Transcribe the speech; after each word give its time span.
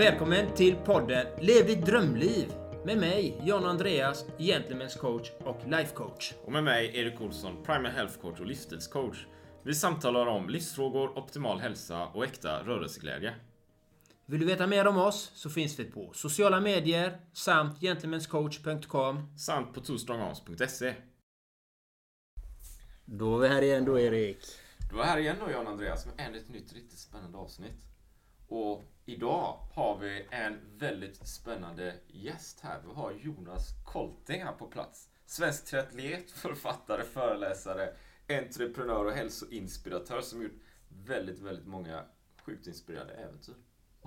Välkommen 0.00 0.54
till 0.54 0.76
podden 0.76 1.26
Lev 1.40 1.66
ditt 1.66 1.86
drömliv 1.86 2.52
med 2.84 2.98
mig, 2.98 3.40
John 3.44 3.64
Andreas, 3.64 4.24
Gentlemen's 4.38 4.98
coach 4.98 5.30
och 5.44 5.60
life 5.66 5.94
coach. 5.94 6.32
Och 6.44 6.52
med 6.52 6.64
mig, 6.64 6.96
Erik 6.98 7.20
Olsson, 7.20 7.64
Primal 7.64 7.92
Health 7.92 8.18
Coach 8.20 8.40
och 8.40 8.46
livsstilscoach. 8.46 9.26
Vi 9.62 9.74
samtalar 9.74 10.26
om 10.26 10.48
livsfrågor, 10.48 11.18
optimal 11.18 11.60
hälsa 11.60 12.06
och 12.06 12.24
äkta 12.24 12.62
rörelseglädje. 12.62 13.34
Vill 14.26 14.40
du 14.40 14.46
veta 14.46 14.66
mer 14.66 14.86
om 14.86 14.98
oss 14.98 15.30
så 15.34 15.50
finns 15.50 15.78
vi 15.78 15.84
på 15.84 16.12
sociala 16.14 16.60
medier 16.60 17.20
samt 17.32 17.80
gentlemanscoach.com. 17.80 19.38
Samt 19.38 19.74
på 19.74 19.80
twostrongarms.se. 19.80 20.94
Då 23.04 23.36
är 23.36 23.40
vi 23.40 23.48
här 23.48 23.62
igen 23.62 23.84
då 23.84 23.98
Erik. 23.98 24.44
Du 24.92 25.00
är 25.00 25.04
här 25.04 25.18
igen 25.18 25.36
då 25.46 25.50
Jan 25.50 25.66
Andreas 25.66 26.06
med 26.06 26.14
ännu 26.18 26.38
ett 26.38 26.48
nytt 26.48 26.72
riktigt 26.72 26.98
spännande 26.98 27.38
avsnitt. 27.38 27.89
Och 28.50 28.82
idag 29.04 29.58
har 29.72 29.98
vi 29.98 30.26
en 30.30 30.58
väldigt 30.78 31.28
spännande 31.28 31.94
gäst 32.08 32.60
här. 32.60 32.80
Vi 32.86 32.94
har 32.94 33.12
Jonas 33.12 33.68
Kolting 33.84 34.42
här 34.42 34.52
på 34.52 34.66
plats. 34.66 35.08
Svensk 35.26 35.64
triatlet, 35.64 36.30
författare, 36.30 37.02
föreläsare, 37.02 37.94
entreprenör 38.28 39.04
och 39.04 39.12
hälsoinspiratör 39.12 40.20
som 40.20 40.42
gjort 40.42 40.60
väldigt, 40.88 41.40
väldigt 41.40 41.66
många 41.66 42.04
sjukt 42.46 42.66
inspirerande 42.66 43.14
äventyr. 43.14 43.54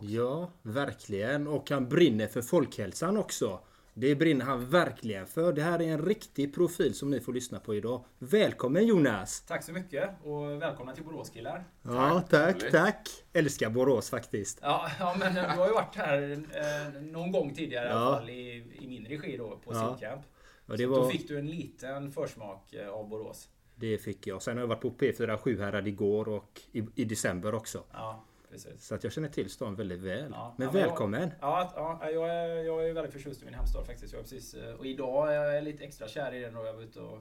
Ja, 0.02 0.52
verkligen. 0.62 1.48
Och 1.48 1.70
han 1.70 1.90
brinner 1.90 2.28
för 2.28 2.42
folkhälsan 2.42 3.18
också. 3.18 3.60
Det 3.96 4.16
brinner 4.16 4.46
han 4.46 4.70
verkligen 4.70 5.28
för. 5.28 5.54
Det 5.54 5.62
här 5.62 5.82
är 5.82 5.88
en 5.88 6.06
riktig 6.06 6.54
profil 6.56 6.94
som 6.94 7.12
ni 7.12 7.20
får 7.20 7.34
lyssna 7.34 7.60
på 7.60 7.76
idag. 7.76 8.06
Välkommen 8.20 8.88
Jonas! 8.88 9.42
Tack 9.48 9.64
så 9.64 9.72
mycket 9.72 10.10
och 10.24 10.62
välkomna 10.62 10.94
till 10.94 11.04
Borås 11.04 11.30
killar. 11.30 11.64
Ja, 11.84 12.24
tack, 12.30 12.72
tack! 12.72 13.10
Älskar 13.34 13.70
Borås 13.70 14.10
faktiskt. 14.10 14.60
Ja, 14.62 14.88
ja 15.00 15.16
men 15.20 15.34
du 15.34 15.42
har 15.42 15.68
ju 15.68 15.74
varit 15.74 15.96
här 15.96 16.32
eh, 16.32 17.02
någon 17.02 17.32
gång 17.32 17.54
tidigare 17.54 17.86
Ja. 17.90 17.92
i 17.92 17.96
alla 17.98 18.18
fall 18.18 18.30
i, 18.30 18.64
i 18.82 18.88
min 18.88 19.06
regi 19.06 19.38
då 19.38 19.50
på 19.66 19.74
Ja. 19.74 19.80
Simcamp. 19.98 20.22
Ja, 20.26 20.68
Så 20.68 20.76
det, 20.76 20.84
Då 20.86 21.02
var, 21.02 21.10
fick 21.10 21.28
du 21.28 21.40
en 21.40 21.48
liten 21.48 22.12
försmak 22.12 22.74
eh, 22.74 22.90
av 22.90 23.10
Borås. 23.10 23.50
det 23.76 23.98
fick 23.98 24.28
jag. 24.28 24.42
Sen 24.42 24.58
har 24.58 24.62
jag 24.64 24.68
varit 24.68 24.82
på 24.82 24.92
P4 24.92 25.38
Sjuhärad 25.38 25.88
igår 25.88 26.30
och 26.30 26.62
i, 26.72 26.84
i 26.96 27.06
december 27.06 27.54
också. 27.54 27.84
Ja, 27.94 28.24
precis. 28.54 28.86
Så 28.88 28.96
att 28.96 29.04
jag 29.04 29.14
känner 29.14 29.30
till 29.30 29.50
stan 29.50 29.76
väldigt 29.76 30.00
väl. 30.00 30.32
Ja, 30.32 30.56
Men 30.58 30.66
ja, 30.68 30.72
men 30.72 30.82
jag- 30.82 30.88
välkommen! 30.88 31.32
Ja, 31.42 31.72
ja 31.76 32.12
jag, 32.12 32.30
är, 32.30 32.48
jag 32.64 32.90
är 32.90 32.94
väldigt 32.94 33.14
förtjust 33.14 33.42
i 33.42 33.46
min 33.46 33.54
hemstad 33.54 33.86
faktiskt. 33.86 34.14
Jag 34.14 34.20
är 34.20 34.24
precis, 34.24 34.54
eh, 34.54 34.74
och 34.74 34.86
idag 34.86 35.36
är 35.36 35.54
jag 35.54 35.64
lite 35.64 35.84
extra 35.84 36.08
kär 36.08 36.34
i 36.34 36.40
den 36.40 36.56
och 36.58 36.66
jag 36.68 36.74
var 36.74 36.82
ute 36.82 37.00
och 37.02 37.18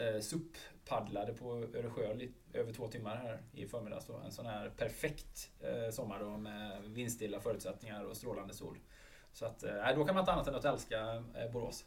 eh, 0.00 0.20
SUP-paddlade 0.20 1.32
på 1.34 1.52
Öresjö 1.74 2.14
lite, 2.14 2.58
över 2.58 2.72
två 2.72 2.88
timmar 2.88 3.16
här 3.16 3.42
i 3.52 3.66
förmiddags. 3.66 4.06
Då. 4.06 4.16
En 4.24 4.32
sån 4.32 4.46
här 4.46 4.70
perfekt 4.76 5.50
eh, 5.60 5.90
sommar 5.90 6.20
då 6.20 6.36
med 6.36 6.82
vindstilla 6.84 7.40
förutsättningar 7.40 8.04
och 8.04 8.16
strålande 8.16 8.54
sol. 8.54 8.78
Så 9.32 9.46
att, 9.46 9.62
eh, 9.62 9.74
då 9.96 10.04
kan 10.04 10.14
man 10.14 10.22
inte 10.22 10.32
annat 10.32 10.48
än 10.48 10.54
att 10.54 10.64
älska 10.64 11.24
eh, 11.34 11.50
Borås. 11.52 11.84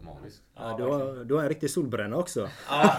Magiskt. 0.00 0.42
Ja, 0.54 0.74
du, 0.78 0.82
har, 0.84 1.24
du 1.24 1.34
har 1.34 1.42
en 1.42 1.48
riktig 1.48 1.70
solbränna 1.70 2.16
också. 2.16 2.48
Ja, 2.68 2.92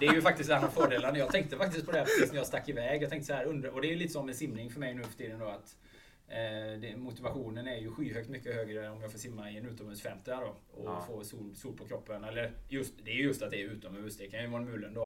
det 0.00 0.06
är 0.06 0.12
ju 0.14 0.22
faktiskt 0.22 0.50
en 0.50 0.64
av 0.64 0.68
fördelarna. 0.68 1.18
Jag 1.18 1.32
tänkte 1.32 1.56
faktiskt 1.56 1.86
på 1.86 1.92
det 1.92 1.98
här 1.98 2.04
precis 2.04 2.30
när 2.32 2.38
jag 2.38 2.46
stack 2.46 2.68
iväg. 2.68 3.02
Jag 3.02 3.10
tänkte 3.10 3.26
så 3.26 3.32
här, 3.34 3.44
undra, 3.44 3.70
och 3.70 3.80
det 3.82 3.92
är 3.92 3.96
lite 3.96 4.12
som 4.12 4.26
med 4.26 4.36
simning 4.36 4.70
för 4.70 4.80
mig 4.80 4.94
nu 4.94 5.02
för 5.02 5.12
tiden 5.18 5.38
då 5.38 5.46
att 5.46 5.76
eh, 6.28 6.80
det, 6.80 6.96
motivationen 6.96 7.66
är 7.66 7.76
ju 7.76 7.90
skyhögt 7.90 8.28
mycket 8.28 8.54
högre 8.54 8.90
om 8.90 9.02
jag 9.02 9.12
får 9.12 9.18
simma 9.18 9.50
i 9.50 9.58
en 9.58 9.66
utomhus 9.66 10.02
50 10.02 10.30
då 10.30 10.56
och 10.72 10.84
Ja. 10.86 11.04
få 11.08 11.24
sol, 11.24 11.54
sol 11.56 11.76
på 11.76 11.84
kroppen. 11.84 12.24
Eller 12.24 12.52
just, 12.68 12.94
det 13.04 13.10
är 13.10 13.14
just 13.14 13.42
att 13.42 13.50
det 13.50 13.62
är 13.62 13.64
utomhus. 13.68 14.16
Det 14.16 14.26
kan 14.26 14.40
ju 14.42 14.46
vara 14.48 14.62
en 14.62 14.68
mulen 14.70 14.94
då. 14.94 15.04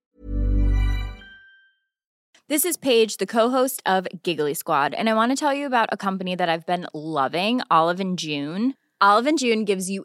This 2.48 2.64
is 2.64 2.79
Paige, 2.79 3.19
the 3.19 3.27
co-host 3.27 3.83
of 3.86 4.06
Giggly 4.25 4.55
Squad, 4.55 4.95
and 4.95 5.06
I 5.09 5.12
want 5.12 5.31
to 5.33 5.36
tell 5.36 5.53
you 5.55 5.67
about 5.67 5.89
a 5.92 5.97
company 5.98 6.34
that 6.36 6.48
I've 6.48 6.64
been 6.64 6.86
loving, 6.95 7.61
Olive 7.70 8.01
and 8.01 8.19
June. 8.19 8.73
Olive 9.02 9.29
and 9.29 9.39
June 9.39 9.64
gives 9.67 9.90
you 9.90 10.05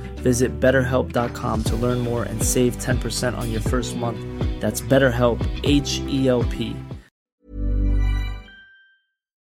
Visit 0.23 0.51
betterhelp.com 0.59 1.63
to 1.63 1.75
learn 1.75 1.99
more 1.99 2.23
and 2.23 2.43
save 2.43 2.77
10% 2.77 3.37
on 3.37 3.51
your 3.51 3.61
first 3.61 3.95
month. 3.95 4.19
That's 4.61 4.81
BetterHelp, 4.81 5.39
H 5.63 6.01
E 6.09 6.27
L 6.27 6.43
P. 6.43 6.73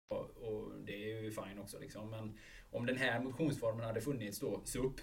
Och, 0.09 0.71
det 0.85 0.93
är 0.93 1.21
ju 1.23 1.31
fine 1.31 1.59
också 1.59 1.79
liksom. 1.79 2.09
Men 2.09 2.37
om 2.71 2.85
den 2.85 2.97
här 2.97 3.19
motionsformen 3.19 3.85
hade 3.85 4.01
funnits 4.01 4.39
då, 4.39 4.61
SUP, 4.65 5.01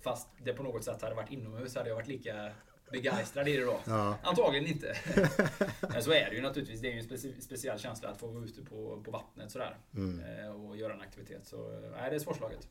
fast 0.00 0.28
det 0.44 0.52
på 0.52 0.62
något 0.62 0.84
sätt 0.84 1.02
hade 1.02 1.14
varit 1.14 1.30
inomhus, 1.30 1.76
hade 1.76 1.88
jag 1.88 1.96
varit 1.96 2.08
lika 2.08 2.52
begeistrad 2.92 3.48
i 3.48 3.56
det 3.56 3.64
då. 3.64 3.80
Ja. 3.86 4.18
Antagligen 4.22 4.66
inte. 4.66 4.96
Men 5.80 6.02
så 6.02 6.12
är 6.12 6.30
det 6.30 6.36
ju 6.36 6.42
naturligtvis. 6.42 6.80
Det 6.80 6.88
är 6.88 6.92
ju 6.92 6.98
en 6.98 7.04
speci 7.04 7.40
speciell 7.40 7.78
känsla 7.78 8.08
att 8.08 8.18
få 8.18 8.26
vara 8.26 8.44
ute 8.44 8.62
på, 8.62 9.02
på 9.04 9.10
vattnet 9.10 9.50
sådär. 9.50 9.76
Eh, 9.96 10.50
och 10.50 10.76
göra 10.76 10.92
en 10.92 11.00
aktivitet. 11.00 11.46
Så 11.46 11.56
eh, 11.56 11.90
nej, 11.90 12.10
det 12.10 12.16
är 12.16 12.20
svårslaget. 12.20 12.68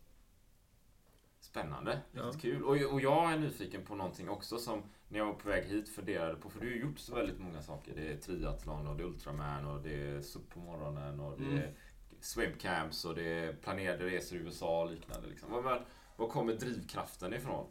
Spännande, 1.57 1.99
riktigt 2.11 2.41
kul. 2.41 2.63
Och, 2.63 2.93
och 2.93 3.01
jag 3.01 3.33
är 3.33 3.37
nyfiken 3.37 3.85
på 3.85 3.95
någonting 3.95 4.29
också 4.29 4.57
som 4.57 4.83
när 5.07 5.19
jag 5.19 5.25
var 5.25 5.33
på 5.33 5.50
väg 5.50 5.63
hit 5.65 5.89
funderade 5.89 6.35
på. 6.35 6.50
För 6.50 6.59
du 6.59 6.67
har 6.69 6.75
gjort 6.75 7.00
så 7.00 7.15
väldigt 7.15 7.39
många 7.39 7.61
saker. 7.61 7.94
Det 7.95 8.11
är 8.13 8.17
triathlon 8.17 8.88
och 8.88 8.95
det 8.97 9.03
är 9.03 9.07
Ultraman 9.07 9.65
och 9.67 9.81
det 9.81 9.94
är 10.09 10.21
SUP 10.21 10.50
på 10.53 10.59
morgonen 10.59 11.19
och 11.19 11.38
det 11.38 11.44
Mm. 11.45 11.57
är 11.57 11.73
swimcamps 12.19 13.05
och 13.05 13.15
det 13.15 13.23
är 13.39 13.53
planerade 13.53 14.05
resor 14.05 14.38
i 14.38 14.41
USA 14.41 14.81
och 14.83 14.91
liknande. 14.91 15.27
Liksom. 15.27 15.51
Vad, 15.51 15.63
vad, 15.63 15.81
vad 16.17 16.29
kommer 16.29 16.53
drivkraften 16.53 17.33
ifrån? 17.33 17.67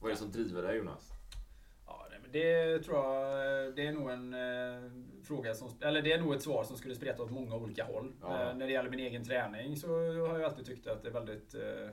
Vad 0.00 0.10
är 0.10 0.14
det 0.14 0.20
som 0.20 0.32
driver 0.32 0.62
dig 0.62 0.76
Jonas? 0.76 1.12
Ja, 1.86 2.06
det- 2.32 2.78
tror 2.84 2.96
jag, 2.96 3.76
det 3.76 3.86
är 3.86 3.92
nog 3.92 4.10
en 4.10 4.34
eh, 4.34 4.90
fråga 5.24 5.54
som, 5.54 5.68
eller 5.80 6.02
det 6.02 6.12
är 6.12 6.20
nog 6.20 6.34
ett 6.34 6.42
svar 6.42 6.64
som 6.64 6.76
skulle 6.76 6.94
spreta 6.94 7.22
åt 7.22 7.30
många 7.30 7.54
olika 7.56 7.84
håll. 7.84 8.12
Ja. 8.20 8.48
Eh, 8.50 8.56
när 8.56 8.66
det 8.66 8.72
gäller 8.72 8.90
min 8.90 9.00
egen 9.00 9.24
träning 9.24 9.76
så 9.76 9.88
har 10.28 10.38
jag 10.38 10.42
alltid 10.42 10.66
tyckt 10.66 10.86
att 10.86 11.02
det 11.02 11.08
är 11.08 11.12
väldigt 11.12 11.54
eh, 11.54 11.88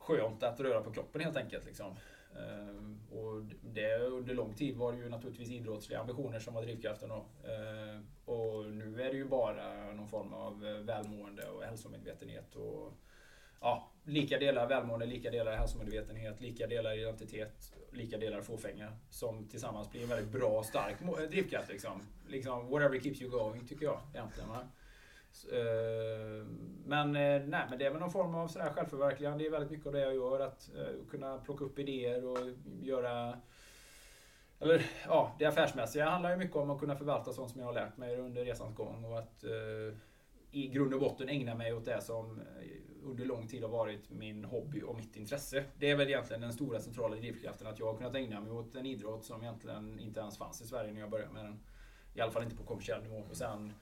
skönt 0.00 0.42
att 0.42 0.60
röra 0.60 0.82
på 0.82 0.92
kroppen 0.92 1.20
helt 1.20 1.36
enkelt. 1.36 1.64
Liksom. 1.64 1.96
Eh, 2.36 3.16
och 3.18 3.42
det, 3.62 3.98
under 3.98 4.34
lång 4.34 4.54
tid 4.54 4.76
var 4.76 4.92
det 4.92 4.98
ju 4.98 5.08
naturligtvis 5.08 5.50
idrottsliga 5.50 6.00
ambitioner 6.00 6.38
som 6.38 6.54
var 6.54 6.62
drivkraften. 6.62 7.08
Då. 7.08 7.26
Eh, 7.44 8.00
och 8.24 8.66
nu 8.66 9.02
är 9.02 9.10
det 9.10 9.16
ju 9.16 9.24
bara 9.24 9.92
någon 9.92 10.08
form 10.08 10.32
av 10.32 10.66
eh, 10.66 10.72
välmående 10.72 11.48
och 11.48 11.62
hälsomedvetenhet 11.62 12.56
och 12.56 12.92
ja, 13.60 13.90
lika 14.04 14.38
delar 14.38 14.68
välmående, 14.68 15.06
lika 15.06 15.30
delar 15.30 15.56
hälsomedvetenhet, 15.56 16.40
lika 16.40 16.66
delar 16.66 16.98
identitet, 16.98 17.72
lika 17.92 18.18
delar 18.18 18.42
fåfänga. 18.42 18.92
Som 19.10 19.48
tillsammans 19.48 19.90
blir 19.90 20.02
en 20.02 20.08
väldigt 20.08 20.32
bra, 20.32 20.62
stark 20.62 20.96
drivkraft. 21.30 21.68
Liksom. 21.68 22.02
liksom 22.28 22.68
whatever 22.68 23.00
keeps 23.00 23.22
you 23.22 23.30
going, 23.30 23.66
tycker 23.66 23.84
jag 23.84 24.00
egentligen. 24.14 24.48
Va? 24.48 24.68
Eh, 25.52 26.46
men, 26.86 27.16
eh, 27.16 27.42
nej, 27.46 27.66
men 27.70 27.78
det 27.78 27.86
är 27.86 27.90
väl 27.90 28.00
någon 28.00 28.10
form 28.10 28.34
av 28.34 28.48
sådär 28.48 28.70
självförverkligande. 28.70 29.38
Det 29.38 29.46
är 29.46 29.50
väldigt 29.50 29.70
mycket 29.70 29.86
av 29.86 29.92
det 29.92 30.00
jag 30.00 30.14
gör. 30.14 30.40
Att 30.40 30.70
eh, 30.76 31.10
kunna 31.10 31.38
plocka 31.38 31.64
upp 31.64 31.78
idéer 31.78 32.24
och 32.24 32.38
göra 32.82 33.38
eller 34.62 34.82
ja, 35.06 35.36
det 35.38 35.46
affärsmässiga 35.46 36.10
handlar 36.10 36.30
ju 36.30 36.36
mycket 36.36 36.56
om 36.56 36.70
att 36.70 36.80
kunna 36.80 36.96
förvalta 36.96 37.32
sånt 37.32 37.50
som 37.50 37.60
jag 37.60 37.66
har 37.66 37.74
lärt 37.74 37.96
mig 37.96 38.16
under 38.16 38.44
resans 38.44 38.76
gång 38.76 39.04
och 39.04 39.18
att 39.18 39.44
i 40.50 40.68
grund 40.68 40.94
och 40.94 41.00
botten 41.00 41.28
ägna 41.28 41.54
mig 41.54 41.74
åt 41.74 41.84
det 41.84 42.00
som 42.00 42.40
under 43.02 43.24
lång 43.24 43.48
tid 43.48 43.62
har 43.62 43.70
varit 43.70 44.10
min 44.10 44.44
hobby 44.44 44.82
och 44.82 44.96
mitt 44.96 45.16
intresse. 45.16 45.64
Det 45.78 45.90
är 45.90 45.96
väl 45.96 46.08
egentligen 46.08 46.40
den 46.40 46.52
stora 46.52 46.80
centrala 46.80 47.16
drivkraften 47.16 47.66
att 47.66 47.78
jag 47.78 47.86
har 47.86 47.96
kunnat 47.96 48.14
ägna 48.14 48.40
mig 48.40 48.52
åt 48.52 48.74
en 48.74 48.86
idrott 48.86 49.24
som 49.24 49.42
egentligen 49.42 50.00
inte 50.00 50.20
ens 50.20 50.38
fanns 50.38 50.62
i 50.62 50.66
Sverige 50.66 50.92
när 50.92 51.00
jag 51.00 51.10
började 51.10 51.32
med 51.32 51.44
den. 51.44 51.60
I 52.14 52.20
alla 52.20 52.32
fall 52.32 52.42
inte 52.42 52.56
på 52.56 52.62
kommersiell 52.62 53.02
nivå. 53.02 53.24
Och 53.30 53.36
sen 53.36 53.72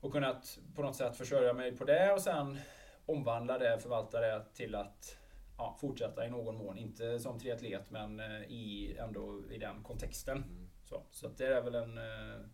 och 0.00 0.12
kunnat 0.12 0.58
på 0.74 0.82
något 0.82 0.96
sätt 0.96 1.16
försörja 1.16 1.52
mig 1.52 1.76
på 1.76 1.84
det 1.84 2.12
och 2.12 2.20
sen 2.20 2.58
omvandla 3.06 3.58
det, 3.58 3.78
förvalta 3.78 4.20
det 4.20 4.44
till 4.54 4.74
att 4.74 5.18
ja, 5.58 5.76
fortsätta 5.80 6.26
i 6.26 6.30
någon 6.30 6.56
mån. 6.56 6.78
Inte 6.78 7.18
som 7.18 7.38
triatlet 7.38 7.90
men 7.90 8.20
eh, 8.20 8.42
i, 8.42 8.96
ändå 8.98 9.42
i 9.50 9.58
den 9.58 9.82
kontexten. 9.82 10.36
Mm. 10.36 10.68
Så, 10.84 11.06
så 11.10 11.28
det 11.28 11.46
är 11.46 11.62
väl 11.62 11.74
en... 11.74 11.98
eh, 11.98 12.46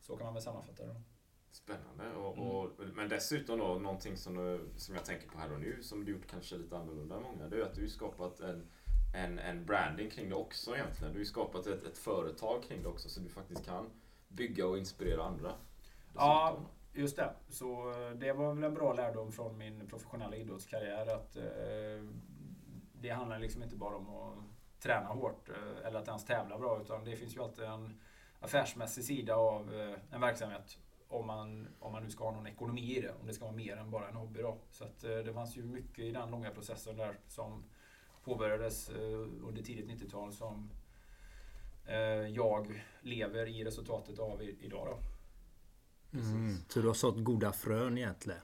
Så 0.00 0.16
kan 0.16 0.24
man 0.24 0.34
väl 0.34 0.42
sammanfatta 0.42 0.86
det. 0.86 1.02
Spännande. 1.50 2.12
Och, 2.16 2.38
och, 2.38 2.70
men 2.94 3.08
dessutom 3.08 3.58
då, 3.58 3.74
någonting 3.74 4.16
som, 4.16 4.34
du, 4.36 4.68
som 4.76 4.94
jag 4.94 5.04
tänker 5.04 5.28
på 5.28 5.38
här 5.38 5.52
och 5.52 5.60
nu, 5.60 5.82
som 5.82 6.04
du 6.04 6.12
gjort 6.12 6.26
kanske 6.30 6.56
lite 6.56 6.76
annorlunda 6.76 7.16
än 7.16 7.22
många, 7.22 7.48
det 7.48 7.56
är 7.56 7.62
att 7.62 7.74
du 7.74 7.80
har 7.80 7.88
skapat 7.88 8.40
en, 8.40 8.70
en, 9.14 9.38
en 9.38 9.66
branding 9.66 10.10
kring 10.10 10.28
det 10.28 10.34
också 10.34 10.74
egentligen. 10.74 11.12
Du 11.12 11.20
har 11.20 11.24
skapat 11.24 11.66
ett, 11.66 11.84
ett 11.84 11.98
företag 11.98 12.62
kring 12.62 12.82
det 12.82 12.88
också, 12.88 13.08
så 13.08 13.20
du 13.20 13.28
faktiskt 13.28 13.64
kan 13.64 13.90
bygga 14.28 14.66
och 14.66 14.78
inspirera 14.78 15.22
andra. 15.24 15.52
Ja, 16.16 16.56
just 16.92 17.16
det. 17.16 17.30
Så 17.48 17.90
eh, 17.90 18.10
det 18.10 18.32
var 18.32 18.54
väl 18.54 18.64
en 18.64 18.74
bra 18.74 18.92
lärdom 18.92 19.32
från 19.32 19.58
min 19.58 19.86
professionella 19.86 20.36
idrottskarriär 20.36 21.06
att 21.06 21.36
eh, 21.36 22.04
det 22.92 23.10
handlar 23.10 23.38
liksom 23.38 23.62
inte 23.62 23.76
bara 23.76 23.96
om 23.96 24.08
att 24.08 24.82
träna 24.82 25.06
hårt 25.06 25.48
eh, 25.48 25.86
eller 25.86 25.98
att 25.98 26.08
ens 26.08 26.24
tävla 26.24 26.58
bra 26.58 26.80
utan 26.82 27.04
det 27.04 27.16
finns 27.16 27.36
ju 27.36 27.42
alltid 27.42 27.64
en 27.64 28.00
affärsmässig 28.40 29.04
sida 29.04 29.36
av 29.36 29.94
en 30.10 30.20
verksamhet 30.20 30.78
om 31.08 31.26
man, 31.26 31.68
om 31.78 31.92
man 31.92 32.02
nu 32.02 32.10
ska 32.10 32.24
ha 32.24 32.30
någon 32.30 32.46
ekonomi 32.46 32.96
i 32.96 33.00
det. 33.00 33.14
Om 33.20 33.26
det 33.26 33.34
ska 33.34 33.44
vara 33.44 33.56
mer 33.56 33.76
än 33.76 33.90
bara 33.90 34.08
en 34.08 34.16
hobby 34.16 34.42
då. 34.42 34.58
Så 34.70 34.84
att 34.84 35.00
det 35.00 35.32
fanns 35.34 35.56
ju 35.56 35.64
mycket 35.64 35.98
i 35.98 36.10
den 36.10 36.30
långa 36.30 36.50
processen 36.50 36.96
där 36.96 37.18
som 37.26 37.64
påbörjades 38.24 38.88
under 39.42 39.62
tidigt 39.62 40.02
90-tal 40.02 40.32
som 40.32 40.70
jag 42.34 42.84
lever 43.02 43.46
i 43.46 43.64
resultatet 43.64 44.18
av 44.18 44.42
idag 44.42 44.86
då. 44.86 45.13
Mm. 46.14 46.56
Så 46.68 46.80
du 46.80 46.86
har 46.86 46.94
sått 46.94 47.24
goda 47.24 47.52
frön 47.52 47.98
egentligen? 47.98 48.40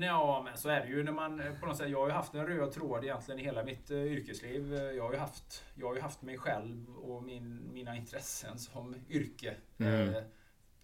Ja, 0.00 0.42
men 0.44 0.56
så 0.58 0.68
är 0.68 0.80
det 0.80 0.86
ju 0.88 1.02
när 1.02 1.12
man 1.12 1.40
eh, 1.40 1.54
på 1.60 1.66
något 1.66 1.76
sätt. 1.76 1.90
Jag 1.90 1.98
har 2.00 2.06
ju 2.06 2.12
haft 2.12 2.34
en 2.34 2.46
röd 2.46 2.72
tråd 2.72 3.04
egentligen 3.04 3.40
i 3.40 3.44
hela 3.44 3.64
mitt 3.64 3.90
eh, 3.90 3.96
yrkesliv. 4.02 4.74
Eh, 4.74 4.80
Jag 4.82 5.04
har 5.04 5.12
ju 5.12 5.18
haft, 5.18 5.64
jag 5.74 5.86
har 5.86 5.94
ju 5.94 6.00
haft 6.00 6.22
mig 6.22 6.38
själv 6.38 6.96
och 6.96 7.22
min, 7.22 7.72
mina 7.72 7.96
intressen 7.96 8.58
som 8.58 8.94
yrke. 9.08 9.54
Mm. 9.78 10.08
Eh, 10.14 10.22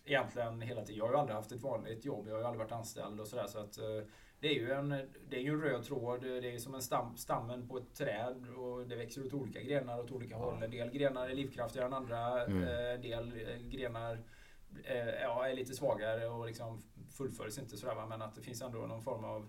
egentligen 0.05 0.61
hela 0.61 0.81
tiden. 0.85 0.99
Jag 0.99 1.05
har 1.07 1.13
ju 1.13 1.19
aldrig 1.19 1.37
haft 1.37 1.53
ett 1.53 1.63
vanligt 1.63 2.05
jobb. 2.05 2.27
Jag 2.29 2.35
har 2.35 2.41
ju 2.41 2.47
aldrig 2.47 2.59
varit 2.59 2.73
anställd 2.73 3.21
och 3.21 3.27
sådär. 3.27 3.47
Så 3.47 3.59
att 3.59 3.79
eh, 3.79 3.85
det 4.41 4.49
är 4.49 4.55
ju 4.55 4.71
en, 4.73 4.89
det 5.29 5.37
är 5.37 5.41
ju 5.41 5.51
en 5.51 5.61
röd 5.63 5.85
tråd. 5.85 6.23
Det 6.23 6.55
är 6.55 6.59
som 6.59 6.75
en 6.75 6.83
stam, 6.83 7.17
stammen 7.17 7.69
på 7.69 7.79
ett 7.79 7.95
träd 7.95 8.47
och 8.57 8.87
det 8.89 8.97
växer 8.97 9.27
åt 9.27 9.33
olika 9.35 9.61
grenar 9.63 10.01
åt 10.01 10.11
olika 10.11 10.37
håll. 10.37 10.63
En 10.63 10.71
del 10.71 10.91
grenar 10.91 11.29
är 11.29 11.35
livskraftigare 11.35 11.87
än 11.87 11.95
andra. 11.95 12.45
Mm. 12.45 12.63
Eh, 12.63 12.95
En 12.95 13.01
del 13.01 13.33
grenar 13.71 14.13
eh, 14.13 14.19
ja, 15.23 15.49
är 15.49 15.55
lite 15.55 15.75
svagare 15.75 16.29
och 16.29 16.47
liksom 16.47 16.83
fullföljs 17.11 17.59
inte 17.59 17.77
sådär 17.77 17.95
va? 17.95 18.07
men 18.07 18.23
att 18.23 18.35
det 18.35 18.43
finns 18.43 18.63
ändå 18.63 18.79
någon 18.79 19.03
form 19.03 19.25
av 19.25 19.49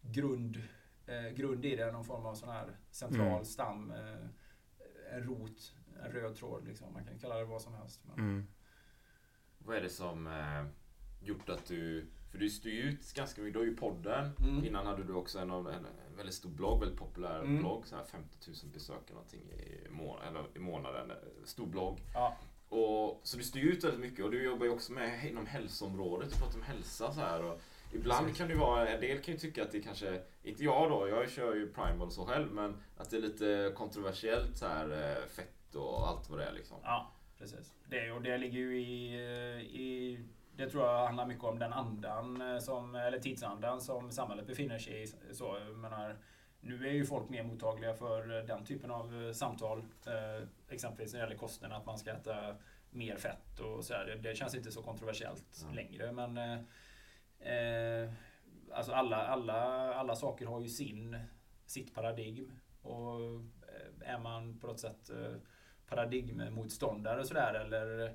grund, 0.00 0.62
eh, 1.06 1.28
grund 1.28 1.64
i 1.64 1.76
det. 1.76 1.92
Någon 1.92 2.04
form 2.04 2.26
av 2.26 2.34
sån 2.34 2.48
här 2.48 2.76
central 2.90 3.26
Mm. 3.26 3.44
stam. 3.44 3.90
Eh, 3.90 4.26
en 5.14 5.22
rot, 5.22 5.74
en 6.04 6.12
röd 6.12 6.36
tråd 6.36 6.64
liksom. 6.64 6.92
Man 6.92 7.04
kan 7.04 7.18
kalla 7.18 7.36
det 7.38 7.44
vad 7.44 7.62
som 7.62 7.74
helst. 7.74 8.00
Men, 8.04 8.18
Mm. 8.18 8.46
Vad 9.58 9.76
är 9.76 9.80
det 9.80 9.88
som 9.90 10.26
eh, 10.26 10.64
gjort 11.20 11.48
att 11.48 11.66
du... 11.66 12.06
För 12.30 12.38
du 12.38 12.50
styr 12.50 12.84
ut 12.84 13.12
ganska 13.14 13.40
mycket. 13.40 13.52
Du 13.54 13.58
har 13.58 13.66
ju 13.66 13.76
podden. 13.76 14.30
Mm. 14.40 14.64
Innan 14.64 14.86
hade 14.86 15.04
du 15.04 15.12
också 15.14 15.38
en, 15.38 15.50
en, 15.50 15.86
väldigt 16.16 16.34
stor 16.34 16.50
blogg, 16.50 16.80
väldigt 16.80 16.98
populär 16.98 17.38
Mm. 17.40 17.58
blogg. 17.58 17.86
Så 17.86 17.96
här 17.96 18.04
50 18.04 18.50
000 18.64 18.72
besökare 18.72 19.12
någonting 19.14 19.40
i, 19.40 19.86
må, 19.90 20.18
eller 20.28 20.44
i 20.54 20.58
månaden. 20.58 21.12
Stor 21.44 21.66
blogg. 21.66 22.00
ja. 22.14 22.36
Och, 22.68 23.20
så 23.22 23.36
du 23.36 23.42
styr 23.42 23.64
ut 23.64 23.84
väldigt 23.84 24.00
mycket 24.00 24.24
och 24.24 24.30
du 24.30 24.42
jobbar 24.42 24.66
ju 24.66 24.72
också 24.72 24.92
med 24.92 25.24
inom 25.24 25.46
hälsoområdet. 25.46 26.30
Du 26.30 26.36
pratar 26.36 26.56
om 26.56 26.62
hälsa 26.62 27.12
så 27.12 27.20
här. 27.20 27.44
Och 27.44 27.60
ibland 27.92 28.36
kan 28.36 28.48
det 28.48 28.54
vara, 28.54 28.88
en 28.88 29.00
del 29.00 29.18
kan 29.18 29.34
ju 29.34 29.40
tycka 29.40 29.62
att 29.62 29.72
det 29.72 29.80
kanske, 29.80 30.22
inte 30.42 30.64
jag 30.64 30.90
då, 30.90 31.08
jag 31.08 31.30
kör 31.30 31.54
ju 31.54 31.72
primal 31.72 32.10
så 32.10 32.26
själv, 32.26 32.52
men 32.52 32.76
att 32.96 33.10
det 33.10 33.16
är 33.16 33.20
lite 33.20 33.72
kontroversiellt 33.76 34.56
så 34.56 34.66
här 34.66 34.90
eh, 34.90 35.28
fett 35.28 35.74
och 35.74 36.08
allt 36.08 36.30
vad 36.30 36.38
det 36.38 36.44
är 36.44 36.52
liksom. 36.52 36.76
Ja, 36.82 37.12
precis. 37.38 37.72
Det, 37.86 38.12
och 38.12 38.22
det 38.22 38.38
ligger 38.38 38.58
ju 38.58 38.80
i, 38.80 39.14
eh, 39.14 39.80
i... 39.80 40.20
Det 40.56 40.70
tror 40.70 40.84
jag 40.84 41.06
handlar 41.06 41.26
mycket 41.26 41.44
om 41.44 41.58
den 41.58 41.72
andan, 41.72 42.40
eh, 42.42 42.58
som, 42.58 42.94
eller 42.94 43.18
tidsandan 43.18 43.80
som 43.80 44.10
samhället 44.10 44.46
befinner 44.46 44.78
sig 44.78 45.02
i. 45.02 45.06
Så, 45.34 45.58
jag 45.66 45.76
menar, 45.76 46.16
nu 46.60 46.88
är 46.88 46.92
ju 46.92 47.04
folk 47.06 47.28
mer 47.28 47.42
mottagliga 47.42 47.94
för 47.94 48.26
den 48.26 48.64
typen 48.64 48.90
av 48.90 49.26
eh, 49.26 49.32
samtal. 49.32 49.78
Eh, 50.06 50.48
exempelvis 50.68 51.12
när 51.12 51.20
det 51.20 51.24
gäller 51.26 51.38
kosten, 51.38 51.72
att 51.72 51.86
man 51.86 51.98
ska 51.98 52.10
äta 52.10 52.56
mer 52.90 53.16
fett 53.16 53.60
och 53.60 53.84
sådär. 53.84 54.20
Det, 54.22 54.34
känns 54.34 54.54
inte 54.54 54.72
så 54.72 54.82
kontroversiellt 54.82 55.64
Ja. 55.68 55.74
längre. 55.74 56.12
Men 56.12 56.38
eh, 56.38 56.58
eh, 57.52 58.10
alltså 58.72 58.92
alla, 58.92 59.16
alla, 59.16 59.54
alla 59.94 60.16
saker 60.16 60.46
har 60.46 60.60
ju 60.60 60.68
sin, 60.68 61.18
sitt 61.66 61.94
paradigm. 61.94 62.52
Och 62.82 63.20
eh, 63.68 64.12
är 64.14 64.18
man 64.18 64.58
på 64.58 64.66
något 64.66 64.80
sätt 64.80 65.10
eh, 65.10 65.34
paradigmmotståndare 65.88 67.20
och 67.20 67.26
sådär 67.26 67.54
eller 67.54 68.14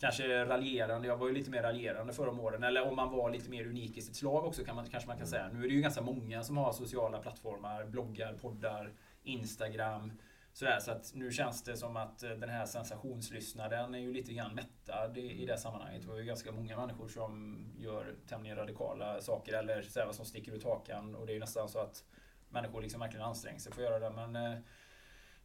kanske 0.00 0.44
raljerande. 0.44 1.08
Jag 1.08 1.16
var 1.16 1.28
ju 1.28 1.34
lite 1.34 1.50
mer 1.50 1.62
raljerande 1.62 2.12
förra 2.12 2.30
om 2.30 2.40
åren. 2.40 2.64
Eller 2.64 2.88
om 2.88 2.96
man 2.96 3.10
var 3.10 3.30
lite 3.30 3.50
mer 3.50 3.66
unik 3.66 3.96
i 3.96 4.02
sitt 4.02 4.16
slag 4.16 4.44
också 4.44 4.64
kan 4.64 4.76
man, 4.76 4.86
kanske 4.86 5.08
man 5.08 5.18
kan 5.18 5.26
säga. 5.26 5.48
Nu 5.52 5.64
är 5.64 5.68
det 5.68 5.74
ju 5.74 5.80
ganska 5.80 6.02
många 6.02 6.42
som 6.42 6.56
har 6.56 6.72
sociala 6.72 7.18
plattformar, 7.18 7.84
bloggar, 7.84 8.32
poddar, 8.32 8.92
Instagram. 9.22 10.12
Sådär, 10.52 10.80
så 10.80 10.90
att 10.90 11.14
nu 11.14 11.30
känns 11.30 11.62
det 11.62 11.76
som 11.76 11.96
att 11.96 12.22
eh, 12.22 12.30
den 12.30 12.48
här 12.48 12.66
sensationslyssnaren 12.66 13.94
är 13.94 13.98
ju 13.98 14.12
lite 14.12 14.32
grann 14.32 14.54
mättad 14.54 15.18
i, 15.18 15.42
i 15.42 15.46
det 15.46 15.58
sammanhanget. 15.58 16.02
Det 16.02 16.08
var 16.08 16.16
ju 16.16 16.24
ganska 16.24 16.52
många 16.52 16.76
människor 16.76 17.08
som 17.08 17.64
gör 17.78 18.14
tämligen 18.28 18.56
radikala 18.56 19.20
saker 19.20 19.52
eller 19.52 19.82
så 19.82 19.98
här, 19.98 20.06
vad 20.06 20.14
som 20.14 20.24
sticker 20.24 20.52
ut 20.52 20.64
hakan. 20.64 21.14
Och 21.14 21.26
det 21.26 21.32
är 21.32 21.34
ju 21.34 21.40
nästan 21.40 21.68
så 21.68 21.78
att 21.78 22.04
människor 22.48 22.82
liksom 22.82 23.00
verkligen 23.00 23.26
anstränger 23.26 23.58
sig 23.58 23.72
för 23.72 23.82
att 23.82 23.90
göra 23.90 23.98
det. 23.98 24.10
Men 24.10 24.36
eh, 24.36 24.58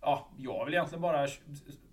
ja, 0.01 0.27
jag 0.37 0.53
har 0.53 0.65
väl 0.65 0.73
egentligen 0.73 1.01
bara 1.01 1.27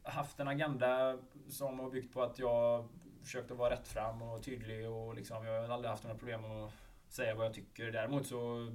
haft 0.03 0.41
en 0.41 0.49
agenda 0.49 1.19
som 1.51 1.79
har 1.79 1.91
byggt 1.91 2.13
på 2.15 2.23
att 2.23 2.39
jag 2.39 2.89
försökt 3.23 3.51
att 3.51 3.59
vara 3.59 3.71
rätt 3.71 3.89
fram 3.89 4.23
och 4.23 4.43
tydlig 4.43 4.91
och 4.91 5.15
liksom, 5.15 5.47
jag 5.47 5.63
har 5.63 5.75
aldrig 5.75 5.91
haft 5.91 6.05
några 6.05 6.19
problem 6.19 6.45
att 6.45 6.73
säga 7.09 7.35
vad 7.35 7.47
jag 7.47 7.55
tycker. 7.55 7.93
Däremot 7.93 8.27
så 8.27 8.73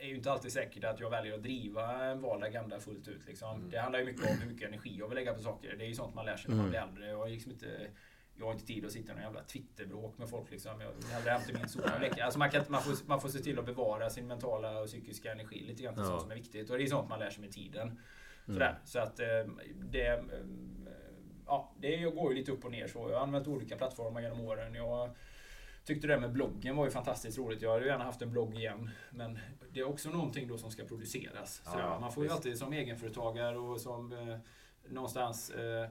är 0.00 0.06
ju 0.06 0.16
inte 0.16 0.32
alltid 0.32 0.52
säkert 0.52 0.84
att 0.84 1.00
jag 1.00 1.10
väljer 1.10 1.34
att 1.34 1.42
driva 1.42 2.04
en 2.04 2.20
vald 2.20 2.44
agenda 2.44 2.80
fullt 2.80 3.08
ut. 3.08 3.26
Liksom. 3.26 3.56
Mm. 3.56 3.70
Det 3.70 3.78
handlar 3.78 3.98
ju 3.98 4.04
mycket 4.04 4.30
om 4.30 4.38
hur 4.38 4.52
mycket 4.52 4.68
energi 4.68 4.96
jag 4.98 5.08
vill 5.08 5.16
lägga 5.16 5.34
på 5.34 5.42
saker. 5.42 5.76
Det 5.76 5.84
är 5.84 5.88
ju 5.88 5.94
sånt 5.94 6.14
man 6.14 6.26
lär 6.26 6.36
sig 6.36 6.50
när 6.50 6.56
man 6.56 6.68
blir 6.68 6.80
äldre. 6.80 7.08
Jag 7.08 7.18
har 7.18 7.28
liksom 7.28 7.52
inte 7.52 7.90
jag 8.38 8.46
har 8.46 8.52
inte 8.52 8.66
tid 8.66 8.84
att 8.84 8.92
sitta 8.92 9.12
i 9.12 9.14
någon 9.14 9.24
jävla 9.24 9.42
Twitterbråk 9.42 10.18
med 10.18 10.28
folk. 10.28 10.50
Liksom. 10.50 10.80
Jag 10.80 10.92
vill 10.92 11.04
hellre 11.04 11.40
till 11.40 11.54
min 11.54 12.00
leka. 12.00 12.24
Alltså 12.24 12.38
man, 12.38 12.50
kan, 12.50 12.64
man, 12.68 12.82
får, 12.82 13.08
man 13.08 13.20
får 13.20 13.28
se 13.28 13.38
till 13.38 13.58
att 13.58 13.66
bevara 13.66 14.10
sin 14.10 14.26
mentala 14.26 14.80
och 14.80 14.86
psykiska 14.86 15.32
energi 15.32 15.64
lite 15.66 15.82
grann 15.82 15.94
Ja. 15.96 16.04
sånt 16.04 16.22
som 16.22 16.30
är 16.30 16.34
viktigt. 16.34 16.70
Och 16.70 16.78
det 16.78 16.84
är 16.84 16.86
sånt 16.86 17.08
man 17.08 17.18
lär 17.18 17.30
sig 17.30 17.40
med 17.40 17.52
tiden. 17.52 18.00
Sådär. 18.46 18.78
Så 18.84 18.98
att 18.98 19.20
eh, 19.20 19.26
det... 19.74 20.24
Ja, 21.46 21.72
det 21.80 21.96
går 21.96 22.32
ju 22.32 22.38
lite 22.38 22.52
upp 22.52 22.64
och 22.64 22.70
ner 22.70 22.86
så. 22.86 23.10
Jag 23.10 23.16
har 23.16 23.22
använt 23.22 23.48
olika 23.48 23.76
plattformar 23.76 24.20
genom 24.20 24.40
åren. 24.40 24.74
Jag 24.74 25.10
tyckte 25.84 26.06
det 26.06 26.20
med 26.20 26.32
bloggen 26.32 26.76
var 26.76 26.84
ju 26.84 26.90
fantastiskt 26.90 27.38
roligt. 27.38 27.62
Jag 27.62 27.72
hade 27.72 27.86
gärna 27.86 28.04
haft 28.04 28.22
en 28.22 28.30
blogg 28.30 28.54
igen. 28.54 28.90
Men 29.10 29.38
det 29.72 29.80
är 29.80 29.88
också 29.88 30.10
någonting 30.10 30.48
då 30.48 30.58
som 30.58 30.70
ska 30.70 30.84
produceras. 30.84 31.62
Ja, 31.64 31.70
Sådär. 31.70 31.98
Man 32.00 32.12
får 32.12 32.22
ju 32.24 32.28
visst. 32.28 32.36
alltid 32.36 32.58
som 32.58 32.72
egenföretagare 32.72 33.58
och 33.58 33.80
som 33.80 34.12
eh, 34.12 34.38
någonstans 34.88 35.50
eh, 35.50 35.88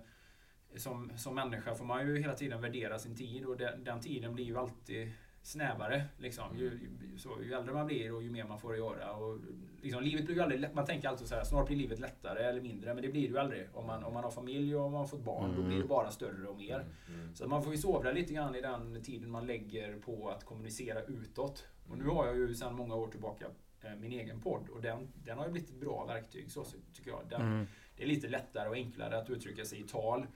som, 0.78 1.12
som 1.18 1.36
människa 1.36 1.76
får 1.76 1.86
man 1.86 2.08
ju 2.08 2.18
hela 2.22 2.34
tiden 2.34 2.62
värdera 2.62 3.00
sin 3.00 3.16
tid 3.16 3.46
och 3.46 3.58
den, 3.58 3.84
den 3.84 4.02
tiden 4.02 4.36
blir 4.36 4.46
ju 4.46 4.58
alltid 4.58 5.12
snävare. 5.46 6.04
Liksom. 6.18 6.58
Ju, 6.58 6.64
ju, 6.64 7.18
så, 7.18 7.30
ju 7.44 7.54
äldre 7.54 7.74
man 7.74 7.86
blir 7.86 8.14
och 8.14 8.24
ju 8.24 8.32
mer 8.32 8.44
man 8.44 8.60
får 8.60 8.74
att 8.74 8.78
göra. 8.78 9.14
Och, 9.14 9.40
liksom, 9.82 10.04
livet 10.04 10.26
blir 10.26 10.36
ju 10.36 10.42
aldrig 10.42 10.60
lätt. 10.60 10.74
Man 10.74 10.86
tänker 10.86 11.10
alltid 11.10 11.28
så 11.28 11.36
här, 11.36 11.44
snart 11.44 11.68
blir 11.68 11.78
livet 11.78 12.00
lättare 12.00 12.44
eller 12.44 12.62
mindre. 12.62 12.94
Men 12.94 13.04
det 13.04 13.10
blir 13.10 13.22
det 13.22 13.28
ju 13.28 13.38
aldrig. 13.38 13.68
Om 13.74 13.88
man, 13.88 14.04
om 14.04 14.14
man 14.14 14.24
har 14.24 14.32
familj 14.32 14.76
och 14.76 14.86
om 14.86 14.92
man 14.92 15.02
har 15.02 15.08
fått 15.08 15.24
barn, 15.24 15.56
då 15.56 15.64
blir 15.64 15.78
det 15.78 15.88
bara 15.88 16.12
större 16.12 16.48
och 16.48 16.58
mer. 16.58 16.86
Mm. 17.10 17.36
Så 17.36 17.48
man 17.48 17.64
får 17.64 17.72
ju 17.72 17.78
sovra 17.78 18.12
lite 18.12 18.34
grann 18.34 18.56
i 18.56 18.62
den 18.62 19.04
tiden 19.04 19.32
man 19.32 19.46
lägger 19.46 20.00
på 20.00 20.30
att 20.30 20.46
kommunicera 20.46 21.02
utåt. 21.02 21.66
Och 21.90 21.98
nu 21.98 22.06
har 22.06 22.26
jag 22.26 22.38
ju 22.38 22.56
sedan 22.56 22.76
många 22.76 22.96
år 22.96 23.08
tillbaka 23.08 23.46
eh, 23.82 23.96
min 23.96 24.12
egen 24.12 24.42
podd. 24.42 24.70
Och 24.70 24.82
den, 24.82 25.08
den 25.26 25.38
har 25.38 25.46
ju 25.46 25.52
blivit 25.52 25.70
ett 25.70 25.80
bra 25.80 26.06
verktyg 26.06 26.52
så, 26.52 26.64
så 26.64 26.78
tycker 26.94 27.12
jag. 27.12 27.22
Den, 27.30 27.42
Mm. 27.42 27.68
Det 27.98 28.04
är 28.04 28.08
lite 28.08 28.28
lättare 28.28 28.70
och 28.70 28.76
enklare 28.76 29.18
att 29.18 29.30
uttrycka 29.30 29.66
sig 29.66 29.80
i 29.80 29.84
tal. 29.84 30.28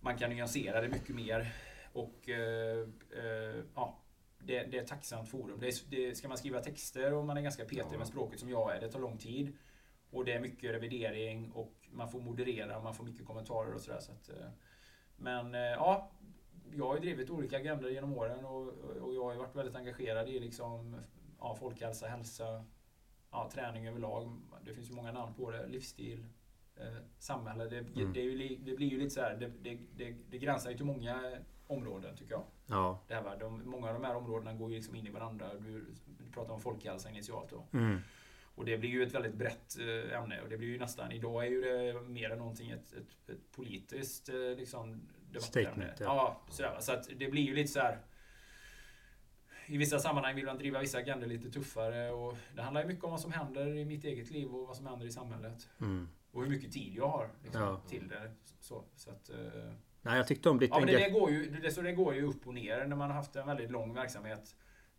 Man 0.00 0.18
kan 0.18 0.30
nyansera 0.30 0.80
det 0.80 0.88
mycket 0.88 1.14
mer. 1.16 1.52
Och 1.92 2.28
eh, 2.28 2.88
eh, 3.16 3.64
ja, 3.74 3.98
det, 4.46 4.62
det 4.62 4.78
är 4.78 4.82
ett 4.82 4.88
tacksamt 4.88 5.28
forum. 5.28 5.60
Det 5.60 5.66
är, 5.68 5.90
det, 5.90 6.14
ska 6.14 6.28
man 6.28 6.38
skriva 6.38 6.60
texter 6.60 7.12
och 7.14 7.24
man 7.24 7.36
är 7.36 7.42
ganska 7.42 7.64
petig 7.64 7.86
Ja. 7.92 7.98
med 7.98 8.06
språket 8.06 8.40
som 8.40 8.48
jag 8.48 8.76
är, 8.76 8.80
det 8.80 8.88
tar 8.90 9.00
lång 9.00 9.18
tid. 9.18 9.56
Och 10.10 10.24
det 10.24 10.32
är 10.32 10.40
mycket 10.40 10.70
revidering 10.70 11.52
och 11.52 11.74
man 11.90 12.08
får 12.08 12.20
moderera, 12.20 12.82
man 12.82 12.94
får 12.94 13.04
mycket 13.04 13.26
kommentarer 13.26 13.74
och 13.74 13.80
sådär. 13.80 14.00
Så 14.00 14.12
att, 14.12 14.28
eh, 14.28 14.48
men 15.16 15.54
eh, 15.54 15.60
ja, 15.60 16.10
jag 16.74 16.86
har 16.86 16.94
ju 16.94 17.00
drivit 17.00 17.30
olika 17.30 17.56
agendor 17.56 17.90
genom 17.90 18.12
åren 18.18 18.44
och, 18.44 18.68
och 19.00 19.14
jag 19.14 19.24
har 19.24 19.32
ju 19.32 19.38
varit 19.38 19.56
väldigt 19.56 19.76
engagerad 19.76 20.28
i 20.28 20.40
liksom, 20.40 20.96
ja, 21.38 21.54
folkhälsa, 21.54 22.06
hälsa, 22.06 22.64
ja, 23.30 23.50
träning 23.52 23.88
överlag. 23.88 24.36
Det 24.64 24.74
finns 24.74 24.90
ju 24.90 24.94
många 24.94 25.12
namn 25.12 25.34
på 25.34 25.50
det. 25.50 25.66
Livsstil, 25.66 26.26
eh, 26.76 27.02
samhälle. 27.18 27.64
Det, 27.64 27.78
Mm. 27.78 28.12
det, 28.12 28.20
ju, 28.20 28.56
det 28.56 28.76
blir 28.76 28.88
ju 28.88 28.98
lite 28.98 29.10
så 29.10 29.20
här, 29.20 29.36
det, 29.36 29.78
det, 29.96 30.14
det, 30.30 30.38
gränsar 30.38 30.70
ju 30.70 30.76
till 30.76 30.86
många 30.86 31.38
områden 31.66 32.16
tycker 32.16 32.32
jag. 32.32 32.44
Ja. 32.66 33.04
Det 33.08 33.14
här, 33.14 33.36
de, 33.40 33.70
många 33.70 33.88
av 33.88 33.94
de 33.94 34.04
här 34.04 34.16
områdena 34.16 34.52
går 34.52 34.70
ju 34.70 34.76
liksom 34.76 34.94
in 34.94 35.06
i 35.06 35.10
varandra. 35.10 35.54
Du, 35.54 35.94
du 36.18 36.30
pratar 36.32 36.54
om 36.54 36.60
folkhälsa 36.60 37.10
initialt 37.10 37.50
då. 37.50 37.66
Mm. 37.72 37.98
Och 38.54 38.64
det 38.64 38.78
blir 38.78 38.90
ju 38.90 39.02
ett 39.02 39.14
väldigt 39.14 39.34
brett 39.34 39.76
eh, 39.78 40.18
ämne 40.18 40.40
och 40.42 40.48
det 40.48 40.56
blir 40.56 40.68
ju 40.68 40.78
nästan, 40.78 41.12
idag 41.12 41.46
är 41.46 41.50
ju 41.50 41.60
det 41.62 42.00
mer 42.00 42.30
än 42.30 42.38
någonting 42.38 42.70
ett, 42.70 42.92
ett, 42.92 43.30
ett 43.30 43.52
politiskt 43.52 44.28
eh, 44.28 44.34
liksom, 44.34 45.08
debattämne. 45.30 45.94
Ja. 45.98 46.04
Ja, 46.04 46.40
sådär, 46.48 46.76
så 46.80 46.92
att 46.92 47.08
det 47.16 47.28
blir 47.28 47.42
ju 47.42 47.54
lite 47.54 47.72
så 47.72 47.80
här. 47.80 47.98
I 49.66 49.76
vissa 49.76 49.98
sammanhang 49.98 50.34
vill 50.34 50.46
man 50.46 50.58
driva 50.58 50.80
vissa 50.80 50.98
agendor 50.98 51.26
lite 51.26 51.50
tuffare 51.50 52.10
och 52.10 52.36
det 52.54 52.62
handlar 52.62 52.82
ju 52.82 52.88
mycket 52.88 53.04
om 53.04 53.10
vad 53.10 53.20
som 53.20 53.32
händer 53.32 53.66
i 53.76 53.84
mitt 53.84 54.04
eget 54.04 54.30
liv 54.30 54.54
och 54.54 54.66
vad 54.66 54.76
som 54.76 54.86
händer 54.86 55.06
i 55.06 55.10
samhället. 55.10 55.68
Mm. 55.80 56.08
Och 56.36 56.42
hur 56.42 56.50
mycket 56.50 56.72
tid 56.72 56.94
jag 56.96 57.08
har 57.08 57.28
liksom, 57.42 57.60
Ja. 57.62 57.80
till 57.88 58.08
det. 58.08 58.30
Så, 58.60 58.84
så 58.96 59.10
att, 59.10 59.30
eh, 59.30 59.72
Nej, 60.02 60.16
jag 60.16 60.26
tyckte 60.26 60.50
om 60.50 60.58
ditt 60.58 60.70
Ja, 60.70 60.78
men 60.78 60.86
det, 60.86 60.96
det, 60.98 61.10
går 61.10 61.30
ju, 61.30 61.50
det, 61.50 61.70
så 61.70 61.82
det 61.82 61.92
går 61.92 62.14
ju 62.14 62.22
upp 62.22 62.46
och 62.46 62.54
ner 62.54 62.86
när 62.86 62.96
man 62.96 63.08
har 63.10 63.16
haft 63.16 63.36
en 63.36 63.46
väldigt 63.46 63.70
lång 63.70 63.94
verksamhet 63.94 64.56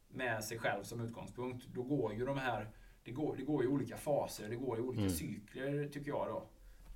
med 0.08 0.44
sig 0.44 0.60
själv 0.60 0.84
som 0.84 1.02
utgångspunkt. 1.02 1.66
Då 1.68 1.84
går 1.84 2.14
ju 2.14 2.26
de 2.26 2.38
här, 2.38 2.70
det 3.04 3.12
går, 3.12 3.36
det 3.36 3.44
går 3.44 3.64
i 3.64 3.68
olika 3.68 3.98
faser, 3.98 4.50
det 4.50 4.56
går 4.56 4.78
i 4.78 4.82
olika 4.82 5.02
Mm. 5.02 5.14
cykler 5.14 5.88
tycker 5.88 6.10
jag 6.12 6.28
då. 6.28 6.50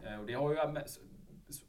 Eh, 0.07 0.19
Och 0.19 0.25
det 0.25 0.33
har 0.33 0.51
ju, 0.51 0.57
så, 0.87 1.01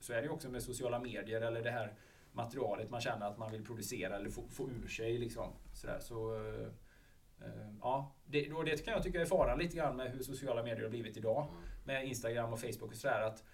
så 0.00 0.12
är 0.12 0.16
det 0.16 0.22
ju 0.22 0.28
också 0.30 0.48
med 0.50 0.62
sociala 0.62 0.98
medier 0.98 1.40
eller 1.40 1.62
det 1.62 1.70
här 1.70 1.94
materialet 2.32 2.90
man 2.90 3.00
känner 3.00 3.26
att 3.26 3.38
man 3.38 3.52
vill 3.52 3.64
producera 3.64 4.16
eller 4.16 4.30
få, 4.30 4.48
få 4.48 4.68
ur 4.70 4.88
sig 4.88 5.18
liksom. 5.18 5.52
Sådär, 5.74 5.98
så, 6.00 6.34
eh, 6.34 6.68
ja, 7.80 8.14
det, 8.26 8.52
och 8.52 8.64
det 8.64 8.84
kan 8.84 8.94
jag 8.94 9.02
tycka 9.02 9.20
är 9.20 9.24
faran 9.26 9.58
lite 9.58 9.76
grann 9.76 9.96
med 9.96 10.10
hur 10.10 10.22
sociala 10.22 10.62
medier 10.62 10.82
har 10.82 10.90
blivit 10.90 11.16
idag. 11.16 11.48
Med 11.84 12.06
Instagram 12.06 12.52
och 12.52 12.60
Facebook 12.60 12.90
och 12.90 12.96
sådär. 12.96 13.20
Att 13.22 13.44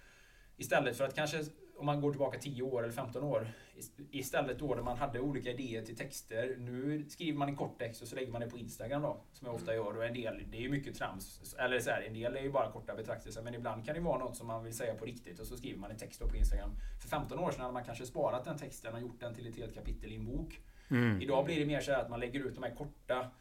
istället 0.57 0.97
för 0.97 1.03
att 1.05 1.15
kanske, 1.15 1.43
om 1.77 1.85
man 1.85 2.01
går 2.01 2.11
tillbaka 2.11 2.39
10 2.39 2.61
år 2.63 2.83
eller 2.83 2.93
15 2.93 3.23
år. 3.23 3.47
ist- 3.77 4.07
Istället 4.11 4.59
då 4.59 4.75
när 4.75 4.83
man 4.83 4.97
hade 4.97 5.19
olika 5.19 5.51
idéer 5.51 5.81
till 5.85 5.97
texter. 5.97 6.55
Nu 6.57 7.05
skriver 7.09 7.37
man 7.37 7.49
en 7.49 7.55
kort 7.55 7.79
text 7.79 8.01
och 8.01 8.07
så 8.07 8.15
lägger 8.15 8.31
man 8.31 8.41
det 8.41 8.49
på 8.49 8.57
Instagram 8.57 9.01
då. 9.01 9.21
Som 9.33 9.45
jag 9.45 9.55
ofta 9.55 9.73
gör. 9.75 9.97
Och 9.97 10.05
en 10.05 10.13
del, 10.13 10.43
det 10.51 10.57
är 10.57 10.61
ju 10.61 10.69
mycket 10.69 10.95
trams. 10.95 11.55
Eller 11.59 11.79
så 11.79 11.89
här, 11.89 12.01
en 12.01 12.13
del 12.13 12.35
är 12.35 12.41
ju 12.41 12.51
bara 12.51 12.71
korta 12.71 12.95
betraktelser. 12.95 13.41
Men 13.41 13.55
ibland 13.55 13.85
kan 13.85 13.95
det 13.95 14.01
vara 14.01 14.17
något 14.19 14.35
som 14.37 14.47
man 14.47 14.63
vill 14.63 14.73
säga 14.77 14.95
på 14.95 15.05
riktigt. 15.05 15.39
Och 15.39 15.47
så 15.47 15.57
skriver 15.57 15.79
man 15.79 15.91
en 15.91 15.97
text 15.97 16.19
då 16.19 16.27
på 16.29 16.35
Instagram. 16.35 16.71
För 17.01 17.09
15 17.09 17.39
år 17.39 17.51
sedan 17.51 17.61
hade 17.61 17.73
man 17.73 17.83
kanske 17.85 18.05
sparat 18.05 18.45
den 18.45 18.57
texten 18.57 18.93
och 18.93 19.01
gjort 19.01 19.19
den 19.19 19.35
till 19.35 19.47
ett 19.47 19.55
helt 19.57 19.73
kapitel 19.75 20.11
i 20.11 20.15
en 20.15 20.25
bok. 20.25 20.59
Mm. 20.91 21.21
Idag 21.21 21.45
blir 21.45 21.59
det 21.59 21.65
mer 21.65 21.81
så 21.81 21.91
här 21.91 21.99
att 22.03 22.09
man 22.09 22.19
lägger 22.19 22.39
ut 22.39 22.55
de 22.55 22.63
här 22.63 22.75
korta 22.75 23.31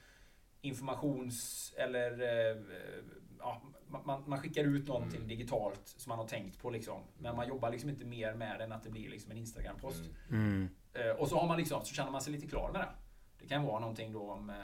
informations 0.60 1.74
eller 1.76 2.10
eh, 2.22 2.56
ja, 3.38 3.62
man- 3.90 4.22
man, 4.26 4.40
skickar 4.40 4.64
ut 4.64 4.86
någonting 4.88 5.16
Mm. 5.16 5.28
digitalt 5.28 5.80
som 5.84 6.10
man 6.10 6.18
har 6.18 6.26
tänkt 6.26 6.58
på 6.62 6.70
liksom. 6.70 7.00
Men 7.18 7.36
man 7.36 7.48
jobbar 7.48 7.70
liksom 7.70 7.90
inte 7.90 8.04
mer 8.04 8.34
med 8.34 8.58
det 8.58 8.64
än 8.64 8.72
att 8.72 8.82
det 8.84 8.90
blir 8.90 9.08
liksom 9.10 9.30
en 9.30 9.36
Instagram-post. 9.38 10.02
Mm. 10.30 10.68
Eh, 10.94 11.10
och 11.10 11.28
så 11.28 11.38
har 11.38 11.46
man 11.48 11.56
liksom, 11.58 11.84
så 11.84 11.94
känner 11.94 12.10
man 12.10 12.20
sig 12.20 12.32
lite 12.32 12.46
klar 12.46 12.70
med 12.72 12.80
det. 12.80 12.88
Det 13.40 13.46
kan 13.46 13.64
vara 13.64 13.80
någonting 13.80 14.12
då 14.12 14.30
om 14.32 14.50
eh, 14.50 14.56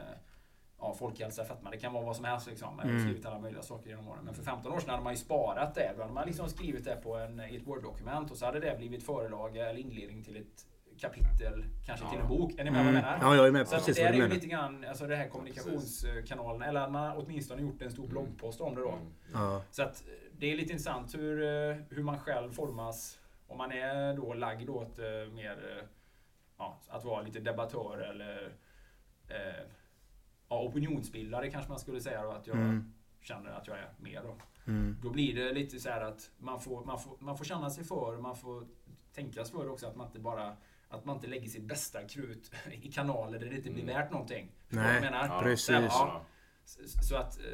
ja, 0.78 0.94
folkhälsa, 0.94 1.44
fetma. 1.44 1.70
Det 1.70 1.76
kan 1.78 1.92
vara 1.92 2.04
vad 2.04 2.16
som 2.16 2.24
helst 2.24 2.46
liksom. 2.46 2.68
Jag 2.78 2.84
har 2.84 2.90
Mm. 2.90 3.02
skrivit 3.02 3.26
alla 3.26 3.38
möjliga 3.38 3.62
saker 3.62 3.90
genom 3.90 4.08
åren. 4.08 4.24
Men 4.24 4.34
för 4.34 4.42
15 4.42 4.72
år 4.72 4.80
sedan 4.80 4.90
hade 4.90 5.02
man 5.02 5.12
ju 5.12 5.16
sparat 5.18 5.74
det. 5.74 5.92
Då 5.96 6.02
hade 6.02 6.14
man 6.14 6.26
liksom 6.26 6.48
skrivit 6.48 6.84
det 6.84 6.96
på 6.96 7.16
en, 7.16 7.40
i 7.40 7.56
ett 7.56 7.66
Word-dokument 7.66 8.30
och 8.30 8.36
så 8.36 8.46
hade 8.46 8.60
det 8.60 8.76
blivit 8.78 9.02
förelaga 9.06 9.70
eller 9.70 9.80
inledning 9.80 10.22
till 10.22 10.36
ett 10.36 10.66
kapitel, 10.98 11.64
kanske 11.86 12.10
till 12.10 12.18
en 12.18 12.28
bok. 12.28 12.52
Är 12.58 12.64
ni 12.64 12.70
med 12.70 12.84
vad 12.84 12.94
Mm. 12.94 12.94
jag 12.94 13.02
menar? 13.04 13.18
Ja, 13.22 13.36
jag 13.36 13.46
är 13.46 13.52
med 13.52 13.68
Så 13.68 13.76
precis 13.76 13.96
det 13.96 14.02
vad 14.02 14.08
är 14.08 14.12
du 14.12 14.16
ju 14.18 14.22
menar. 14.22 14.34
lite 14.34 14.46
grann, 14.46 14.84
alltså 14.84 15.06
det 15.06 15.16
här 15.16 15.28
kommunikationskanalen, 15.28 16.62
eller 16.62 16.80
att 16.80 16.92
man 16.92 17.16
åtminstone 17.16 17.62
gjort 17.62 17.82
en 17.82 17.90
stor 17.90 18.06
bloggpost 18.08 18.60
om 18.60 18.74
det 18.74 18.80
då. 18.80 18.90
Mm. 18.92 19.06
Ja. 19.32 19.62
Så 19.70 19.82
att 19.82 20.02
eh, 20.08 20.12
det 20.38 20.52
är 20.52 20.56
lite 20.56 20.72
intressant 20.72 21.14
hur, 21.14 21.42
eh, 21.42 21.76
hur 21.90 22.02
man 22.02 22.18
själv 22.18 22.52
formas. 22.52 23.20
Om 23.46 23.58
man 23.58 23.72
är 23.72 24.14
då 24.16 24.34
lagd 24.34 24.68
åt 24.70 24.98
eh, 24.98 25.04
mer 25.34 25.82
ja, 26.58 26.80
att 26.88 27.04
vara 27.04 27.22
lite 27.22 27.40
debattör 27.40 27.98
eller 27.98 28.52
eh, 29.28 29.64
ja, 30.48 30.62
opinionsbildare 30.62 31.50
kanske 31.50 31.70
man 31.70 31.78
skulle 31.78 32.00
säga 32.00 32.22
då, 32.22 32.30
att 32.30 32.46
jag 32.46 32.56
Mm. 32.56 32.92
känner 33.20 33.50
att 33.50 33.66
jag 33.66 33.78
är 33.78 33.88
mer 33.98 34.22
då. 34.22 34.36
Mm. 34.66 34.96
Då 35.02 35.10
blir 35.10 35.34
det 35.34 35.52
lite 35.52 35.78
så 35.80 35.88
här 35.90 36.00
att 36.00 36.30
man 36.38 36.60
får, 36.60 36.84
man 36.84 36.98
får, 37.00 37.16
man 37.18 37.36
får 37.38 37.44
känna 37.44 37.70
sig 37.70 37.84
för, 37.84 38.16
man 38.16 38.36
får 38.36 38.66
tänkas 39.14 39.50
för 39.50 39.68
också 39.68 39.86
att 39.86 39.96
man 39.96 40.06
inte 40.06 40.18
bara 40.18 40.56
att 40.94 41.04
man 41.04 41.16
inte 41.16 41.26
lägger 41.28 41.48
sitt 41.48 41.62
bästa 41.64 42.08
krut 42.08 42.52
i 42.82 42.92
kanaler 42.92 43.38
där 43.38 43.46
det 43.46 43.56
inte 43.56 43.70
blir 43.70 43.82
Mm. 43.82 43.94
värt 43.96 44.10
någonting. 44.12 44.52
Nej, 44.68 45.00
menar? 45.00 45.26
Ja, 45.26 45.40
precis. 45.42 45.66
Så 45.66 45.72
här, 45.72 45.82
ja, 45.82 46.24
så, 47.08 47.16
att 47.16 47.38
eh, 47.38 47.44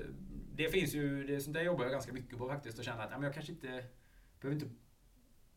det 0.54 0.68
finns 0.68 0.94
ju, 0.94 1.26
det, 1.26 1.40
sånt 1.40 1.54
där 1.54 1.62
jobbar 1.62 1.82
jag 1.84 1.92
ganska 1.92 2.12
mycket 2.12 2.38
på 2.38 2.48
faktiskt 2.48 2.78
och 2.78 2.84
känna 2.84 3.02
att 3.02 3.10
ja, 3.10 3.16
men 3.16 3.24
jag 3.24 3.34
kanske 3.34 3.52
inte 3.52 3.84
behöver 4.40 4.60
inte 4.62 4.74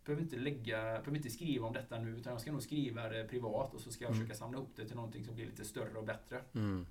Behöver 0.06 0.24
inte 0.24 0.36
lägga, 0.36 0.82
behöver 0.82 1.16
inte 1.16 1.30
skriva 1.30 1.68
om 1.68 1.74
detta 1.74 2.00
nu 2.00 2.18
utan 2.18 2.32
jag 2.32 2.42
ska 2.42 2.52
nog 2.52 2.62
skriva 2.64 3.10
det 3.10 3.24
privat 3.24 3.74
och 3.74 3.82
så 3.82 3.92
ska 3.92 4.04
jag 4.04 4.12
Mm. 4.12 4.22
försöka 4.22 4.38
samla 4.38 4.58
ihop 4.58 4.72
det 4.76 4.86
till 4.88 4.96
någonting 4.96 5.26
som 5.26 5.36
blir 5.36 5.46
lite 5.46 5.66
större 5.66 5.98
och 5.98 6.04
bättre. 6.04 6.42
Mm. 6.56 6.86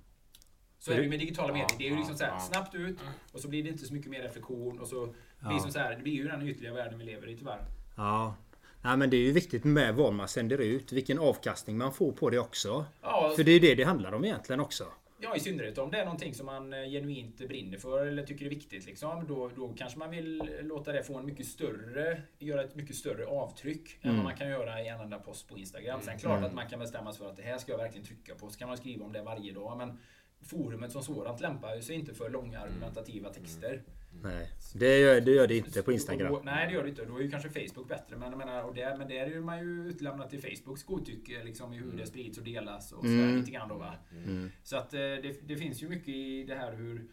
Så 0.79 0.91
är 0.91 0.95
det 0.95 1.03
ju 1.03 1.09
med 1.09 1.19
digitala 1.19 1.53
medier. 1.53 1.67
Det 1.77 1.85
är 1.87 1.89
ju 1.89 1.95
liksom 1.97 2.17
så 2.17 2.23
här, 2.23 2.31
ja. 2.31 2.39
snabbt 2.39 2.75
ut 2.75 2.99
och 3.31 3.39
så 3.39 3.47
blir 3.49 3.63
det 3.63 3.69
inte 3.69 3.85
så 3.85 3.93
mycket 3.93 4.11
mer 4.11 4.21
reflektion 4.21 4.79
och 4.79 4.87
så 4.87 5.05
blir 5.39 5.53
det, 5.53 5.59
som 5.59 5.71
så 5.71 5.79
här, 5.79 5.95
det 5.95 6.03
blir 6.03 6.13
ju 6.13 6.27
den 6.27 6.41
ytliga 6.41 6.73
världen 6.73 6.99
vi 6.99 7.05
lever 7.05 7.27
i 7.29 7.37
tyvärr. 7.37 7.65
Ja. 7.97 8.35
Nej, 8.83 8.97
men 8.97 9.09
det 9.09 9.17
är 9.17 9.21
ju 9.21 9.31
viktigt 9.31 9.63
med 9.63 9.95
vad 9.95 10.13
man 10.13 10.27
sänder 10.27 10.57
ut. 10.57 10.91
Vilken 10.91 11.19
avkastning 11.19 11.77
man 11.77 11.93
får 11.93 12.11
på 12.11 12.29
det 12.29 12.39
också. 12.39 12.85
Ja, 13.01 13.33
För 13.35 13.43
det 13.43 13.51
är 13.51 13.59
det 13.59 13.75
det 13.75 13.83
handlar 13.83 14.11
om 14.11 14.25
egentligen 14.25 14.59
också. 14.59 14.83
Ja, 15.19 15.35
i 15.35 15.39
synnerhet 15.39 15.77
om 15.77 15.91
det 15.91 15.97
är 15.99 16.05
någonting 16.05 16.33
som 16.33 16.45
man 16.45 16.73
eh, 16.73 16.89
genuint 16.89 17.37
brinner 17.37 17.77
för 17.77 18.05
eller 18.05 18.23
tycker 18.23 18.45
är 18.45 18.49
viktigt. 18.49 18.85
Liksom, 18.85 19.25
då, 19.27 19.49
då 19.55 19.73
kanske 19.77 19.99
man 19.99 20.09
vill 20.11 20.49
låta 20.61 20.91
det 20.91 21.03
få 21.03 21.17
en 21.17 21.25
mycket 21.25 21.45
större, 21.45 22.21
göra 22.39 22.63
ett 22.63 22.75
mycket 22.75 22.95
större 22.95 23.25
avtryck 23.25 23.97
än 24.01 24.09
Mm. 24.09 24.15
vad 24.15 24.23
man 24.23 24.37
kan 24.37 24.49
göra 24.49 24.81
i 24.81 24.87
en 24.87 24.99
enda 24.99 25.19
post 25.19 25.49
på 25.49 25.57
Instagram. 25.57 25.99
Sen 26.01 26.17
klart 26.19 26.43
att 26.43 26.53
man 26.53 26.67
kan 26.69 26.79
bestämma 26.79 27.11
sig 27.13 27.19
för 27.19 27.29
att 27.29 27.37
det 27.37 27.43
här 27.43 27.57
ska 27.57 27.71
jag 27.71 27.79
verkligen 27.79 28.05
trycka 28.07 28.35
på. 28.35 28.49
Så 28.49 28.59
kan 28.59 28.67
man 28.67 28.77
skriva 28.77 29.05
om 29.05 29.11
det 29.13 29.21
varje 29.21 29.53
dag. 29.53 29.77
Men 29.77 29.99
forumet 30.41 30.91
som 30.91 31.03
sådant 31.03 31.41
lämpar 31.41 31.81
sig 31.81 31.95
inte 31.95 32.13
för 32.13 32.29
långa 32.29 32.59
argumentativa 32.59 33.29
texter. 33.29 33.81
Nej, 34.21 34.49
det 34.75 34.99
gör 34.99 35.21
det, 35.21 35.31
gör 35.31 35.47
det 35.47 35.57
inte 35.57 35.81
på 35.81 35.91
Instagram. 35.91 36.33
Då, 36.33 36.41
nej, 36.45 36.67
det 36.67 36.73
gör 36.73 36.83
det 36.83 36.89
inte. 36.89 37.05
Då 37.05 37.17
är 37.17 37.21
ju 37.21 37.31
kanske 37.31 37.49
Facebook 37.49 37.87
bättre. 37.87 38.17
Men, 38.17 38.37
menar, 38.37 38.63
och 38.63 38.75
det, 38.75 38.95
men 38.97 39.07
där 39.07 39.15
är 39.15 39.27
ju 39.27 39.41
man 39.41 39.59
ju 39.59 39.87
utlämnad 39.89 40.29
till 40.29 40.41
Facebooks 40.41 40.83
godtycke 40.83 41.43
liksom, 41.43 41.73
i 41.73 41.77
hur 41.77 41.91
det 41.91 42.05
sprids 42.05 42.37
och 42.37 42.43
delas 42.43 42.91
och 42.91 42.99
sådär 42.99 43.13
Mm. 43.23 43.39
lite 43.39 43.51
grann 43.51 43.69
då 43.69 43.75
va. 43.75 43.95
Mm. 44.25 44.51
Så 44.63 44.77
att 44.77 44.93
eh, 44.93 44.99
det, 44.99 45.47
det 45.47 45.55
finns 45.55 45.83
ju 45.83 45.89
mycket 45.89 46.07
i 46.09 46.43
det 46.43 46.55
här 46.55 46.73
hur 46.73 47.05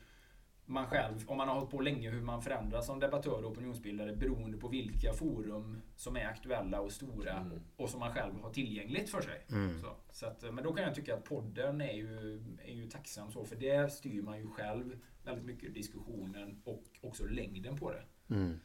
man 0.70 0.86
själv, 0.86 1.24
om 1.26 1.36
man 1.36 1.48
har 1.48 1.54
hållit 1.54 1.70
på 1.70 1.80
länge, 1.80 2.10
hur 2.10 2.20
man 2.20 2.42
förändras 2.42 2.86
som 2.86 3.00
debattör 3.00 3.44
och 3.44 3.50
opinionsbildare 3.50 4.16
beroende 4.16 4.58
på 4.58 4.68
vilka 4.68 5.12
forum 5.12 5.80
som 5.96 6.16
är 6.16 6.26
aktuella 6.26 6.80
och 6.80 6.92
stora 6.92 7.36
Mm. 7.36 7.60
och 7.76 7.90
som 7.90 8.00
man 8.00 8.12
själv 8.12 8.40
har 8.42 8.50
tillgängligt 8.50 9.10
för 9.10 9.20
sig. 9.20 9.46
Mm. 9.50 9.80
Så, 9.80 9.96
så 10.12 10.26
att, 10.26 10.54
men 10.54 10.64
då 10.64 10.72
kan 10.72 10.84
jag 10.84 10.94
tycka 10.94 11.14
att 11.14 11.24
podden 11.24 11.80
är 11.80 11.92
ju, 11.92 12.42
är 12.64 12.72
ju 12.74 12.86
tacksam 12.86 13.30
så, 13.30 13.44
för 13.44 13.56
det 13.56 13.92
styr 13.92 14.22
man 14.22 14.38
ju 14.38 14.46
själv 14.46 14.98
väldigt 15.24 15.44
mycket 15.44 15.74
diskussionen 15.74 16.62
och 16.64 16.84
också 17.00 17.24
längden 17.24 17.76
på 17.76 17.90
det. 17.92 18.34
Mm. 18.34 18.60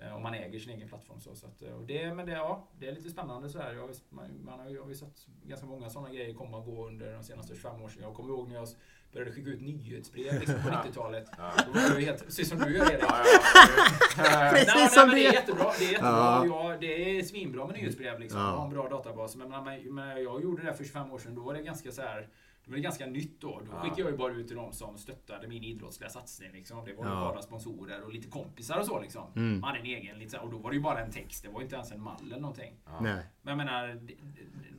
Eh, 0.00 0.16
Om 0.16 0.22
man 0.22 0.34
äger 0.34 0.58
sin 0.58 0.72
egen 0.72 0.88
plattform. 0.88 1.20
Så, 1.20 1.34
så 1.34 1.46
att, 1.46 1.62
eh, 1.62 1.72
och 1.72 1.84
det, 1.86 2.14
men 2.14 2.26
det, 2.26 2.32
ja, 2.32 2.68
det 2.78 2.88
är 2.88 2.92
lite 2.92 3.10
spännande 3.10 3.48
så 3.48 3.58
här. 3.58 3.74
Jag, 3.74 3.90
man, 4.10 4.44
man 4.44 4.60
har 4.60 4.70
ju 4.70 4.80
har 4.80 4.88
ju 4.88 4.94
sett 4.94 5.26
ganska 5.42 5.66
många 5.66 5.90
sådana 5.90 6.10
grejer 6.14 6.34
komma 6.34 6.56
och 6.56 6.64
gå 6.64 6.86
under 6.86 7.12
de 7.12 7.22
senaste 7.22 7.54
25 7.54 7.82
åren. 7.82 7.94
Jag 8.00 8.14
kommer 8.14 8.30
ihåg 8.30 8.48
när 8.48 8.54
jag 8.54 8.68
började 9.12 9.32
skicka 9.32 9.50
ut 9.50 9.60
nyhetsbrev 9.60 10.40
liksom, 10.40 10.54
på 10.62 10.68
90-talet. 10.88 11.26
Då 11.66 11.80
var 11.80 11.94
det 11.96 12.00
helt, 12.04 12.24
precis 12.24 12.48
som 12.48 12.58
du 12.58 12.76
gör 12.76 12.90
Erik. 12.92 13.02
Ja, 13.02 13.22
ja, 13.24 14.44
ja. 14.44 14.50
Precis 14.52 14.74
nej, 14.74 14.88
som 14.88 15.08
nej, 15.08 15.14
men 15.14 15.14
det 15.14 15.26
är 15.26 15.32
jättebra. 15.32 15.72
Det 15.78 15.84
är, 15.84 15.88
jättebra. 15.92 16.10
Ja. 16.10 16.46
Ja. 16.46 16.76
det 16.80 17.18
är 17.18 17.22
svinbra 17.22 17.66
med 17.66 17.74
nyhetsbrev. 17.76 18.20
Liksom. 18.20 18.40
Ja. 18.40 18.46
Ja. 18.46 18.56
Ha 18.56 18.64
en 18.64 18.70
bra 18.70 18.88
databas. 18.88 19.36
Men, 19.36 19.48
men, 19.48 19.94
men 19.94 20.22
jag 20.22 20.42
gjorde 20.42 20.62
det 20.62 20.74
för 20.74 20.84
25 20.84 21.12
år 21.12 21.18
sedan. 21.18 21.34
Då 21.34 21.42
var 21.42 21.54
det 21.54 21.62
ganska 21.62 21.92
så 21.92 22.02
här 22.02 22.28
det 22.66 22.72
var 22.72 22.78
ganska 22.78 23.06
nytt 23.06 23.40
då. 23.40 23.60
Då 23.60 23.66
Ja. 23.72 23.80
skickade 23.82 24.00
jag 24.02 24.10
ju 24.10 24.16
bara 24.16 24.32
ut 24.32 24.46
till 24.46 24.56
de 24.56 24.72
som 24.72 24.98
stöttade 24.98 25.48
min 25.48 25.62
idrottsliga 25.64 26.10
satsning. 26.10 26.52
Liksom. 26.52 26.84
Det 26.84 26.92
var 26.94 27.04
ju 27.04 27.10
Ja. 27.10 27.16
bara 27.20 27.42
sponsorer 27.42 28.02
och 28.02 28.12
lite 28.12 28.28
kompisar 28.28 28.78
och 28.78 28.86
så. 28.86 29.00
Liksom. 29.00 29.22
Mm. 29.36 29.60
Man 29.60 29.68
hade 29.68 29.78
en 29.80 29.86
egen, 29.86 30.16
här, 30.32 30.40
och 30.42 30.50
då 30.50 30.58
var 30.58 30.70
det 30.70 30.76
ju 30.76 30.82
bara 30.82 31.00
en 31.00 31.10
text. 31.12 31.42
Det 31.42 31.48
var 31.48 31.60
ju 31.60 31.64
inte 31.64 31.76
ens 31.76 31.92
en 31.92 32.00
mall 32.00 32.26
eller 32.26 32.40
någonting. 32.40 32.74
Nej. 33.00 33.24
Men 33.42 33.58
jag 33.58 33.66
menar, 33.66 34.00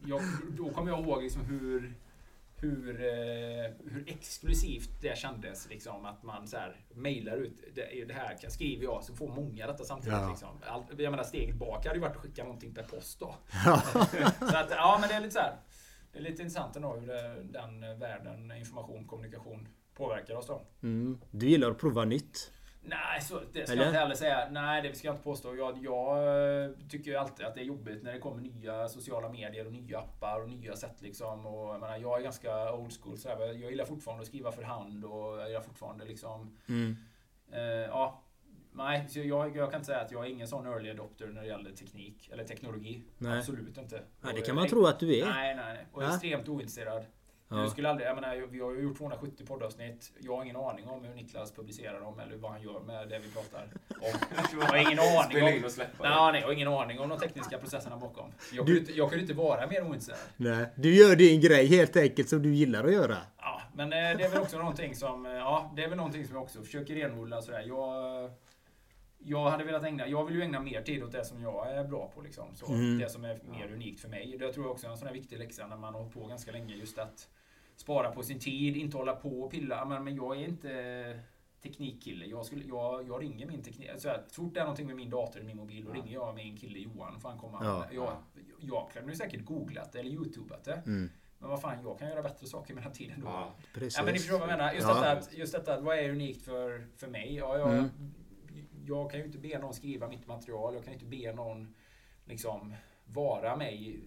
jag, 0.06 0.22
då 0.58 0.70
kommer 0.70 0.92
jag 0.92 1.00
ihåg 1.00 1.24
liksom 1.24 1.42
hur, 1.46 1.94
hur, 2.58 2.90
eh, 3.02 3.72
hur 3.92 4.04
exklusivt 4.08 5.02
det 5.02 5.18
kändes. 5.18 5.70
Liksom, 5.70 6.06
att 6.06 6.24
man 6.24 6.48
så 6.48 6.58
här, 6.58 6.76
mejlar 6.96 7.38
ut 7.38 7.64
det, 7.76 8.06
det 8.08 8.14
här 8.14 8.38
kan- 8.42 8.52
skriver 8.52 8.84
jag 8.84 9.04
så 9.04 9.16
får 9.16 9.28
många 9.28 9.68
detta 9.68 9.84
samtidigt. 9.84 10.20
Ja. 10.20 10.30
Liksom. 10.30 10.50
Allt, 10.68 10.86
jag 11.00 11.12
menar 11.12 11.24
steget 11.24 11.56
bak 11.56 11.86
hade 11.86 11.96
ju 11.96 12.02
varit 12.02 12.16
att 12.16 12.22
skicka 12.22 12.44
någonting 12.44 12.74
per 12.74 12.84
post 12.84 13.20
då. 13.20 13.36
så 14.40 14.58
att, 14.58 14.70
ja 14.72 14.98
men 15.02 15.10
det 15.10 15.16
är 15.16 15.20
lite 15.22 15.34
så 15.34 15.40
här. 15.40 15.56
Det 16.18 16.22
är 16.22 16.30
lite 16.30 16.42
intressant 16.42 16.76
ändå 16.76 16.94
hur 16.94 17.08
det, 17.08 17.44
den 17.44 18.00
världen, 18.00 18.52
information, 18.52 19.08
kommunikation 19.08 19.68
påverkar 19.94 20.36
oss 20.36 20.48
då. 20.48 20.62
Mm. 20.84 21.20
Du 21.32 21.50
gillar 21.50 21.72
att 21.72 21.78
prova 21.78 22.06
nytt. 22.06 22.52
Nej, 22.82 23.22
så 23.22 23.40
det 23.54 23.64
ska 23.64 23.74
Eller? 23.74 23.84
jag 23.84 23.90
inte 23.90 24.00
heller 24.00 24.16
säga. 24.16 24.50
Nej, 24.52 24.82
det 24.82 24.94
ska 24.94 25.08
jag 25.08 25.14
inte 25.14 25.24
påstå. 25.24 25.56
Jag, 25.56 25.78
jag 25.84 26.18
eh, 26.64 26.70
tycker 26.90 27.12
ju 27.12 27.18
alltid 27.18 27.46
att 27.46 27.56
det 27.56 27.62
är 27.62 27.66
jobbigt 27.66 28.04
när 28.04 28.14
det 28.14 28.20
kommer 28.20 28.42
nya 28.42 28.88
sociala 28.88 29.30
medier 29.30 29.66
och 29.66 29.72
nya 29.72 30.00
appar 30.00 30.42
och 30.42 30.50
nya 30.50 30.76
sätt 30.76 31.02
liksom. 31.02 31.46
Och 31.46 31.74
jag, 31.74 31.80
menar, 31.80 31.98
jag 31.98 32.20
är 32.20 32.24
ganska 32.24 32.74
old 32.74 32.94
school. 33.02 33.18
Så 33.18 33.30
här. 33.30 33.40
Jag 33.40 33.72
gillar 33.72 33.86
fortfarande 33.86 34.22
att 34.22 34.28
skriva 34.28 34.52
för 34.52 34.64
hand 34.64 35.06
och 35.06 35.40
jag 35.40 35.48
gillar 35.48 35.62
fortfarande 35.62 36.06
liksom... 36.06 36.58
Mm. 36.70 36.98
Eh, 37.52 37.62
ja. 37.62 38.24
Nej, 38.78 39.06
så 39.10 39.20
jag, 39.20 39.58
jag 39.58 39.72
kan 39.72 39.80
inte 39.80 39.86
säga 39.86 40.00
att 40.00 40.12
jag 40.12 40.26
är 40.26 40.30
ingen 40.30 40.48
sån 40.48 40.66
early 40.68 40.90
adopter 40.90 41.28
när 41.28 41.42
det 41.42 41.48
gäller 41.48 41.72
teknik 41.72 42.30
eller 42.34 42.44
teknologi. 42.44 43.04
Nej. 43.18 43.38
Absolut 43.40 43.78
inte. 43.78 44.02
Nej, 44.22 44.34
det 44.36 44.42
kan 44.42 44.56
man 44.56 44.68
tro 44.68 44.86
att 44.86 45.00
du 45.00 45.20
är. 45.20 45.26
Nej, 45.26 45.56
nej, 45.56 45.66
nej. 45.74 45.86
Och 45.92 46.04
Ja. 46.04 46.08
extremt 46.08 46.48
ointresserad. 46.50 47.06
Ja. 47.50 47.56
Du 47.58 47.70
skulle 47.70 47.90
aldrig, 47.90 48.08
jag 48.08 48.16
menar, 48.16 48.36
vi 48.36 48.60
har 48.60 48.74
ju 48.74 48.82
gjort 48.82 48.98
270 48.98 49.46
poddavsnitt. 49.48 50.12
Jag 50.20 50.36
har 50.36 50.44
ingen 50.44 50.56
aning 50.56 50.88
om 50.88 51.04
hur 51.04 51.14
Niklas 51.16 51.52
publicerar 51.52 52.00
dem 52.02 52.20
eller 52.20 52.38
vad 52.38 52.52
han 52.52 52.62
gör 52.62 52.80
med 52.80 53.10
det 53.10 53.20
vi 53.20 53.32
pratar 53.32 53.68
om. 53.90 54.20
Jag 54.60 54.68
har 54.68 54.78
ingen 54.78 55.00
aning 55.00 55.48
in 55.48 55.58
om... 55.60 55.66
och 55.66 55.72
släppa 55.72 56.04
det. 56.04 56.10
Nej, 56.10 56.32
nej, 56.32 56.42
jag 56.42 56.48
har 56.48 56.54
ingen 56.54 56.68
aning 56.68 57.00
om 57.00 57.10
de 57.10 57.20
tekniska 57.20 57.58
processerna 57.58 57.98
bakom. 57.98 58.32
Jag 58.54 58.66
kunde, 58.66 58.80
inte, 58.80 58.92
jag 58.98 59.10
kunde 59.10 59.22
inte 59.22 59.34
vara 59.34 59.68
mer 59.68 59.82
ointresserad. 59.84 60.18
Nej. 60.38 60.66
Du 60.76 60.96
gör 60.96 61.16
din 61.16 61.42
grej 61.42 61.66
helt 61.68 61.96
enkelt 61.96 62.30
som 62.30 62.42
du 62.42 62.54
gillar 62.56 62.84
att 62.84 62.94
göra. 62.94 63.18
Ja, 63.38 63.62
men 63.74 63.94
eh, 63.94 63.98
det 64.18 64.24
är 64.24 64.30
väl 64.30 64.42
också 64.42 64.58
någonting 64.58 64.96
som, 64.96 65.26
eh, 65.26 65.32
ja, 65.32 65.74
det 65.76 65.84
är 65.84 65.88
väl 65.88 65.98
någonting 65.98 66.26
som 66.26 66.36
jag 66.36 66.44
också 66.44 66.62
försöker 66.64 66.96
renodla 66.96 67.42
sådär. 67.42 67.64
Jag, 67.68 68.32
jag 69.20 69.50
hade 69.50 69.64
velat 69.64 69.84
ägna, 69.84 70.08
jag 70.08 70.26
vill 70.26 70.36
ju 70.36 70.42
ägna 70.42 70.60
mer 70.60 70.82
tid 70.82 71.04
åt 71.04 71.12
det 71.12 71.26
som 71.26 71.42
jag 71.42 71.72
är 71.72 71.84
bra 71.84 72.12
på 72.16 72.22
liksom. 72.22 72.56
Så 72.56 72.74
Mm. 72.74 72.98
Det 73.00 73.10
som 73.10 73.26
är 73.26 73.40
mer 73.44 73.74
unikt 73.74 74.00
för 74.00 74.10
mig. 74.10 74.38
Det 74.40 74.54
tror 74.54 74.66
jag 74.66 74.72
också 74.72 74.88
är 74.88 74.92
en 74.92 74.98
sån 74.98 75.08
här 75.08 75.14
viktig 75.14 75.40
läxa 75.40 75.68
när 75.68 75.78
man 75.78 75.94
har 75.94 76.02
hållit 76.02 76.14
på 76.14 76.28
ganska 76.28 76.52
länge. 76.52 76.76
Just 76.76 76.98
att 76.98 77.30
spara 77.76 78.12
på 78.12 78.24
sin 78.24 78.40
tid, 78.40 78.78
inte 78.78 78.98
hålla 78.98 79.16
på 79.16 79.42
och 79.42 79.52
pilla. 79.52 79.86
Men, 79.86 80.04
men 80.04 80.16
jag 80.16 80.38
är 80.42 80.46
inte 80.48 81.20
teknikkille. 81.64 82.26
Jag, 82.26 82.46
skulle, 82.46 82.66
jag, 82.66 83.08
jag 83.08 83.22
ringer 83.22 83.48
min 83.48 83.64
teknik... 83.64 83.90
Så 83.98 84.08
här, 84.08 84.24
fort 84.32 84.54
det 84.54 84.60
är 84.60 84.64
någonting 84.64 84.88
med 84.88 84.96
min 84.96 85.10
dator 85.10 85.36
eller 85.40 85.48
min 85.48 85.58
mobil, 85.58 85.86
då 85.86 85.92
ringer 85.92 86.14
jag 86.14 86.36
min 86.36 86.58
kille 86.58 86.80
Johan. 86.80 87.20
Får 87.20 87.30
han 87.30 87.38
komma. 87.38 87.60
Ja. 87.62 87.86
Jag, 87.92 88.14
jag 88.60 89.10
ju 89.10 89.16
säkert 89.16 89.46
googlat 89.46 89.92
det 89.92 90.00
eller 90.00 90.10
youtubat 90.12 90.64
det. 90.64 90.74
Mm. 90.86 91.10
Men 91.40 91.50
vad 91.50 91.62
fan, 91.62 91.78
jag 91.84 92.00
kan 92.00 92.10
göra 92.10 92.22
bättre 92.22 92.48
saker 92.48 92.74
med 92.74 92.84
den 92.84 92.92
tiden 92.94 93.22
då. 93.22 93.28
Ja. 93.28 93.54
Precis. 93.74 93.98
Ja, 93.98 94.04
men 94.04 94.14
ni 94.14 94.20
förstår 94.20 94.40
vad 94.40 94.50
jag 94.50 94.58
menar. 94.58 94.74
Just, 94.74 94.88
Ja. 94.88 94.94
detta, 94.94 95.12
att, 95.12 95.34
just 95.38 95.54
detta 95.54 95.80
vad 95.80 95.98
är 95.98 96.10
unikt 96.10 96.42
för, 96.46 96.88
för 96.96 97.08
mig? 97.08 97.36
Ja, 97.36 97.58
jag, 97.58 97.74
Mm. 97.74 97.90
Jag 98.88 99.12
kan 99.12 99.20
ju 99.20 99.26
inte 99.26 99.38
be 99.38 99.60
någon 99.60 99.74
skriva 99.74 100.08
mitt 100.08 100.28
material. 100.28 100.74
Jag 100.74 100.84
kan 100.84 100.94
ju 100.94 101.00
inte 101.00 101.18
be 101.18 101.34
någon 101.34 101.76
liksom 102.26 102.74
vara 103.06 103.56
mig 103.56 103.88
i, 103.90 104.00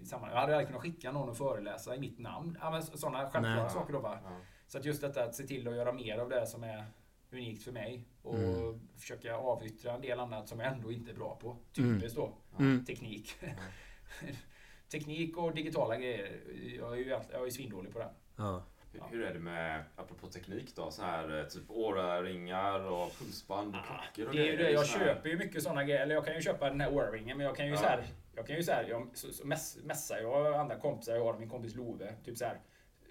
i 0.00 0.04
sammanhang. 0.04 0.34
Jag 0.34 0.40
hade 0.40 0.52
aldrig 0.52 0.66
kunnat 0.68 0.82
skicka 0.82 1.12
någon 1.12 1.30
att 1.30 1.38
föreläsa 1.38 1.96
i 1.96 2.00
mitt 2.00 2.18
namn. 2.18 2.58
Ja, 2.60 2.82
sådana 2.82 3.18
självklara 3.30 3.62
Nej. 3.62 3.70
saker 3.70 3.92
då 3.92 3.98
va. 4.00 4.18
Ja. 4.24 4.30
Så 4.66 4.78
att 4.78 4.84
just 4.84 5.00
detta 5.00 5.24
att 5.24 5.34
se 5.34 5.46
till 5.46 5.68
att 5.68 5.76
göra 5.76 5.92
mer 5.92 6.18
av 6.18 6.28
det 6.28 6.46
som 6.46 6.64
är 6.64 6.84
unikt 7.32 7.62
för 7.62 7.72
mig 7.72 8.04
och 8.22 8.34
Mm. 8.38 8.80
försöka 8.96 9.36
avyttra 9.36 9.92
en 9.94 10.00
del 10.00 10.20
annat 10.20 10.48
som 10.48 10.60
jag 10.60 10.72
ändå 10.72 10.92
inte 10.92 11.10
är 11.10 11.14
bra 11.14 11.38
på. 11.42 11.48
Mm. 11.78 11.98
Typiskt 12.00 12.16
då. 12.16 12.32
Mm. 12.58 12.84
Teknik. 12.84 13.30
Teknik 14.92 15.36
och 15.36 15.54
digitala 15.54 15.96
grejer. 15.96 16.40
Jag 16.78 16.92
är 16.92 16.96
ju, 16.96 17.08
jag 17.08 17.34
är 17.40 17.44
ju 17.44 17.50
svindålig 17.50 17.92
på 17.92 17.98
det. 17.98 18.10
Ja. 18.36 18.62
Hur, 18.92 19.00
hur 19.10 19.22
är 19.24 19.32
det 19.34 19.38
med, 19.40 19.84
apropå 19.96 20.26
teknik 20.26 20.76
då, 20.76 20.90
så 20.90 21.02
här 21.02 21.38
eh, 21.38 21.44
typ 21.46 21.70
Aura-ringar 21.70 22.80
och 22.80 23.18
pulsband 23.18 23.74
och 23.74 23.80
klockor 23.86 24.28
och 24.28 24.34
Det 24.34 24.40
är 24.48 24.50
ju 24.50 24.56
det, 24.56 24.70
jag 24.70 24.86
köper 24.86 25.28
ju 25.28 25.36
mycket 25.38 25.62
sådana 25.62 25.84
grejer. 25.84 26.00
Eller 26.00 26.14
jag 26.14 26.24
kan 26.24 26.34
ju 26.34 26.40
köpa 26.40 26.70
den 26.70 26.80
här 26.80 26.90
Oura-ringen 26.92 27.36
men 27.36 27.46
jag 27.46 27.56
kan 27.56 27.66
ju 27.66 27.72
Ja. 27.72 27.78
så 27.78 27.86
här, 27.86 28.04
Jag 28.34 28.46
kan 28.46 28.56
ju 28.56 28.62
så 28.62 28.72
här, 28.72 28.84
jag, 28.88 29.10
så, 29.14 29.32
så 29.32 29.46
mess, 29.46 29.78
messar 29.84 30.18
jag 30.18 30.54
andra 30.54 30.76
kompisar, 30.76 31.14
jag 31.14 31.24
har 31.24 31.38
min 31.38 31.48
kompis 31.48 31.74
Love. 31.74 32.14
Typ 32.24 32.36
så 32.38 32.44
här. 32.44 32.58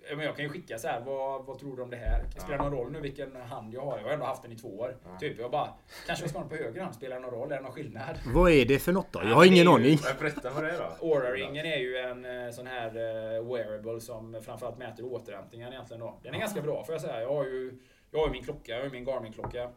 Ja, 0.10 0.16
Men 0.16 0.26
jag 0.26 0.36
kan 0.36 0.46
ju 0.46 0.50
skicka 0.52 0.78
så 0.80 0.88
här, 0.88 1.00
vad, 1.02 1.46
vad 1.46 1.60
tror 1.60 1.76
du 1.78 1.82
om 1.84 1.90
det 1.90 1.96
här? 1.98 2.24
Spelar 2.30 2.58
det 2.58 2.64
någon 2.64 2.74
roll 2.74 2.92
nu 2.92 3.00
vilken 3.02 3.36
hand 3.36 3.74
jag 3.74 3.82
har? 3.82 3.98
Jag 3.98 4.06
har 4.06 4.12
ändå 4.12 4.26
haft 4.26 4.44
den 4.44 4.52
i 4.52 4.56
två 4.56 4.80
år. 4.80 4.98
Ja. 5.06 5.18
Typ, 5.20 5.40
jag 5.40 5.52
bara, 5.52 5.74
kanske 6.08 6.24
jag 6.24 6.30
ska 6.30 6.40
ha 6.40 6.48
den 6.50 6.58
på 6.58 6.64
höger 6.64 6.82
hand, 6.82 6.96
spelar 6.96 7.16
det 7.16 7.22
någon 7.22 7.32
roll? 7.32 7.52
Är 7.52 7.56
det 7.56 7.62
någon 7.62 7.72
skillnad? 7.72 8.20
Vad 8.26 8.52
är 8.52 8.66
det 8.66 8.80
för 8.80 8.92
något 8.92 9.12
då? 9.14 9.20
Jag 9.20 9.30
Ja, 9.30 9.36
har 9.36 9.46
ingen 9.46 9.68
aning. 9.68 9.98
Ja, 10.04 10.10
Berätta 10.20 10.50
vad 10.50 10.64
det 10.64 10.72
är 10.72 10.78
då. 11.00 11.08
Aura-ringen 11.08 11.66
är 11.66 11.78
ju 11.78 11.98
en 11.98 12.26
eh, 12.46 12.52
sån 12.52 12.68
här 12.68 12.88
eh, 12.88 13.44
wearable 13.54 14.02
som 14.02 14.42
framförallt 14.46 14.78
mäter 14.78 15.06
återhämtningen 15.06 15.74
egentligen 15.74 16.00
då. 16.02 16.20
Den 16.24 16.34
är 16.36 16.40
ganska 16.40 16.62
bra 16.62 16.84
får 16.84 16.94
jag 16.96 17.02
säga. 17.02 17.22
Jag 17.22 17.34
har 17.34 17.46
ju, 17.46 17.80
jag 18.12 18.20
har 18.20 18.26
ju 18.28 18.32
min 18.32 18.44
klocka, 18.44 18.72
jag 18.72 18.78
har 18.78 18.86
ju 18.86 18.92
min 18.92 19.06
Garmin-klocka. 19.06 19.70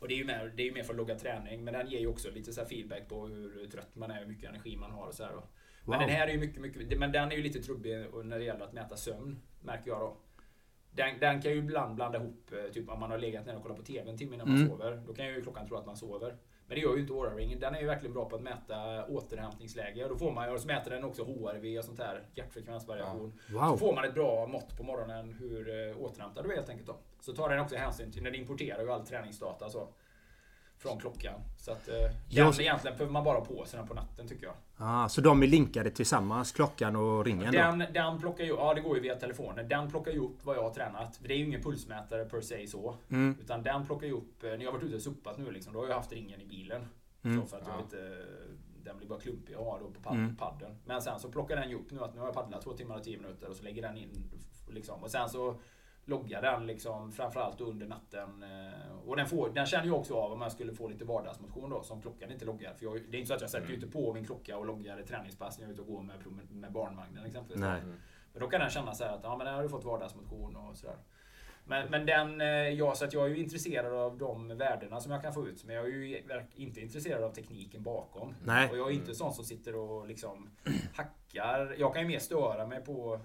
Och 0.00 0.08
det 0.08 0.14
är 0.14 0.18
ju 0.18 0.24
mer, 0.24 0.52
det 0.56 0.62
är 0.62 0.66
ju 0.66 0.72
mer 0.72 0.82
för 0.82 0.92
att 0.92 0.96
logga 0.96 1.14
träning, 1.14 1.64
men 1.64 1.74
den 1.74 1.86
ger 1.88 1.98
ju 1.98 2.06
också 2.06 2.30
lite 2.30 2.52
så 2.52 2.60
här 2.60 2.68
feedback 2.68 3.08
på 3.08 3.26
hur 3.26 3.68
trött 3.72 3.88
man 3.96 4.10
är, 4.10 4.18
hur 4.18 4.26
mycket 4.26 4.48
energi 4.48 4.76
man 4.76 4.90
har 4.90 5.06
och 5.06 5.14
så 5.14 5.22
här 5.24 5.32
då. 5.32 5.42
Men 5.88 6.00
den 6.00 6.08
här 6.08 6.26
är 6.28 6.32
ju 6.32 6.38
mycket, 6.38 6.60
mycket, 6.60 6.98
men 6.98 7.12
den 7.12 7.32
är 7.32 7.36
ju 7.36 7.42
lite 7.42 7.62
trubbig 7.62 8.06
när 8.24 8.38
det 8.38 8.44
gäller 8.44 8.64
att 8.64 8.72
mäta 8.72 8.96
sömn, 8.96 9.38
märker 9.62 9.90
jag 9.90 10.00
då. 10.00 10.16
Den, 10.90 11.18
den 11.20 11.42
kan 11.42 11.52
ju 11.52 11.58
ibland 11.58 11.94
blanda 11.94 12.18
ihop, 12.18 12.50
eh, 12.52 12.72
typ 12.72 12.88
om 12.90 13.00
man 13.00 13.10
har 13.10 13.18
legat 13.18 13.46
ner 13.46 13.56
och 13.56 13.62
kollat 13.62 13.76
på 13.78 13.82
TV 13.84 14.10
en 14.10 14.18
timme 14.18 14.34
innan 14.34 14.48
man 14.48 14.56
Mm. 14.56 14.68
sover. 14.68 15.02
Då 15.06 15.14
kan 15.14 15.26
ju 15.26 15.42
klockan 15.42 15.68
tro 15.68 15.76
att 15.76 15.86
man 15.86 15.96
sover. 15.96 16.36
Men 16.66 16.74
det 16.74 16.80
gör 16.80 16.94
ju 16.94 17.00
inte 17.00 17.12
Oura 17.12 17.34
Ring. 17.34 17.60
Den 17.60 17.74
är 17.74 17.80
ju 17.80 17.86
verkligen 17.86 18.14
bra 18.14 18.28
på 18.28 18.36
att 18.36 18.42
mäta 18.42 19.04
återhämtningsläge. 19.06 20.02
Och 20.04 20.08
då 20.10 20.16
får 20.16 20.32
man, 20.32 20.52
och 20.52 20.60
så 20.60 20.66
mäter 20.66 20.90
den 20.90 21.04
också 21.04 21.24
HRV 21.24 21.78
och 21.78 21.84
sånt 21.84 21.98
här, 21.98 22.22
hjärtfrekvensvariation. 22.34 23.32
Så 23.48 23.52
Wow. 23.58 23.76
får 23.76 23.94
man 23.94 24.04
ett 24.04 24.14
bra 24.14 24.46
mått 24.46 24.76
på 24.76 24.82
morgonen 24.82 25.32
hur 25.32 25.88
eh, 25.90 25.96
återhämtad 26.02 26.44
du 26.44 26.50
är 26.52 26.56
helt 26.56 26.68
enkelt 26.68 26.86
då. 26.88 26.96
Så 27.20 27.32
tar 27.32 27.48
den 27.48 27.60
också 27.60 27.76
hänsyn 27.76 28.12
till, 28.12 28.22
när 28.22 28.30
det 28.30 28.38
importerar 28.38 28.82
ju 28.82 28.90
all 28.92 29.06
träningsdata 29.06 29.68
så. 29.70 29.88
Från 30.78 30.98
klockan. 31.00 31.40
Så 31.58 31.72
att 31.72 31.88
eh, 31.88 31.94
Jag- 32.28 32.52
den, 32.52 32.60
egentligen 32.60 32.96
behöver 32.96 33.12
man 33.12 33.24
bara 33.24 33.40
på 33.40 33.64
sig 33.64 33.78
den 33.78 33.88
på 33.88 33.94
natten 33.94 34.28
tycker 34.28 34.46
jag. 34.46 34.54
Ah, 34.76 35.08
så 35.08 35.20
de 35.20 35.42
är 35.42 35.46
linkade 35.46 35.90
tillsammans, 35.90 36.52
klockan 36.52 36.96
och 36.96 37.24
ringen 37.24 37.52
då? 37.52 37.58
Den, 37.58 37.84
den 37.92 38.20
plockar 38.20 38.44
ju, 38.44 38.50
ja 38.50 38.74
det 38.74 38.80
går 38.80 38.96
ju 38.96 39.02
via 39.02 39.14
telefonen. 39.16 39.68
Den 39.68 39.90
plockar 39.90 40.12
ju 40.12 40.18
upp 40.18 40.44
vad 40.44 40.56
jag 40.56 40.62
har 40.62 40.70
tränat. 40.70 41.18
Det 41.22 41.32
är 41.34 41.38
ju 41.38 41.44
ingen 41.46 41.62
pulsmätare 41.62 42.24
per 42.24 42.40
se 42.40 42.66
så. 42.66 42.94
Mm. 43.10 43.36
Utan 43.40 43.62
den 43.62 43.86
plockar 43.86 44.06
ju 44.06 44.12
upp, 44.12 44.42
eh, 44.44 44.50
när 44.50 44.58
jag 44.58 44.66
har 44.66 44.72
varit 44.72 44.84
ute 44.84 44.96
och 44.96 45.02
suppat 45.02 45.38
nu 45.38 45.50
liksom, 45.50 45.72
då 45.72 45.80
har 45.80 45.88
jag 45.88 45.94
haft 45.94 46.12
ringen 46.12 46.40
i 46.40 46.46
bilen. 46.46 46.88
Mm. 47.22 47.40
Så 47.40 47.46
för 47.46 47.56
att 47.56 47.66
jag 47.66 47.76
Ja. 47.76 47.80
inte, 47.82 48.24
den 48.84 48.98
blir 48.98 49.08
bara 49.08 49.20
klumpig 49.20 49.54
att 49.54 49.60
ha 49.60 49.78
då 49.78 49.90
på 49.90 50.00
pad, 50.00 50.14
Mm. 50.16 50.36
padden. 50.36 50.76
Men 50.84 51.02
sen 51.02 51.20
så 51.20 51.28
plockar 51.28 51.56
den 51.56 51.70
ju 51.70 51.76
upp 51.76 51.90
nu 51.90 52.00
att 52.04 52.14
nu 52.14 52.20
har 52.20 52.26
jag 52.26 52.34
paddlat 52.34 52.62
två 52.62 52.72
timmar 52.72 52.96
och 52.96 53.02
tio 53.04 53.16
minuter 53.18 53.48
och 53.48 53.56
så 53.56 53.62
lägger 53.64 53.82
den 53.82 53.96
in 53.96 54.30
liksom. 54.68 55.02
Och 55.02 55.10
sen 55.10 55.28
så 55.28 55.54
loggar 56.08 56.42
den 56.42 56.66
liksom 56.66 57.12
framförallt 57.12 57.60
under 57.60 57.86
natten. 57.86 58.42
eh, 58.42 58.98
Och 59.06 59.16
den, 59.16 59.26
får, 59.26 59.50
den 59.50 59.66
känner 59.66 59.84
ju 59.84 59.90
också 59.92 60.14
av 60.14 60.32
om 60.32 60.40
jag 60.42 60.52
skulle 60.52 60.72
få 60.74 60.88
lite 60.88 61.04
vardagsmotion 61.04 61.70
då 61.70 61.82
som 61.82 62.02
klockan 62.02 62.30
inte 62.32 62.44
loggar. 62.44 62.74
För 62.74 62.84
jag, 62.84 62.94
det 63.10 63.16
är 63.16 63.18
inte 63.18 63.28
så 63.28 63.34
att 63.34 63.40
jag 63.40 63.50
sätter 63.50 63.64
Mm. 63.66 63.74
inte 63.74 63.86
på 63.86 64.14
min 64.14 64.24
klocka 64.26 64.56
och 64.58 64.66
loggar 64.66 64.98
ett 64.98 65.06
träningspass 65.06 65.58
när 65.58 65.64
jag 65.64 65.70
är 65.70 65.72
ute 65.72 65.82
och 65.82 65.88
går 65.88 66.02
med, 66.02 66.50
med 66.50 66.72
barnvagnen 66.72 67.24
exempelvis. 67.26 67.60
Nej. 67.60 67.80
Mm. 67.80 67.94
Men 68.32 68.42
då 68.42 68.48
kan 68.48 68.60
den 68.60 68.70
känna 68.70 68.94
så 68.94 69.04
här 69.04 69.12
att 69.14 69.20
ja, 69.22 69.36
men 69.36 69.46
här 69.46 69.54
har 69.54 69.62
du 69.62 69.68
fått 69.68 69.84
vardagsmotion 69.84 70.56
och 70.56 70.76
sådär. 70.76 70.96
Men, 71.64 71.90
men 71.90 72.06
den, 72.06 72.40
eh, 72.40 72.46
ja, 72.48 72.94
så 72.94 73.04
att 73.04 73.12
jag 73.12 73.24
är 73.24 73.28
ju 73.28 73.36
intresserad 73.38 73.92
av 73.92 74.18
de 74.18 74.48
värdena 74.48 75.00
som 75.00 75.12
jag 75.12 75.22
kan 75.22 75.32
få 75.34 75.48
ut. 75.48 75.64
Men 75.64 75.76
jag 75.76 75.84
är 75.84 75.88
ju 75.88 76.22
inte 76.54 76.80
intresserad 76.80 77.24
av 77.24 77.30
tekniken 77.30 77.82
bakom. 77.82 78.34
Nej. 78.44 78.70
Och 78.70 78.78
jag 78.78 78.88
är 78.88 78.92
inte 78.94 79.14
sån 79.14 79.32
som 79.32 79.44
sitter 79.44 79.76
och 79.76 80.06
liksom 80.06 80.50
hackar. 80.94 81.74
Jag 81.78 81.92
kan 81.92 82.02
ju 82.02 82.08
mer 82.08 82.18
störa 82.18 82.66
mig 82.66 82.84
på 82.84 83.20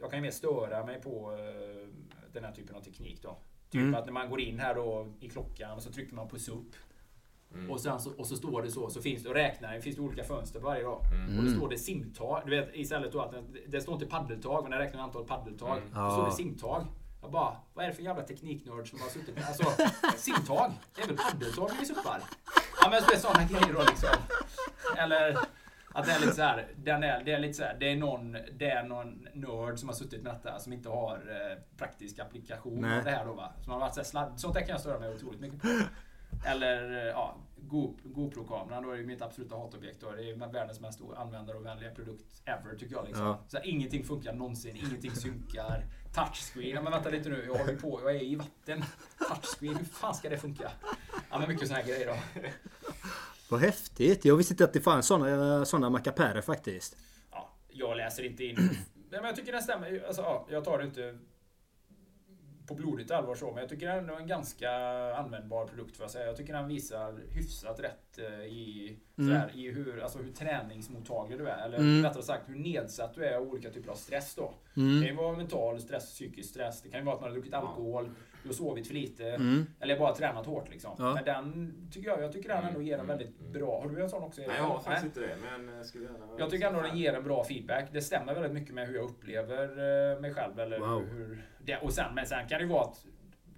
Jag 0.00 0.10
kan 0.10 0.18
ju 0.18 0.22
mer 0.22 0.30
störa 0.30 0.84
mig 0.86 1.00
på 1.02 1.32
eh, 1.32 1.88
den 2.32 2.44
här 2.44 2.52
typen 2.52 2.76
av 2.76 2.80
teknik 2.80 3.22
då. 3.22 3.38
Typ 3.70 3.80
Mm. 3.80 3.94
att 3.94 4.04
när 4.06 4.12
man 4.12 4.30
går 4.30 4.40
in 4.40 4.58
här 4.58 4.74
då 4.74 5.12
i 5.20 5.28
klockan 5.28 5.70
och 5.76 5.82
så 5.82 5.92
trycker 5.92 6.14
man 6.14 6.28
på 6.28 6.38
SUP. 6.38 6.66
Mm. 7.54 7.70
Och, 7.70 7.80
sen 7.80 8.00
så, 8.00 8.12
och 8.18 8.26
så 8.26 8.36
står 8.36 8.62
det 8.62 8.70
så, 8.70 8.90
så 8.90 9.02
finns 9.02 9.22
det 9.22 9.28
och 9.28 9.34
räknar, 9.34 9.74
det 9.74 9.80
finns 9.82 9.96
det 9.96 10.02
olika 10.02 10.24
fönster 10.24 10.60
på 10.60 10.66
varje 10.66 10.82
dag. 10.82 11.00
Mm. 11.12 11.38
Och 11.38 11.44
då 11.44 11.50
står 11.50 11.68
det 11.68 11.78
simtag. 11.78 12.42
Du 12.44 12.50
vet 12.50 12.70
istället 12.74 13.12
då 13.12 13.20
att 13.20 13.32
det, 13.32 13.42
det 13.66 13.80
står 13.80 13.94
inte 13.94 14.06
paddeltag, 14.06 14.62
men 14.62 14.70
den 14.70 14.80
räknar 14.80 15.00
antal 15.02 15.24
paddeltag. 15.24 15.76
Mm. 15.78 15.88
Då 15.88 16.10
står 16.10 16.24
Ja. 16.24 16.28
det 16.30 16.36
simtag. 16.36 16.86
Jag 17.22 17.30
bara, 17.30 17.56
vad 17.74 17.84
är 17.84 17.88
det 17.88 17.94
för 17.94 18.02
jävla 18.02 18.22
tekniknörd 18.22 18.88
som 18.90 19.00
har 19.00 19.08
suttit 19.08 19.34
med? 19.34 19.44
Alltså, 19.44 19.64
simtag? 20.16 20.72
Det 20.94 21.02
är 21.02 21.06
väl 21.06 21.16
paddeltag 21.16 21.70
vi 21.80 21.86
suppar? 21.86 22.22
Ja 22.80 22.90
men 22.90 23.02
det 23.08 23.14
är 23.14 23.18
sådana 23.18 23.44
grejer 23.48 23.72
då 23.74 23.80
liksom. 23.82 24.08
Eller 24.98 25.38
att 25.94 26.06
det 26.06 26.12
är 26.12 26.20
lite 26.20 26.32
så 26.32 26.42
här, 26.42 26.68
den 26.76 27.02
är, 27.02 27.22
det 27.24 27.32
är 27.32 27.38
lite 27.38 27.54
så 27.54 27.62
här, 27.62 27.76
det 27.80 27.92
är 27.92 27.96
någon, 27.96 28.32
det 28.58 28.70
är 28.70 28.82
någon 28.82 29.28
nörd 29.32 29.78
som 29.78 29.88
har 29.88 29.96
suttit 29.96 30.22
med 30.22 30.34
detta 30.34 30.58
som 30.58 30.72
inte 30.72 30.88
har 30.88 31.14
eh, 31.14 31.58
praktisk 31.78 32.18
applikation 32.18 32.80
Nej. 32.80 32.98
av 32.98 33.04
det 33.04 33.10
här 33.10 33.24
då 33.24 33.32
va. 33.32 33.52
Som 33.62 33.72
har 33.72 33.80
varit 33.80 33.94
så 33.94 34.00
här 34.00 34.04
sladd, 34.04 34.40
sånt 34.40 34.54
där 34.54 34.60
kan 34.60 34.70
jag 34.70 34.80
störa 34.80 34.98
mig 34.98 35.14
otroligt 35.14 35.40
mycket 35.40 35.62
på. 35.62 35.68
Eller 36.46 36.90
eh, 36.96 37.06
ja, 37.06 37.36
Go- 37.56 37.96
GoPro-kameran 38.04 38.82
då 38.82 38.90
är 38.90 38.96
ju 38.96 39.06
mitt 39.06 39.22
absoluta 39.22 39.56
hatobjekt. 39.56 40.00
Då. 40.00 40.10
Det 40.10 40.30
är 40.30 40.52
världens 40.52 40.80
mest 40.80 41.00
användarovänliga 41.16 41.90
produkt 41.90 42.42
ever 42.44 42.76
tycker 42.78 42.94
jag. 42.94 43.06
Liksom. 43.06 43.26
Ja. 43.26 43.38
Så 43.48 43.56
här, 43.56 43.66
ingenting 43.66 44.04
funkar 44.04 44.32
någonsin, 44.32 44.76
ingenting 44.76 45.10
synkar. 45.10 45.84
Touchscreen, 46.14 46.74
ja, 46.74 46.82
men 46.82 46.92
vänta 46.92 47.10
lite 47.10 47.28
nu, 47.28 47.44
jag 47.46 47.54
håller 47.58 47.76
på, 47.76 48.00
jag 48.04 48.16
är 48.16 48.22
i 48.22 48.34
vatten. 48.34 48.84
Touchscreen, 49.28 49.76
hur 49.76 49.84
fan 49.84 50.14
ska 50.14 50.28
det 50.28 50.38
funka? 50.38 50.70
Ja 51.30 51.38
men 51.38 51.48
mycket 51.48 51.68
såna 51.68 51.80
här 51.80 51.86
grejer 51.86 52.06
då. 52.06 52.40
Vad 53.52 53.60
häftigt! 53.60 54.24
Jag 54.24 54.36
visste 54.36 54.52
inte 54.54 54.64
att 54.64 54.72
det 54.72 54.80
fanns 54.80 55.06
såna, 55.06 55.64
såna 55.64 55.90
mackapärer 55.90 56.40
faktiskt. 56.40 56.96
Ja, 57.30 57.50
jag 57.68 57.96
läser 57.96 58.22
inte 58.24 58.44
in 58.44 58.56
Nej, 59.10 59.20
men 59.20 59.24
jag 59.24 59.36
tycker 59.36 59.52
den 59.52 59.62
stämmer. 59.62 60.04
Alltså, 60.06 60.22
ja, 60.22 60.46
jag 60.50 60.64
tar 60.64 60.78
det 60.78 60.84
inte 60.84 61.18
på 62.66 62.74
blodigt 62.74 63.10
allvar 63.10 63.34
så, 63.34 63.46
men 63.50 63.56
jag 63.60 63.68
tycker 63.68 63.88
ändå 63.88 64.14
en 64.14 64.26
ganska 64.26 64.70
användbar 65.16 65.66
produkt 65.66 65.96
för 65.96 66.04
att 66.04 66.10
säga. 66.10 66.26
Jag 66.26 66.36
tycker 66.36 66.52
den 66.52 66.68
visar 66.68 67.20
hyfsat 67.30 67.80
rätt 67.80 68.18
eh, 68.18 68.44
i, 68.44 68.96
sådär, 69.16 69.50
i 69.54 69.70
hur, 69.70 70.00
alltså, 70.02 70.18
hur 70.18 70.32
träningsmottaglig 70.32 71.38
du 71.38 71.48
är. 71.48 71.64
Eller 71.64 71.78
Mm. 71.78 72.04
rättare 72.04 72.22
sagt 72.22 72.48
hur 72.48 72.54
nedsatt 72.56 73.14
du 73.14 73.24
är 73.24 73.36
av 73.36 73.42
olika 73.42 73.70
typer 73.70 73.90
av 73.90 73.94
stress 73.96 74.34
då. 74.34 74.54
Det 74.74 74.80
Mm. 74.80 75.00
kan 75.02 75.10
ju 75.10 75.16
vara 75.16 75.36
mental 75.36 75.80
stress, 75.80 76.04
psykisk 76.10 76.48
stress. 76.50 76.82
Det 76.82 76.88
kan 76.88 77.00
ju 77.00 77.04
vara 77.06 77.14
att 77.14 77.20
man 77.20 77.30
har 77.30 77.34
druckit 77.34 77.54
alkohol, 77.54 78.10
du 78.42 78.48
har 78.48 78.54
sovit 78.54 78.86
för 78.86 78.94
lite. 78.94 79.30
Mm. 79.30 79.66
Eller 79.80 79.98
bara 79.98 80.14
tränat 80.14 80.46
hårt 80.46 80.70
liksom. 80.70 80.94
Ja. 80.98 81.14
Men 81.14 81.24
den 81.24 81.74
tycker 81.92 82.08
jag, 82.08 82.22
jag 82.22 82.32
tycker 82.32 82.48
den 82.48 82.64
ändå 82.64 82.82
ger 82.82 82.94
en 82.94 83.00
Mm, 83.00 83.18
väldigt 83.18 83.40
mm. 83.40 83.52
bra. 83.52 83.80
Har 83.82 83.88
du 83.88 84.02
en 84.02 84.08
sån 84.10 84.22
också? 84.22 84.40
Nej, 84.46 84.56
jag 84.56 84.64
har 84.64 84.80
faktiskt 84.80 85.04
inte 85.06 85.20
det, 85.20 85.36
men 85.42 85.76
jag 85.76 85.86
skulle 85.86 86.04
gärna... 86.04 86.18
Jag 86.38 86.50
tycker 86.50 86.66
ändå 86.66 86.80
den 86.82 86.96
ger 86.98 87.14
en 87.14 87.24
bra 87.24 87.44
feedback. 87.44 87.88
Det 87.92 88.02
stämmer 88.02 88.34
väldigt 88.34 88.52
mycket 88.52 88.74
med 88.74 88.86
hur 88.88 88.94
jag 88.94 89.04
upplever 89.04 89.68
eh, 90.14 90.20
mig 90.20 90.34
själv. 90.34 90.60
Eller 90.60 90.78
Wow. 90.78 91.02
hur, 91.04 91.42
det, 91.64 91.76
och 91.76 91.92
sen, 91.92 92.14
men 92.14 92.26
sen 92.26 92.48
kan 92.48 92.58
det 92.58 92.64
ju 92.64 92.70
vara 92.70 92.84
att 92.84 93.04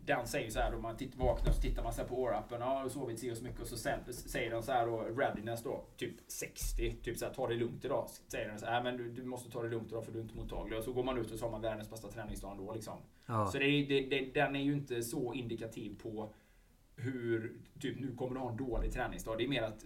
den 0.07 0.27
säger 0.27 0.51
så 0.51 0.61
här 0.61 0.73
då 0.73 0.79
man 0.79 0.97
tittar, 0.97 1.19
vaknar 1.19 1.53
så 1.53 1.61
tittar 1.61 1.83
man 1.83 1.93
så 1.93 2.01
här 2.01 2.09
på 2.09 2.27
Aurappen. 2.27 2.61
Ja, 2.61 2.67
har 2.67 2.89
sovit 2.89 3.19
si 3.19 3.33
och 3.33 3.37
så 3.37 3.45
mycket. 3.45 3.61
Och 3.61 3.67
så 3.67 3.77
sen, 3.77 4.01
säger 4.13 4.51
den 4.51 4.63
så 4.63 4.73
här 4.73 4.87
då, 4.87 5.01
readiness 5.01 5.63
då, 5.63 5.85
typ 5.97 6.15
60. 6.27 6.97
Typ 7.03 7.19
så 7.19 7.25
här, 7.25 7.33
ta 7.35 7.47
det 7.49 7.55
lugnt 7.55 7.85
idag. 7.85 8.09
Säger 8.29 8.49
den 8.49 8.59
så 8.59 8.67
här, 8.67 8.83
"Nej, 8.83 8.93
men 8.93 8.97
du, 9.03 9.13
du 9.13 9.25
måste 9.25 9.51
ta 9.51 9.63
det 9.63 9.69
lugnt 9.69 9.89
idag 9.89 10.05
för 10.05 10.13
du 10.13 10.19
är 10.19 10.23
inte 10.23 10.37
mottaglig. 10.37 10.79
Och 10.79 10.85
så 10.85 10.93
går 10.93 11.05
man 11.05 11.19
ut 11.19 11.31
och 11.31 11.39
så 11.39 11.45
har 11.45 11.51
man 11.51 11.61
världens 11.61 11.91
bästa 11.91 12.09
träningsdag 12.09 12.51
ändå 12.51 12.75
liksom. 12.75 12.99
Ja. 13.27 13.47
Så 13.47 13.59
det, 13.59 13.85
det, 13.85 14.01
det, 14.01 14.35
den 14.35 14.57
är 14.57 14.61
ju 14.63 14.73
inte 14.73 15.03
så 15.03 15.35
indikativ 15.35 15.99
på 16.03 16.33
hur, 16.97 17.53
typ 17.81 18.01
nu 18.01 18.15
kommer 18.17 18.35
du 18.35 18.41
ha 18.41 18.51
en 18.51 18.57
dålig 18.57 18.93
träningsdag. 18.93 19.39
Det 19.39 19.45
är 19.45 19.49
mer 19.49 19.63
att 19.63 19.85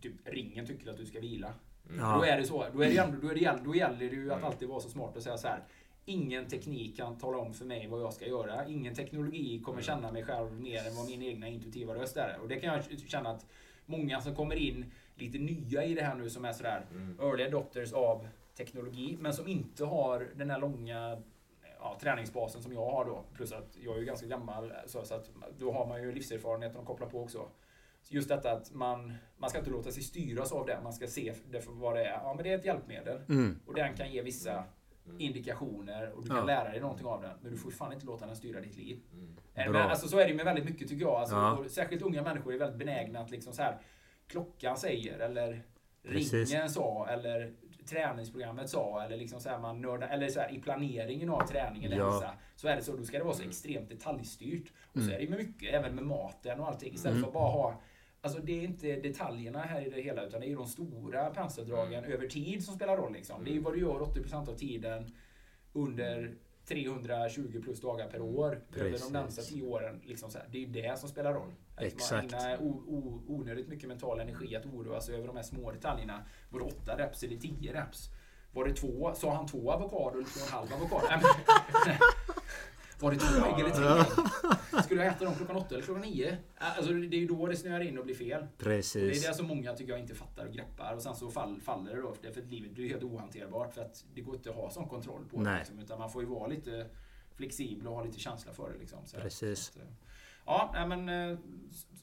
typ, 0.00 0.12
ringen 0.24 0.66
tycker 0.66 0.90
att 0.90 0.96
du 0.96 1.06
ska 1.06 1.20
vila. 1.20 1.54
Ja. 1.98 2.16
Då 2.16 2.24
är 2.24 2.38
det 2.38 2.44
så. 2.44 2.66
Då, 2.72 2.82
är 2.82 2.88
det 2.90 2.96
ändå, 2.96 3.18
då, 3.22 3.30
är 3.30 3.34
det, 3.34 3.60
då 3.64 3.74
gäller 3.74 3.98
det 3.98 4.16
ju 4.16 4.32
att 4.32 4.44
alltid 4.44 4.68
vara 4.68 4.80
så 4.80 4.88
smart 4.88 5.16
och 5.16 5.22
säga 5.22 5.38
så 5.38 5.48
här. 5.48 5.64
Ingen 6.04 6.48
teknik 6.48 6.96
kan 6.96 7.18
tala 7.18 7.38
om 7.38 7.54
för 7.54 7.64
mig 7.64 7.86
vad 7.86 8.00
jag 8.00 8.12
ska 8.12 8.26
göra. 8.26 8.66
Ingen 8.66 8.94
teknologi 8.94 9.62
kommer 9.64 9.82
känna 9.82 10.12
mig 10.12 10.24
själv 10.24 10.60
mer 10.60 10.86
än 10.86 10.96
vad 10.96 11.06
min 11.06 11.22
egna 11.22 11.48
intuitiva 11.48 11.94
röst 11.94 12.16
är. 12.16 12.38
Och 12.42 12.48
det 12.48 12.60
kan 12.60 12.74
jag 12.74 13.00
känna 13.08 13.30
att 13.30 13.46
många 13.86 14.20
som 14.20 14.34
kommer 14.34 14.54
in 14.54 14.92
lite 15.14 15.38
nya 15.38 15.84
i 15.84 15.94
det 15.94 16.02
här 16.02 16.14
nu 16.14 16.30
som 16.30 16.44
är 16.44 16.52
sådär 16.52 16.86
early 17.20 17.44
adopters 17.44 17.92
av 17.92 18.28
teknologi 18.56 19.16
men 19.20 19.34
som 19.34 19.48
inte 19.48 19.84
har 19.84 20.28
den 20.34 20.50
här 20.50 20.58
långa 20.58 21.22
ja, 21.80 21.98
träningsbasen 22.00 22.62
som 22.62 22.72
jag 22.72 22.90
har 22.90 23.04
då. 23.04 23.24
Plus 23.34 23.52
att 23.52 23.76
jag 23.84 23.94
är 23.94 23.98
ju 23.98 24.04
ganska 24.04 24.26
gammal 24.26 24.72
så, 24.86 25.04
så 25.04 25.14
att 25.14 25.30
då 25.58 25.72
har 25.72 25.86
man 25.86 26.02
ju 26.02 26.12
livserfarenheten 26.12 26.80
att 26.80 26.86
koppla 26.86 27.06
på 27.06 27.22
också. 27.22 27.48
Så 28.02 28.14
Just 28.14 28.28
detta 28.28 28.52
att 28.52 28.74
man, 28.74 29.14
man 29.38 29.50
ska 29.50 29.58
inte 29.58 29.70
låta 29.70 29.90
sig 29.90 30.02
styras 30.02 30.52
av 30.52 30.66
det. 30.66 30.80
Man 30.82 30.92
ska 30.92 31.06
se 31.06 31.34
det 31.50 31.60
för 31.60 31.72
vad 31.72 31.96
det 31.96 32.04
är. 32.04 32.12
Ja, 32.12 32.34
men 32.34 32.44
det 32.44 32.50
är 32.52 32.58
ett 32.58 32.64
hjälpmedel. 32.64 33.20
Mm. 33.28 33.60
Och 33.66 33.74
den 33.74 33.96
kan 33.96 34.12
ge 34.12 34.22
vissa 34.22 34.64
indikationer 35.18 36.10
och 36.10 36.22
du 36.22 36.28
kan 36.28 36.36
Ja. 36.38 36.44
lära 36.44 36.70
dig 36.70 36.80
någonting 36.80 37.06
av 37.06 37.22
den. 37.22 37.30
Men 37.42 37.52
du 37.52 37.58
får 37.58 37.70
fan 37.70 37.92
inte 37.92 38.06
låta 38.06 38.26
den 38.26 38.36
styra 38.36 38.60
ditt 38.60 38.76
liv. 38.76 39.00
Bra. 39.54 39.64
Men, 39.72 39.76
alltså, 39.76 40.08
så 40.08 40.18
är 40.18 40.24
det 40.24 40.30
ju 40.30 40.36
med 40.36 40.44
väldigt 40.44 40.64
mycket 40.64 40.88
tycker 40.88 41.04
jag. 41.04 41.14
Alltså, 41.14 41.34
Ja. 41.34 41.52
och 41.58 41.70
särskilt 41.70 42.02
unga 42.02 42.22
människor 42.22 42.54
är 42.54 42.58
väldigt 42.58 42.78
benägna 42.78 43.20
att 43.20 43.30
liksom 43.30 43.52
så 43.52 43.62
här, 43.62 43.78
klockan 44.26 44.76
säger 44.76 45.18
eller 45.18 45.62
Precis. 46.02 46.50
ringen 46.52 46.70
sa 46.70 47.06
eller 47.08 47.52
träningsprogrammet 47.90 48.68
sa 48.68 49.02
eller 49.04 49.16
liksom 49.16 49.40
så 49.40 49.48
här 49.48 49.58
man 49.58 49.80
nördar, 49.82 50.08
eller 50.08 50.28
så 50.28 50.40
här, 50.40 50.52
i 50.54 50.58
planeringen 50.60 51.30
av 51.30 51.46
träning 51.46 51.84
eller 51.84 51.96
Ja. 51.96 52.10
hälsa 52.10 52.30
så 52.56 52.68
är 52.68 52.76
det 52.76 52.82
så, 52.82 52.96
då 52.96 53.02
ska 53.04 53.18
det 53.18 53.24
vara 53.24 53.34
så 53.34 53.42
extremt 53.42 53.88
detaljstyrt. 53.88 54.72
Och 54.92 55.00
så 55.02 55.10
är 55.10 55.18
det 55.18 55.28
med 55.28 55.38
mycket, 55.38 55.74
även 55.74 55.94
med 55.94 56.04
maten 56.04 56.60
och 56.60 56.68
allting. 56.68 56.94
Istället 56.94 57.16
Mm. 57.16 57.22
för 57.22 57.28
att 57.28 57.34
bara 57.34 57.50
ha 57.52 57.80
Alltså 58.22 58.40
det 58.40 58.52
är 58.52 58.62
inte 58.62 58.96
detaljerna 58.96 59.62
här 59.62 59.86
i 59.86 59.90
det 59.90 60.00
hela 60.00 60.22
utan 60.22 60.40
det 60.40 60.52
är 60.52 60.56
de 60.56 60.66
stora 60.66 61.30
penseldragen 61.30 62.04
över 62.04 62.26
tid 62.26 62.64
som 62.64 62.74
spelar 62.74 62.96
roll. 62.96 63.12
Liksom. 63.12 63.44
Det 63.44 63.50
är 63.50 63.54
ju 63.54 63.60
vad 63.60 63.72
du 63.72 63.80
gör 63.80 64.00
80% 64.00 64.48
av 64.48 64.54
tiden 64.54 65.14
under 65.72 66.34
320 66.66 67.60
plus 67.64 67.80
dagar 67.80 68.08
per 68.08 68.20
år. 68.20 68.62
Över 68.76 68.98
de 68.98 69.12
närmsta 69.12 69.42
10 69.42 69.62
åren. 69.62 70.00
Liksom. 70.04 70.30
Det 70.50 70.64
är 70.64 70.66
det 70.66 70.98
som 70.98 71.08
spelar 71.08 71.34
roll. 71.34 71.52
Att 71.76 71.82
Exakt. 71.82 72.32
Man 72.32 72.40
ägnar 72.40 72.58
onödigt 73.30 73.68
mycket 73.68 73.88
mental 73.88 74.20
energi 74.20 74.56
att 74.56 74.66
oroa 74.66 75.00
sig 75.00 75.14
över 75.14 75.26
de 75.26 75.36
här 75.36 75.42
små 75.42 75.72
detaljerna. 75.72 76.24
Var 76.50 76.60
det 76.60 76.66
8 76.66 76.98
reps 76.98 77.22
eller 77.22 77.36
10 77.36 77.72
reps? 77.72 78.08
Var 78.52 78.64
det 78.64 78.74
två? 78.74 79.12
Sa 79.14 79.34
han 79.34 79.46
två 79.46 79.72
avokado 79.72 80.18
eller 80.18 80.28
två 80.28 80.40
och 80.40 80.46
en 80.46 80.52
halv 80.52 80.72
avokado? 80.72 81.26
Var 83.00 83.10
det 83.10 83.16
två 83.16 83.46
ägg 83.46 83.60
eller 83.60 83.70
tre 83.70 83.86
ägg? 83.86 84.84
Skulle 84.84 85.04
jag 85.04 85.12
äta 85.14 85.24
dem 85.24 85.34
klockan 85.34 85.56
åtta 85.56 85.74
eller 85.74 85.84
klockan 85.84 86.02
nio? 86.02 86.38
Alltså 86.58 86.92
det 86.92 87.16
är 87.16 87.20
ju 87.20 87.26
då 87.26 87.46
det 87.46 87.56
snöar 87.56 87.80
in 87.80 87.98
och 87.98 88.04
blir 88.04 88.14
fel. 88.14 88.46
Det 88.58 88.64
är 88.64 88.68
Precis. 88.76 89.26
det 89.26 89.34
som 89.34 89.46
många 89.46 89.72
tycker 89.74 89.92
jag 89.92 90.00
inte 90.00 90.14
fattar 90.14 90.46
och 90.46 90.52
greppar 90.52 90.94
och 90.94 91.02
sen 91.02 91.14
så 91.14 91.30
fall, 91.30 91.60
faller 91.60 91.96
det 91.96 92.02
då. 92.02 92.14
För 92.14 92.28
att 92.28 92.50
livet 92.50 92.70
blir 92.70 92.88
helt 92.88 93.02
ohanterbart 93.02 93.74
för 93.74 93.80
att 93.82 94.04
det 94.14 94.20
går 94.20 94.34
inte 94.34 94.50
att 94.50 94.56
ha 94.56 94.70
sån 94.70 94.88
kontroll 94.88 95.24
på 95.30 95.36
det. 95.36 95.42
Nej. 95.42 95.58
Liksom, 95.58 95.78
utan 95.78 95.98
man 95.98 96.10
får 96.10 96.22
ju 96.22 96.28
vara 96.28 96.46
lite 96.46 96.86
flexibel 97.34 97.86
och 97.86 97.94
ha 97.94 98.04
lite 98.04 98.18
känsla 98.18 98.52
för 98.52 98.72
det. 98.72 98.78
Liksom, 98.78 98.98
så. 99.06 99.16
Precis. 99.16 99.58
Så 99.58 99.70
att, 99.80 99.86
eh, 99.86 99.92
Ja, 100.46 100.86
men 100.86 101.08
eh, 101.08 101.38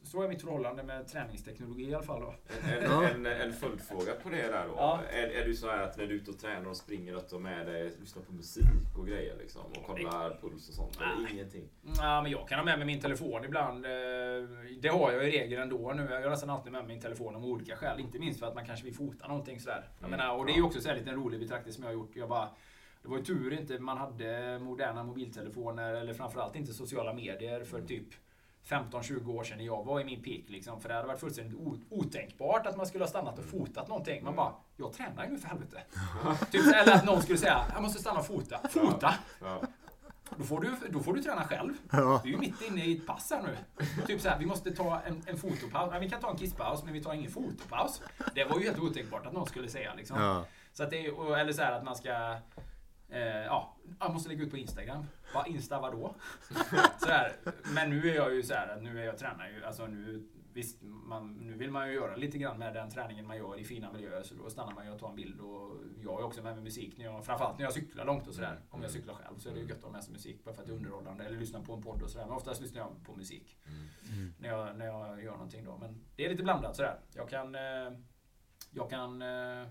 så 0.07 0.23
är 0.23 0.27
mitt 0.27 0.41
förhållande 0.41 0.83
med 0.83 1.07
träningsteknologi 1.07 1.83
i 1.89 1.93
alla 1.93 2.03
fall 2.03 2.21
då. 2.21 2.33
En, 2.71 2.83
Ja. 2.91 3.09
en, 3.09 3.25
en 3.25 3.53
följdfråga 3.53 4.13
på 4.23 4.29
det 4.29 4.41
där 4.47 4.67
då. 4.67 4.73
Ja. 4.77 4.99
Är, 5.11 5.27
är 5.27 5.45
du 5.45 5.55
så 5.55 5.67
här 5.71 5.83
att 5.83 5.97
när 5.97 6.05
du 6.05 6.11
är 6.13 6.15
ute 6.17 6.31
och 6.31 6.39
tränar 6.39 6.69
och 6.69 6.77
springer 6.77 7.15
att 7.15 7.29
du 7.29 7.35
har 7.35 7.41
med 7.41 7.67
dig, 7.67 7.91
lyssnar 7.99 8.23
på 8.23 8.33
musik 8.33 8.63
och 8.97 9.07
grejer 9.07 9.35
liksom? 9.39 9.61
Och 9.65 9.83
kollar 9.85 10.37
puls 10.41 10.69
och 10.69 10.73
sånt? 10.75 10.95
Eller 11.01 11.21
Nej. 11.23 11.33
ingenting? 11.33 11.69
Ja, 11.97 12.21
men 12.21 12.31
jag 12.31 12.47
kan 12.47 12.59
ha 12.59 12.65
med 12.65 12.77
mig 12.77 12.87
min 12.87 12.99
telefon 13.01 13.45
ibland. 13.45 13.85
Eh, 13.85 13.91
Det 14.81 14.89
har 14.89 15.11
jag 15.11 15.27
i 15.27 15.31
regel 15.31 15.59
ändå 15.61 15.93
nu. 15.93 16.07
Jag 16.11 16.21
har 16.21 16.29
nästan 16.29 16.49
alltid 16.49 16.71
med 16.71 16.81
mig 16.85 16.93
min 16.95 17.01
telefon 17.01 17.35
av 17.35 17.45
olika 17.45 17.75
skäl. 17.75 17.99
Inte 17.99 18.19
minst 18.19 18.39
för 18.39 18.47
att 18.47 18.55
man 18.55 18.65
kanske 18.65 18.85
vill 18.85 18.95
fota 18.95 19.27
någonting 19.27 19.59
sådär. 19.59 19.89
Jag 19.99 20.07
Mm, 20.07 20.19
menar, 20.19 20.37
och 20.37 20.45
det 20.45 20.51
är 20.51 20.55
ju 20.55 20.63
också 20.63 20.81
så 20.81 20.89
här 20.89 20.95
lite 20.95 21.09
en 21.09 21.15
rolig 21.15 21.39
betraktelse 21.39 21.75
som 21.75 21.83
jag 21.83 21.89
har 21.89 21.93
gjort. 21.93 22.15
Jag 22.15 22.29
bara, 22.29 22.49
det 23.01 23.07
var 23.09 23.17
ju 23.17 23.23
tur 23.23 23.53
inte 23.53 23.79
man 23.79 23.97
hade 23.97 24.59
moderna 24.59 25.03
mobiltelefoner 25.03 25.93
eller 25.93 26.13
framförallt 26.13 26.55
inte 26.55 26.73
sociala 26.73 27.13
medier 27.13 27.63
för 27.63 27.81
typ 27.81 28.07
15-20 28.67 29.35
år 29.35 29.43
sedan 29.43 29.57
när 29.57 29.65
jag 29.65 29.85
var 29.85 29.99
i 29.99 30.03
min 30.03 30.23
peak. 30.23 30.43
Liksom, 30.47 30.81
för 30.81 30.89
det 30.89 30.95
hade 30.95 31.07
varit 31.07 31.19
fullständigt 31.19 31.59
otänkbart 31.89 32.65
att 32.65 32.77
man 32.77 32.85
skulle 32.85 33.03
ha 33.03 33.09
stannat 33.09 33.39
och 33.39 33.45
fotat 33.45 33.87
någonting. 33.87 34.23
Man 34.23 34.35
bara, 34.35 34.53
jag 34.77 34.93
tränar 34.93 35.25
ju 35.25 35.31
nu 35.31 35.37
för 35.37 35.47
helvete. 35.47 35.81
typ, 36.51 36.75
eller 36.75 36.95
att 36.95 37.05
någon 37.05 37.21
skulle 37.21 37.37
säga, 37.37 37.65
jag 37.73 37.81
måste 37.81 37.99
stanna 37.99 38.19
och 38.19 38.27
fota. 38.27 38.59
Fota! 38.69 39.13
Ja. 39.41 39.61
Då 40.35 40.43
får, 40.43 40.61
du, 40.61 40.75
då 40.89 40.99
får 40.99 41.13
du 41.13 41.21
träna 41.21 41.43
själv. 41.43 41.73
Ja. 41.91 42.21
Du 42.23 42.29
är 42.29 42.33
ju 42.33 42.39
mitt 42.39 42.61
inne 42.61 42.85
i 42.85 42.97
ett 42.97 43.07
pass 43.07 43.31
här 43.31 43.41
nu. 43.41 43.57
Typ 44.07 44.21
så 44.21 44.29
här, 44.29 44.39
vi 44.39 44.45
måste 44.45 44.71
ta 44.71 45.01
en, 45.05 45.23
en 45.25 45.37
fotopaus. 45.37 45.91
Nej, 45.91 45.99
vi 45.99 46.09
kan 46.09 46.21
ta 46.21 46.31
en 46.31 46.37
kisspaus, 46.37 46.83
men 46.83 46.93
vi 46.93 47.03
tar 47.03 47.13
ingen 47.13 47.31
fotopaus. 47.31 48.01
Det 48.35 48.43
var 48.43 48.59
ju 48.59 48.63
helt 48.63 48.79
otänkbart 48.79 49.25
att 49.25 49.33
någon 49.33 49.47
skulle 49.47 49.69
säga. 49.69 49.93
Liksom. 49.93 50.21
Ja. 50.21 50.45
Så 50.73 50.83
att 50.83 50.89
det 50.89 51.05
eller 51.07 51.53
så 51.53 51.61
här 51.61 51.71
att 51.71 51.83
man 51.83 51.95
ska... 51.95 52.37
Eh, 53.09 53.19
ja, 53.21 53.77
jag 53.99 54.13
måste 54.13 54.29
lägga 54.29 54.43
ut 54.43 54.51
på 54.51 54.57
Instagram. 54.57 55.05
Va, 55.33 55.45
Insta 55.47 55.81
vadå? 55.81 56.15
Så 56.99 57.07
här, 57.07 57.31
men 57.75 57.89
nu 57.89 58.09
är 58.09 58.15
jag 58.15 58.35
ju 58.35 58.43
så 58.43 58.53
här 58.53 58.67
att 58.67 58.83
nu 58.83 58.99
är 58.99 59.05
jag 59.05 59.17
tränar 59.17 59.49
ju, 59.49 59.65
alltså 59.65 59.87
nu 59.87 60.27
Visst, 60.57 60.81
man, 60.81 61.33
nu 61.33 61.53
vill 61.53 61.71
man 61.71 61.87
ju 61.87 61.93
göra 61.93 62.15
lite 62.15 62.37
grann 62.37 62.59
med 62.59 62.73
den 62.73 62.89
träningen 62.89 63.27
man 63.27 63.37
gör 63.37 63.59
i 63.59 63.63
fina 63.63 63.91
miljöer 63.91 64.23
så 64.23 64.35
då 64.35 64.49
stannar 64.49 64.73
man 64.73 64.85
ju 64.85 64.91
och 64.91 64.99
tar 64.99 65.09
en 65.09 65.15
bild 65.15 65.39
och 65.39 65.77
jag 66.03 66.19
ju 66.19 66.25
också 66.25 66.43
med 66.43 66.55
mig 66.55 66.63
musik 66.63 66.97
när 66.97 67.05
jag, 67.05 67.25
framförallt 67.25 67.57
när 67.57 67.65
jag 67.65 67.73
cyklar 67.73 68.05
långt 68.05 68.27
och 68.27 68.33
sådär. 68.33 68.59
Om 68.69 68.81
jag 68.81 68.91
cyklar 68.91 69.13
själv 69.13 69.37
så 69.37 69.49
är 69.49 69.53
det 69.53 69.59
ju 69.59 69.67
gött 69.67 69.77
att 69.77 69.83
ha 69.83 69.91
med 69.91 70.03
sig 70.03 70.13
musik 70.13 70.43
bara 70.43 70.55
för 70.55 70.61
att 70.61 70.67
det 70.67 70.73
är 70.73 70.75
underhållande 70.75 71.25
eller 71.25 71.39
lyssna 71.39 71.61
på 71.61 71.73
en 71.73 71.81
podd 71.81 72.01
och 72.01 72.09
sådär. 72.09 72.25
Men 72.25 72.35
oftast 72.35 72.61
lyssnar 72.61 72.81
jag 72.81 73.05
på 73.05 73.15
musik 73.15 73.57
när, 74.39 74.49
jag, 74.49 74.77
när 74.77 74.85
jag 74.85 75.23
gör 75.23 75.31
någonting 75.31 75.63
då. 75.63 75.77
Men 75.77 76.05
det 76.15 76.25
är 76.25 76.29
lite 76.29 76.43
blandat 76.43 76.75
sådär. 76.75 76.99
Jag 77.13 77.29
kan, 77.29 77.55
eh, 77.55 77.91
jag 78.71 78.89
kan, 78.89 79.21
eh, 79.21 79.67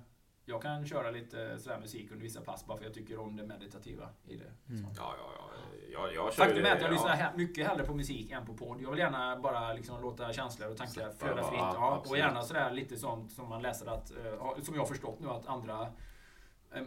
jag 0.49 0.63
kan 0.63 0.87
köra 0.87 1.11
lite 1.11 1.59
sådär 1.59 1.79
musik 1.79 2.11
under 2.11 2.23
vissa 2.23 2.41
pass 2.41 2.67
bara 2.67 2.79
för 2.79 2.85
jag 2.85 2.95
tycker 2.95 3.19
om 3.19 3.37
det 3.37 3.47
meditativa 3.47 4.09
i 4.29 4.37
det. 4.37 4.53
Så. 4.77 4.85
Ja, 4.97 5.15
ja, 5.19 5.33
ja. 5.37 5.51
Jag, 5.93 6.15
jag 6.15 6.35
Faktum 6.35 6.65
är 6.65 6.73
att 6.73 6.83
jag 6.83 6.93
lyssnar 6.93 7.17
ja. 7.19 7.29
mycket 7.35 7.67
hellre 7.67 7.85
på 7.85 7.95
musik 7.95 8.31
än 8.31 8.47
på 8.47 8.55
podd. 8.55 8.83
Jag 8.83 8.91
vill 8.91 8.99
gärna 8.99 9.37
bara 9.37 9.73
liksom 9.73 10.03
låta 10.03 10.33
känslor 10.33 10.71
och 10.71 10.77
tankar 10.77 11.11
flöda 11.19 11.43
fritt. 11.43 11.59
Ja, 11.59 12.03
och 12.09 12.19
gärna 12.19 12.43
sådär 12.43 12.71
lite 12.71 12.97
sånt 12.97 13.33
som 13.33 13.49
man 13.49 13.63
läser 13.63 13.87
att, 13.87 14.11
eh, 14.11 14.63
som 14.63 14.75
jag 14.75 14.83
har 14.83 14.87
förstått 14.87 15.21
nu 15.21 15.29
att 15.29 15.47
andra 15.47 15.89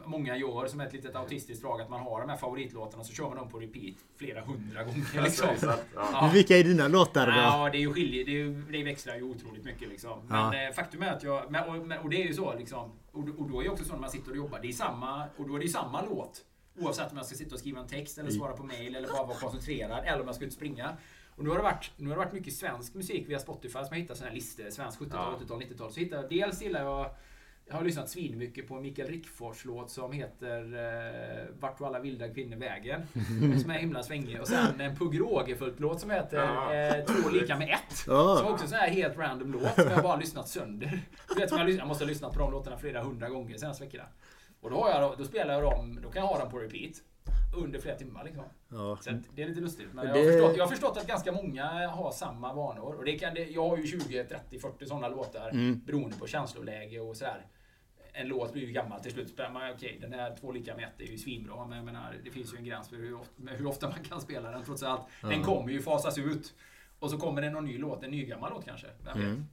Många 0.05 0.37
gör 0.37 0.67
som 0.67 0.79
ett 0.81 0.93
litet 0.93 1.15
autistiskt 1.15 1.61
drag 1.63 1.81
att 1.81 1.89
man 1.89 1.99
har 1.99 2.19
de 2.21 2.29
här 2.29 2.37
favoritlåtarna 2.37 3.03
så 3.03 3.13
kör 3.13 3.27
man 3.27 3.37
dem 3.37 3.49
på 3.49 3.59
repeat 3.59 3.95
flera 4.17 4.41
hundra 4.41 4.83
gånger. 4.83 5.23
Liksom. 5.23 5.47
Så 5.57 5.69
att, 5.69 5.85
ja. 5.95 6.09
Ja. 6.13 6.29
Vilka 6.33 6.57
är 6.57 6.63
dina 6.63 6.87
låtar 6.87 7.27
då? 7.27 7.31
Ja, 7.37 7.69
det 7.71 7.77
är 7.77 7.79
ju 7.79 7.93
skilje, 7.93 8.23
det, 8.23 8.31
är 8.31 8.35
ju, 8.35 8.61
det 8.71 8.83
växlar 8.83 9.15
ju 9.15 9.23
otroligt 9.23 9.63
mycket 9.65 9.89
liksom. 9.89 10.19
Men 10.27 10.53
Ja. 10.53 10.67
eh, 10.67 10.73
faktum 10.73 11.01
är 11.03 11.11
att 11.11 11.23
jag, 11.23 11.43
och, 11.45 12.03
och 12.03 12.09
det 12.09 12.21
är 12.23 12.27
ju 12.27 12.33
så 12.33 12.53
liksom. 12.57 12.91
Och, 13.11 13.23
och 13.37 13.49
då 13.49 13.59
är 13.59 13.63
det 13.63 13.69
också 13.69 13.83
så 13.85 13.93
när 13.93 13.99
man 13.99 14.09
sitter 14.09 14.31
och 14.31 14.37
jobbar, 14.37 14.59
det 14.61 14.67
är 14.67 14.71
samma, 14.73 15.23
och 15.37 15.47
då 15.47 15.55
är 15.55 15.59
det 15.59 15.65
ju 15.65 15.71
samma 15.71 16.01
låt. 16.05 16.45
Oavsett 16.79 17.11
om 17.11 17.17
jag 17.17 17.25
ska 17.25 17.35
sitta 17.35 17.55
och 17.55 17.59
skriva 17.59 17.79
en 17.79 17.87
text 17.87 18.17
eller 18.17 18.31
svara 18.31 18.53
på 18.53 18.63
mail 18.63 18.95
eller 18.95 19.07
bara 19.07 19.25
vara 19.25 19.37
koncentrerad 19.37 20.03
eller 20.05 20.19
om 20.21 20.25
jag 20.27 20.35
ska 20.35 20.45
ut 20.45 20.49
och 20.51 20.53
springa. 20.55 20.97
Och 21.35 21.43
nu 21.43 21.49
har 21.49 21.57
det 21.57 21.63
varit, 21.63 21.91
nu 21.97 22.09
har 22.09 22.15
det 22.15 22.23
varit 22.25 22.33
mycket 22.33 22.53
svensk 22.53 22.93
musik 22.95 23.29
via 23.29 23.39
Spotify 23.39 23.73
som 23.73 23.87
jag 23.91 23.95
hittat 23.95 24.17
sådana 24.17 24.29
här 24.29 24.35
listor. 24.35 24.69
Svensk 24.69 24.99
70-tal, 25.01 25.33
Ja. 25.39 25.45
80-tal, 25.45 25.61
90-tal. 25.61 25.91
Så 25.91 25.99
hittar 25.99 26.17
jag, 26.17 26.29
dels 26.29 26.61
gillar 26.61 26.83
jag 26.83 27.09
jag 27.69 27.75
har 27.77 27.83
lyssnat 27.83 28.09
svinmycket 28.09 28.67
på 28.67 28.79
Mikael 28.79 29.07
Rickfors 29.07 29.65
låt 29.65 29.89
som 29.91 30.11
heter 30.11 30.59
eh, 30.61 31.45
Vart 31.59 31.77
tog 31.77 31.87
alla 31.87 31.99
vilda 31.99 32.27
kvinnor 32.29 32.57
vägen? 32.57 33.01
som 33.61 33.69
är 33.71 33.73
himla 33.79 34.03
svängig. 34.03 34.41
Och 34.41 34.47
sen 34.47 34.81
en 34.81 34.95
Pugh 34.95 35.17
Rogefeldt-låt 35.17 35.99
som 36.01 36.09
heter 36.11 36.37
eh, 36.99 37.05
Två 37.05 37.29
lika 37.29 37.57
med 37.57 37.69
ett. 37.69 37.97
Som 38.37 38.47
också 38.47 38.63
är 38.63 38.63
en 38.63 38.69
sån 38.69 38.77
här 38.79 38.89
helt 38.89 39.17
random 39.17 39.51
låt 39.51 39.73
som 39.75 39.91
jag 39.91 40.03
bara 40.03 40.13
har 40.13 40.19
lyssnat 40.19 40.47
sönder. 40.49 41.01
Du 41.27 41.35
vet, 41.39 41.51
jag, 41.51 41.69
jag 41.69 41.87
måste 41.87 42.03
ha 42.03 42.09
lyssnat 42.09 42.33
på 42.33 42.39
de 42.39 42.51
låtarna 42.51 42.77
flera 42.77 43.03
hundra 43.03 43.29
gånger 43.29 43.53
de 43.53 43.59
senaste 43.59 43.83
veckorna. 43.83 44.05
Och 44.61 44.69
då, 44.69 44.83
har 44.83 44.89
jag, 44.89 45.17
då 45.17 45.23
spelar 45.23 45.53
jag 45.53 45.63
dem, 45.63 45.99
då 46.03 46.09
kan 46.09 46.21
jag 46.21 46.27
ha 46.27 46.39
dem 46.39 46.51
på 46.51 46.57
repeat. 46.57 46.93
Under 47.57 47.79
flera 47.79 47.95
timmar 47.95 48.23
liksom. 48.23 48.43
Ja. 48.69 48.97
Så 49.01 49.09
det 49.35 49.43
är 49.43 49.47
lite 49.47 49.61
lustigt. 49.61 49.87
Men 49.93 50.05
Det- 50.07 50.19
jag, 50.19 50.25
har 50.25 50.31
förstått, 50.31 50.57
jag 50.57 50.63
har 50.65 50.69
förstått 50.71 50.97
att 50.97 51.07
ganska 51.07 51.31
många 51.31 51.87
har 51.87 52.11
samma 52.11 52.53
vanor. 52.53 52.95
Och 52.95 53.05
det 53.05 53.19
kan, 53.19 53.35
jag 53.49 53.69
har 53.69 53.77
ju 53.77 53.87
20, 53.87 54.23
30, 54.23 54.59
40 54.59 54.85
sådana 54.85 55.07
låtar. 55.07 55.49
Mm. 55.49 55.81
Beroende 55.85 56.15
på 56.17 56.27
känsloläge 56.27 56.99
och 56.99 57.17
sådär. 57.17 57.45
En 58.13 58.27
låt 58.27 58.53
blir 58.53 58.65
ju 58.65 58.71
gammal 58.71 58.99
till 58.99 59.11
slut. 59.11 59.29
Spelar 59.29 59.51
man, 59.51 59.71
okej, 59.75 59.97
den 60.01 60.13
här 60.13 60.35
två 60.41 60.51
lika 60.51 60.75
med 60.75 60.83
ett 60.87 61.01
är 61.01 61.11
ju 61.11 61.17
svinbra. 61.17 61.65
Men 61.65 61.77
jag 61.77 61.85
menar, 61.85 62.15
det 62.23 62.31
finns 62.31 62.53
ju 62.53 62.57
en 62.57 62.63
gräns 62.65 62.89
för 62.89 62.95
hur 62.95 63.15
ofta, 63.15 63.33
med 63.41 63.57
hur 63.57 63.65
ofta 63.67 63.89
man 63.89 64.03
kan 64.03 64.21
spela 64.21 64.51
den 64.51 64.63
trots 64.63 64.83
allt. 64.83 65.01
Den 65.21 65.43
kommer 65.43 65.71
ju 65.71 65.81
fasas 65.81 66.17
ut. 66.17 66.53
Och 66.99 67.09
så 67.11 67.17
kommer 67.17 67.41
det 67.41 67.49
någon 67.49 67.65
ny 67.65 67.77
låt, 67.77 68.03
en 68.03 68.11
nygammal 68.11 68.51
låt 68.51 68.65
kanske. 68.65 68.87
Vem 69.05 69.17
vet? 69.17 69.25
Mm. 69.27 69.45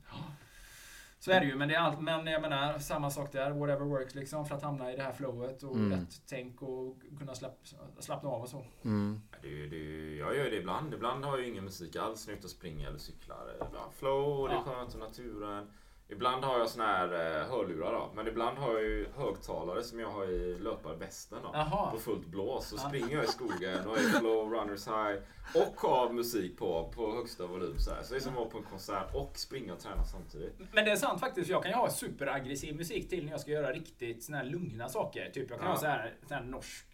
Så 1.18 1.30
är 1.32 1.40
det 1.40 1.46
ju, 1.46 1.54
men, 1.56 1.68
det 1.68 1.74
är 1.74 1.78
allt, 1.78 2.00
men 2.00 2.26
jag 2.26 2.42
menar 2.42 2.78
samma 2.78 3.10
sak 3.10 3.32
där. 3.32 3.50
Whatever 3.50 3.84
works 3.84 4.14
liksom 4.14 4.46
för 4.46 4.54
att 4.54 4.62
hamna 4.62 4.92
i 4.92 4.96
det 4.96 5.02
här 5.02 5.12
flowet 5.12 5.62
och 5.62 5.74
Mm. 5.76 5.90
rätt 6.00 6.22
tänk 6.26 6.62
och 6.62 6.96
kunna 7.18 7.34
slapp, 7.34 7.58
slappna 7.98 8.28
av 8.30 8.42
och 8.42 8.48
så. 8.48 8.64
Mm. 8.84 9.20
Ja, 9.32 9.38
Det, 9.42 9.48
ju- 9.48 9.68
det, 9.68 9.76
ju- 9.76 10.16
jag 10.18 10.36
gör 10.36 10.44
det 10.50 10.56
ibland. 10.56 10.94
Ibland 10.94 11.24
har 11.24 11.38
jag 11.38 11.48
ingen 11.48 11.64
musik 11.64 11.96
alls 11.96 12.26
när 12.26 12.32
jag 12.32 12.36
är 12.36 12.38
ute 12.38 12.46
och 12.46 12.50
springer 12.50 12.88
eller 12.88 12.98
cyklar. 12.98 13.54
Ibland 13.68 13.92
flow 13.94 14.40
och 14.40 14.48
det 14.48 14.54
är 14.54 14.58
Ja. 14.58 14.62
skönt 14.64 14.94
och 14.94 15.00
naturen. 15.00 15.70
Ibland 16.08 16.44
har 16.44 16.58
jag 16.58 16.68
såna 16.68 16.86
här 16.86 17.12
eh, 17.40 17.48
hörlurar 17.48 17.92
då. 17.92 18.10
Men 18.14 18.26
ibland 18.28 18.58
har 18.58 18.72
jag 18.72 18.82
ju 18.82 19.06
högtalare 19.16 19.82
som 19.82 20.00
jag 20.00 20.10
har 20.10 20.24
i 20.30 20.58
löparvästen 20.58 21.38
då. 21.42 21.50
Jaha. 21.52 21.90
På 21.90 21.98
fullt 21.98 22.26
blås. 22.26 22.68
Så 22.68 22.76
springer 22.78 23.16
jag 23.16 23.24
i 23.24 23.28
skogen 23.28 23.86
och 23.88 23.98
är 23.98 24.18
flow, 24.18 24.52
runners 24.52 24.86
high. 24.86 25.18
Och 25.54 25.80
har 25.80 26.10
musik 26.12 26.58
på, 26.58 26.92
på 26.96 27.14
högsta 27.16 27.46
volym 27.46 27.78
så 27.78 27.90
här. 27.90 28.02
Så 28.02 28.14
det 28.14 28.18
är 28.18 28.20
som 28.20 28.32
att 28.32 28.38
vara 28.38 28.48
på 28.48 28.58
en 28.58 28.64
konsert 28.64 29.14
och 29.14 29.38
springa 29.38 29.72
och 29.72 29.80
träna 29.80 30.04
samtidigt. 30.04 30.54
Men 30.72 30.84
det 30.84 30.90
är 30.90 30.96
sant 30.96 31.20
faktiskt, 31.20 31.46
för 31.46 31.52
jag 31.52 31.62
kan 31.62 31.72
ju 31.72 31.76
ha 31.76 31.90
superaggressiv 31.90 32.76
musik 32.76 33.08
till 33.10 33.24
när 33.24 33.30
jag 33.32 33.40
ska 33.40 33.50
göra 33.50 33.72
riktigt 33.72 34.24
såna 34.24 34.38
här 34.38 34.44
lugna 34.44 34.88
saker. 34.88 35.30
Typ 35.30 35.50
jag 35.50 35.58
kan 35.58 35.68
Ja. 35.68 35.72
ha 35.74 35.80
så 35.80 35.86
här, 35.86 36.14
så 36.28 36.34
här 36.34 36.42
norsk, 36.42 36.86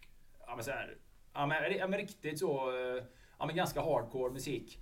ja 0.47 0.55
men 0.55 0.63
så 0.65 0.71
här, 0.71 0.97
ja 1.33 1.45
men, 1.45 1.77
ja 1.77 1.87
men 1.87 1.99
riktigt 1.99 2.39
så, 2.39 2.69
eh, 2.69 3.03
ja 3.39 3.45
men 3.45 3.55
ganska 3.55 3.81
hardcore 3.81 4.33
musik. 4.33 4.79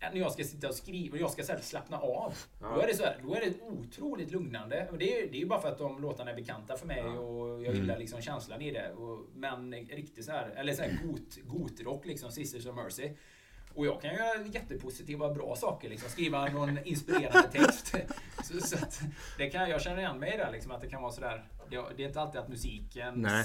Ja, 0.00 0.08
När 0.12 0.20
jag 0.20 0.32
ska 0.32 0.44
sitta 0.44 0.68
och 0.68 0.74
skriva 0.74 1.14
och 1.14 1.20
jag 1.20 1.30
ska 1.30 1.42
så 1.42 1.52
slappna 1.62 1.98
av. 1.98 2.34
Ja. 2.60 2.66
Då 2.74 2.80
är 2.80 2.86
det 2.86 2.94
så 2.94 3.04
här, 3.04 3.18
då 3.22 3.34
är 3.34 3.40
det 3.40 3.60
otroligt 3.62 4.30
lugnande. 4.30 4.88
Och 4.90 4.98
det 4.98 5.20
är 5.20 5.30
det 5.32 5.42
är 5.42 5.46
bara 5.46 5.60
för 5.60 5.68
att 5.68 5.78
de 5.78 6.02
låtarna 6.02 6.30
är 6.30 6.34
bekanta 6.36 6.76
för 6.76 6.86
mig 6.86 7.02
Ja. 7.04 7.18
och 7.18 7.62
jag 7.64 7.74
gillar 7.74 7.98
liksom 7.98 8.20
känslan 8.22 8.62
i 8.62 8.70
det. 8.70 8.92
Och, 8.92 9.26
men 9.34 9.74
riktigt 9.74 10.24
så 10.24 10.32
här, 10.32 10.48
eller 10.56 10.72
så 10.72 10.82
här 10.82 11.00
got, 11.04 11.38
gotrock 11.44 12.06
liksom, 12.06 12.30
Sisters 12.32 12.66
of 12.66 12.76
Mercy. 12.76 13.10
Och 13.74 13.86
jag 13.86 14.02
kan 14.02 14.14
göra 14.14 14.46
jättepositiva, 14.46 15.34
bra 15.34 15.56
saker. 15.56 15.88
Liksom. 15.88 16.10
Skriva 16.10 16.48
någon 16.48 16.78
inspirerande 16.84 17.48
text. 17.52 17.94
Så, 18.44 18.60
så 18.66 18.76
det 19.38 19.50
kan, 19.50 19.70
jag 19.70 19.82
känner 19.82 19.98
igen 19.98 20.18
mig 20.18 20.34
i 20.34 20.36
det. 20.36 20.50
Liksom, 20.52 20.72
att 20.72 20.80
det 20.80 20.88
kan 20.88 21.02
vara 21.02 21.12
sådär. 21.12 21.48
Det, 21.70 21.84
det 21.96 22.02
är 22.04 22.08
inte 22.08 22.20
alltid 22.20 22.40
att 22.40 22.48
musikens 22.48 23.16
Nej. 23.16 23.44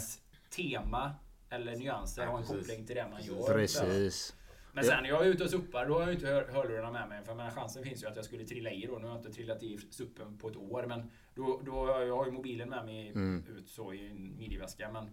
tema 0.49 1.15
eller 1.49 1.75
nyanser 1.75 2.21
Nej, 2.21 2.31
har 2.31 2.39
en 2.39 2.45
koppling 2.45 2.85
till 2.85 2.95
det 2.95 3.07
man 3.11 3.21
gör. 3.23 3.53
Precis. 3.53 4.35
Men 4.73 4.84
sen 4.84 5.03
när 5.03 5.10
jag 5.10 5.25
är 5.25 5.29
ute 5.29 5.43
och 5.43 5.49
suppar, 5.49 5.86
då 5.86 5.93
har 5.93 6.01
jag 6.01 6.13
inte 6.13 6.27
hör, 6.27 6.47
hörlurarna 6.47 6.91
med 6.91 7.10
mig. 7.10 7.23
För 7.25 7.36
men 7.36 7.51
chansen 7.51 7.84
finns 7.84 8.03
ju 8.03 8.07
att 8.07 8.15
jag 8.15 8.25
skulle 8.25 8.45
trilla 8.45 8.71
i 8.71 8.86
då. 8.86 8.97
Nu 8.97 9.05
har 9.07 9.10
jag 9.15 9.19
inte 9.19 9.31
trillat 9.34 9.63
i 9.63 9.77
suppen 9.89 10.38
på 10.38 10.49
ett 10.49 10.55
år. 10.57 10.86
Men 10.88 11.12
då, 11.36 11.62
då 11.65 11.71
har 11.71 11.88
jag, 11.99 12.07
jag 12.07 12.17
har 12.17 12.25
ju 12.25 12.31
mobilen 12.31 12.69
med 12.69 12.86
mig 12.86 13.10
Mm. 13.10 13.43
ut 13.57 13.69
så 13.69 13.93
i 13.93 14.07
en 14.07 14.38
midjeväska. 14.38 14.91
Men 14.91 15.10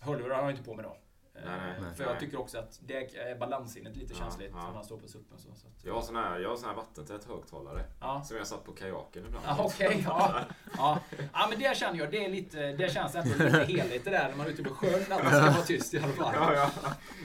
hörlurar 0.00 0.34
har 0.36 0.42
jag 0.42 0.50
inte 0.50 0.62
på 0.62 0.74
mig 0.74 0.82
då. 0.82 0.96
Eh, 1.34 1.40
Nej, 1.46 1.58
nej, 1.60 1.80
nej. 1.80 1.94
för 1.94 2.04
jag 2.04 2.10
Nej. 2.10 2.20
tycker 2.20 2.40
också 2.40 2.58
att 2.58 2.80
det 2.86 3.16
är 3.16 3.38
balanssinnet 3.38 3.96
lite 3.96 4.12
Ja, 4.12 4.18
känsligt 4.18 4.50
ja. 4.54 4.66
när 4.66 4.72
man 4.74 4.84
står 4.84 4.96
på 4.98 5.08
suppen. 5.08 5.38
Så, 5.38 5.48
så 5.54 5.66
att, 5.66 5.84
Jag 5.84 5.94
har 5.94 6.02
sån 6.02 6.16
här, 6.16 6.38
jag 6.38 6.48
har 6.48 6.56
sån 6.56 6.68
här 6.68 6.76
vattentät 6.76 7.24
högtalare. 7.24 7.84
ja. 8.00 8.22
Som 8.24 8.36
jag 8.36 8.46
satt 8.46 8.64
på 8.64 8.72
kajaken 8.72 9.24
ibland. 9.26 9.44
Ja, 9.48 9.64
Okej, 9.64 10.02
ja. 10.06 10.40
ja. 10.76 11.00
Ja, 11.32 11.46
men 11.50 11.58
det 11.58 11.76
känner 11.76 11.98
jag. 11.98 12.10
Det, 12.10 12.24
är 12.24 12.28
lite, 12.28 12.72
det 12.72 12.92
känns 12.92 13.14
ändå 13.14 13.44
lite 13.44 13.64
heligt 13.68 14.04
det 14.04 14.10
där 14.10 14.28
när 14.28 14.36
man 14.36 14.46
är 14.46 14.50
ute 14.50 14.62
på 14.62 14.74
sjön. 14.74 15.02
Att 15.02 15.08
man 15.24 15.32
ska 15.32 15.40
vara 15.40 15.62
tyst 15.62 15.94
i 15.94 15.98
alla 15.98 16.12
fall. 16.12 16.34
Ja, 16.34 16.54
ja. 16.54 16.70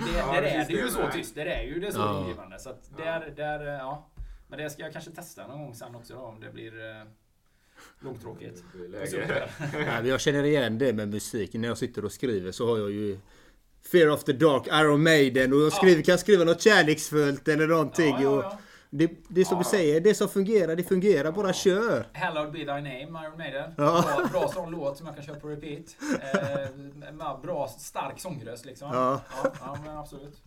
Det, 0.06 0.18
Ja, 0.18 0.34
där 0.34 0.42
det 0.42 0.50
är 0.50 0.66
det 0.68 0.74
ju 0.74 0.90
så 0.90 1.12
tyst. 1.12 1.36
Det 1.36 1.54
är 1.54 1.64
ju 1.64 1.80
det 1.80 1.92
så 1.92 2.00
Ja. 2.00 2.06
rogivande. 2.24 2.60
Så 2.60 2.70
att 2.70 2.98
där, 2.98 3.34
där, 3.36 3.66
ja. 3.66 4.06
Men 4.48 4.60
det 4.60 4.70
ska 4.70 4.82
jag 4.84 4.94
kanske 4.94 5.12
testa 5.12 5.48
någon 5.48 5.60
gång 5.62 5.76
sen 5.76 5.96
också 5.96 6.14
då, 6.14 6.20
om 6.22 6.40
det 6.40 6.50
blir 6.52 6.90
eh, 6.90 7.04
långtråkigt. 8.00 8.64
Det 8.92 10.08
jag 10.10 10.22
känner 10.22 10.44
igen 10.44 10.78
det 10.78 10.94
med 10.94 11.08
musik. 11.10 11.54
När 11.54 11.68
jag 11.68 11.78
sitter 11.78 12.06
och 12.06 12.12
skriver 12.12 12.52
så 12.52 12.68
har 12.68 12.78
jag 12.78 12.92
ju 12.92 13.20
Fear 13.92 14.10
of 14.10 14.24
the 14.24 14.34
Dark, 14.34 14.68
Iron 14.68 15.04
Maiden 15.04 15.54
och 15.54 15.60
jag 15.60 15.74
skriver, 15.74 16.02
kan 16.04 16.18
skriva 16.18 16.44
något 16.44 16.62
kärleksfullt 16.62 17.48
eller 17.48 17.68
någonting. 17.68 18.28
Och 18.28 18.44
det, 18.90 19.12
det 19.28 19.42
är 19.42 19.46
som 19.46 19.58
Ja. 19.58 19.64
du 19.64 19.70
säger, 19.70 20.02
det 20.02 20.14
som 20.16 20.30
fungerar, 20.30 20.76
det 20.76 20.84
fungerar. 20.84 21.32
Bara 21.32 21.54
kör! 21.54 22.08
Hallowed 22.14 22.52
be 22.52 22.58
thy 22.60 22.66
name, 22.66 23.26
Iron 23.26 23.38
Maiden. 23.38 23.72
Ja. 23.78 24.04
Bra, 24.18 24.28
bra 24.32 24.48
sån 24.48 24.72
låt 24.72 24.98
som 24.98 25.06
jag 25.08 25.16
kan 25.16 25.26
köra 25.26 25.40
på 25.40 25.48
repeat. 25.48 25.96
Eh, 26.34 27.42
bra, 27.42 27.68
stark 27.68 28.20
sångröst 28.20 28.66
liksom. 28.66 28.90
Ja. 28.94 29.22
ja, 29.44 29.52
ja 29.60 29.78
men 29.86 29.98
absolut. 29.98 30.42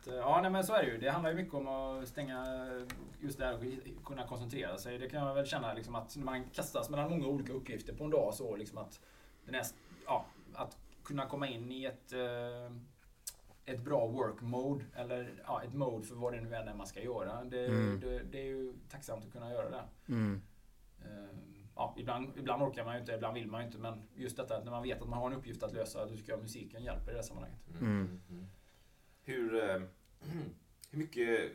Att, 0.00 0.08
eh, 0.08 0.14
ja, 0.14 0.38
nej, 0.42 0.50
men 0.50 0.64
så 0.64 0.72
är 0.74 0.82
det 0.82 0.88
ju. 0.90 0.98
Det 0.98 1.10
handlar 1.10 1.30
ju 1.30 1.36
mycket 1.36 1.54
om 1.54 1.68
att 1.68 2.08
stänga 2.08 2.44
just 3.20 3.38
det 3.38 3.44
här 3.44 3.54
och 3.54 4.06
kunna 4.06 4.26
koncentrera 4.26 4.78
sig. 4.78 4.98
Det 4.98 5.08
kan 5.08 5.26
jag 5.26 5.34
väl 5.34 5.46
känna 5.46 5.74
liksom 5.74 5.94
att 5.94 6.16
när 6.16 6.24
man 6.24 6.44
kastas 6.54 6.90
mellan 6.90 7.10
många 7.10 7.26
olika 7.26 7.52
uppgifter 7.52 7.92
på 7.92 8.04
en 8.04 8.10
dag 8.10 8.34
så 8.34 8.56
liksom 8.56 8.78
att 8.78 9.00
den 9.46 9.54
är, 9.54 9.62
ja, 10.06 10.26
att 10.54 10.76
kunna 11.08 11.26
komma 11.26 11.48
in 11.48 11.72
i 11.72 11.84
ett 11.84 12.12
eh, 12.12 12.72
ett 13.64 13.80
bra 13.84 14.06
work 14.06 14.40
mode 14.40 14.84
eller 14.96 15.42
ja, 15.46 15.62
ett 15.62 15.74
mode 15.74 16.06
för 16.06 16.14
vad 16.14 16.32
det 16.32 16.40
nu 16.40 16.54
än 16.54 16.68
är 16.68 16.74
man 16.74 16.86
ska 16.86 17.00
göra. 17.02 17.44
Det, 17.44 17.66
Mm. 17.66 18.00
det, 18.00 18.22
det 18.22 18.38
är 18.40 18.44
ju 18.46 18.72
tacksamt 18.90 19.24
att 19.26 19.32
kunna 19.32 19.50
göra 19.52 19.70
det. 19.70 19.84
Mm. 20.08 20.42
Eh, 21.04 21.38
Ja, 21.80 21.94
ibland, 21.98 22.32
ibland 22.36 22.62
orkar 22.62 22.84
man 22.84 22.94
ju 22.94 23.00
inte, 23.00 23.12
ibland 23.12 23.34
vill 23.34 23.46
man 23.46 23.60
ju 23.60 23.66
inte. 23.66 23.78
Men 23.78 24.02
just 24.14 24.36
detta 24.36 24.56
att 24.56 24.64
när 24.64 24.70
man 24.70 24.82
vet 24.82 25.02
att 25.02 25.08
man 25.08 25.18
har 25.18 25.30
en 25.30 25.36
uppgift 25.36 25.62
att 25.62 25.72
lösa, 25.72 26.06
då 26.06 26.16
tycker 26.16 26.32
jag 26.32 26.40
musiken 26.42 26.82
hjälper 26.82 27.10
i 27.10 27.12
det 27.14 27.18
här 27.18 27.22
sammanhanget. 27.22 27.60
Mm. 27.80 28.20
Hur, 29.24 29.54
eh, 29.70 29.82
hur 30.90 30.98
mycket... 30.98 31.50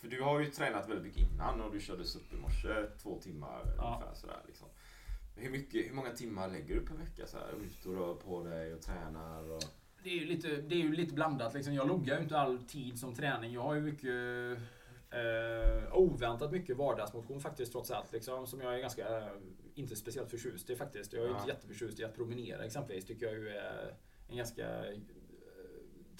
För 0.00 0.08
du 0.08 0.22
har 0.22 0.40
ju 0.40 0.46
tränat 0.46 0.88
väldigt 0.88 1.04
mycket 1.04 1.30
innan 1.32 1.60
och 1.60 1.72
du 1.72 1.80
körde 1.80 2.04
SUP 2.04 2.32
i 2.32 2.36
morse 2.36 2.86
två 3.02 3.18
timmar 3.20 3.62
Ja. 3.76 3.94
ungefär 3.94 4.14
sådär 4.14 4.40
liksom. 4.46 4.68
Hur, 5.38 5.50
mycket, 5.50 5.86
hur 5.88 5.92
många 5.94 6.10
timmar 6.10 6.48
lägger 6.48 6.74
du 6.74 6.80
per 6.86 6.94
vecka 6.94 7.26
så 7.26 7.38
här, 7.38 7.52
ut 7.64 7.86
och 7.86 7.94
rör 7.94 8.14
på 8.14 8.44
dig 8.44 8.74
och 8.74 8.82
tränar? 8.82 9.50
Och... 9.50 9.62
Det 10.02 10.10
är 10.10 10.14
ju 10.14 10.24
lite, 10.24 10.48
det 10.48 10.74
är 10.74 10.78
ju 10.78 10.92
lite 10.92 11.14
blandat. 11.14 11.54
Liksom. 11.54 11.74
Jag 11.74 11.88
loggar 11.88 12.16
ju 12.16 12.22
inte 12.22 12.38
all 12.38 12.58
tid 12.62 12.98
som 12.98 13.14
träning. 13.14 13.52
Jag 13.52 13.62
har 13.62 13.74
ju 13.74 13.80
mycket 13.80 14.58
eh, 15.10 15.96
oväntat 15.98 16.52
mycket 16.52 16.76
vardagsmotion 16.76 17.40
faktiskt 17.40 17.72
trots 17.72 17.90
allt. 17.90 18.12
Liksom, 18.12 18.46
som 18.46 18.60
jag 18.60 18.74
är 18.74 18.78
ganska, 18.78 19.18
eh, 19.18 19.28
inte 19.74 19.96
speciellt 19.96 20.30
förtjust 20.30 20.70
i 20.70 20.76
faktiskt. 20.76 21.12
Jag 21.12 21.24
är 21.24 21.28
Ja. 21.28 21.36
inte 21.36 21.48
jätteförtjust 21.48 22.00
i 22.00 22.04
att 22.04 22.14
promenera 22.16 22.64
exempelvis. 22.64 23.04
Tycker 23.04 23.26
jag 23.26 23.34
ju 23.34 23.48
är 23.48 23.94
en 24.28 24.36
ganska 24.36 24.86
eh, 24.86 24.98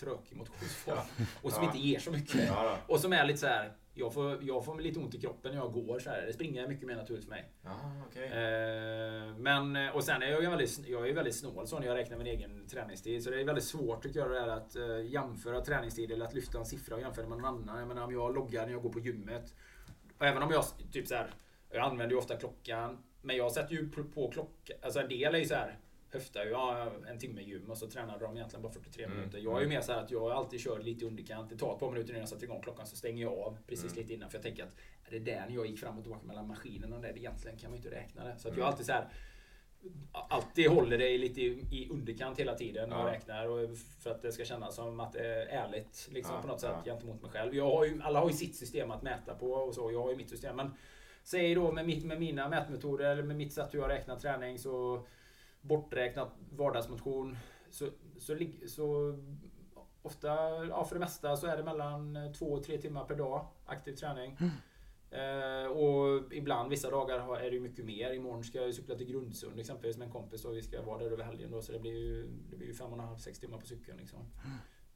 tråkig 0.00 0.36
motionsform. 0.36 0.98
Och 1.42 1.52
som 1.52 1.62
Ja. 1.62 1.68
inte 1.72 1.78
ger 1.88 1.98
så 1.98 2.10
mycket. 2.10 2.46
Ja. 2.48 2.78
Och 2.86 3.00
som 3.00 3.12
är 3.12 3.24
lite 3.26 3.38
så 3.38 3.46
här. 3.46 3.72
Jag 3.98 4.14
får, 4.14 4.38
jag 4.42 4.64
får 4.64 4.80
lite 4.80 5.00
ont 5.00 5.14
i 5.14 5.20
kroppen 5.20 5.52
när 5.52 5.58
jag 5.58 5.72
går. 5.72 5.98
Så 5.98 6.10
här. 6.10 6.26
Det 6.26 6.32
springer 6.32 6.64
är 6.64 6.68
mycket 6.68 6.86
mer 6.86 6.96
naturligt 6.96 7.24
för 7.24 7.30
mig. 7.30 7.52
Ja, 7.64 7.92
okej. 8.06 8.24
Eh, 8.24 9.36
men, 9.36 9.76
och 9.94 10.04
sen 10.04 10.22
är 10.22 10.26
jag 10.26 10.42
ju 10.42 10.48
väldigt, 10.50 10.88
jag 10.88 11.08
är 11.08 11.14
väldigt 11.14 11.36
snål 11.36 11.66
så 11.66 11.78
när 11.78 11.86
jag 11.86 11.96
räknar 11.96 12.18
min 12.18 12.26
egen 12.26 12.66
träningstid. 12.68 13.24
Så 13.24 13.30
det 13.30 13.40
är 13.40 13.44
väldigt 13.44 13.64
svårt 13.64 14.02
tycker 14.02 14.20
jag 14.20 14.30
det 14.30 14.34
där 14.34 14.48
att 14.48 14.76
eh, 14.76 15.06
jämföra 15.06 15.60
träningstid 15.60 16.10
eller 16.10 16.24
att 16.24 16.34
lyfta 16.34 16.58
en 16.58 16.66
siffra 16.66 16.94
och 16.94 17.00
jämföra 17.00 17.28
med 17.28 17.38
någon 17.38 17.54
annan. 17.54 17.78
Jag 17.78 17.88
menar 17.88 18.04
om 18.04 18.12
jag 18.12 18.34
loggar 18.34 18.66
när 18.66 18.72
jag 18.72 18.82
går 18.82 18.92
på 18.92 19.00
gymmet. 19.00 19.54
Och 20.18 20.26
även 20.26 20.42
om 20.42 20.50
jag 20.50 20.64
typ 20.92 21.06
så 21.06 21.14
här, 21.14 21.30
jag 21.70 21.84
använder 21.84 22.14
ju 22.14 22.18
ofta 22.18 22.36
klockan. 22.36 22.98
Men 23.22 23.36
jag 23.36 23.52
sätter 23.52 23.74
ju 23.74 23.88
på, 23.88 24.04
på 24.04 24.30
klockan. 24.30 24.76
Alltså 24.82 25.00
en 25.00 25.08
del 25.08 25.34
är 25.34 25.38
ju 25.38 25.44
så 25.44 25.54
här 25.54 25.78
höftar 26.10 26.44
ju 26.44 26.50
ja, 26.50 26.92
en 27.08 27.18
timme 27.18 27.42
gym 27.42 27.70
och 27.70 27.78
så 27.78 27.86
tränar 27.90 28.18
de 28.18 28.36
egentligen 28.36 28.62
bara 28.62 28.72
43 28.72 29.04
Mm. 29.04 29.16
minuter. 29.16 29.38
Jag 29.38 29.56
är 29.58 29.62
ju 29.62 29.68
mer 29.68 29.80
så 29.80 29.92
här 29.92 30.00
att 30.02 30.10
jag 30.10 30.30
alltid 30.30 30.60
kör 30.60 30.78
lite 30.78 31.06
underkant. 31.06 31.50
Det 31.50 31.56
tar 31.56 31.72
ett 31.74 31.80
par 31.80 31.90
minuter 31.90 32.10
innan 32.10 32.20
jag 32.20 32.28
sätter 32.28 32.44
igång 32.44 32.60
klockan 32.62 32.86
så 32.86 32.96
stänger 32.96 33.22
jag 33.22 33.32
av 33.38 33.58
precis 33.66 33.84
Mm. 33.92 33.96
lite 34.02 34.14
innan. 34.14 34.30
För 34.30 34.38
jag 34.38 34.42
tänker 34.42 34.62
att 34.64 34.76
är 35.04 35.10
det 35.10 35.18
där 35.18 35.46
när 35.48 35.54
jag 35.54 35.66
gick 35.66 35.78
fram 35.78 35.96
och 35.98 36.02
tillbaka 36.04 36.26
mellan 36.26 36.46
maskinerna 36.48 36.96
och 36.96 37.02
det 37.02 37.18
egentligen 37.18 37.58
kan 37.58 37.70
man 37.70 37.80
ju 37.80 37.84
inte 37.86 37.96
räkna 38.00 38.24
det. 38.24 38.38
Så 38.38 38.48
att 38.48 38.54
jag 38.54 38.62
Mm. 38.62 38.68
alltid 38.68 38.86
så 38.86 38.92
här 38.92 39.08
Alltid 40.12 40.68
håller 40.70 40.98
det 40.98 41.18
lite 41.18 41.40
i, 41.40 41.88
underkant 41.90 42.38
hela 42.38 42.54
tiden 42.54 42.90
jag 42.90 43.00
Ja. 43.00 43.12
räknar. 43.12 43.48
Och 43.48 43.68
för 44.02 44.10
att 44.10 44.22
det 44.22 44.32
ska 44.32 44.44
kännas 44.44 44.74
som 44.74 45.00
att 45.00 45.12
det 45.12 45.18
är 45.26 45.46
ärligt 45.46 46.08
liksom, 46.12 46.34
Ja, 46.34 46.40
på 46.40 46.46
något 46.48 46.62
ja. 46.62 46.68
sätt 46.68 46.84
gentemot 46.84 47.22
mig 47.22 47.30
själv. 47.30 47.54
Jag 47.54 47.70
har 47.70 47.84
ju, 47.84 48.02
alla 48.02 48.20
har 48.20 48.28
ju 48.28 48.34
sitt 48.36 48.56
system 48.56 48.90
att 48.90 49.02
mäta 49.02 49.34
på 49.34 49.52
och 49.52 49.74
så. 49.74 49.92
Jag 49.92 50.02
har 50.02 50.10
ju 50.10 50.16
mitt 50.16 50.30
system. 50.30 50.56
Men 50.56 50.74
säg 51.22 51.54
då 51.54 51.72
med, 51.72 51.86
mitt, 51.86 52.04
med 52.04 52.20
mina 52.20 52.48
mätmetoder 52.48 53.04
eller 53.10 53.22
med 53.22 53.36
mitt 53.36 53.52
sätt 53.52 53.74
hur 53.74 53.78
jag 53.78 53.88
räknar 53.90 54.16
träning 54.16 54.58
så 54.58 55.06
borträknat 55.60 56.28
vardagsmotion 56.50 57.36
så, 57.70 57.88
så, 58.18 58.38
så 58.66 59.18
ofta, 60.02 60.28
ja 60.66 60.84
för 60.84 60.94
det 60.94 61.00
mesta 61.00 61.36
så 61.36 61.46
är 61.46 61.56
det 61.56 61.64
mellan 61.64 62.18
två 62.38 62.46
och 62.46 62.64
tre 62.64 62.78
timmar 62.78 63.04
per 63.04 63.14
dag 63.14 63.46
aktiv 63.66 63.92
träning. 63.92 64.36
Eh, 65.10 65.70
och 65.70 66.32
ibland 66.32 66.70
vissa 66.70 66.90
dagar 66.90 67.36
är 67.36 67.50
det 67.50 67.56
ju 67.56 67.60
mycket 67.60 67.84
mer. 67.84 68.12
Imorgon 68.12 68.44
ska 68.44 68.62
jag 68.62 68.74
cykla 68.74 68.94
till 68.94 69.06
Grundsund 69.06 69.60
exempelvis 69.60 69.98
med 69.98 70.06
en 70.06 70.12
kompis 70.12 70.44
och 70.44 70.56
vi 70.56 70.62
ska 70.62 70.82
vara 70.82 70.98
där 70.98 71.10
över 71.10 71.24
helgen 71.24 71.50
då 71.50 71.62
så 71.62 71.72
det 71.72 71.78
blir 71.78 71.96
ju, 71.96 72.26
det 72.50 72.56
blir 72.56 72.66
ju 72.66 72.74
fem 72.74 72.86
och 72.86 72.98
en 72.98 73.04
halv, 73.04 73.16
sex 73.16 73.38
timmar 73.38 73.58
på 73.58 73.66
cykeln. 73.66 73.98
Liksom. 73.98 74.18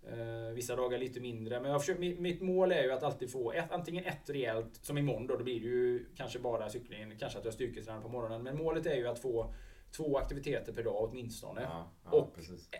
Eh, 0.03 0.55
vissa 0.55 0.77
dagar 0.77 0.98
lite 0.98 1.20
mindre. 1.20 1.61
Men 1.61 1.70
jag 1.70 1.81
försöker, 1.81 2.01
mitt, 2.01 2.20
mitt 2.20 2.42
mål 2.42 2.72
är 2.72 2.83
ju 2.83 2.92
att 2.92 3.03
alltid 3.03 3.33
få 3.33 3.53
ett, 3.53 3.72
antingen 3.72 4.05
ett 4.05 4.31
rejält, 4.31 4.79
som 4.83 4.98
imorgon 4.98 5.27
då, 5.27 5.37
då 5.37 5.44
blir 5.44 5.61
det 5.61 5.66
ju 5.66 6.07
kanske 6.16 6.38
bara 6.38 6.68
cyklingen, 6.68 7.18
kanske 7.18 7.38
att 7.38 7.44
jag 7.44 7.55
styrketränar 7.55 8.01
på 8.01 8.09
morgonen. 8.09 8.42
Men 8.42 8.59
målet 8.59 8.87
är 8.87 8.96
ju 8.96 9.09
att 9.09 9.18
få 9.18 9.55
två 9.97 10.19
aktiviteter 10.19 10.73
per 10.73 10.83
dag 10.83 10.97
åtminstone. 10.99 11.63
Ja, 11.63 11.91
ja, 12.05 12.11
Och-. 12.11 12.39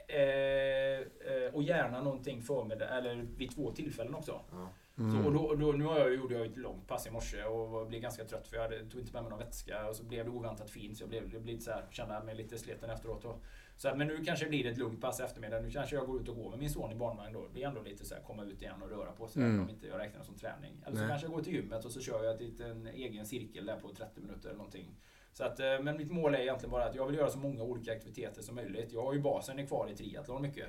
Eh, 0.09 0.99
eh, 0.99 1.55
och 1.55 1.63
gärna 1.63 2.03
någonting 2.03 2.43
förmiddag, 2.43 2.89
eller 2.89 3.15
vid 3.15 3.51
två 3.51 3.73
tillfällen 3.73 4.15
också. 4.15 4.41
Ja. 4.51 4.69
Så, 4.97 5.27
och 5.27 5.33
då, 5.33 5.41
och 5.41 5.59
då, 5.59 5.73
nu 5.73 5.85
har 5.85 5.99
jag, 5.99 6.15
gjorde 6.15 6.35
jag 6.35 6.47
ett 6.47 6.57
långt 6.57 6.89
pass 6.89 7.07
i 7.07 7.11
morse 7.11 7.45
och 7.45 7.87
blev 7.87 8.01
ganska 8.01 8.25
trött 8.25 8.47
för 8.47 8.57
jag 8.57 8.63
hade, 8.63 8.91
tog 8.91 9.01
inte 9.01 9.13
med 9.13 9.23
mig 9.23 9.31
någon 9.31 9.39
vätska 9.39 9.89
och 9.89 9.97
så 9.97 10.05
blev 10.05 10.25
det 10.25 10.31
oväntat 10.31 10.71
fint 10.71 10.99
så 10.99 11.03
jag 11.03 11.09
blev, 11.09 11.29
blev 11.29 11.47
lite 11.47 11.63
så 11.63 11.71
här, 11.71 11.87
kände 11.91 12.23
mig 12.23 12.35
lite 12.35 12.59
sliten 12.59 12.91
efteråt. 12.91 13.25
Och, 13.25 13.45
så 13.77 13.89
här, 13.89 13.97
men 13.97 14.07
nu 14.07 14.25
kanske 14.25 14.45
det 14.45 14.49
blir 14.49 14.67
ett 14.67 14.79
lugnt 14.79 15.01
pass 15.01 15.21
i 15.21 15.23
eftermiddag. 15.23 15.61
Nu 15.61 15.71
kanske 15.71 15.97
jag 15.97 16.07
går 16.07 16.21
ut 16.21 16.29
och 16.29 16.37
går 16.37 16.51
med 16.51 16.59
min 16.59 16.71
son 16.71 16.93
i 16.93 16.95
barnvagn 16.95 17.33
då. 17.33 17.43
Det 17.43 17.53
blir 17.53 17.67
ändå 17.67 17.83
lite 17.83 18.05
så 18.05 18.15
här, 18.15 18.23
komma 18.23 18.45
ut 18.45 18.63
igen 18.63 18.83
och 18.83 18.91
röra 18.91 19.13
på 19.13 19.29
sig. 19.29 19.43
Mm. 19.43 19.63
Om 19.63 19.71
inte 19.71 19.87
jag 19.87 19.99
räknar 19.99 20.23
som 20.23 20.35
träning. 20.35 20.83
Eller 20.87 20.97
så 20.97 21.03
Nej. 21.03 21.09
kanske 21.09 21.27
jag 21.27 21.35
går 21.35 21.43
till 21.43 21.55
gymmet 21.55 21.85
och 21.85 21.93
så 21.93 22.01
kör 22.01 22.25
jag 22.25 22.39
till 22.39 22.63
en 22.63 22.87
egen 22.87 23.27
cirkel 23.27 23.67
där 23.67 23.81
på 23.81 23.89
30 23.95 24.21
minuter 24.21 24.49
eller 24.49 24.59
någonting. 24.59 24.97
Så 25.33 25.45
att, 25.45 25.61
eh, 25.61 25.81
men 25.81 25.97
mitt 25.97 26.11
mål 26.11 26.35
är 26.35 26.39
egentligen 26.39 26.71
bara 26.71 26.85
att 26.85 26.95
jag 26.95 27.07
vill 27.07 27.17
göra 27.17 27.31
så 27.31 27.39
många 27.39 27.63
olika 27.63 27.93
aktiviteter 27.93 28.43
som 28.43 28.55
möjligt. 28.55 28.93
Jag 28.93 29.03
har 29.03 29.13
ju 29.13 29.21
basen 29.21 29.59
är 29.59 29.67
kvar 29.67 29.89
i 29.93 29.97
triathlon 29.97 30.43
mycket. 30.43 30.67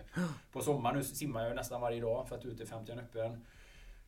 På 0.52 0.62
sommaren 0.62 0.98
nu 0.98 1.04
simmar 1.04 1.44
jag 1.44 1.56
nästan 1.56 1.82
varje 1.82 2.02
dag 2.02 2.28
för 2.28 2.36
att 2.36 2.46
ute 2.46 2.64
är 2.64 2.68
50 2.68 2.92
öppen. 2.92 3.46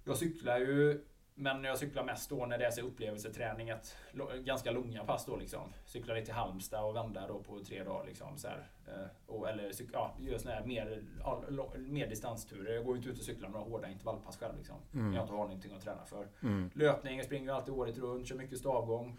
Jag 0.04 0.18
cyklar 0.18 0.58
ju, 0.58 1.06
men 1.36 1.64
jag 1.64 1.78
cyklar 1.78 2.04
mest 2.04 2.30
då 2.30 2.46
när 2.46 2.58
det 2.58 2.66
är 2.66 2.72
så 2.72 2.82
upplevelseträning. 2.82 3.70
Att, 3.72 3.96
ganska 4.44 4.72
långa 4.72 5.04
pass 5.04 5.26
då 5.26 5.38
liksom. 5.38 5.74
Cyklar 5.86 6.16
lite 6.16 6.26
till 6.26 6.34
Halmstad 6.34 6.86
och 6.86 6.96
vänder 6.96 7.28
då 7.28 7.40
på 7.40 7.60
tre 7.60 7.84
dagar 7.84 8.06
liksom. 8.06 8.38
Så 8.38 8.48
här. 8.48 8.68
Eh, 8.88 9.08
Och, 9.28 9.50
eller 9.50 9.72
ja, 9.94 10.16
gör 10.20 10.38
såna 10.38 10.54
här 10.56 10.66
mer, 10.66 11.04
mer 11.78 12.08
distansturer. 12.08 12.74
Jag 12.74 12.86
går 12.86 12.96
ju 12.96 12.98
inte 12.98 13.10
ut 13.10 13.20
och 13.20 13.26
cyklar 13.26 13.50
några 13.50 13.66
hårda 13.66 13.88
intervallpass 13.90 14.38
själv 14.38 14.58
liksom. 14.58 14.76
Mm. 14.94 15.14
Jag 15.14 15.24
inte 15.24 15.34
har 15.34 15.44
någonting 15.48 15.74
att 15.74 15.82
träna 15.84 16.06
för. 16.06 16.28
Mm. 16.44 16.70
Löpning, 16.76 17.18
jag 17.18 17.26
springer 17.26 17.46
ju 17.46 17.52
alltid 17.52 17.74
året 17.74 17.98
runt, 17.98 18.28
kör 18.28 18.36
mycket 18.36 18.58
stavgång. 18.58 19.18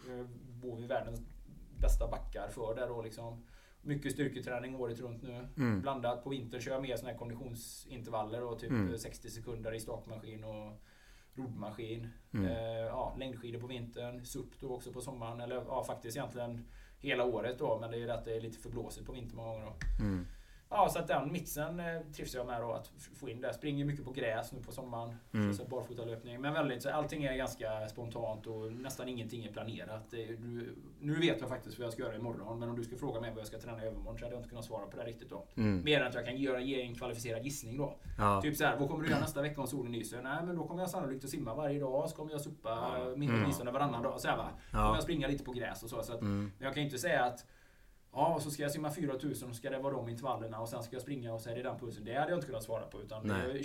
Bor 0.66 0.76
vid 0.76 0.88
världens 0.88 1.20
bästa 1.80 2.08
backar 2.08 2.48
för 2.48 2.74
det 2.74 2.86
då 2.86 3.02
liksom. 3.02 3.44
Mycket 3.82 4.12
styrketräning 4.12 4.76
året 4.76 5.00
runt 5.00 5.22
nu. 5.22 5.48
Mm. 5.56 5.80
Blandat 5.82 6.24
på 6.24 6.30
vintern 6.30 6.60
kör 6.60 6.72
jag 6.72 6.82
mer 6.82 6.96
såna 6.96 7.10
här 7.10 7.18
konditionsintervaller 7.18 8.42
och 8.44 8.58
typ 8.58 8.70
Mm. 8.70 8.98
60 8.98 9.30
sekunder 9.30 9.74
i 9.74 9.80
stakmaskin 9.80 10.44
och 10.44 10.72
roddmaskin. 11.34 12.08
Mm. 12.34 12.46
Eh, 12.46 12.86
ja, 12.86 13.16
längdskidor 13.18 13.60
på 13.60 13.66
vintern, 13.66 14.24
SUP 14.24 14.60
då 14.60 14.68
också 14.74 14.92
på 14.92 15.00
sommaren. 15.00 15.40
Eller 15.40 15.56
ja, 15.56 15.84
faktiskt 15.84 16.16
egentligen 16.16 16.64
hela 16.98 17.24
året 17.24 17.58
då. 17.58 17.78
Men 17.80 17.90
det 17.90 17.96
är 17.96 18.00
ju 18.00 18.06
det 18.06 18.14
att 18.14 18.24
det 18.24 18.36
är 18.36 18.40
lite 18.40 18.58
för 18.58 18.70
blåsigt 18.70 19.06
på 19.06 19.12
vintern 19.12 19.36
många 19.36 19.52
gånger 19.52 19.66
då. 19.66 20.04
Mm. 20.04 20.26
Ja, 20.70 20.88
så 20.88 20.98
att 20.98 21.08
den 21.08 21.32
mixen 21.32 21.80
eh, 21.80 22.00
trivs 22.16 22.34
jag 22.34 22.46
med 22.46 22.60
då 22.60 22.72
att 22.72 22.88
få 23.14 23.28
in 23.28 23.40
där. 23.40 23.52
Springer 23.52 23.84
mycket 23.84 24.04
på 24.04 24.10
gräs 24.12 24.52
nu 24.52 24.60
på 24.62 24.72
sommaren. 24.72 25.14
Mm. 25.34 25.54
Så 25.54 25.64
barfotalöpning. 25.64 26.40
Men 26.40 26.52
väldigt, 26.54 26.82
så 26.82 26.90
allting 26.90 27.24
är 27.24 27.36
ganska 27.36 27.88
spontant 27.88 28.46
och 28.46 28.72
nästan 28.72 29.08
ingenting 29.08 29.44
är 29.44 29.52
planerat. 29.52 30.10
Det, 30.10 30.26
du, 30.26 30.76
nu 31.00 31.14
vet 31.14 31.40
jag 31.40 31.48
faktiskt 31.48 31.78
vad 31.78 31.86
jag 31.86 31.92
ska 31.92 32.02
göra 32.02 32.14
imorgon. 32.16 32.58
Men 32.58 32.68
om 32.68 32.76
du 32.76 32.84
ska 32.84 32.96
fråga 32.96 33.20
mig 33.20 33.30
vad 33.30 33.40
jag 33.40 33.46
ska 33.46 33.58
träna 33.58 33.82
i 33.84 33.86
övermorgon 33.86 34.18
så 34.18 34.24
hade 34.24 34.34
jag 34.34 34.40
inte 34.40 34.48
kunnat 34.48 34.64
svara 34.64 34.86
på 34.86 34.96
det 34.96 35.04
riktigt 35.04 35.30
då. 35.30 35.46
Mm. 35.56 35.84
Mer 35.84 36.00
än 36.00 36.06
att 36.06 36.14
jag 36.14 36.24
kan 36.24 36.36
göra, 36.36 36.60
ge 36.60 36.82
en 36.82 36.94
kvalificerad 36.94 37.44
gissning 37.44 37.76
då. 37.78 37.96
Ja. 38.18 38.42
Typ 38.42 38.56
så 38.56 38.64
här, 38.64 38.76
vad 38.76 38.88
kommer 38.88 39.04
du 39.04 39.10
göra 39.10 39.20
nästa 39.20 39.42
vecka 39.42 39.60
om 39.60 39.66
solen 39.66 39.92
lyser? 39.92 40.22
Nej, 40.22 40.42
men 40.46 40.56
då 40.56 40.66
kommer 40.66 40.82
jag 40.82 40.90
sannolikt 40.90 41.24
att 41.24 41.30
simma 41.30 41.54
varje 41.54 41.80
dag. 41.80 42.10
Så 42.10 42.16
kommer 42.16 42.32
jag 42.32 42.40
suppa 42.40 42.68
Ja. 42.68 42.98
ja. 43.08 43.16
min 43.16 43.28
Mm. 43.30 43.42
åtminstone 43.42 43.70
varannan 43.70 44.02
dag. 44.02 44.20
Så 44.20 44.28
här, 44.28 44.36
va? 44.36 44.48
Ja. 44.72 44.78
kommer 44.78 44.94
jag 44.94 45.02
springa 45.02 45.28
lite 45.28 45.44
på 45.44 45.52
gräs 45.52 45.82
och 45.82 45.90
så. 45.90 46.02
så 46.02 46.12
att, 46.12 46.20
Mm. 46.20 46.40
men 46.58 46.64
jag 46.66 46.74
kan 46.74 46.82
inte 46.82 46.98
säga 46.98 47.24
att 47.24 47.46
Ja, 48.16 48.38
så 48.40 48.50
ska 48.50 48.62
jag 48.62 48.72
simma 48.72 48.90
4000 48.90 49.50
och 49.50 49.56
ska 49.56 49.70
det 49.70 49.78
vara 49.78 49.94
de 49.94 50.08
intervallerna 50.08 50.60
och 50.60 50.68
sen 50.68 50.82
ska 50.82 50.96
jag 50.96 51.02
springa 51.02 51.34
och 51.34 51.40
så 51.40 51.50
är 51.50 51.54
det 51.56 51.62
den 51.62 51.78
pulsen. 51.78 52.04
Det 52.04 52.14
hade 52.14 52.30
jag 52.30 52.36
inte 52.36 52.46
kunnat 52.46 52.62
svara 52.64 52.86
på. 52.86 53.00
Utan 53.00 53.28
det, 53.28 53.62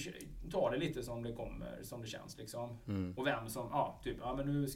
ta 0.52 0.70
det 0.70 0.78
lite 0.78 1.04
som 1.04 1.24
det 1.24 1.34
kommer, 1.34 1.80
som 1.82 2.02
det 2.02 2.08
känns 2.08 2.38
liksom. 2.38 2.78
Mm. 2.88 3.14
Och 3.18 3.28
vem 3.28 3.50
som, 3.50 3.68
ja, 3.72 4.00
typ, 4.04 4.18
ja 4.22 4.36
men 4.36 4.46
nu... 4.54 4.68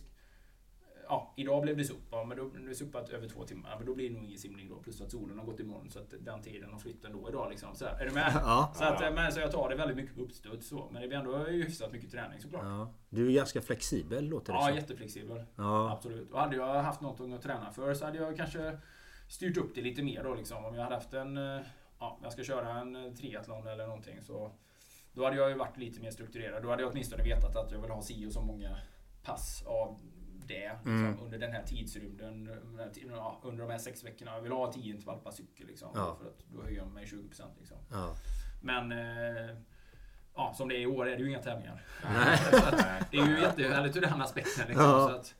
Ja, 1.09 1.33
idag 1.37 1.61
blev 1.61 1.77
det 1.77 1.83
SUP. 1.83 1.97
Ja, 2.11 2.23
men 2.23 2.37
då, 2.37 2.43
nu 2.43 2.69
är 2.69 2.73
suppat 2.73 3.09
över 3.09 3.27
två 3.27 3.43
timmar. 3.43 3.69
Ja, 3.69 3.77
Men 3.77 3.85
då 3.85 3.95
blir 3.95 4.09
det 4.09 4.15
nog 4.15 4.25
ingen 4.25 4.39
simning 4.39 4.69
då. 4.69 4.75
Plus 4.75 5.01
att 5.01 5.11
solen 5.11 5.39
har 5.39 5.45
gått 5.45 5.59
imorgon 5.59 5.89
så 5.89 5.99
att 5.99 6.13
den 6.19 6.41
tiden 6.41 6.71
har 6.71 6.79
flytt 6.79 7.05
ändå 7.05 7.29
idag 7.29 7.49
liksom. 7.49 7.75
Så 7.75 7.85
här, 7.85 8.01
är 8.01 8.05
du 8.05 8.11
med? 8.11 8.31
Ja. 8.43 8.73
Så, 8.75 8.83
att, 8.83 9.13
men, 9.13 9.31
så 9.31 9.39
jag 9.39 9.51
tar 9.51 9.69
det 9.69 9.75
väldigt 9.75 9.97
mycket 9.97 10.17
uppstuds 10.17 10.67
så. 10.67 10.89
Men 10.91 11.01
det 11.01 11.07
blir 11.07 11.17
ändå 11.17 11.37
hyfsat 11.37 11.91
mycket 11.91 12.11
träning 12.11 12.41
såklart. 12.41 12.63
Ja, 12.63 12.77
ja. 12.77 12.93
Du 13.09 13.27
är 13.27 13.31
ganska 13.31 13.61
flexibel 13.61 14.25
låter 14.25 14.53
det 14.53 14.61
som. 14.63 14.75
jätteflexibel. 14.75 15.43
Ja. 15.55 15.91
Absolut. 15.91 16.31
Och 16.31 16.39
hade 16.39 16.55
jag 16.55 16.83
haft 16.83 17.01
någonting 17.01 17.33
att 17.33 17.41
träna 17.41 17.71
för 17.71 17.93
så 17.93 18.05
hade 18.05 18.17
jag 18.17 18.37
kanske 18.37 18.77
styrt 19.27 19.57
upp 19.57 19.75
det 19.75 19.81
lite 19.81 20.03
mer 20.03 20.23
då 20.23 20.33
liksom. 20.35 20.65
Om 20.65 20.75
jag 20.75 20.83
hade 20.83 20.95
haft 20.95 21.13
en... 21.13 21.37
eh, 21.37 21.61
Ja, 21.99 22.19
jag 22.23 22.31
ska 22.31 22.43
köra 22.43 22.79
en 22.79 22.95
eh, 22.95 23.13
triathlon 23.13 23.67
eller 23.67 23.85
någonting 23.87 24.21
så... 24.21 24.51
Då 25.13 25.23
hade 25.25 25.37
jag 25.37 25.49
ju 25.49 25.55
varit 25.55 25.77
lite 25.77 26.01
mer 26.01 26.11
strukturerad. 26.11 26.63
Då 26.63 26.69
hade 26.69 26.81
jag 26.83 26.91
åtminstone 26.91 27.23
vetat 27.23 27.55
att 27.55 27.71
jag 27.71 27.81
vill 27.81 27.91
ha 27.91 28.01
si 28.01 28.25
och 28.27 28.31
så 28.31 28.41
många 28.41 28.77
pass 29.23 29.63
av 29.67 29.99
det 30.47 30.67
liksom, 30.69 31.05
Mm. 31.05 31.19
under 31.19 31.37
den 31.37 31.51
här 31.51 31.63
tidsrymden. 31.63 32.49
under 33.43 33.63
de 33.63 33.71
här 33.71 33.77
sex 33.77 34.03
veckorna. 34.03 34.31
Jag 34.33 34.41
vill 34.41 34.51
ha 34.51 34.71
10 34.71 34.93
intervall 34.93 35.19
per 35.19 35.31
cykel 35.31 35.67
liksom. 35.67 35.89
Ja. 35.95 36.17
För 36.21 36.27
att 36.29 36.45
då 36.47 36.63
höjer 36.63 36.77
jag 36.77 36.87
mig 36.87 37.05
20% 37.05 37.41
liksom. 37.59 37.77
Ja. 37.91 38.15
Men... 38.61 38.91
Eh, 38.91 39.55
ja, 40.35 40.53
som 40.57 40.69
det 40.69 40.75
är 40.75 40.79
i 40.79 40.85
år 40.87 41.07
är 41.07 41.15
det 41.17 41.23
ju 41.23 41.29
inga 41.29 41.41
tävlingar. 41.41 41.81
Det 43.11 43.17
är 43.17 43.27
ju 43.27 43.39
jättehärligt 43.41 43.95
ur 43.97 44.01
den 44.01 44.21
aspekten. 44.21 44.67
Liksom, 44.67 44.85
Ja. 44.85 45.07
så 45.09 45.15
att, 45.15 45.35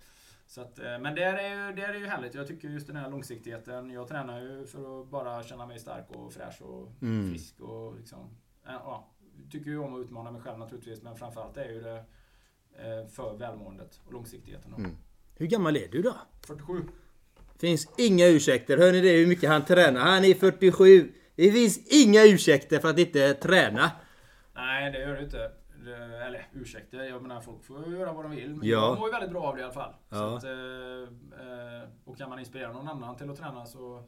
så 0.47 0.61
att, 0.61 0.79
eh, 0.79 0.99
men 0.99 1.15
det 1.15 1.23
är, 1.23 1.67
ju, 1.67 1.75
det 1.75 1.81
är 1.81 1.93
ju 1.93 2.05
härligt. 2.05 2.33
Jag 2.35 2.47
tycker 2.47 2.69
just 2.69 2.87
den 2.87 2.95
här 2.95 3.09
långsiktigheten. 3.09 3.89
Jag 3.89 4.07
tränar 4.07 4.41
ju 4.41 4.65
för 4.65 5.01
att 5.01 5.07
bara 5.07 5.43
känna 5.43 5.65
mig 5.65 5.79
stark 5.79 6.05
och 6.11 6.33
fräsch 6.33 6.61
och 6.61 6.91
Mm. 7.01 7.29
frisk. 7.31 7.59
Och 7.59 7.95
liksom, 7.97 8.19
eh, 8.67 8.71
ja, 8.73 9.11
tycker 9.51 9.69
ju 9.69 9.77
om 9.77 9.95
att 9.95 10.05
utmana 10.05 10.31
mig 10.31 10.41
själv 10.41 10.57
naturligtvis. 10.59 11.01
Men 11.01 11.15
framförallt 11.15 11.57
är 11.57 11.69
ju 11.69 11.81
det 11.81 12.03
eh, 12.77 13.07
för 13.07 13.37
välmåendet 13.37 14.01
och 14.05 14.13
långsiktigheten. 14.13 14.73
Mm. 14.73 14.91
Hur 15.37 15.47
gammal 15.47 15.77
är 15.77 15.87
du 15.87 16.01
då? 16.01 16.15
47. 16.47 16.81
Finns 17.59 17.87
inga 17.97 18.27
ursäkter. 18.27 18.77
Hör 18.77 18.91
ni 18.91 19.01
det 19.01 19.11
hur 19.17 19.27
mycket 19.27 19.49
han 19.49 19.65
tränar? 19.65 20.01
Han 20.01 20.25
är 20.25 20.33
47. 20.33 21.11
Det 21.35 21.51
finns 21.51 21.87
inga 22.05 22.23
ursäkter 22.23 22.79
för 22.79 22.89
att 22.89 22.99
inte 22.99 23.33
träna. 23.33 23.91
Nej, 24.55 24.91
det 24.91 24.99
gör 24.99 25.15
det 25.15 25.23
inte. 25.23 25.51
Det, 25.85 25.95
eller 26.25 26.47
ursäkta, 26.53 26.97
jag 27.05 27.21
menar 27.21 27.41
folk 27.41 27.63
får 27.63 27.87
göra 27.87 28.13
vad 28.13 28.25
de 28.25 28.31
vill. 28.31 28.55
Men 28.55 28.67
Ja. 28.67 28.77
jag 28.77 28.97
mår 28.99 29.07
ju 29.07 29.11
väldigt 29.11 29.31
bra 29.31 29.43
av 29.43 29.55
det 29.55 29.61
i 29.61 29.63
alla 29.63 29.73
fall. 29.73 29.93
Ja. 30.09 30.37
att, 30.37 30.43
eh, 30.43 30.51
eh, 31.47 31.89
och 32.05 32.17
kan 32.17 32.29
man 32.29 32.39
inspirera 32.39 32.71
någon 32.73 32.87
annan 32.87 33.15
till 33.17 33.29
att 33.29 33.37
träna 33.37 33.65
så 33.65 34.03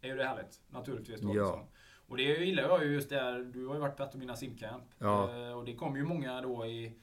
är 0.00 0.08
ju 0.08 0.16
det 0.16 0.24
härligt. 0.24 0.60
Naturligtvis. 0.68 1.20
Då, 1.20 1.28
Ja. 1.28 1.42
liksom. 1.42 1.66
Och 2.08 2.16
det 2.16 2.22
gillar 2.22 2.62
jag 2.62 2.84
ju 2.84 2.92
just 2.94 3.08
där. 3.08 3.38
Du 3.38 3.66
har 3.66 3.74
ju 3.74 3.80
varit 3.80 3.96
på 3.96 4.02
ett 4.02 4.12
av 4.14 4.18
mina 4.18 4.36
simcamp. 4.36 4.84
Ja. 4.98 5.30
Eh, 5.48 5.52
och 5.58 5.64
det 5.64 5.74
kommer 5.74 5.96
ju 5.96 6.04
många 6.04 6.40
då 6.40 6.66
i 6.66 6.98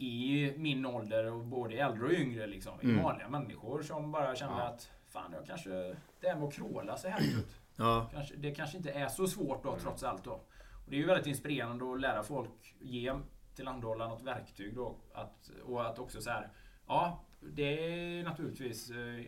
i 0.00 0.52
min 0.56 0.86
ålder 0.86 1.32
och 1.32 1.44
både 1.44 1.74
äldre 1.74 2.04
och 2.06 2.12
yngre 2.12 2.46
liksom. 2.46 2.80
Mm. 2.80 3.02
Vanliga 3.02 3.28
människor 3.28 3.82
som 3.82 4.12
bara 4.12 4.34
känner 4.36 4.60
att 4.60 4.90
Fan, 5.06 5.32
jag 5.32 5.46
kanske... 5.46 5.70
Det 6.20 6.28
här 6.28 6.36
med 6.36 6.48
att 6.48 6.54
kråla 6.54 6.96
ser 6.96 7.08
härligt 7.08 7.38
ut. 7.38 7.60
Ja. 7.76 8.08
Kanske, 8.12 8.34
det 8.36 8.54
kanske 8.54 8.76
inte 8.76 8.90
är 8.90 9.08
så 9.08 9.26
svårt 9.26 9.62
då 9.64 9.76
trots 9.78 10.02
allt 10.02 10.24
då. 10.24 10.40
Och 10.88 10.92
det 10.92 10.96
är 10.96 11.00
ju 11.00 11.06
väldigt 11.06 11.26
inspirerande 11.26 11.92
att 11.92 12.00
lära 12.00 12.22
folk, 12.22 12.74
ge 12.80 13.12
tillhandahålla 13.54 14.08
något 14.08 14.22
verktyg 14.22 14.74
då. 14.74 14.96
Att, 15.14 15.50
och 15.64 15.86
att 15.86 15.98
också 15.98 16.20
så 16.20 16.30
här, 16.30 16.48
ja, 16.86 17.24
det 17.40 17.62
är 18.18 18.24
naturligtvis, 18.24 18.90
eh, 18.90 19.24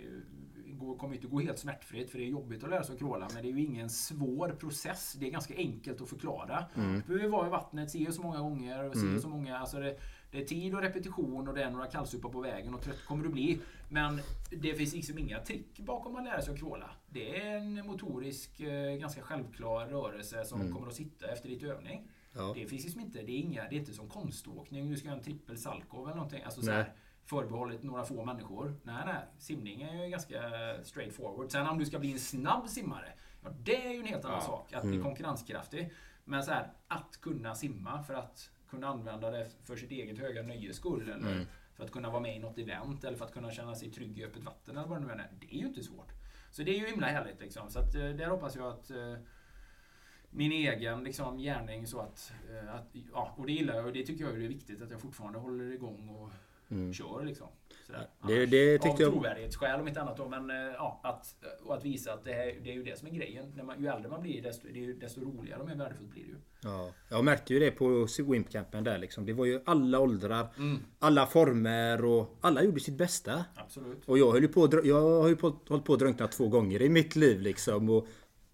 går- 0.66 0.96
kommer 0.96 1.14
inte 1.14 1.26
gå 1.26 1.40
helt 1.40 1.58
smärtfritt 1.58 2.10
för 2.10 2.18
det 2.18 2.24
är 2.24 2.28
jobbigt 2.28 2.64
att 2.64 2.70
lära 2.70 2.82
sig 2.82 2.92
att 2.92 2.98
kråla. 2.98 3.28
Men 3.34 3.42
det 3.42 3.48
är 3.48 3.52
ju 3.52 3.64
ingen 3.64 3.90
svår 3.90 4.48
process. 4.48 5.12
Det 5.20 5.26
är 5.26 5.30
ganska 5.30 5.54
enkelt 5.56 6.00
att 6.00 6.08
förklara. 6.08 6.64
Mm. 6.76 7.02
Du 7.06 7.14
behöver 7.14 7.28
vara 7.28 7.46
i 7.46 7.50
vattnet 7.50 7.94
och 8.08 8.14
så 8.14 8.22
många 8.22 8.38
gånger. 8.38 8.92
Si 8.92 9.16
och 9.16 9.20
så 9.20 9.28
många, 9.28 9.58
alltså 9.58 9.78
det, 9.80 9.96
det 10.30 10.42
är 10.42 10.44
tid 10.44 10.74
och 10.74 10.82
repetition 10.82 11.48
och 11.48 11.54
det 11.54 11.62
är 11.62 11.70
några 11.70 11.86
kallsupar 11.86 12.28
på 12.28 12.40
vägen 12.40 12.74
och 12.74 12.82
trött 12.82 13.04
kommer 13.04 13.24
du 13.24 13.28
bli. 13.30 13.60
Men 13.92 14.20
det 14.50 14.74
finns 14.74 14.94
liksom 14.94 15.18
inga 15.18 15.38
trick 15.40 15.78
bakom 15.80 16.16
att 16.16 16.24
lära 16.24 16.42
sig 16.42 16.52
att 16.52 16.58
kråla. 16.58 16.90
Det 17.10 17.40
är 17.40 17.56
en 17.56 17.86
motorisk, 17.86 18.60
eh, 18.60 18.96
ganska 18.96 19.22
självklar 19.22 19.86
rörelse 19.86 20.44
som 20.44 20.72
kommer 20.74 20.86
att 20.88 20.94
sitta 20.94 21.26
efter 21.26 21.48
lite 21.48 21.66
övning. 21.66 22.10
Ja. 22.32 22.52
Det 22.54 22.66
finns 22.66 22.84
liksom 22.84 23.00
inte, 23.00 23.22
det 23.22 23.32
är, 23.32 23.38
inga, 23.38 23.62
det 23.68 23.74
är 23.74 23.78
inte 23.80 23.92
som 23.92 24.08
konståkning, 24.08 24.90
du 24.90 24.96
ska 24.96 25.08
göra 25.08 25.18
en 25.18 25.24
trippel 25.24 25.58
Salkov 25.58 26.04
eller 26.06 26.16
någonting. 26.16 26.42
Alltså 26.42 26.62
så 26.62 26.70
här, 26.70 26.92
förbehållet 27.24 27.82
några 27.82 28.04
få 28.04 28.24
människor. 28.24 28.74
Nej, 28.82 29.02
nej. 29.06 29.16
Simning 29.38 29.82
är 29.82 30.04
ju 30.04 30.10
ganska 30.10 30.40
straight 30.82 31.14
forward. 31.14 31.50
Sen 31.50 31.66
om 31.66 31.78
du 31.78 31.86
ska 31.86 31.98
bli 31.98 32.12
en 32.12 32.18
snabb 32.18 32.68
simmare, 32.68 33.12
ja 33.42 33.50
det 33.60 33.86
är 33.86 33.90
ju 33.92 33.98
en 34.00 34.06
helt 34.06 34.24
annan 34.24 34.36
Ja. 34.40 34.46
sak. 34.46 34.72
Att 34.72 34.82
bli 34.84 35.00
konkurrenskraftig. 35.02 35.92
Men 36.24 36.42
så 36.42 36.50
här, 36.50 36.72
att 36.88 37.18
kunna 37.20 37.54
simma 37.54 38.02
för 38.02 38.14
att 38.14 38.50
kunna 38.68 38.86
använda 38.88 39.30
det 39.30 39.50
för 39.64 39.76
sitt 39.76 39.90
eget 39.90 40.18
höga 40.18 40.42
nöjes 40.42 40.76
skull. 40.76 41.10
Eller 41.10 41.46
för 41.80 41.86
att 41.86 41.92
kunna 41.92 42.10
vara 42.10 42.20
med 42.20 42.36
i 42.36 42.38
något 42.38 42.58
event. 42.58 43.04
Eller 43.04 43.16
för 43.16 43.24
att 43.24 43.32
kunna 43.32 43.50
känna 43.50 43.74
sig 43.74 43.90
trygg 43.90 44.18
i 44.18 44.24
öppet 44.24 44.44
vatten. 44.44 44.76
Eller 44.76 44.88
vad 44.88 45.00
det 45.02 45.06
nu 45.06 45.12
är. 45.12 45.30
Det 45.40 45.54
är 45.54 45.58
ju 45.58 45.66
inte 45.66 45.82
svårt. 45.82 46.12
Så 46.50 46.62
det 46.62 46.70
är 46.70 46.78
ju 46.80 46.86
himla 46.86 47.06
härligt 47.06 47.40
liksom. 47.40 47.70
Så 47.70 47.78
att, 47.78 47.94
eh, 47.94 48.08
där 48.08 48.26
hoppas 48.26 48.56
jag 48.56 48.66
att 48.66 48.90
eh, 48.90 49.14
min 50.30 50.52
egen 50.52 51.04
liksom, 51.04 51.38
gärning 51.38 51.86
så 51.86 52.00
att, 52.00 52.32
eh, 52.50 52.74
att... 52.74 52.88
Ja, 53.12 53.34
och 53.36 53.46
det 53.46 53.52
gillar 53.52 53.74
jag 53.76 53.86
och 53.86 53.92
det 53.92 54.06
tycker 54.06 54.24
jag 54.24 54.32
är 54.34 54.48
viktigt 54.48 54.82
att 54.82 54.90
jag 54.90 55.00
fortfarande 55.00 55.38
håller 55.38 55.72
igång 55.72 56.08
och 56.08 56.30
Mm. 56.72 56.92
kör 56.92 57.24
liksom. 57.24 57.48
Sådär. 57.90 58.08
Det, 58.26 58.46
det 58.46 58.74
Av 58.78 58.82
tyckte 58.82 59.02
jag... 59.02 59.12
trovärdighetsskäl 59.12 59.80
om 59.80 59.88
inte 59.88 60.00
annat 60.00 60.16
då. 60.16 60.28
Men 60.28 60.50
eh, 60.50 60.56
ja, 60.56 61.00
att, 61.04 61.34
och 61.64 61.74
att 61.74 61.84
visa 61.84 62.12
att 62.12 62.24
det, 62.24 62.32
här, 62.32 62.60
det 62.64 62.70
är 62.70 62.74
ju 62.74 62.82
det 62.82 62.98
som 62.98 63.08
är 63.08 63.12
grejen. 63.12 63.52
När 63.56 63.64
man, 63.64 63.80
ju 63.82 63.88
äldre 63.88 64.10
man 64.10 64.22
blir 64.22 64.42
desto, 64.42 64.68
det 64.72 64.78
är 64.78 64.82
ju, 64.82 64.94
desto 64.94 65.20
roligare 65.20 65.60
och 65.60 65.68
mer 65.68 65.74
värdefullt 65.74 66.10
blir 66.10 66.22
det 66.22 66.28
ju. 66.28 66.36
Ja, 66.62 66.90
jag 67.10 67.24
märkte 67.24 67.54
ju 67.54 67.60
det 67.60 67.70
på 67.70 68.06
Wimpcampen 68.28 68.84
där 68.84 68.98
liksom. 68.98 69.26
Det 69.26 69.32
var 69.32 69.44
ju 69.44 69.60
alla 69.66 69.98
åldrar, 70.00 70.46
Mm. 70.58 70.78
alla 70.98 71.26
former 71.26 72.04
och 72.04 72.38
alla 72.40 72.62
gjorde 72.62 72.80
sitt 72.80 72.98
bästa. 72.98 73.44
Absolut. 73.56 74.02
Och 74.06 74.18
jag 74.18 74.32
höll 74.32 74.42
ju 74.42 74.48
på, 74.48 74.68
jag 74.84 75.20
har 75.20 75.28
ju 75.28 75.36
på, 75.36 75.56
hållit 75.68 75.84
på 75.84 75.92
att 75.92 75.98
drunkna 75.98 76.26
två 76.28 76.48
gånger 76.48 76.82
i 76.82 76.88
mitt 76.88 77.16
liv 77.16 77.40
liksom. 77.40 77.90
Och 77.90 78.06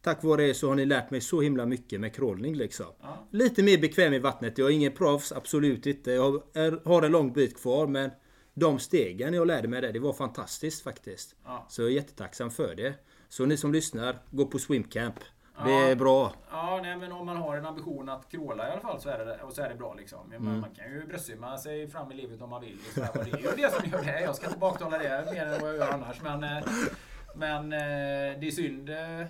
tack 0.03 0.25
vare 0.25 0.47
det 0.47 0.55
så 0.55 0.69
har 0.69 0.75
ni 0.75 0.85
lärt 0.87 1.11
mig 1.11 1.21
så 1.21 1.41
himla 1.41 1.67
mycket 1.67 2.01
med 2.01 2.15
crawling 2.15 2.55
liksom. 2.57 2.87
Ja. 3.01 3.27
Lite 3.31 3.63
mer 3.63 3.79
bekväm 3.79 4.13
i 4.15 4.19
vattnet. 4.19 4.59
Jag 4.59 4.69
är 4.71 4.73
ingen 4.75 4.93
proffs, 4.93 5.33
absolut 5.33 5.87
inte. 5.87 6.11
Jag 6.13 6.43
är, 6.55 6.81
har 6.85 7.03
en 7.03 7.13
lång 7.13 7.33
bit 7.33 7.57
kvar 7.61 7.87
men 7.87 8.11
de 8.59 8.79
stegen 8.79 9.35
jag 9.35 9.47
lärde 9.47 9.69
mig 9.69 9.81
där, 9.81 9.93
det 9.93 9.99
var 9.99 10.13
fantastiskt 10.13 10.83
faktiskt. 10.83 11.35
Ja. 11.45 11.67
Så 11.69 11.83
jag 11.83 11.89
är 11.91 11.95
jättetacksam 11.95 12.51
för 12.51 12.75
det. 12.75 12.95
Så 13.29 13.47
ni 13.47 13.57
som 13.57 13.73
lyssnar, 13.73 14.19
gå 14.31 14.47
på 14.47 14.59
swimcamp. 14.59 15.15
Det 15.65 15.71
Ja. 15.71 15.87
är 15.89 15.95
bra. 15.97 16.33
Ja, 16.51 16.81
nej, 16.83 16.97
men 16.97 17.13
om 17.13 17.27
man 17.27 17.37
har 17.37 17.57
en 17.57 17.67
ambition 17.67 18.09
att 18.09 18.31
crawla 18.31 18.69
i 18.69 18.73
alla 18.73 18.81
fall 18.81 19.01
så 19.01 19.09
är 19.09 19.25
det, 19.25 19.43
och 19.43 19.53
så 19.53 19.63
är 19.63 19.69
det 19.69 19.75
bra 19.75 19.95
liksom. 19.95 20.33
Mm. 20.33 20.61
Man 20.61 20.71
kan 20.75 20.93
ju 20.93 21.07
bröstsimma 21.07 21.59
sig 21.59 21.89
fram 21.89 22.13
i 22.13 22.15
livet 22.15 22.43
om 22.43 22.51
man 22.51 22.61
vill. 22.61 22.79
Och 23.15 23.25
det 23.25 23.31
är 23.31 23.39
ju 23.39 23.57
det 23.57 23.73
som 23.73 23.91
gör 23.91 24.03
det. 24.03 24.21
Jag 24.21 24.37
ska 24.37 24.47
inte 24.47 24.59
baktala 24.59 24.99
det 24.99 25.29
mer 25.33 25.47
än 25.47 25.61
vad 25.61 25.71
jag 25.71 25.77
gör 25.77 25.91
annars. 25.93 26.23
Men, 26.23 26.45
eh, 26.45 26.65
men 27.35 27.73
eh, 27.73 28.41
det 28.41 28.47
är 28.47 28.51
synd 28.51 28.91
eh, 28.91 29.27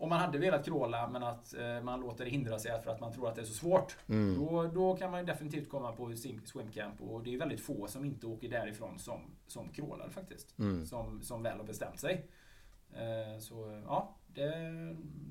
om 0.00 0.08
man 0.08 0.20
hade 0.20 0.38
velat 0.38 0.64
crawla 0.64 1.08
men 1.08 1.22
att 1.22 1.54
eh, 1.54 1.80
man 1.82 2.00
låter 2.00 2.24
det 2.24 2.30
hindra 2.30 2.58
sig 2.58 2.82
för 2.82 2.90
att 2.90 3.00
man 3.00 3.12
tror 3.12 3.28
att 3.28 3.34
det 3.34 3.40
är 3.40 3.44
så 3.44 3.54
svårt. 3.54 3.96
Mm. 4.08 4.34
Då, 4.34 4.70
då 4.74 4.96
kan 4.96 5.10
man 5.10 5.20
ju 5.20 5.26
definitivt 5.26 5.68
komma 5.68 5.92
på 5.92 6.12
swimcamp 6.44 7.00
och 7.00 7.22
det 7.24 7.34
är 7.34 7.38
väldigt 7.38 7.60
få 7.60 7.86
som 7.86 8.04
inte 8.04 8.26
åker 8.26 8.48
därifrån 8.48 8.98
som, 8.98 9.20
som 9.46 9.68
crawlar 9.68 10.08
faktiskt. 10.08 10.58
Mm. 10.58 10.86
Som, 10.86 11.22
som 11.22 11.42
väl 11.42 11.58
har 11.58 11.64
bestämt 11.64 12.00
sig. 12.00 12.26
Eh, 12.92 13.38
Så 13.40 13.82
ja, 13.86 14.16
det, 14.34 14.48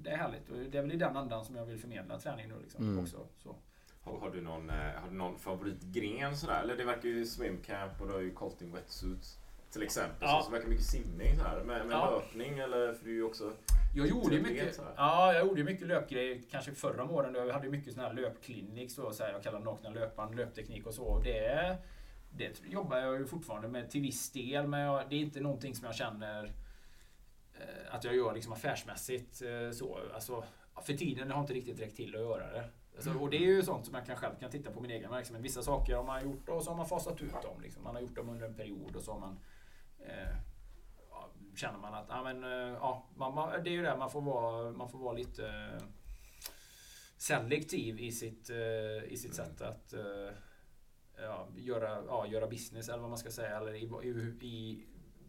det 0.04 0.10
är 0.10 0.18
härligt. 0.18 0.50
Och 0.50 0.58
det 0.58 0.78
är 0.78 0.82
väl 0.82 0.92
i 0.92 0.98
den 0.98 1.18
andan 1.18 1.46
som 1.46 1.56
jag 1.56 1.66
vill 1.66 1.80
förmedla 1.80 2.20
träning 2.20 2.48
nu 2.48 2.56
liksom 2.62 2.84
Mm. 2.84 3.04
också. 3.04 3.18
Så. 3.38 3.56
Har, 4.02 4.20
har, 4.20 4.32
du 4.32 4.42
någon, 4.42 4.70
eh, 4.70 4.76
har 4.76 5.10
du 5.10 5.16
någon 5.16 5.40
favoritgren 5.40 6.38
sådär? 6.38 6.62
Eller 6.64 6.78
det 6.78 6.84
verkar 6.84 7.10
ju 7.10 7.26
swimcamp 7.26 8.02
och 8.02 8.08
du 8.08 8.14
har 8.14 8.22
ju 8.22 8.32
colting 8.34 8.72
wetsuits. 8.74 9.38
Till 9.72 9.84
exempel. 9.84 10.18
Ja. 10.22 10.40
Så, 10.40 10.46
så 10.46 10.52
verkar 10.52 10.68
mycket 10.68 10.86
simning 10.86 11.36
så 11.38 11.44
här. 11.44 11.64
Med, 11.64 11.86
med 11.86 11.96
Ja. 11.96 12.12
löpning 12.12 12.60
eller? 12.60 12.94
För 12.94 13.06
du 13.06 13.24
också... 13.24 13.52
Jag 13.96 14.08
gjorde 14.08 14.40
mycket, 14.42 14.76
så 14.76 14.82
ja, 14.98 15.34
jag 15.34 15.48
gjorde 15.48 15.60
ju 15.60 15.66
mycket 15.66 15.88
löpgrejer 15.88 16.42
kanske 16.52 16.72
förra 16.72 17.04
åren. 17.04 17.34
då 17.34 17.40
Jag 17.40 17.54
hade 17.54 17.70
mycket 17.70 17.94
sån 17.94 18.04
här 18.04 18.14
löpkliniks 18.14 18.96
då, 18.96 19.12
så 19.12 19.24
här, 19.24 19.32
jag 19.32 19.44
kallar 19.44 19.60
nakna 19.60 19.90
löparen, 19.90 20.36
löpteknik 20.36 20.86
och 20.86 20.94
så. 20.94 21.04
Och 21.04 21.24
Det, 21.24 21.78
det 22.32 22.60
jobbar 22.70 22.98
jag 22.98 23.20
ju 23.20 23.26
fortfarande 23.26 23.68
med 23.68 23.90
till 23.90 24.02
viss 24.02 24.32
del, 24.32 24.68
men 24.68 24.80
jag, 24.80 25.10
det 25.10 25.16
är 25.16 25.20
inte 25.20 25.40
någonting 25.40 25.76
som 25.76 25.86
jag 25.86 25.96
känner 25.96 26.46
eh, 27.60 27.96
att 27.96 28.04
jag 28.04 28.16
gör 28.16 28.34
liksom 28.34 28.54
affärsmässigt. 28.54 29.42
eh, 29.42 29.72
Så. 29.72 30.00
Alltså, 30.14 30.44
för 30.84 30.94
tiden 30.94 31.32
har 31.32 31.42
inte 31.42 31.54
riktigt 31.54 31.80
räckt 31.80 31.96
till 31.96 32.16
att 32.16 32.22
göra 32.22 32.52
det. 32.52 32.64
Alltså, 32.96 33.14
och 33.20 33.30
det 33.30 33.38
är 33.38 33.42
ju 33.48 33.64
sånt 33.64 33.86
som 33.86 33.96
jag 33.96 34.06
kan 34.06 34.16
själv 34.16 34.34
kan 34.40 34.52
titta 34.52 34.72
på 34.72 34.80
min 34.82 34.92
egen 34.92 35.12
verksamhet. 35.12 35.46
Vissa 35.46 35.62
saker 35.62 35.96
har 35.96 36.04
man 36.04 36.24
gjort 36.24 36.50
och 36.50 36.64
så 36.64 36.70
har 36.72 36.78
man 36.78 36.88
fasat 36.88 37.22
ut 37.22 37.32
dem. 37.44 37.62
Liksom. 37.62 37.84
Man 37.84 37.96
har 37.96 38.02
gjort 38.02 38.16
dem 38.16 38.30
under 38.30 38.46
en 38.46 38.54
period 38.56 38.96
och 38.96 39.02
så 39.02 39.12
har 39.12 39.20
man 39.20 39.40
eh, 40.08 40.36
känner 41.56 41.80
man 41.80 41.94
att 41.94 42.06
ja, 42.10 42.24
men, 42.24 42.44
eh, 42.44 42.50
ja, 42.82 43.10
man, 43.16 43.34
man, 43.36 43.64
det 43.64 43.70
är 43.70 43.74
ju 43.74 43.82
det 43.82 43.98
man 43.98 44.12
får 44.12 44.22
vara, 44.22 44.72
man 44.72 44.90
får 44.90 45.00
vara 45.00 45.14
lite 45.14 45.48
eh, 45.48 45.84
selektiv 47.18 48.00
i 48.00 48.12
sitt, 48.12 48.50
eh, 48.50 49.04
i 49.14 49.18
sitt 49.18 49.36
sätt 49.36 49.62
att 49.62 49.94
ja, 51.22 51.48
göra, 51.56 52.04
ja, 52.08 52.28
göra 52.28 52.48
business 52.48 52.90
eller 52.90 53.00
vad 53.00 53.10
man 53.10 53.18
ska 53.18 53.32
säga. 53.32 53.58
Eller 53.58 53.74
i, 53.74 54.08
i, 54.08 54.10
i, 54.48 54.86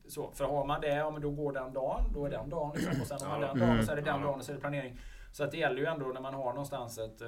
så. 0.08 0.30
För 0.32 0.44
har 0.44 0.64
man 0.66 0.80
det, 0.80 0.88
ja, 0.88 1.10
men 1.10 1.22
då 1.22 1.30
går 1.30 1.52
den 1.52 1.72
dagen, 1.72 2.12
då 2.14 2.24
är 2.26 2.30
den 2.30 2.48
dagen. 2.50 2.72
Liksom. 2.76 3.00
Och 3.00 3.06
sen 3.06 3.20
har 3.22 3.28
man 3.28 3.40
den 3.40 3.58
dagen, 3.58 3.70
Mm. 3.72 3.86
så 3.86 3.92
är 3.92 3.96
det 3.96 4.02
den 4.02 4.20
Ja. 4.20 4.26
dagen 4.26 4.38
och 4.38 4.44
så 4.44 4.52
är 4.52 4.54
det 4.54 4.60
planering. 4.60 4.98
Så 5.32 5.44
att 5.44 5.50
det 5.50 5.56
gäller 5.56 5.76
ju 5.78 5.86
ändå 5.86 6.06
när 6.06 6.20
man 6.20 6.34
har 6.34 6.52
någonstans 6.52 6.98
ett, 6.98 7.22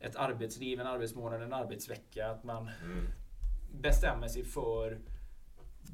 ett 0.00 0.16
arbetsliv, 0.16 0.80
en 0.80 0.86
arbetsmånad, 0.86 1.42
en 1.42 1.52
arbetsvecka. 1.52 2.30
Att 2.30 2.44
man 2.44 2.70
Mm. 2.84 3.06
bestämmer 3.80 4.28
sig 4.28 4.44
för 4.44 4.98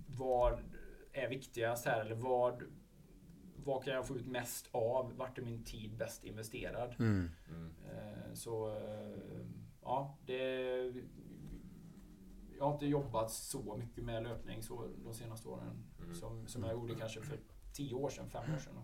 vad 0.07 0.59
är 1.13 1.29
viktigast 1.29 1.87
här 1.87 2.01
eller 2.01 2.15
vad, 2.15 2.63
vad 3.57 3.85
kan 3.85 3.95
jag 3.95 4.07
få 4.07 4.17
ut 4.17 4.27
mest 4.27 4.69
av? 4.73 5.17
Vart 5.17 5.39
är 5.39 5.43
min 5.43 5.65
tid 5.65 5.97
bäst 5.97 6.25
investerad? 6.25 6.95
Mm. 6.99 7.31
Mm. 7.49 7.73
Så 8.35 8.77
eh, 8.77 9.47
ja, 9.83 10.19
det... 10.27 10.43
Jag 12.59 12.67
har 12.67 12.73
inte 12.73 12.87
jobbat 12.87 13.31
så 13.31 13.77
mycket 13.77 14.05
med 14.05 14.23
löpning 14.23 14.63
så 14.63 14.89
de 15.05 15.15
senaste 15.15 15.49
åren 15.49 15.85
Mm. 16.03 16.15
som, 16.15 16.47
som 16.47 16.63
jag 16.63 16.73
gjorde 16.73 16.95
kanske 16.95 17.23
för 17.23 17.39
tio 17.73 17.95
år 17.95 18.11
sedan, 18.11 18.31
fem 18.31 18.55
år 18.55 18.59
sedan. 18.59 18.75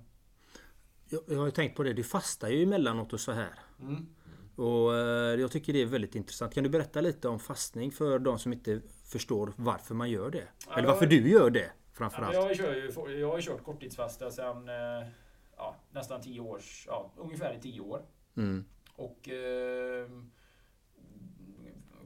Jag, 1.08 1.22
jag 1.26 1.38
har 1.38 1.46
ju 1.46 1.50
tänkt 1.50 1.76
på 1.76 1.82
det, 1.82 1.92
du 1.92 2.04
fastar 2.04 2.48
ju 2.48 2.62
emellanåt 2.62 3.12
och 3.12 3.20
så 3.20 3.32
här. 3.32 3.58
Mm. 3.80 4.06
Och 4.56 4.96
eh, 4.96 5.40
jag 5.40 5.50
tycker 5.50 5.72
det 5.72 5.82
är 5.82 5.86
väldigt 5.86 6.14
intressant. 6.14 6.54
Kan 6.54 6.64
du 6.64 6.70
berätta 6.70 7.00
lite 7.00 7.28
om 7.28 7.38
fastning 7.38 7.92
för 7.92 8.18
de 8.18 8.38
som 8.38 8.52
inte 8.52 8.82
förstår 9.08 9.52
varför 9.56 9.94
man 9.94 10.10
gör 10.10 10.30
det? 10.30 10.48
Ja, 10.68 10.78
Eller 10.78 10.88
varför 10.88 11.06
du 11.06 11.30
gör 11.30 11.50
det 11.50 11.60
Ja, 11.60 11.70
framförallt? 11.92 12.34
jag, 12.34 12.56
kör 12.56 12.74
ju, 12.74 13.18
jag 13.18 13.28
har 13.28 13.36
ju 13.36 13.42
kört 13.42 13.64
korttidsfasta 13.64 14.30
sedan 14.30 14.68
eh, 14.68 15.08
ja, 15.56 15.74
nästan 15.90 16.20
tio 16.20 16.40
års, 16.40 16.84
ja, 16.86 17.10
ungefär 17.16 17.54
i 17.54 17.60
tio 17.60 17.80
år. 17.80 18.02
Mm. 18.36 18.64
Och 18.96 19.28
eh, 19.28 20.08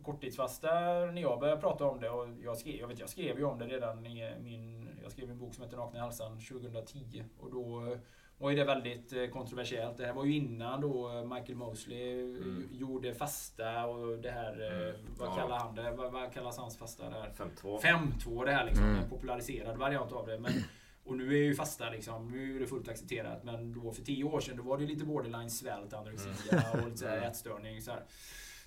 korttidsfasta, 0.02 0.70
när 1.06 1.22
jag 1.22 1.40
började 1.40 1.60
prata 1.60 1.84
om 1.84 2.00
det 2.00 2.10
och 2.10 2.28
jag 2.42 2.56
skrev, 2.56 2.74
jag 2.74 2.88
vet, 2.88 2.98
jag 2.98 3.08
skrev 3.08 3.38
ju 3.38 3.44
om 3.44 3.58
det 3.58 3.66
redan 3.66 4.06
i 4.06 4.34
min, 4.40 4.88
jag 5.02 5.12
skrev 5.12 5.30
en 5.30 5.38
bok 5.38 5.54
som 5.54 5.64
heter 5.64 5.76
Nakna 5.76 6.00
halsan 6.00 6.40
2010 6.40 7.24
och 7.38 7.50
då 7.50 7.96
var 8.42 8.50
ju 8.50 8.56
det 8.56 8.64
väldigt 8.64 9.12
eh, 9.12 9.26
kontroversiellt. 9.26 9.96
Det 9.98 10.06
här 10.06 10.12
var 10.12 10.24
ju 10.24 10.34
innan 10.36 10.80
då 10.80 11.08
eh, 11.10 11.24
Michael 11.24 11.54
Mosley 11.58 12.20
Mm. 12.22 12.68
gjorde 12.72 13.14
fasta 13.14 13.86
och 13.86 14.18
det 14.18 14.30
här, 14.30 14.60
eh, 14.72 14.88
Mm. 14.88 15.00
vad 15.18 15.28
Ja. 15.28 15.34
kallar 15.34 15.58
han 15.58 15.74
det? 15.74 15.90
Vad, 15.90 16.12
vad 16.12 16.32
kallas 16.32 16.58
hans 16.58 16.78
fasta 16.78 17.10
där? 17.10 17.32
5-2. 17.36 17.78
5-2 17.80 18.44
det 18.44 18.52
här 18.52 18.64
liksom, 18.66 18.84
Mm. 18.84 18.98
en 19.02 19.08
populariserad 19.10 19.76
variant 19.78 20.12
av 20.12 20.26
det. 20.26 20.38
Men, 20.38 20.52
och 21.04 21.16
nu 21.16 21.28
är 21.32 21.42
ju 21.42 21.54
fasta 21.54 21.90
liksom, 21.90 22.30
nu 22.30 22.56
är 22.56 22.60
det 22.60 22.66
fullt 22.66 22.88
accepterat. 22.88 23.44
Men 23.44 23.72
då 23.72 23.92
för 23.92 24.02
10 24.02 24.24
år 24.24 24.40
sedan 24.40 24.56
då 24.56 24.62
var 24.62 24.78
det 24.78 24.84
lite 24.86 25.04
borderline 25.04 25.50
svält, 25.50 25.92
anorexia 25.94 26.32
och 26.72 26.84
lite 26.84 26.96
så 26.96 27.06
här 27.06 27.22
ätstörning. 27.30 27.80
Så, 27.82 27.90
här. 27.90 28.02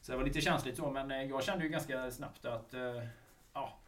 så 0.01 0.11
det 0.11 0.17
var 0.17 0.25
lite 0.25 0.41
känsligt 0.41 0.77
så, 0.77 0.91
men 0.91 1.11
eh, 1.11 1.23
jag 1.23 1.43
kände 1.43 1.63
ju 1.63 1.69
ganska 1.69 2.11
snabbt 2.11 2.45
att 2.45 2.73
eh, 2.73 3.03
ja, 3.53 3.79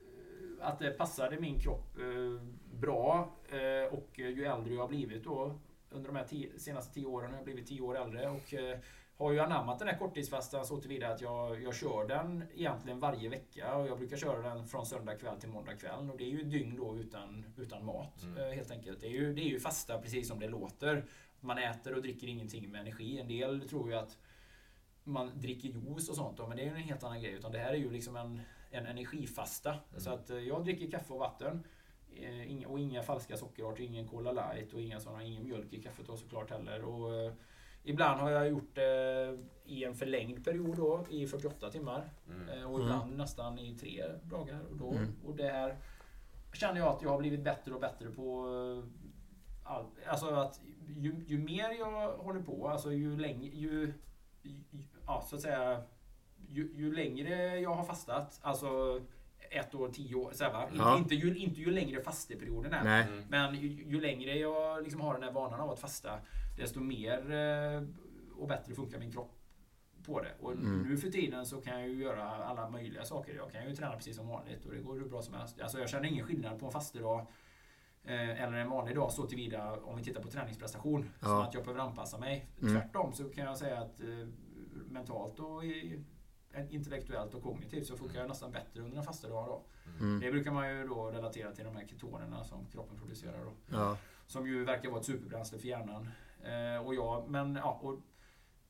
eh, 0.00 0.68
att 0.68 0.78
det 0.78 0.90
passade 0.90 1.40
min 1.40 1.60
kropp 1.60 1.98
eh, 1.98 2.42
bra. 2.84 3.30
Eh, 3.48 3.94
och 3.98 4.18
ju 4.18 4.44
äldre 4.44 4.74
jag 4.74 4.80
har 4.80 4.88
blivit 4.88 5.24
då 5.24 5.58
under 5.90 6.08
de 6.08 6.16
här 6.16 6.24
tio, 6.24 6.58
senaste 6.58 6.94
10 6.94 7.06
åren 7.06 7.30
har 7.30 7.36
jag 7.36 7.44
blivit 7.44 7.66
10 7.66 7.80
år 7.80 7.96
äldre. 7.98 8.28
Och, 8.30 8.54
eh, 8.54 8.78
har 9.16 9.32
ju 9.32 9.40
anammat 9.40 9.78
den 9.78 9.88
här 9.88 9.98
korttidsfastan 9.98 10.66
så 10.66 10.76
tillvida 10.80 11.08
att 11.08 11.20
jag, 11.20 11.62
jag 11.62 11.74
kör 11.74 12.08
den 12.08 12.44
egentligen 12.54 13.00
varje 13.00 13.28
vecka 13.28 13.76
och 13.76 13.86
jag 13.88 13.98
brukar 13.98 14.16
köra 14.16 14.48
den 14.54 14.66
från 14.66 14.86
söndag 14.86 15.14
kväll 15.14 15.40
till 15.40 15.48
måndag 15.48 15.74
kväll 15.76 16.10
och 16.10 16.16
det 16.18 16.24
är 16.24 16.28
ju 16.28 16.42
dygn 16.44 16.76
då 16.76 16.96
utan, 16.96 17.44
utan 17.56 17.84
mat 17.84 18.22
Mm. 18.22 18.38
eh, 18.38 18.50
helt 18.56 18.70
enkelt. 18.70 19.00
Det 19.00 19.06
är, 19.06 19.10
ju, 19.10 19.34
det 19.34 19.40
är 19.40 19.48
ju 19.48 19.60
fasta 19.60 19.98
precis 19.98 20.28
som 20.28 20.40
det 20.40 20.48
låter. 20.48 21.04
Man 21.40 21.58
äter 21.58 21.94
och 21.94 22.02
dricker 22.02 22.26
ingenting 22.28 22.70
med 22.70 22.80
energi. 22.80 23.20
En 23.20 23.28
del 23.28 23.68
tror 23.68 23.90
ju 23.90 23.96
att 23.96 24.18
man 25.04 25.30
dricker 25.34 25.68
juice 25.68 26.08
och 26.08 26.16
sånt 26.16 26.36
då, 26.36 26.46
men 26.46 26.56
det 26.56 26.62
är 26.62 26.66
ju 26.66 26.70
en 26.70 26.76
helt 26.76 27.04
annan 27.04 27.22
grej. 27.22 27.32
Utan 27.32 27.52
det 27.52 27.58
här 27.58 27.70
är 27.70 27.76
ju 27.76 27.90
liksom 27.90 28.16
en, 28.16 28.40
en 28.70 28.86
energifasta. 28.86 29.76
Så 29.96 30.10
att 30.10 30.30
jag 30.46 30.64
dricker 30.64 30.90
kaffe 30.90 31.12
och 31.12 31.18
vatten. 31.18 31.64
Eh, 32.22 32.50
inga- 32.52 32.68
Och 32.68 32.78
inga 32.78 33.02
falska 33.02 33.36
sockerarter, 33.36 33.82
ingen 33.84 34.08
Cola 34.08 34.32
light 34.32 34.72
och 34.72 34.80
inga 34.80 35.00
såna, 35.00 35.22
ingen 35.24 35.44
mjölk 35.44 35.72
i 35.72 35.82
kaffet 35.82 36.06
då 36.06 36.16
såklart 36.16 36.50
heller. 36.50 36.84
Och, 36.84 37.14
eh, 37.14 37.32
ibland 37.84 38.20
har 38.20 38.30
jag 38.30 38.48
gjort 38.48 38.74
det 38.74 39.38
i 39.64 39.84
en 39.84 39.94
förlängd 39.94 40.44
period 40.44 40.76
då, 40.76 41.06
i 41.10 41.26
48 41.26 41.70
timmar. 41.70 42.10
Mm. 42.28 42.48
Eh, 42.48 42.72
Och 42.72 42.80
ibland 42.80 43.16
nästan 43.16 43.58
i 43.58 43.74
tre 43.74 44.04
dagar. 44.22 44.60
Och, 44.70 44.76
då, 44.76 44.90
Mm. 44.92 45.12
och 45.26 45.34
det 45.36 45.48
här 45.48 45.76
känner 46.52 46.80
jag 46.80 46.88
att 46.88 47.02
jag 47.02 47.10
har 47.10 47.18
blivit 47.18 47.40
bättre 47.42 47.74
och 47.74 47.80
bättre 47.80 48.10
på. 48.10 48.46
eh, 48.48 48.84
All, 49.66 49.84
alltså 50.06 50.26
att 50.26 50.60
ju, 50.96 51.24
ju 51.26 51.38
mer 51.38 51.70
jag 51.78 52.16
håller 52.16 52.40
på, 52.40 52.68
alltså 52.68 52.92
ju 52.92 53.16
längre, 53.18 53.46
ju, 53.56 53.92
ju, 54.42 54.62
ja, 55.06 55.24
så 55.26 55.36
att 55.36 55.42
säga, 55.42 55.82
ju, 56.48 56.72
ju 56.74 56.94
längre 56.94 57.58
jag 57.60 57.74
har 57.74 57.84
fastat, 57.84 58.38
alltså 58.42 59.00
ett 59.58 59.74
år, 59.74 59.88
tio 59.88 60.14
år, 60.14 60.32
så 60.32 60.44
här? 60.44 60.68
Ja. 60.76 60.98
Inte, 60.98 61.14
ju, 61.14 61.36
inte 61.36 61.60
ju 61.60 61.70
längre 61.70 62.02
fasteperioden 62.02 62.72
är. 62.72 62.84
Nej. 62.84 63.02
Mm. 63.08 63.24
Men 63.28 63.54
ju, 63.54 63.68
ju 63.68 64.00
längre 64.00 64.38
jag 64.38 64.82
liksom 64.82 65.00
har 65.00 65.14
den 65.14 65.22
här 65.22 65.32
vanan 65.32 65.60
av 65.60 65.70
att 65.70 65.80
fasta, 65.80 66.18
desto 66.58 66.80
mer 66.80 67.32
eh, 67.32 67.82
och 68.36 68.48
bättre 68.48 68.74
funkar 68.74 68.98
min 68.98 69.12
kropp 69.12 69.30
på 70.06 70.20
det. 70.20 70.32
Och 70.40 70.52
Mm. 70.52 70.82
nu 70.82 70.96
för 70.96 71.10
tiden 71.10 71.46
så 71.46 71.60
kan 71.60 71.80
jag 71.80 71.88
ju 71.88 72.02
göra 72.02 72.24
alla 72.24 72.70
möjliga 72.70 73.04
saker. 73.04 73.34
Jag 73.34 73.50
kan 73.52 73.68
ju 73.68 73.74
träna 73.74 73.96
precis 73.96 74.16
som 74.16 74.28
vanligt 74.28 74.64
och 74.64 74.72
det 74.74 74.78
går 74.80 74.94
hur 74.94 75.08
bra 75.08 75.22
som 75.22 75.34
helst. 75.34 75.60
Alltså 75.60 75.78
jag 75.78 75.88
känner 75.88 76.08
ingen 76.08 76.26
skillnad 76.26 76.58
på 76.60 76.66
en 76.66 76.72
fastedag 76.72 77.26
eh, 78.04 78.42
eller 78.42 78.52
en 78.58 78.70
vanlig 78.70 78.96
dag 78.96 79.12
så 79.12 79.26
tillvida 79.26 79.72
om 79.80 79.96
vi 79.96 80.04
tittar 80.04 80.22
på 80.22 80.28
träningsprestation. 80.28 81.10
Som 81.20 81.30
Ja. 81.30 81.44
att 81.44 81.54
jag 81.54 81.62
behöver 81.64 81.80
anpassa 81.82 82.18
mig. 82.18 82.46
Mm. 82.62 82.74
Tvärtom 82.74 83.12
så 83.12 83.24
kan 83.24 83.44
jag 83.44 83.56
säga 83.58 83.78
att 83.78 84.00
eh, 84.00 84.28
mentalt 84.88 85.38
och 85.40 85.64
i, 85.64 86.04
intellektuellt 86.70 87.34
och 87.34 87.42
kognitivt 87.42 87.86
så 87.86 87.96
funkar 87.96 88.20
jag 88.20 88.28
nästan 88.28 88.52
bättre 88.52 88.82
under 88.82 88.96
en 88.96 89.02
fasta 89.02 89.28
dag. 89.28 89.46
Då. 89.46 89.64
Mm. 90.00 90.20
Det 90.20 90.30
brukar 90.30 90.50
man 90.50 90.70
ju 90.70 90.86
då 90.86 91.10
relatera 91.10 91.52
till 91.52 91.64
de 91.64 91.76
här 91.76 91.86
ketonerna 91.86 92.44
som 92.44 92.66
kroppen 92.72 92.98
producerar. 92.98 93.44
Då. 93.44 93.76
Ja. 93.76 93.96
Som 94.26 94.46
ju 94.46 94.64
verkar 94.64 94.88
vara 94.90 95.00
ett 95.00 95.06
superbränsle 95.06 95.58
för 95.58 95.68
hjärnan. 95.68 96.08
Eh, 96.42 96.86
och 96.86 96.94
jag, 96.94 97.28
men, 97.28 97.54
ja, 97.54 97.80
och 97.82 98.00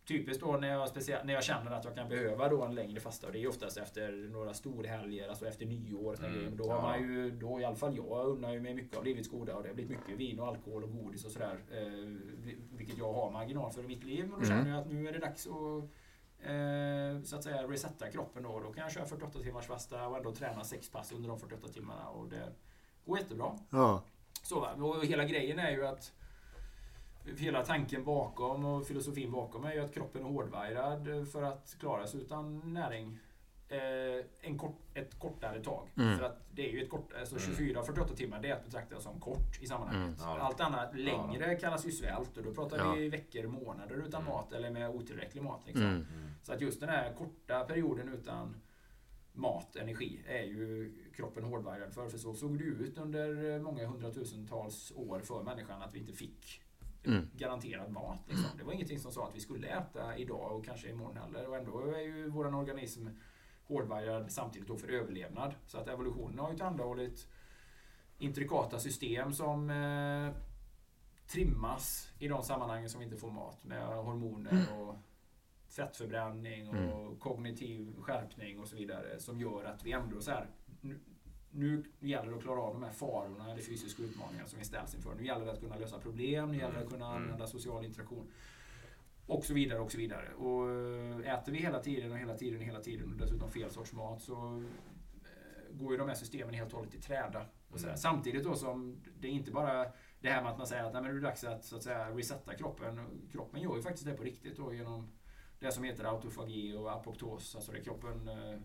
typiskt 0.07 0.43
då 0.43 0.53
när 0.53 0.68
jag, 0.68 0.89
speciellt, 0.89 1.24
när 1.24 1.35
jag 1.35 1.45
känner 1.45 1.70
att 1.70 1.85
jag 1.85 1.95
kan 1.95 2.09
behöva 2.09 2.49
då 2.49 2.62
en 2.62 2.74
längre 2.74 3.01
fasta. 3.01 3.26
Och 3.26 3.32
det 3.32 3.43
är 3.43 3.49
oftast 3.49 3.76
efter 3.76 4.12
några 4.12 4.55
storhelger, 4.55 5.28
alltså 5.28 5.47
efter 5.47 5.66
nyår. 5.66 6.24
Mm, 6.24 6.57
då 6.57 6.70
har 6.70 6.82
man 6.82 7.03
ju, 7.03 7.30
då 7.30 7.61
i 7.61 7.64
alla 7.64 7.76
fall 7.76 7.97
jag 7.97 8.26
unnar 8.26 8.53
ju 8.53 8.61
mig 8.61 8.74
mycket 8.74 8.99
av 8.99 9.05
livets 9.05 9.28
goda. 9.28 9.57
Och 9.57 9.62
det 9.62 9.68
har 9.68 9.74
blivit 9.74 9.99
mycket 9.99 10.18
vin 10.18 10.41
och 10.41 10.49
alkohol 10.49 10.85
och 10.85 10.93
godis 10.93 11.24
och 11.24 11.30
sådär. 11.30 11.59
Eh, 11.70 12.16
vilket 12.76 12.99
jag 12.99 13.12
har 13.12 13.30
marginal 13.30 13.72
för 13.72 13.85
i 13.85 13.87
mitt 13.87 14.05
liv. 14.05 14.28
Men 14.28 14.41
då 14.41 14.47
känner 14.47 14.70
jag 14.70 14.78
att 14.78 14.93
nu 14.93 15.09
är 15.09 15.12
det 15.12 15.18
dags 15.18 15.47
att 15.47 15.91
så 17.25 17.37
att 17.37 17.43
säga 17.43 17.63
resetta 17.63 18.11
kroppen 18.11 18.43
då. 18.43 18.61
Då 18.61 18.73
kan 18.73 18.83
jag 18.83 18.93
köra 18.93 19.07
48 19.07 19.39
timmars 19.39 19.67
fasta 19.67 20.09
och 20.09 20.17
ändå 20.17 20.35
träna 20.35 20.65
sex 20.65 20.91
pass 20.91 21.13
under 21.13 21.29
de 21.29 21.39
48 21.39 21.69
timmarna. 21.69 22.09
Och 22.09 22.29
det 22.29 22.53
går 23.05 23.19
jättebra. 23.19 23.59
Ja. 23.71 24.03
Så, 24.43 24.61
va? 24.61 24.73
och 24.73 25.05
hela 25.05 25.25
grejen 25.25 25.59
är 25.59 25.71
ju 25.71 25.87
att 25.87 26.13
Hela 27.39 27.65
tanken 27.65 28.05
bakom 28.05 28.65
och 28.65 28.87
filosofin 28.87 29.33
bakom 29.33 29.65
är 29.65 29.73
ju 29.73 29.81
att 29.81 29.95
kroppen 29.95 30.23
är 30.23 30.29
hårdvajrad 30.29 31.29
för 31.33 31.43
att 31.43 31.77
klara 31.81 32.07
sig 32.07 32.21
utan 32.21 32.75
näring 32.75 33.07
eh, 33.07 33.19
en 34.41 34.59
kort, 34.59 34.81
ett 34.95 35.18
kortare 35.18 35.61
tag. 35.62 35.89
Mm. 35.97 36.18
För 36.18 36.25
att 36.25 36.41
det 36.55 36.68
är 36.68 36.72
ju 36.72 36.83
ett 36.83 36.91
kort, 36.91 37.12
alltså 37.20 37.37
24-48 37.37 38.14
timmar 38.14 38.41
det 38.43 38.49
är 38.51 38.55
att 38.55 38.64
betrakta 38.64 39.01
som 39.01 39.20
kort 39.20 39.62
i 39.62 39.66
sammanhanget. 39.66 40.18
Ja. 40.22 40.39
Allt 40.39 40.61
annat 40.61 40.99
längre 40.99 41.55
kallas 41.55 41.87
ju 41.87 41.91
svält 41.91 42.37
och 42.37 42.43
då 42.45 42.55
pratar 42.55 42.79
Ja. 42.79 42.93
vi 42.93 43.09
veckor, 43.09 43.47
månader 43.47 43.95
utan 44.07 44.20
Mm. 44.22 44.33
mat 44.35 44.53
eller 44.53 44.70
med 44.70 44.91
otillräcklig 44.91 45.43
mat. 45.43 45.61
Liksom. 45.66 45.87
Mm. 45.87 46.07
Så 46.43 46.53
att 46.53 46.61
just 46.61 46.81
den 46.81 46.89
här 46.89 47.12
korta 47.14 47.64
perioden 47.64 48.09
utan 48.09 48.57
mat, 49.33 49.77
energi, 49.77 50.20
är 50.29 50.43
ju 50.43 50.95
kroppen 51.16 51.45
hårdvajrad 51.45 51.95
för. 51.95 52.09
För 52.09 52.18
så 52.18 52.35
såg 52.35 52.59
det 52.59 52.64
ut 52.64 52.99
under 52.99 53.59
många 53.61 53.87
hundratusentals 53.87 54.93
år 54.97 55.20
för 55.20 55.43
människan 55.43 55.83
att 55.83 55.95
vi 55.95 55.99
inte 55.99 56.12
fick 56.12 56.61
Mm. 57.07 57.29
garanterad 57.37 57.91
mat. 57.93 58.18
Liksom. 58.29 58.59
Det 58.59 58.64
var 58.64 58.72
ingenting 58.72 58.99
som 58.99 59.12
sa 59.12 59.29
att 59.29 59.37
vi 59.37 59.41
skulle 59.41 59.66
äta 59.66 60.16
idag 60.16 60.57
och 60.57 60.64
kanske 60.64 60.89
imorgon 60.89 61.16
heller. 61.16 61.49
Och 61.49 61.57
ändå 61.57 61.81
är 61.81 62.01
ju 62.01 62.29
vår 62.29 62.55
organism 62.55 63.07
hårdvajrad 63.67 64.33
samtidigt 64.33 64.69
då 64.69 64.77
för 64.77 64.89
överlevnad. 64.89 65.55
Så 65.67 65.79
att 65.79 65.89
evolutionen 65.89 66.39
har 66.39 66.51
ju 66.51 66.57
tillhandahållit 66.57 67.29
intrikata 68.19 68.79
system 68.79 69.33
som 69.33 69.71
eh, 69.71 70.33
trimmas 71.27 72.12
i 72.19 72.29
de 72.29 72.43
sammanhangen 72.43 72.91
som 72.91 73.01
vi 73.01 73.05
inte 73.05 73.17
får 73.17 73.31
mat 73.31 73.65
med 73.65 73.87
hormoner 73.87 74.67
och 74.79 74.97
fettförbränning 75.69 76.69
och 76.69 77.21
kognitiv 77.21 77.97
skärpning 78.01 78.61
och 78.61 78.69
så 78.69 78.77
vidare 78.77 79.21
som 79.21 79.41
gör 79.41 79.65
att 79.65 79.85
vi 79.85 79.93
ändå 79.93 80.21
så 80.21 80.31
här 80.31 80.51
nu, 80.81 81.01
nu 81.51 81.85
gäller 82.01 82.31
det 82.31 82.37
att 82.37 82.43
klara 82.43 82.61
av 82.61 82.75
de 82.75 82.83
här 82.83 82.93
farorna 82.93 83.53
eller 83.53 83.62
fysiska 83.62 84.03
utmaningar 84.03 84.47
som 84.47 84.59
vi 84.59 84.65
ställs 84.65 84.95
inför. 84.95 85.15
Nu 85.15 85.27
gäller 85.27 85.47
det 85.47 85.53
att 85.53 85.61
kunna 85.61 85.77
lösa 85.77 85.99
problem, 85.99 86.53
nu 86.53 86.59
gäller 86.59 86.75
det 86.75 86.85
att 86.85 86.91
kunna 86.91 87.07
använda 87.07 87.47
social 87.47 87.85
interaktion. 87.85 88.27
Och 89.27 89.45
så 89.45 89.55
vidare 89.55 89.81
och 89.81 89.93
så 89.93 89.99
vidare. 89.99 90.35
Och 90.35 90.70
eh, 90.70 91.35
äter 91.35 91.53
vi 91.53 91.59
hela 91.59 91.81
tiden 91.81 92.12
och 92.12 92.18
hela 92.18 92.37
tiden 92.37 92.59
och 92.59 92.64
hela 92.64 92.81
tiden 92.81 93.12
och 93.12 93.18
dessutom 93.18 93.51
fel 93.51 93.70
sorts 93.70 93.93
mat 93.93 94.22
så 94.22 94.64
eh, 95.25 95.77
går 95.77 95.93
ju 95.93 95.99
de 95.99 96.09
här 96.09 96.14
systemen 96.14 96.55
helt 96.55 96.72
och 96.72 96.79
hållet 96.79 96.95
i 96.95 97.01
träda. 97.01 97.47
Och 97.70 97.81
sådär. 97.81 97.97
Samtidigt 97.97 98.45
då 98.45 98.55
som 98.55 99.03
det 99.20 99.29
är 99.29 99.33
inte 99.33 99.51
bara 99.51 99.87
det 100.20 100.31
här 100.31 100.43
med 100.43 100.53
att 100.53 100.59
man 100.59 100.66
säger 100.66 100.85
att 100.85 100.93
Nej, 100.93 101.03
men 101.03 101.14
det 101.14 101.20
är 101.20 101.22
dags 101.22 101.45
att, 101.45 101.64
så 101.64 101.77
att 101.77 101.83
säga, 101.83 102.11
resetta 102.11 102.55
kroppen. 102.55 103.01
Kroppen 103.33 103.61
gör 103.61 103.77
ju 103.77 103.83
faktiskt 103.83 104.07
det 104.07 104.14
på 104.14 104.22
riktigt 104.22 104.57
då 104.57 104.75
genom 104.75 105.09
det 105.59 105.72
som 105.72 105.85
heter 105.85 106.05
autofagi 106.05 106.75
och 106.75 106.93
apoptos. 106.93 107.55
Alltså 107.55 107.72
det 107.72 107.81
kroppen 107.81 108.29
eh, 108.29 108.59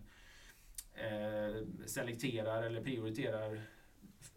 eh, 1.06 1.56
selekterar 1.86 2.62
eller 2.62 2.82
prioriterar 2.82 3.60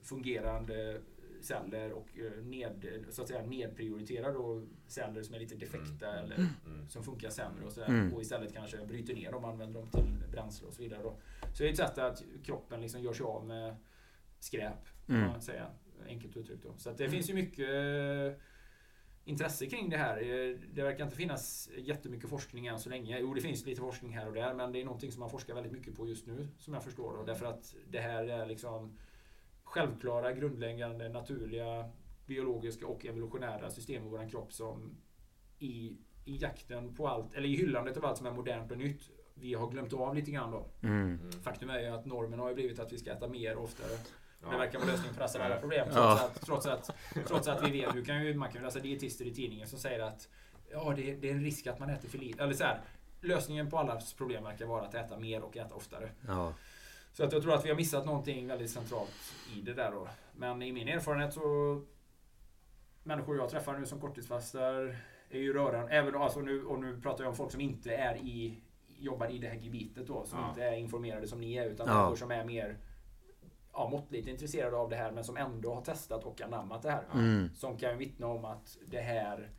fungerande 0.04 1.02
celler 1.46 1.92
och 1.92 2.08
eh, 2.20 2.44
ned, 2.44 3.06
så 3.10 3.22
att 3.22 3.28
säga, 3.28 3.46
nedprioriterar 3.46 4.34
då 4.34 4.66
celler 4.88 5.24
som 5.24 5.36
är 5.36 5.40
lite 5.40 5.56
defekta 5.56 6.20
eller 6.20 6.36
Mm. 6.36 6.90
som 6.90 7.04
funkar 7.04 7.30
sämre 7.30 7.66
och, 7.66 7.72
sådär, 7.74 7.88
Mm. 7.88 8.14
och 8.14 8.22
istället 8.22 8.54
kanske 8.54 8.86
bryter 8.86 9.14
ner 9.14 9.32
dem 9.32 9.44
och 9.44 9.50
använder 9.50 9.80
dem 9.80 9.90
till 9.90 10.30
bränsle 10.32 10.68
och 10.68 10.74
så 10.74 10.82
vidare. 10.82 11.04
Då. 11.04 11.16
Så 11.54 11.64
det 11.64 11.70
är 11.70 11.72
ett 11.72 11.78
sätt 11.78 11.98
att 11.98 12.24
kroppen 12.44 12.82
liksom 12.82 13.02
gör 13.02 13.14
sig 13.14 13.24
av 13.24 13.46
med 13.46 13.76
skräp, 14.40 14.88
kan 15.08 15.16
Mm. 15.16 15.28
man 15.28 15.42
säga. 15.42 15.68
Enkelt 16.08 16.38
uttryckt. 16.38 16.64
Då. 16.64 16.74
Så 16.78 16.90
att 16.90 16.98
det 16.98 17.10
finns 17.10 17.30
ju 17.30 17.34
mycket 17.34 17.70
eh, 17.70 18.40
intresse 19.26 19.66
kring 19.66 19.90
det 19.90 19.98
här. 19.98 20.18
Eh, 20.18 20.58
Det 20.74 20.84
verkar 20.84 21.04
inte 21.04 21.16
finnas 21.18 21.70
jättemycket 21.78 22.30
forskning 22.30 22.68
än 22.68 22.80
så 22.80 22.90
länge. 22.90 23.20
Jo, 23.20 23.34
det 23.34 23.42
finns 23.42 23.66
lite 23.66 23.82
forskning 23.82 24.14
här 24.18 24.28
och 24.28 24.34
där, 24.34 24.54
men 24.54 24.72
det 24.72 24.82
är 24.82 24.86
någonting 24.86 25.12
som 25.12 25.20
man 25.20 25.30
forskar 25.30 25.54
väldigt 25.54 25.72
mycket 25.74 25.96
på 25.96 26.08
just 26.08 26.28
nu, 26.28 26.48
som 26.60 26.74
jag 26.74 26.84
förstår. 26.84 27.18
Då, 27.18 27.24
därför 27.24 27.46
att 27.46 27.76
det 27.90 28.00
här 28.00 28.24
är 28.28 28.46
liksom 28.46 28.98
självklara, 29.74 30.32
grundläggande, 30.34 31.10
naturliga, 31.10 31.90
biologiska 32.26 32.88
och 32.88 33.06
evolutionära 33.06 33.70
system 33.70 34.06
i 34.06 34.10
vår 34.10 34.30
kropp 34.30 34.54
som 34.54 34.98
i, 35.60 35.98
i 36.26 36.38
jakten 36.38 36.96
på 36.96 37.08
allt, 37.08 37.34
eller 37.34 37.48
i 37.48 37.56
hyllandet 37.56 37.98
av 37.98 38.06
allt 38.06 38.18
som 38.18 38.28
är 38.28 38.32
modernt 38.32 38.72
och 38.72 38.78
nytt, 38.78 39.02
vi 39.34 39.54
har 39.54 39.68
glömt 39.70 39.94
av 39.94 40.16
lite 40.16 40.32
grann 40.32 40.52
då. 40.52 40.66
Mm. 40.84 41.32
Faktum 41.44 41.70
är 41.70 41.80
ju 41.80 41.88
att 41.88 42.06
normen 42.06 42.40
har 42.40 42.50
ju 42.50 42.56
blivit 42.56 42.80
att 42.80 42.94
vi 42.94 42.98
ska 42.98 43.12
äta 43.12 43.28
mer 43.28 43.58
oftare. 43.58 43.98
Ja. 44.42 44.50
Det 44.52 44.58
verkar 44.58 44.80
vara 44.80 44.92
lösningen 44.92 45.16
på 45.16 45.22
nästan 45.22 45.42
alla 45.42 45.56
problem. 45.60 45.86
Trots, 45.86 45.98
Ja. 45.98 46.26
att, 46.26 46.42
trots, 46.46 46.66
att, 46.66 46.90
trots 47.28 47.48
att 47.48 47.68
vi 47.68 47.72
vet, 47.72 47.94
du 47.94 48.04
kan 48.06 48.26
ju, 48.26 48.34
man 48.34 48.50
kan 48.52 48.62
ju 48.62 48.66
läsa 48.66 48.80
dietister 48.80 49.26
i 49.26 49.34
tidningen 49.34 49.68
som 49.68 49.80
säger 49.80 50.00
att 50.00 50.30
ja, 50.72 50.94
det, 50.96 51.12
är- 51.12 51.16
det 51.18 51.30
är 51.30 51.34
en 51.34 51.44
risk 51.44 51.68
att 51.68 51.80
man 51.80 51.90
äter 51.90 52.10
för 52.10 52.18
lite. 52.18 52.44
Eller 52.44 52.54
så 52.54 52.64
här, 52.64 52.82
lösningen 53.22 53.70
på 53.70 53.78
allas 53.78 54.14
problem 54.14 54.44
verkar 54.44 54.66
vara 54.66 54.82
att 54.86 54.96
äta 54.96 55.20
mer 55.20 55.42
och 55.42 55.58
äta 55.58 55.76
oftare. 55.76 56.10
Ja. 56.28 56.54
Så 57.14 57.24
att 57.24 57.32
jag 57.34 57.42
tror 57.44 57.54
att 57.54 57.66
vi 57.66 57.70
har 57.70 57.76
missat 57.76 58.06
någonting 58.06 58.48
väldigt 58.48 58.72
centralt 58.72 59.34
i 59.56 59.62
det 59.62 59.74
där 59.74 59.92
då. 59.92 60.08
Men 60.36 60.62
i 60.62 60.72
min 60.72 60.88
erfarenhet 60.88 61.34
så 61.34 61.82
Människor 63.04 63.38
jag 63.38 63.50
träffar 63.50 63.78
nu 63.78 63.86
som 63.86 64.00
korttidsfastar 64.02 64.98
är 65.30 65.40
ju 65.40 65.54
rörande, 65.54 65.92
även 65.92 66.16
alltså 66.16 66.40
nu, 66.40 66.66
och 66.66 66.80
nu 66.80 67.02
pratar 67.02 67.24
jag 67.24 67.30
om 67.32 67.36
folk 67.36 67.52
som 67.52 67.62
inte 67.62 67.96
är 67.96 68.16
i 68.16 68.62
jobbar 68.88 69.28
i 69.32 69.38
det 69.38 69.48
här 69.48 69.56
gebitet 69.56 70.08
då, 70.08 70.26
som 70.26 70.40
Ja. 70.40 70.50
inte 70.50 70.64
är 70.64 70.74
informerade 70.74 71.28
som 71.28 71.42
ni 71.42 71.54
är, 71.56 71.66
utan 71.66 71.88
Ja. 71.88 71.94
människor 71.94 72.16
som 72.16 72.32
är 72.32 72.46
mer 72.46 72.78
ja, 73.74 73.90
måttligt 73.90 74.28
intresserade 74.28 74.78
av 74.78 74.90
det 74.90 74.96
här, 74.96 75.12
men 75.12 75.24
som 75.24 75.38
ändå 75.38 75.74
har 75.74 75.82
testat 75.82 76.24
och 76.24 76.42
anammat 76.42 76.82
det 76.82 76.92
här. 76.92 77.04
Mm. 77.14 77.50
Som 77.56 77.78
kan 77.78 77.98
vittna 77.98 78.28
om 78.28 78.46
att 78.46 78.78
det 78.88 79.02
här 79.02 79.52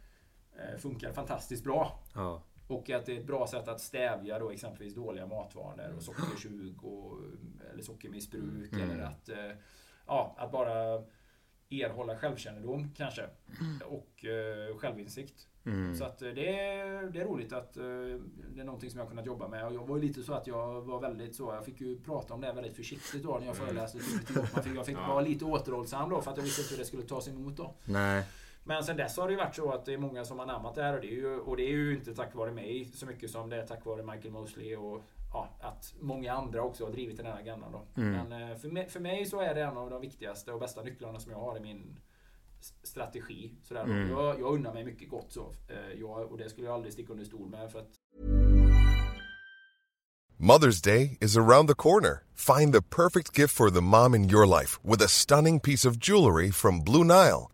eh, 0.57 0.78
funkar 0.78 1.12
fantastiskt 1.12 1.64
bra. 1.64 1.98
Ja. 2.14 2.42
Och 2.66 2.90
att 2.90 3.06
det 3.06 3.12
är 3.12 3.20
ett 3.20 3.26
bra 3.26 3.46
sätt 3.46 3.68
att 3.68 3.80
stävja 3.80 4.38
då 4.38 4.50
exempelvis 4.50 4.94
dåliga 4.94 5.26
matvanor 5.26 5.94
och 5.96 6.02
sockersug 6.02 6.84
och, 6.84 7.18
eller 7.72 7.82
sockermissbruk. 7.82 8.72
Mm. 8.72 8.90
Eller 8.90 9.04
att, 9.04 9.28
eh, 9.28 9.50
ja, 10.06 10.34
att 10.38 10.52
bara 10.52 11.02
erhålla 11.70 12.16
självkännedom 12.16 12.90
kanske. 12.96 13.22
Och 13.84 14.24
eh, 14.24 14.76
självinsikt. 14.76 15.48
Mm. 15.66 15.94
Så 15.94 16.04
att 16.04 16.22
eh, 16.22 16.28
det 16.28 16.58
är, 16.60 17.02
det 17.10 17.20
är 17.20 17.24
roligt 17.24 17.52
att 17.52 17.76
eh, 17.76 17.82
det 18.54 18.60
är 18.60 18.64
någonting 18.64 18.90
som 18.90 18.98
jag 18.98 19.04
har 19.04 19.10
kunnat 19.10 19.26
jobba 19.26 19.48
med. 19.48 19.66
Och 19.66 19.74
jag 19.74 19.86
var 19.86 19.96
ju 19.96 20.02
lite 20.02 20.22
så 20.22 20.34
att 20.34 20.46
jag 20.46 20.80
var 20.80 21.00
väldigt 21.00 21.34
så, 21.34 21.52
jag 21.54 21.64
fick 21.64 21.80
ju 21.80 22.00
prata 22.00 22.34
om 22.34 22.40
det 22.40 22.46
här 22.46 22.54
väldigt 22.54 22.76
försiktigt 22.76 23.22
då 23.22 23.38
när 23.38 23.46
jag 23.46 23.56
föreläste. 23.56 23.98
Gottman, 24.34 24.64
för 24.64 24.74
Jag 24.74 24.86
fick 24.86 24.96
Ja. 25.02 25.08
vara 25.08 25.20
lite 25.20 25.44
återhållsam 25.44 26.10
då 26.10 26.20
för 26.22 26.30
att 26.30 26.36
jag 26.36 26.44
visste 26.44 26.62
inte 26.62 26.74
hur 26.74 26.78
det 26.78 26.84
skulle 26.84 27.02
tas 27.02 27.28
emot 27.28 27.56
då. 27.56 27.74
Nej. 27.84 28.24
Men 28.66 28.84
sen 28.84 28.96
dess 28.96 29.16
har 29.16 29.26
det 29.26 29.32
ju 29.32 29.38
varit 29.38 29.54
så 29.54 29.72
att 29.72 29.84
det 29.84 29.92
är 29.92 29.98
många 29.98 30.24
som 30.24 30.38
har 30.38 30.46
anammat 30.46 30.74
det 30.74 30.82
här 30.82 30.94
och 30.94 31.00
det 31.00 31.06
är 31.06 31.16
ju, 31.16 31.36
och 31.40 31.56
det 31.56 31.62
är 31.62 31.70
ju 31.70 31.94
inte 31.94 32.14
tack 32.14 32.34
vare 32.34 32.52
mig 32.52 32.90
så 32.94 33.06
mycket 33.06 33.30
som 33.30 33.50
det 33.50 33.56
är 33.56 33.66
tack 33.66 33.84
vare 33.84 34.02
Michael 34.02 34.30
Mosley 34.32 34.76
och 34.76 35.02
ja, 35.32 35.48
att 35.60 35.94
många 36.00 36.32
andra 36.32 36.62
också 36.62 36.84
har 36.84 36.92
drivit 36.92 37.16
den 37.16 37.26
här 37.26 37.40
agendan. 37.40 37.72
Då. 37.72 38.02
Mm. 38.02 38.28
Men 38.28 38.50
eh, 38.50 38.56
för 38.56 38.68
mig, 38.68 38.88
för 38.88 39.00
mig 39.00 39.26
så 39.26 39.40
är 39.40 39.54
det 39.54 39.62
en 39.62 39.76
av 39.76 39.90
de 39.90 40.00
viktigaste 40.00 40.52
och 40.52 40.60
bästa 40.60 40.82
nycklarna 40.82 41.20
som 41.20 41.32
jag 41.32 41.38
har 41.38 41.56
i 41.56 41.60
min 41.60 42.00
strategi. 42.82 43.54
Sådär. 43.62 43.84
Mm. 43.84 44.10
Jag, 44.10 44.40
jag 44.40 44.54
unnar 44.54 44.74
mig 44.74 44.84
mycket 44.84 45.10
gott 45.10 45.32
så. 45.32 45.52
Eh, 45.68 46.00
Jag, 46.00 46.32
och 46.32 46.38
det 46.38 46.48
skulle 46.50 46.66
jag 46.66 46.74
aldrig 46.74 46.92
sticka 46.92 47.12
under 47.12 47.24
stol 47.24 47.48
med. 47.48 47.72
För 47.72 47.78
att 47.78 47.90
Mother's 50.38 50.84
Day 50.84 51.18
is 51.20 51.36
around 51.36 51.68
the 51.68 51.74
corner. 51.74 52.24
Find 52.34 52.72
the 52.74 52.82
perfect 52.82 53.38
gift 53.38 53.54
for 53.56 53.70
the 53.70 53.80
mom 53.80 54.14
in 54.14 54.30
your 54.30 54.46
life 54.46 54.78
with 54.82 55.04
a 55.04 55.08
stunning 55.08 55.60
piece 55.60 55.88
of 55.88 55.96
jewelry 55.96 56.50
from 56.50 56.84
Blue 56.84 57.04
Nile. 57.04 57.53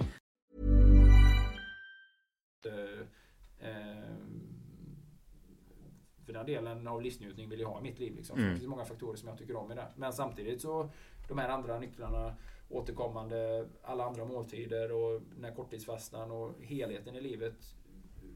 delen 6.51 6.87
av 6.87 7.01
livsnjutning 7.01 7.49
vill 7.49 7.59
jag 7.59 7.67
ha 7.67 7.79
i 7.79 7.83
mitt 7.83 7.99
liv. 7.99 8.15
Liksom. 8.15 8.37
Mm. 8.37 8.49
Det 8.49 8.55
finns 8.55 8.69
många 8.69 8.85
faktorer 8.85 9.17
som 9.17 9.27
jag 9.29 9.37
tycker 9.37 9.55
om 9.55 9.71
i 9.71 9.75
det. 9.75 9.87
Men 9.95 10.13
samtidigt 10.13 10.61
så, 10.61 10.89
de 11.27 11.37
här 11.37 11.49
andra 11.49 11.79
nycklarna, 11.79 12.35
återkommande, 12.69 13.67
alla 13.83 14.05
andra 14.05 14.25
måltider 14.25 14.91
och 14.91 15.21
den 15.35 15.43
här 15.43 15.55
korttidsfastan 15.55 16.31
och 16.31 16.51
helheten 16.61 17.15
i 17.15 17.21
livet 17.21 17.55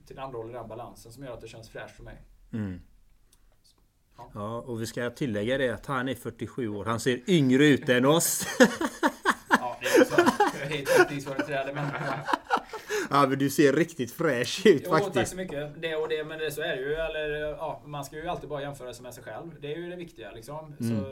tillhandahåller 0.07 0.53
den 0.53 0.67
balansen 0.67 1.11
som 1.11 1.23
gör 1.23 1.33
att 1.33 1.41
det 1.41 1.47
känns 1.47 1.69
fräscht 1.69 1.95
för 1.95 2.03
mig. 2.03 2.21
Mm. 2.53 2.81
Ja. 4.17 4.31
Ja, 4.33 4.61
och 4.61 4.81
vi 4.81 4.85
ska 4.85 5.09
tillägga 5.09 5.57
det 5.57 5.69
att 5.69 5.85
han 5.85 6.09
är 6.09 6.15
47 6.15 6.67
år. 6.67 6.85
Han 6.85 6.99
ser 6.99 7.29
yngre 7.29 7.65
ut 7.65 7.89
än 7.89 8.05
oss. 8.05 8.47
Ja, 9.59 9.77
det 9.81 9.87
är 9.87 10.01
också 10.01 11.51
jag 11.51 11.69
är 11.69 11.73
men 11.73 11.85
Ja, 13.09 13.27
men 13.29 13.39
du 13.39 13.49
ser 13.49 13.73
riktigt 13.73 14.11
fräsch 14.11 14.65
ut 14.65 14.81
Jo, 14.85 14.91
tack 14.91 15.03
faktiskt. 15.03 15.31
så 15.31 15.37
mycket. 15.37 15.81
Det 15.81 15.95
och 15.95 16.09
det, 16.09 16.23
men 16.23 16.39
det, 16.39 16.51
så 16.51 16.61
är 16.61 16.75
det 16.75 16.81
ju. 16.81 16.93
Eller, 16.93 17.29
ja, 17.39 17.81
man 17.85 18.05
ska 18.05 18.15
ju 18.15 18.27
alltid 18.27 18.49
bara 18.49 18.61
jämföra 18.61 18.93
sig 18.93 19.03
med 19.03 19.13
sig 19.13 19.23
själv. 19.23 19.51
Det 19.61 19.73
är 19.73 19.77
ju 19.77 19.89
det 19.89 19.95
viktiga. 19.95 20.31
Liksom. 20.31 20.73
Mm. 20.79 20.99
Så, 21.03 21.09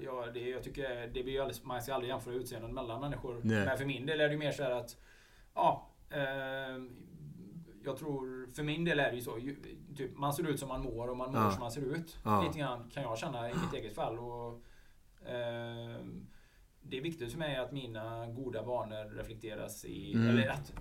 ja, 0.00 0.26
det, 0.34 0.40
jag 0.48 0.62
tycker 0.62 1.06
det 1.14 1.22
blir 1.22 1.32
ju 1.32 1.38
alldeles, 1.38 1.64
man 1.64 1.82
ska 1.82 1.94
aldrig 1.94 2.10
jämföra 2.10 2.34
utseenden 2.34 2.74
mellan 2.74 3.00
människor. 3.00 3.40
Nej. 3.42 3.64
Men 3.66 3.78
för 3.78 3.84
min 3.84 4.06
del 4.06 4.20
är 4.20 4.24
det 4.28 4.32
ju 4.32 4.38
mer 4.38 4.52
så 4.52 4.62
här 4.62 4.70
att 4.70 4.96
ja, 5.54 5.90
eh, 6.10 6.82
jag 7.84 7.96
tror, 7.96 8.46
för 8.54 8.62
min 8.62 8.84
del 8.84 9.00
är 9.00 9.10
det 9.10 9.16
ju 9.16 9.22
så. 9.22 9.38
ju- 9.38 9.56
Typ, 9.96 10.16
man 10.16 10.32
ser 10.32 10.48
ut 10.48 10.58
som 10.60 10.68
man 10.68 10.82
mår 10.82 11.08
och 11.10 11.16
man 11.16 11.32
mår 11.32 11.40
Ja. 11.42 11.50
som 11.50 11.60
man 11.60 11.70
ser 11.72 11.80
ut. 11.80 12.18
Ja. 12.24 12.42
Lite 12.42 12.58
grann 12.58 12.90
kan 12.94 13.02
jag 13.02 13.18
känna 13.18 13.50
i 13.50 13.54
mitt 13.54 13.74
eget 13.74 13.94
fall. 13.94 14.18
Och, 14.18 14.52
eh, 15.28 15.96
det 16.82 16.98
är 16.98 17.02
viktigt 17.02 17.32
för 17.32 17.38
mig 17.38 17.56
att 17.56 17.72
mina 17.72 18.26
goda 18.26 18.62
vanor 18.62 19.16
reflekteras 19.18 19.84
i... 19.84 20.12
Mm. 20.14 20.28
Eller 20.28 20.48
att 20.48 20.72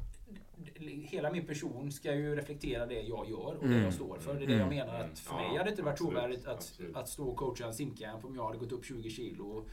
hela 1.10 1.32
min 1.32 1.46
person 1.46 1.92
ska 1.92 2.14
ju 2.16 2.36
reflektera 2.36 2.86
det 2.86 3.02
jag 3.02 3.30
gör 3.30 3.38
och 3.38 3.56
det 3.62 3.66
Mm. 3.74 3.84
jag 3.84 3.94
står 3.94 4.18
för. 4.20 4.34
Det 4.34 4.44
är 4.44 4.48
det 4.48 4.54
jag 4.54 4.62
Mm. 4.62 4.76
menar 4.76 5.00
att 5.00 5.20
för 5.20 5.36
Ja, 5.36 5.42
mig 5.42 5.58
hade 5.58 5.64
det 5.64 5.70
inte 5.70 5.84
varit 5.84 5.98
trovärdigt 5.98 6.48
att, 6.48 6.56
absolut. 6.56 6.96
att 6.96 7.10
stå 7.10 7.28
och 7.30 7.38
coacha 7.38 7.66
en 7.66 7.74
simcamp 7.74 8.26
om 8.26 8.36
jag 8.36 8.46
hade 8.46 8.58
gått 8.58 8.72
upp 8.72 8.86
20 8.86 9.10
kilo 9.10 9.66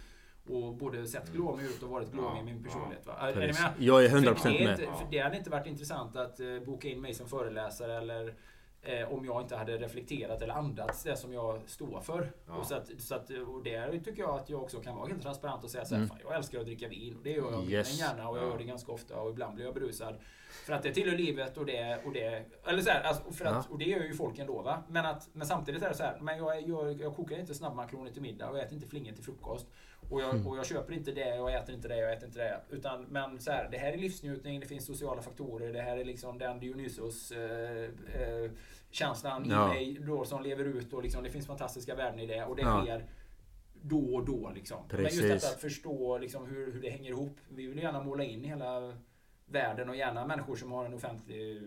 och 0.49 0.75
både 0.75 1.07
sett 1.07 1.33
glåmig 1.33 1.65
ut 1.65 1.83
och 1.83 1.89
varit 1.91 2.13
glåmig 2.13 2.41
i 2.41 2.45
min 2.45 2.65
personlighet. 2.65 3.07
Va? 3.07 3.13
Är? 3.19 3.55
Jag 3.79 4.05
är 4.05 4.09
För 4.09 4.17
100% 4.19 4.43
det, 4.43 4.59
är 4.63 4.65
med. 4.65 4.81
inte, 4.81 4.93
det 5.11 5.19
hade 5.19 5.37
inte 5.37 5.51
varit 5.51 5.67
intressant 5.67 6.17
att 6.17 6.41
eh, 6.41 6.59
boka 6.67 6.89
in 6.89 7.01
mig 7.01 7.15
som 7.15 7.29
föreläsare 7.29 7.97
eller 7.99 8.35
eh, 8.83 9.13
om 9.13 9.25
jag 9.25 9.43
inte 9.43 9.57
hade 9.57 9.77
reflekterat 9.79 10.43
eller 10.43 10.55
andats 10.55 11.03
det 11.03 11.17
som 11.17 11.33
jag 11.33 11.61
står 11.67 12.01
för. 12.01 12.33
Ja. 12.47 12.55
Och, 12.57 12.67
så 12.67 12.75
att, 12.75 12.91
så 12.99 13.15
att, 13.15 13.31
och 13.31 13.63
där 13.63 13.99
tycker 14.05 14.23
jag 14.23 14.31
att 14.35 14.51
jag 14.51 14.63
också 14.63 14.81
kan 14.81 14.97
vara 14.97 15.09
helt 15.09 15.23
transparent 15.23 15.65
och 15.65 15.71
säga 15.71 15.85
så 15.85 15.95
här, 15.95 16.03
Mm. 16.05 16.17
jag 16.25 16.35
älskar 16.37 16.59
att 16.61 16.67
dricka 16.67 16.89
vin 16.89 17.17
och 17.17 17.23
det 17.25 17.31
gör 17.31 17.53
jag 17.53 17.71
Yes. 17.71 18.01
gärna 18.01 18.29
och 18.29 18.37
jag 18.39 18.45
Ja. 18.45 18.49
gör 18.51 18.59
det 18.59 18.65
ganska 18.65 18.93
ofta 18.93 19.21
och 19.21 19.31
ibland 19.31 19.55
blir 19.55 19.65
jag 19.65 19.75
berusad. 19.75 20.15
För 20.67 20.73
att 20.73 20.83
det 20.83 20.95
tillhör 20.95 21.17
livet 21.17 21.57
och 21.57 21.67
det, 21.67 21.99
och 22.05 22.13
det 22.13 22.45
eller 22.67 22.83
så 22.83 22.91
här, 22.91 23.03
alltså, 23.03 23.33
för 23.33 23.45
att, 23.45 23.55
Ja. 23.55 23.65
och 23.71 23.79
det 23.79 23.85
gör 23.85 24.01
ju 24.03 24.15
folk 24.15 24.39
ändå 24.39 24.63
va. 24.63 24.83
Men, 24.89 25.07
att, 25.07 25.29
men 25.33 25.47
samtidigt 25.47 25.83
är 25.83 25.89
det 25.89 25.95
så 25.95 26.03
här, 26.03 26.19
men 26.21 26.39
jag, 26.39 26.69
jag, 26.69 27.01
jag 27.01 27.17
kokar 27.17 27.37
inte 27.39 27.55
snabbmakaroner 27.55 28.11
till 28.11 28.23
middag 28.23 28.51
och 28.51 28.57
jag 28.59 28.65
äter 28.65 28.75
inte 28.75 28.89
flingor 28.89 29.13
till 29.13 29.25
frukost. 29.25 29.67
Och 30.11 30.21
jag, 30.23 30.35
Mm. 30.35 30.47
och 30.47 30.59
jag 30.59 30.67
köper 30.67 30.93
inte 30.93 31.13
det 31.13 31.41
och 31.41 31.51
jag 31.51 31.63
äter 31.63 31.75
inte 31.75 31.89
det 31.89 31.97
jag 31.99 32.13
äter 32.13 32.27
inte 32.27 32.39
det. 32.39 32.61
Utan, 32.71 33.03
men 33.05 33.41
så 33.41 33.51
här, 33.51 33.69
det 33.71 33.79
här 33.79 33.93
är 33.93 33.97
livsnjutning, 33.97 34.61
det 34.61 34.67
finns 34.67 34.87
sociala 34.87 35.23
faktorer, 35.23 35.73
det 35.73 35.81
här 35.83 35.97
är 35.97 36.05
liksom 36.05 36.39
den 36.39 36.61
Dionysos 36.61 37.33
eh, 37.33 37.85
eh, 38.15 38.51
Ja. 38.91 39.15
i 39.45 39.49
mig 39.49 39.99
då 40.07 40.25
som 40.25 40.43
lever 40.43 40.65
ut 40.65 40.93
och 40.93 41.03
liksom, 41.03 41.23
det 41.25 41.31
finns 41.31 41.47
fantastiska 41.47 41.95
värden 41.95 42.21
i 42.21 42.27
det 42.27 42.45
och 42.45 42.57
det 42.57 42.63
Ja. 42.63 42.83
sker 42.85 43.05
då 43.83 44.15
och 44.15 44.25
då. 44.25 44.51
Liksom. 44.55 44.79
Men 44.91 45.03
just 45.03 45.23
detta 45.23 45.47
att 45.49 45.61
förstå 45.61 46.19
liksom, 46.19 46.47
hur, 46.47 46.73
hur 46.73 46.81
det 46.83 46.91
hänger 46.91 47.11
ihop. 47.11 47.37
Vi 47.49 47.67
vill 47.67 47.79
gärna 47.79 48.03
måla 48.03 48.25
in 48.25 48.45
hela 48.45 48.97
världen 49.47 49.89
och 49.89 49.97
gärna 49.97 50.27
människor 50.27 50.57
som 50.57 50.73
har 50.73 50.85
en 50.85 50.95
offentlig 50.95 51.63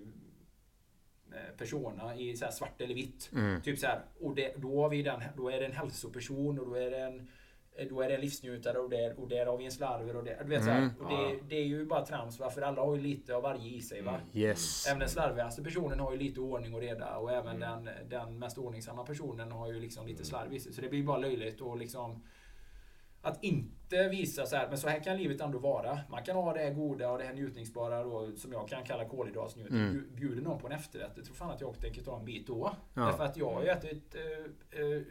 eh, 1.32 1.58
persona 1.58 2.16
i 2.16 2.36
så 2.38 2.46
här 2.46 2.52
svart 2.52 2.82
eller 2.82 2.96
vitt. 2.96 3.30
Mm. 3.34 3.62
Typ 3.62 3.80
så 3.80 3.88
här, 3.88 4.02
och 4.20 4.36
det, 4.36 4.54
då, 4.58 4.82
har 4.82 4.90
vi 4.90 5.02
den, 5.04 5.22
då 5.38 5.50
är 5.50 5.60
det 5.60 5.66
en 5.66 5.72
hälsoperson 5.72 6.60
och 6.60 6.66
då 6.68 6.74
är 6.76 6.92
det 6.92 7.00
en 7.00 7.28
då 7.90 8.02
är 8.02 8.08
det 8.10 8.16
en 8.16 8.22
livsnjutare 8.22 8.78
och 8.80 8.90
där, 8.90 9.20
och 9.20 9.28
där 9.28 9.46
har 9.46 9.58
vi 9.58 9.66
en 9.66 9.72
slarver 9.72 10.16
och 10.16 10.24
det, 10.24 10.38
du 10.44 10.50
vet, 10.50 10.64
så 10.64 10.70
Mm. 10.70 10.90
och 11.00 11.10
det, 11.10 11.40
det 11.50 11.56
är 11.56 11.66
ju 11.66 11.86
bara 11.86 12.06
trams 12.06 12.40
va? 12.40 12.50
för 12.50 12.62
alla 12.62 12.82
har 12.82 12.96
ju 12.96 13.02
lite 13.02 13.36
av 13.36 13.44
varje 13.44 13.70
i 13.76 13.82
sig. 13.82 14.02
Va? 14.02 14.20
Yes. 14.34 14.88
Även 14.88 15.00
den 15.00 15.10
slarvigaste 15.10 15.64
personen 15.64 16.00
har 16.00 16.12
ju 16.12 16.18
lite 16.18 16.40
ordning 16.40 16.74
och 16.74 16.82
reda 16.82 17.18
och 17.18 17.32
även 17.32 17.60
den, 17.60 17.90
den 18.10 18.40
mest 18.40 18.58
ordningsamma 18.58 19.04
personen 19.04 19.52
har 19.52 19.68
ju 19.72 19.80
liksom 19.80 20.08
lite 20.08 20.26
slarv 20.26 20.54
i 20.54 20.60
sig. 20.60 20.74
Så 20.74 20.82
det 20.82 20.90
blir 20.90 21.04
bara 21.04 21.18
löjligt 21.18 21.62
och 21.62 21.78
liksom 21.78 22.24
att 23.24 23.44
inte 23.44 24.08
visa 24.10 24.46
så 24.46 24.56
här, 24.56 24.68
men 24.70 24.78
så 24.78 24.88
här 24.88 25.00
kan 25.04 25.18
livet 25.18 25.42
ändå 25.42 25.60
vara. 25.60 26.00
Man 26.10 26.24
kan 26.24 26.36
ha 26.36 26.54
det 26.54 26.60
här 26.60 26.74
goda 26.74 27.12
och 27.12 27.18
det 27.18 27.24
här 27.24 27.34
njutningsbara 27.34 28.04
då, 28.04 28.32
som 28.36 28.52
jag 28.54 28.68
kan 28.68 28.84
kalla 28.84 29.06
kolhydratsnjutning. 29.06 29.80
Mm. 29.82 29.94
Bju- 29.96 30.16
Bjuder 30.16 30.42
någon 30.42 30.60
på 30.60 30.68
en 30.68 30.74
efterrätt, 30.74 31.12
jag 31.16 31.26
tror 31.26 31.36
fan 31.36 31.52
att 31.52 31.62
jag 31.62 31.80
tänker 31.80 32.02
ta 32.04 32.20
en 32.20 32.26
bit 32.26 32.48
då. 32.48 32.72
Ja. 32.94 33.02
Därför 33.06 33.24
att 33.24 33.38
jag 33.38 33.54
har 33.54 33.62
ju 33.64 33.68
ätit 33.70 34.16
eh, 34.16 34.22
eh, 34.82 35.02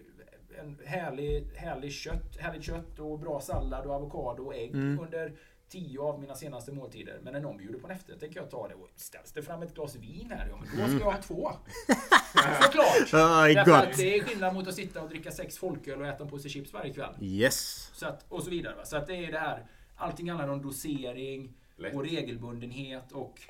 en 0.59 0.79
härlig, 0.87 1.47
härlig 1.57 1.93
kött, 1.93 2.37
härligt 2.39 2.65
kött 2.65 2.99
och 2.99 3.19
bra 3.19 3.41
sallad 3.41 3.87
och 3.87 3.93
avokado 3.95 4.43
och 4.43 4.55
ägg 4.55 4.71
Mm. 4.75 5.01
under 5.01 5.33
tio 5.69 6.01
av 6.01 6.21
mina 6.21 6.35
senaste 6.35 6.73
måltider. 6.73 7.21
Men 7.23 7.33
när 7.33 7.41
någon 7.41 7.57
bjuder 7.57 7.79
på 7.79 7.87
en 7.87 7.93
efterrätt 7.97 8.21
tänker 8.21 8.41
jag 8.41 8.51
ta 8.51 8.69
det. 8.69 8.75
Och 8.75 8.89
ställs 8.97 9.33
det 9.33 9.43
fram 9.43 9.63
ett 9.63 9.75
glas 9.75 9.97
vin 9.97 10.31
här, 10.31 10.49
ja 10.49 10.57
men 10.57 10.81
då 10.81 10.87
ska 10.97 11.05
jag 11.05 11.13
ha 11.13 11.23
två. 11.23 11.51
Såklart! 12.63 13.13
Ja, 13.13 13.45
det 13.45 13.51
är 13.51 13.55
Därför 13.55 13.73
att 13.73 13.87
gott. 13.89 13.97
det 13.97 14.19
är 14.19 14.25
skillnad 14.25 14.55
mot 14.55 14.69
att 14.69 14.75
sitta 14.75 15.03
och 15.03 15.09
dricka 15.09 15.31
sex 15.31 15.59
folköl 15.59 16.01
och 16.01 16.07
äta 16.07 16.25
en 16.25 16.31
påse 16.31 16.49
chips 16.49 16.73
varje 16.73 16.93
kväll. 16.93 17.15
Yes. 17.21 17.91
Så 17.95 18.07
att, 18.07 18.25
och 18.29 18.43
så 18.43 18.51
vidare. 18.51 18.75
Va? 18.77 18.85
Så 18.85 18.97
att 18.97 19.07
det 19.07 19.15
är 19.17 19.33
det 19.33 19.39
här. 19.39 19.67
Allting 19.97 20.29
handlar 20.31 20.49
om 20.49 20.63
dosering 20.63 21.55
Lätt. 21.77 21.95
och 21.95 22.03
regelbundenhet 22.05 23.13
och 23.13 23.41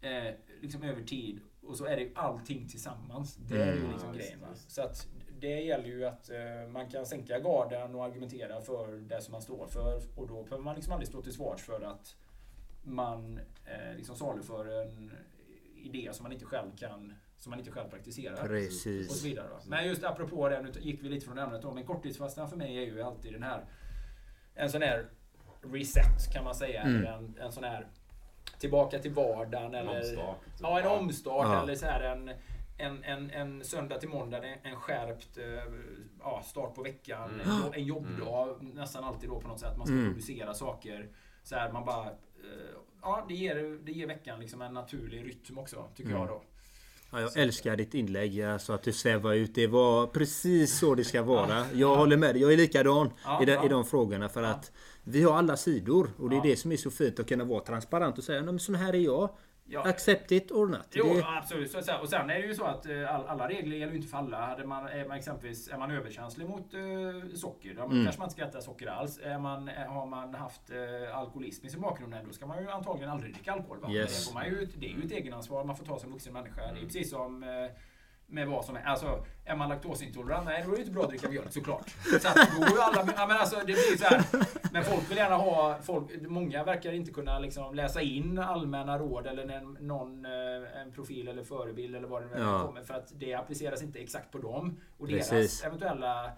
eh, 0.00 0.34
liksom 0.62 0.82
över 0.82 1.02
tid. 1.02 1.40
Och 1.66 1.76
så 1.76 1.84
är 1.86 1.96
det 1.96 2.02
ju 2.02 2.12
allting 2.14 2.68
tillsammans. 2.68 3.36
Det 3.36 3.62
är 3.62 3.72
ju 3.74 3.78
Mm. 3.80 3.90
liksom 3.92 4.12
grejen. 4.12 4.40
Va? 4.40 4.46
Så 4.68 4.82
att 4.82 5.06
det 5.42 5.60
gäller 5.60 5.86
ju 5.86 6.04
att 6.04 6.30
eh, 6.30 6.68
man 6.68 6.88
kan 6.88 7.06
sänka 7.06 7.38
garden 7.38 7.94
och 7.94 8.04
argumentera 8.04 8.60
för 8.60 8.96
det 8.96 9.20
som 9.20 9.32
man 9.32 9.42
står 9.42 9.66
för. 9.66 10.02
Och 10.16 10.26
då 10.28 10.42
behöver 10.42 10.64
man 10.64 10.74
liksom 10.74 10.92
aldrig 10.92 11.08
stå 11.08 11.22
till 11.22 11.32
svars 11.32 11.62
för 11.62 11.80
att 11.80 12.16
man 12.82 13.40
eh, 13.64 13.96
liksom 13.96 14.16
saluför 14.16 14.82
en 14.82 15.12
idé 15.76 16.08
som 16.12 16.22
man 16.22 16.32
inte 16.32 16.44
själv 16.44 16.76
kan 16.76 17.14
som 17.38 17.50
man 17.50 17.58
inte 17.58 17.70
själv 17.70 17.88
praktiserar. 17.88 18.32
Och 18.32 18.38
så 18.38 18.46
Precis. 18.46 19.24
vidare. 19.24 19.48
Va? 19.48 19.60
Men 19.66 19.86
just 19.86 20.04
apropå 20.04 20.48
det, 20.48 20.62
nu 20.62 20.72
gick 20.80 21.02
vi 21.02 21.08
lite 21.08 21.26
från 21.26 21.38
ämnet 21.38 21.62
då, 21.62 21.72
men 21.72 21.84
korttidsfastan 21.84 22.48
för 22.48 22.56
mig 22.56 22.76
är 22.76 22.82
ju 22.82 23.02
alltid 23.02 23.32
den 23.32 23.42
här 23.42 23.64
en 24.54 24.70
sån 24.70 24.82
här 24.82 25.06
reset 25.62 26.32
kan 26.32 26.44
man 26.44 26.54
säga. 26.54 26.82
Mm. 26.82 27.06
En, 27.06 27.36
en 27.40 27.52
sån 27.52 27.64
här 27.64 27.86
tillbaka 28.58 28.98
till 28.98 29.12
vardagen. 29.12 29.74
En 29.74 29.88
Eller, 29.88 30.00
omstart. 30.00 30.38
Ja, 30.60 30.80
en 30.80 30.86
omstart. 30.86 31.46
Ja. 31.46 31.62
Eller 31.62 31.74
så 31.74 31.86
här 31.86 32.00
en, 32.00 32.30
en, 32.78 33.04
en, 33.04 33.30
en 33.30 33.64
söndag 33.64 33.98
till 33.98 34.08
måndag, 34.08 34.38
en, 34.62 34.76
skärpt 34.76 35.38
eh, 35.38 35.44
ja, 36.20 36.42
start 36.46 36.74
på 36.74 36.82
veckan. 36.82 37.30
Mm. 37.30 37.40
En, 37.50 37.60
jo- 37.64 37.72
en 37.74 37.84
jobbdag 37.84 38.56
nästan 38.74 39.04
alltid 39.04 39.28
då 39.30 39.40
på 39.40 39.48
något 39.48 39.60
sätt. 39.60 39.76
Man 39.78 39.86
ska 39.86 39.94
Mm. 39.96 40.08
producera 40.12 40.54
saker. 40.54 41.08
Så 41.42 41.54
här, 41.54 41.72
man 41.72 41.84
bara... 41.84 42.06
Eh, 42.06 42.10
ja, 43.02 43.24
det 43.28 43.34
ger, 43.34 43.78
det 43.84 43.92
ger 43.92 44.06
veckan 44.06 44.40
liksom 44.40 44.62
en 44.62 44.74
naturlig 44.74 45.24
rytm 45.26 45.58
också, 45.58 45.88
tycker 45.96 46.10
Mm. 46.10 46.20
jag 46.22 46.28
då. 46.30 46.42
Ja, 47.12 47.20
jag 47.20 47.36
älskar 47.36 47.76
ditt 47.76 47.94
inlägg. 47.94 48.42
Alltså 48.42 48.72
att 48.72 48.82
du 48.82 48.92
svävar 48.92 49.32
ut. 49.34 49.54
Det 49.54 49.66
var 49.66 50.06
precis 50.06 50.78
så 50.78 50.94
det 50.94 51.04
ska 51.04 51.22
vara. 51.34 51.56
Jag 51.58 51.66
Ja. 51.74 51.96
håller 51.96 52.16
med 52.16 52.34
dig. 52.34 52.42
Jag 52.42 52.52
är 52.52 52.56
likadan 52.56 53.10
Ja, 53.24 53.42
i, 53.42 53.46
de, 53.46 53.52
i 53.66 53.68
de 53.68 53.84
frågorna. 53.84 54.28
För 54.28 54.42
att 54.42 54.72
vi 55.04 55.22
har 55.22 55.34
alla 55.34 55.56
sidor. 55.56 56.10
Och 56.18 56.30
det 56.30 56.36
är 56.36 56.42
det 56.42 56.56
som 56.56 56.72
är 56.72 56.76
så 56.76 56.90
fint 56.90 57.20
att 57.20 57.28
kunna 57.28 57.44
vara 57.44 57.60
transparent 57.60 58.18
och 58.18 58.24
säga 58.24 58.38
"Nej, 58.40 58.46
men 58.52 58.58
sån 58.58 58.74
här 58.74 58.92
är 58.94 58.98
jag. 58.98 59.30
Ja. 59.72 59.82
Accept 59.88 60.32
it 60.32 60.50
or 60.50 60.66
not. 60.66 60.86
Jo, 60.92 61.14
Det, 61.14 61.24
absolut. 61.38 61.70
Så, 61.70 61.78
och 62.00 62.08
sen 62.08 62.30
är 62.30 62.34
det 62.34 62.46
ju 62.46 62.54
så 62.54 62.64
att 62.64 62.86
eh, 62.86 63.14
all, 63.14 63.26
alla 63.26 63.48
regler 63.48 63.76
gäller 63.76 63.92
ju 63.92 63.96
inte 63.98 64.08
för 64.08 64.18
alla. 64.18 64.46
Hade 64.46 64.66
man, 64.66 64.86
är 64.86 65.08
man 65.08 65.16
exempelvis 65.16 65.68
är 65.68 65.78
man 65.78 65.90
överkänslig 65.90 66.48
mot 66.48 66.74
eh, 66.74 66.80
socker, 67.34 67.74
då 67.74 67.82
Mm. 67.82 68.04
kanske 68.04 68.18
man 68.20 68.26
inte 68.26 68.32
ska 68.32 68.44
äta 68.44 68.60
socker 68.60 68.86
alls. 68.86 69.18
Är 69.22 69.38
man, 69.38 69.68
är, 69.68 69.86
har 69.86 70.06
man 70.06 70.34
haft 70.34 70.70
eh, 70.70 71.18
alkoholism 71.18 71.66
i 71.66 71.70
sin 71.70 71.80
bakgrund, 71.80 72.14
då 72.26 72.32
ska 72.32 72.46
man 72.46 72.62
ju 72.62 72.70
antagligen 72.70 73.10
aldrig 73.10 73.34
dricka 73.34 73.52
alkohol. 73.52 73.78
Yes. 73.94 74.18
Det, 74.18 74.30
får 74.30 74.34
man 74.34 74.46
ju, 74.46 74.68
det 74.76 74.86
är 74.86 74.90
ju 74.90 75.02
ett 75.04 75.12
egenansvar 75.12 75.64
man 75.64 75.76
får 75.76 75.84
ta 75.84 75.98
som 75.98 76.12
vuxen 76.12 76.32
människa. 76.32 76.60
Det 76.72 76.80
är 76.80 76.84
precis 76.84 77.10
som 77.10 77.42
eh, 77.42 77.48
med 78.32 78.48
vad 78.48 78.64
som 78.64 78.76
är. 78.76 78.82
Alltså, 78.84 79.24
är 79.44 79.56
man 79.56 79.68
laktosintolerant? 79.68 80.44
Nej, 80.46 80.62
då 80.66 80.70
är 80.72 80.74
det 80.76 80.80
inte 80.80 80.92
bra 80.92 81.02
att 81.02 81.08
dricka 81.08 81.28
mjölk 81.28 81.52
såklart. 81.52 81.90
Så 82.22 82.28
att 82.28 82.34
då 82.34 82.64
är 82.66 82.70
ju 82.70 82.80
alla, 82.80 83.12
ja, 83.16 83.26
men 83.26 83.36
alltså, 83.36 83.56
det 83.56 83.64
blir 83.64 83.96
så 83.98 84.04
här. 84.04 84.22
Men 84.72 84.84
folk 84.84 85.10
vill 85.10 85.16
gärna 85.16 85.36
ha, 85.36 85.78
folk, 85.82 86.04
många 86.28 86.64
verkar 86.64 86.92
inte 86.92 87.12
kunna 87.12 87.38
liksom 87.38 87.74
läsa 87.74 88.00
in 88.00 88.38
allmänna 88.38 88.98
råd 88.98 89.26
eller 89.26 89.60
någon, 89.82 90.24
eh, 90.24 90.80
en 90.82 90.92
profil 90.92 91.28
eller 91.28 91.42
förebild 91.44 91.96
eller 91.96 92.08
vad 92.08 92.22
det 92.22 92.28
nu 92.38 92.42
Ja. 92.42 92.66
kommer. 92.66 92.82
För 92.82 92.94
att 92.94 93.12
det 93.16 93.34
appliceras 93.34 93.82
inte 93.82 93.98
exakt 93.98 94.30
på 94.32 94.38
dem. 94.38 94.80
Och 94.98 95.08
Precis. 95.08 95.30
deras 95.30 95.64
eventuella 95.64 96.30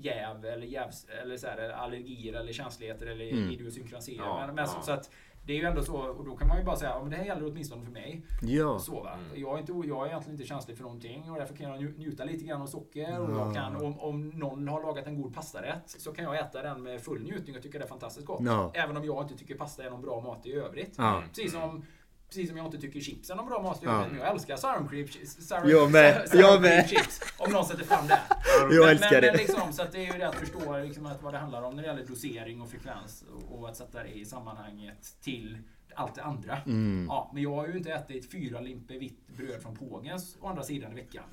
jäv 0.00 0.44
eller, 0.44 0.66
jävs, 0.66 1.06
eller 1.22 1.36
så 1.36 1.46
här, 1.46 1.70
allergier 1.70 2.34
eller 2.34 2.52
känsligheter 2.52 3.06
eller 3.06 3.32
Mm. 3.32 3.50
idiosynkrasier. 3.50 4.18
Ja, 4.24 4.46
men, 4.46 4.54
men, 4.54 4.66
så, 4.66 4.74
ja. 4.78 4.82
så 4.82 4.92
att 4.92 5.10
det 5.46 5.52
är 5.52 5.56
ju 5.56 5.64
ändå 5.64 5.82
så, 5.82 5.96
och 5.96 6.24
då 6.24 6.36
kan 6.36 6.48
man 6.48 6.58
ju 6.58 6.64
bara 6.64 6.76
säga 6.76 6.90
ja, 6.90 7.00
men 7.02 7.10
det 7.10 7.16
här 7.16 7.24
gäller 7.24 7.46
åtminstone 7.50 7.84
för 7.84 7.92
mig. 7.92 8.22
Ja. 8.42 8.78
Så, 8.78 9.02
va? 9.02 9.12
Mm. 9.14 9.40
Jag, 9.40 9.54
är 9.54 9.58
inte, 9.60 9.72
jag 9.88 10.02
är 10.02 10.06
egentligen 10.06 10.34
inte 10.34 10.48
känslig 10.48 10.76
för 10.76 10.82
någonting 10.84 11.30
och 11.30 11.36
därför 11.36 11.54
kan 11.56 11.70
jag 11.70 11.80
nju- 11.82 11.98
njuta 11.98 12.24
lite 12.24 12.44
grann 12.44 12.62
av 12.62 12.66
socker. 12.66 13.20
Och 13.20 13.30
jag 13.36 13.54
kan, 13.54 13.76
om, 13.76 14.00
om 14.00 14.28
någon 14.30 14.68
har 14.68 14.82
lagat 14.82 15.06
en 15.06 15.22
god 15.22 15.34
pastarätt 15.34 15.82
så 15.86 16.12
kan 16.12 16.24
jag 16.24 16.38
äta 16.38 16.62
den 16.62 16.82
med 16.82 17.00
full 17.00 17.22
njutning 17.22 17.56
och 17.56 17.62
tycka 17.62 17.78
det 17.78 17.84
är 17.84 17.88
fantastiskt 17.88 18.26
gott. 18.26 18.40
Ja. 18.42 18.70
Även 18.74 18.96
om 18.96 19.04
jag 19.04 19.24
inte 19.24 19.36
tycker 19.36 19.54
pasta 19.54 19.84
är 19.84 19.90
någon 19.90 20.02
bra 20.02 20.20
mat 20.20 20.46
i 20.46 20.52
övrigt. 20.52 20.94
Ja. 20.98 21.22
Precis 21.28 21.52
som 21.52 21.84
Precis 22.32 22.48
som 22.48 22.56
jag 22.56 22.66
inte 22.66 22.78
tycker 22.78 23.00
chips 23.00 23.30
är 23.30 23.34
någon 23.34 23.46
bra 23.46 23.62
mat 23.62 23.82
i 23.82 23.86
Ja. 23.86 24.06
Men 24.08 24.18
jag 24.18 24.30
älskar 24.30 24.56
sour 24.56 24.88
cream 24.88 25.06
chips. 25.08 25.48
Sour, 25.48 25.70
Jag 25.70 25.90
med. 25.92 26.28
sour 26.28 26.40
Jag 26.40 26.50
cream 26.50 26.62
med. 26.62 26.88
chips. 26.88 27.20
Om 27.38 27.52
någon 27.52 27.64
sätter 27.64 27.84
fram 27.84 28.06
det. 28.06 28.20
Jag 28.60 28.68
men, 28.68 28.88
älskar 28.88 29.10
men, 29.10 29.20
det. 29.20 29.26
Men 29.26 29.36
liksom, 29.36 29.72
så 29.72 29.82
att 29.82 29.92
det 29.92 30.06
är 30.06 30.12
ju 30.12 30.18
det 30.18 30.28
att 30.28 30.34
förstå 30.34 30.78
liksom 30.78 31.06
att 31.06 31.22
vad 31.22 31.34
det 31.34 31.38
handlar 31.38 31.62
om 31.62 31.76
när 31.76 31.82
det 31.82 31.88
gäller 31.88 32.06
dosering 32.06 32.60
och 32.60 32.70
frekvens. 32.70 33.24
Och, 33.50 33.68
att 33.68 33.76
sätta 33.76 34.02
det 34.02 34.08
i 34.08 34.24
sammanhanget 34.24 35.16
till 35.22 35.58
allt 35.94 36.14
det 36.14 36.22
andra. 36.22 36.58
Mm. 36.66 37.06
Ja, 37.08 37.30
men 37.34 37.42
jag 37.42 37.54
har 37.54 37.66
ju 37.68 37.76
inte 37.76 37.92
ätit 37.92 38.30
fyra 38.30 38.60
limper 38.60 38.94
vitt 38.94 39.28
bröd 39.36 39.62
från 39.62 39.76
Pågens 39.76 40.36
å 40.40 40.46
andra 40.46 40.62
sidan 40.62 40.92
i 40.92 40.94
veckan. 40.94 41.24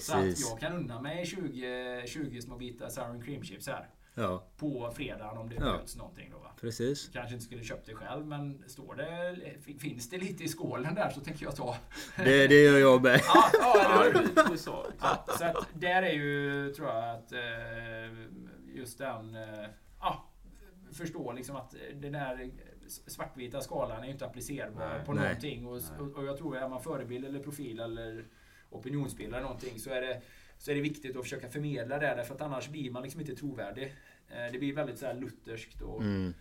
Så 0.00 0.12
att 0.12 0.22
Precis. 0.22 0.50
jag 0.50 0.60
kan 0.60 0.72
unna 0.72 1.00
mig 1.00 1.26
20, 1.26 2.02
20 2.06 2.42
små 2.42 2.56
bitar 2.56 2.88
sour 2.88 3.22
cream 3.24 3.42
chips 3.44 3.66
här. 3.66 3.88
Ja, 4.18 4.44
På 4.56 4.90
fredagen 4.96 5.38
om 5.38 5.48
det 5.48 5.54
Ja. 5.60 5.80
någonting 5.96 6.30
då 6.32 6.38
va. 6.38 6.50
precis. 6.60 7.10
Kanske 7.12 7.34
inte 7.34 7.44
skulle 7.46 7.64
köpt 7.64 7.86
det 7.86 7.94
själv 7.94 8.26
men 8.26 8.62
står 8.66 8.94
det, 8.94 9.36
finns 9.78 10.10
det 10.10 10.18
lite 10.18 10.44
i 10.44 10.48
skålen 10.48 10.94
där 10.94 11.10
så 11.10 11.20
tänker 11.20 11.44
jag 11.44 11.56
ta. 11.56 11.76
Det, 12.16 12.46
det 12.46 12.62
gör 12.64 12.78
jag 12.78 13.02
med. 13.02 13.20
Ja, 13.26 13.50
ja 13.62 14.04
det 14.34 14.52
är 14.52 14.56
så. 14.56 14.86
Ja, 15.00 15.24
så 15.38 15.44
att 15.44 15.68
där 15.74 16.02
är 16.02 16.12
ju, 16.12 16.72
tror 16.76 16.88
jag, 16.88 17.14
att 17.14 17.32
eh, 17.32 18.18
just 18.74 18.98
den... 18.98 19.34
eh, 19.34 19.66
Ja, 20.00 20.24
förstå 20.92 21.32
liksom 21.32 21.56
att 21.56 21.74
den 21.94 22.12
där 22.12 22.50
svartvita 23.06 23.60
skalan 23.60 24.04
är 24.04 24.08
inte 24.08 24.26
applicerbar 24.26 24.88
Nej. 24.96 25.06
på 25.06 25.12
Nej. 25.12 25.24
någonting. 25.24 25.66
Och, 25.66 26.16
och 26.18 26.24
jag 26.24 26.38
tror 26.38 26.56
att 26.56 26.62
är 26.62 26.68
man 26.68 26.82
förebild 26.82 27.24
eller 27.24 27.40
profil 27.40 27.80
eller 27.80 28.24
opinionsbildare 28.70 29.40
eller 29.40 29.48
någonting 29.48 29.78
så 29.80 29.90
är 29.90 30.00
det 30.00 30.20
så 30.58 30.70
är 30.70 30.74
det 30.74 30.80
viktigt 30.80 31.16
att 31.16 31.22
försöka 31.22 31.48
förmedla 31.48 31.98
det 31.98 32.06
därför 32.06 32.34
att 32.34 32.40
annars 32.40 32.68
blir 32.68 32.90
man 32.90 33.02
liksom 33.02 33.20
inte 33.20 33.34
trovärdig. 33.36 33.94
Eh, 34.30 34.52
Det 34.52 34.58
blir 34.58 34.74
väldigt 34.74 34.98
så 34.98 35.06
här 35.06 35.14
lutherskt 35.14 35.80
och 35.82 36.02
Mm. 36.02 36.34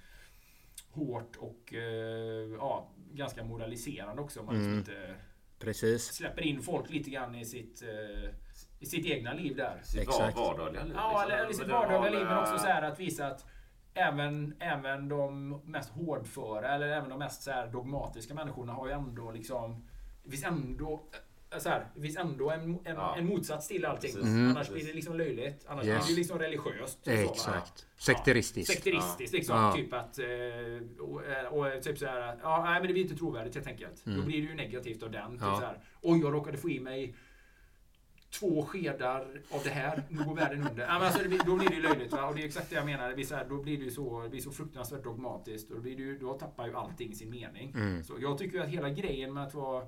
hårt 0.91 1.35
och 1.35 1.73
eh, 1.73 2.49
ja, 2.59 2.89
ganska 3.13 3.43
moraliserande 3.43 4.21
också. 4.21 4.39
Om 4.39 4.45
man 4.45 4.55
liksom 4.55 4.67
Mm. 4.71 4.79
inte 4.79 5.15
Precis. 5.59 6.03
släpper 6.13 6.41
in 6.41 6.61
folk 6.61 6.89
lite 6.89 7.09
grann 7.09 7.35
i 7.35 7.45
sitt, 7.45 7.81
eh, 7.83 8.29
i 8.79 8.85
sitt 8.85 9.05
egna 9.05 9.33
liv 9.33 9.55
där. 9.55 9.81
Sitt 9.83 10.01
Exakt. 10.01 10.37
vardagliga 10.37 10.83
liv. 10.83 10.93
Ja, 10.95 11.09
liksom. 11.11 11.31
eller, 11.31 11.43
eller 11.43 11.53
sitt 11.53 11.67
vardagliga 11.67 12.11
liv, 12.19 12.27
men 12.27 12.37
också 12.37 12.57
så 12.57 12.65
här 12.67 12.81
att 12.81 12.99
visa 12.99 13.27
att 13.27 13.45
även, 13.93 14.55
även 14.59 15.09
de 15.09 15.49
mest 15.65 15.89
hårdföra 15.89 16.75
eller 16.75 16.87
även 16.87 17.09
de 17.09 17.19
mest 17.19 17.43
så 17.43 17.51
här 17.51 17.67
dogmatiska 17.67 18.33
människorna 18.33 18.73
har 18.73 18.87
ju 18.87 18.93
ändå 18.93 19.31
liksom... 19.31 19.87
Det 20.23 20.31
finns 20.31 20.43
ändå... 20.45 21.09
eh, 21.53 21.59
Så 21.59 21.69
här, 21.69 21.87
det 21.95 22.01
finns 22.01 22.17
ändå 22.17 22.49
en, 22.51 22.61
en, 22.63 22.79
Ja. 22.95 23.15
en 23.17 23.25
motsats 23.25 23.67
till 23.67 23.85
allting. 23.85 24.15
Mm. 24.21 24.49
Annars 24.49 24.69
blir 24.69 24.85
det 24.87 24.93
liksom 24.93 25.17
löjligt. 25.17 25.65
Annars 25.67 25.85
Yes. 25.85 26.05
blir 26.05 26.15
det 26.15 26.19
liksom 26.19 26.39
religiöst. 26.39 26.99
så? 27.05 27.11
Exakt. 27.11 27.85
Sekteristiskt. 27.97 28.73
Sekteristiskt 28.73 29.33
liksom. 29.33 29.55
Ja. 29.57 29.73
Typ 29.75 29.93
att... 29.93 30.19
eh, 30.19 30.25
Och, 30.99 31.21
och 31.75 31.81
typ 31.83 31.97
så 31.97 32.05
här, 32.05 32.21
att, 32.21 32.39
ja, 32.43 32.63
nej 32.63 32.73
men 32.79 32.87
det 32.87 32.93
blir 32.93 33.03
inte 33.03 33.15
trovärdigt 33.15 33.55
helt 33.55 33.67
enkelt. 33.67 34.05
Då 34.05 34.21
blir 34.21 34.41
det 34.41 34.47
ju 34.47 34.55
negativt 34.55 35.03
av 35.03 35.11
den. 35.11 35.31
Typ 35.31 35.41
Mm. 35.41 35.53
Ja. 35.53 35.59
så 35.59 35.65
här, 35.65 35.79
Oj, 36.01 36.19
jag 36.19 36.33
råkade 36.33 36.57
få 36.57 36.69
i 36.69 36.79
mig 36.79 37.15
två 38.39 38.65
skedar 38.65 39.21
av 39.49 39.61
det 39.63 39.69
här, 39.69 40.03
nu 40.09 40.23
går 40.23 40.35
världen 40.35 40.67
under. 40.67 40.83
Ja, 40.87 40.93
men 40.93 41.01
alltså, 41.03 41.23
det 41.23 41.29
blir, 41.29 41.39
då 41.45 41.55
blir 41.55 41.69
det 41.69 41.75
ju 41.75 41.81
löjligt. 41.81 42.11
Va? 42.11 42.25
Och 42.27 42.35
det 42.35 42.41
är 42.41 42.45
exakt 42.45 42.69
det 42.69 42.75
jag 42.75 42.85
menar. 42.85 43.09
Det 43.09 43.15
blir 43.15 43.25
så 43.25 43.35
här, 43.35 43.45
då 43.49 43.57
blir 43.61 43.77
det 43.77 43.83
ju 43.83 43.91
så, 43.91 44.21
det 44.23 44.29
blir 44.29 44.41
så 44.41 44.51
fruktansvärt 44.51 45.03
dogmatiskt. 45.03 45.69
Och 45.69 45.75
då, 45.75 45.81
blir 45.81 45.95
det 45.95 46.01
ju, 46.03 46.17
då 46.17 46.33
tappar 46.33 46.67
ju 46.67 46.75
allting 46.75 47.15
sin 47.15 47.29
mening. 47.29 47.71
Mm. 47.75 48.03
Så 48.03 48.13
jag 48.19 48.37
tycker 48.37 48.57
ju 48.57 48.63
att 48.63 48.69
hela 48.69 48.89
grejen 48.89 49.33
med 49.33 49.43
att 49.43 49.53
vara, 49.53 49.87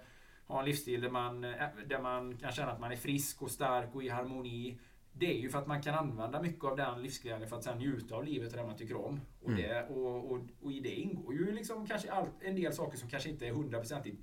ha 0.50 0.60
en 0.60 0.66
livsstil 0.66 1.02
där 1.02 1.10
man, 1.10 1.44
eh, 1.44 1.52
där 1.88 2.02
man 2.02 2.38
kan 2.38 2.52
känna 2.52 2.72
att 2.72 2.80
man 2.80 2.92
är 2.92 2.96
frisk 2.96 3.42
och 3.42 3.52
stark 3.52 3.96
och 3.96 4.04
i 4.04 4.10
harmoni. 4.10 4.80
Det 5.14 5.26
är 5.34 5.38
ju 5.40 5.50
för 5.50 5.60
att 5.60 5.68
man 5.68 5.82
kan 5.82 5.96
använda 5.96 6.42
mycket 6.42 6.64
av 6.64 6.78
den 6.78 7.02
livsglädjen 7.02 7.50
för 7.50 7.56
att 7.58 7.64
sen 7.64 7.78
njuta 7.78 8.16
av 8.16 8.24
livet 8.26 8.52
och 8.52 8.58
det 8.58 8.66
man 8.66 8.78
tycker 8.78 8.96
om. 9.06 9.22
Och, 9.42 9.50
Mm. 9.50 9.62
det, 9.62 9.88
och, 9.90 10.32
och, 10.32 10.40
och 10.62 10.72
i 10.72 10.80
det 10.80 10.96
ingår 10.96 11.34
ju 11.34 11.52
liksom 11.52 11.88
kanske 11.88 12.12
all, 12.12 12.26
en 12.42 12.56
del 12.56 12.74
saker 12.74 12.98
som 12.98 13.10
kanske 13.10 13.30
inte 13.30 13.48
är 13.48 13.52
hundraprocentigt 13.54 14.18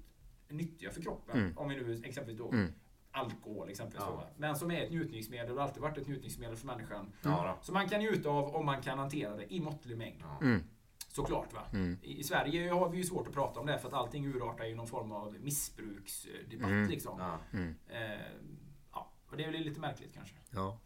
nyttiga 0.49 0.91
för 0.91 1.03
kroppen. 1.03 1.39
Mm. 1.41 1.59
Om 1.59 1.69
vi 1.69 1.77
nu 1.77 1.93
exempelvis 2.05 2.39
då 2.39 2.49
Mm. 2.53 2.73
alkohol 3.11 3.69
exempelvis. 3.69 4.05
Ja. 4.09 4.29
Men 4.37 4.57
som 4.57 4.71
är 4.71 4.83
ett 4.85 4.91
njutningsmedel 4.91 5.51
och 5.53 5.57
har 5.59 5.63
alltid 5.69 5.83
varit 5.83 5.99
ett 5.99 6.07
njutningsmedel 6.09 6.57
för 6.57 6.67
människan. 6.67 7.13
Ja, 7.23 7.59
Som 7.63 7.75
man 7.75 7.89
kan 7.89 8.01
njuta 8.01 8.29
av 8.31 8.57
om 8.57 8.67
man 8.67 8.83
kan 8.83 8.99
hantera 8.99 9.37
det 9.37 9.55
i 9.55 9.61
måttlig 9.61 9.99
mängd. 9.99 10.21
då. 10.41 10.47
Såklart 11.17 11.53
va. 11.55 11.61
Mm. 11.73 11.99
I 12.03 12.23
Sverige 12.25 12.71
har 12.71 12.89
vi 12.89 12.97
ju 12.99 13.05
svårt 13.05 13.27
att 13.29 13.35
prata 13.35 13.61
om 13.61 13.67
det 13.67 13.79
för 13.79 13.89
att 13.89 13.95
allting 13.95 14.27
urartar 14.27 14.65
i 14.65 14.75
någon 14.75 14.87
form 14.87 15.13
av 15.13 15.37
missbruksdebatt 15.41 16.71
Mm. 16.71 16.89
liksom. 16.89 17.21
Ja. 17.21 17.39
Mm. 17.59 17.75
Eh, 17.89 18.27
ja, 18.93 19.11
och 19.31 19.37
det 19.37 19.45
är 19.45 19.53
väl 19.53 19.61
lite 19.61 19.81
märkligt 19.81 20.15
kanske. 20.15 20.35
Ja. 20.51 20.79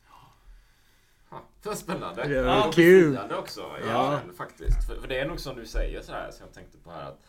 Ja, 1.31 1.43
För 1.61 1.75
spännande. 1.75 2.29
Det 2.29 2.43
var 2.43 2.69
Och 2.69 2.75
kul. 2.75 3.19
också 3.39 3.61
Ja. 3.89 4.21
faktiskt. 4.37 4.87
För, 4.87 5.01
för 5.01 5.09
det 5.09 5.21
är 5.21 5.29
nog 5.29 5.41
som 5.41 5.57
du 5.57 5.67
säger 5.67 6.03
så 6.03 6.13
här 6.13 6.31
som 6.31 6.47
jag 6.47 6.55
tänkte 6.55 6.79
på 6.79 6.91
här 6.91 7.03
att 7.11 7.21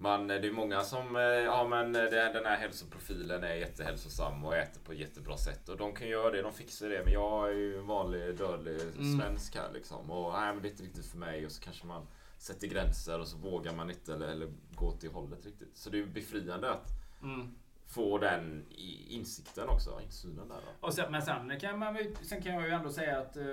man, 0.00 0.26
det 0.26 0.34
är 0.34 0.52
många 0.52 0.80
som, 0.80 1.16
eh, 1.16 1.22
ja 1.22 1.66
men 1.68 1.92
det- 1.92 2.10
den 2.32 2.44
här 2.44 2.56
hälsoprofilen 2.56 3.44
är 3.44 3.54
jättehälsosam 3.54 4.44
och 4.44 4.56
äter 4.56 4.80
på 4.80 4.92
ett 4.92 4.98
jättebra 4.98 5.36
sätt. 5.36 5.68
Och 5.68 5.76
de 5.76 5.92
kan 5.94 6.08
göra 6.08 6.30
det, 6.30 6.42
de 6.42 6.52
fixar 6.52 6.88
det. 6.88 7.02
Men 7.04 7.12
jag 7.12 7.48
är 7.48 7.52
ju 7.54 7.78
en 7.78 7.86
vanlig 7.86 8.36
dödlig 8.38 8.80
Mm. 8.80 9.18
svensk 9.20 9.56
här 9.56 9.70
liksom. 9.72 10.10
Och 10.10 10.32
nej 10.32 10.52
men 10.52 10.62
det 10.62 10.68
är 10.68 10.70
inte 10.70 10.82
riktigt 10.82 11.06
för 11.06 11.18
mig. 11.18 11.46
Och 11.46 11.52
så 11.52 11.62
kanske 11.62 11.86
man 11.86 12.06
sätter 12.38 12.66
gränser 12.66 13.20
och 13.20 13.28
så 13.28 13.36
vågar 13.36 13.72
man 13.74 13.90
inte 13.90 14.14
eller, 14.14 14.28
eller 14.28 14.48
gå 14.74 14.92
till 14.92 15.10
hållet 15.10 15.46
riktigt. 15.46 15.76
Så 15.76 15.90
det 15.90 15.98
är 16.00 16.04
befriande 16.06 16.70
att 16.70 16.88
Mm. 17.22 17.54
få 17.86 18.18
den 18.18 18.66
insikten 19.08 19.68
också, 19.68 20.00
insynen 20.04 20.48
där 20.48 20.56
då. 20.56 20.86
Och 20.86 20.94
sen, 20.94 21.12
men 21.12 21.22
sen 21.22 21.60
kan, 21.60 21.78
man, 21.78 21.96
sen 22.22 22.42
kan 22.42 22.54
jag 22.54 22.62
ju 22.62 22.70
ändå 22.70 22.90
säga 22.92 23.18
att 23.18 23.36
eh, 23.36 23.44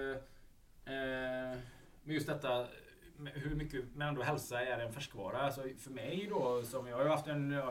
eh, 0.86 1.58
med 2.04 2.14
just 2.16 2.28
detta 2.28 2.68
hur 3.34 3.56
mycket 3.56 3.86
men 3.96 4.08
ändå 4.08 4.22
hälsa 4.22 4.62
är 4.62 4.80
en 4.80 4.92
färskvara. 4.94 5.38
Alltså 5.38 5.62
för 5.78 5.92
mig 5.92 6.28
då, 6.30 6.64
som 6.64 6.88
jag 6.88 6.98
har 6.98 7.06
haft 7.06 7.28
en, 7.28 7.62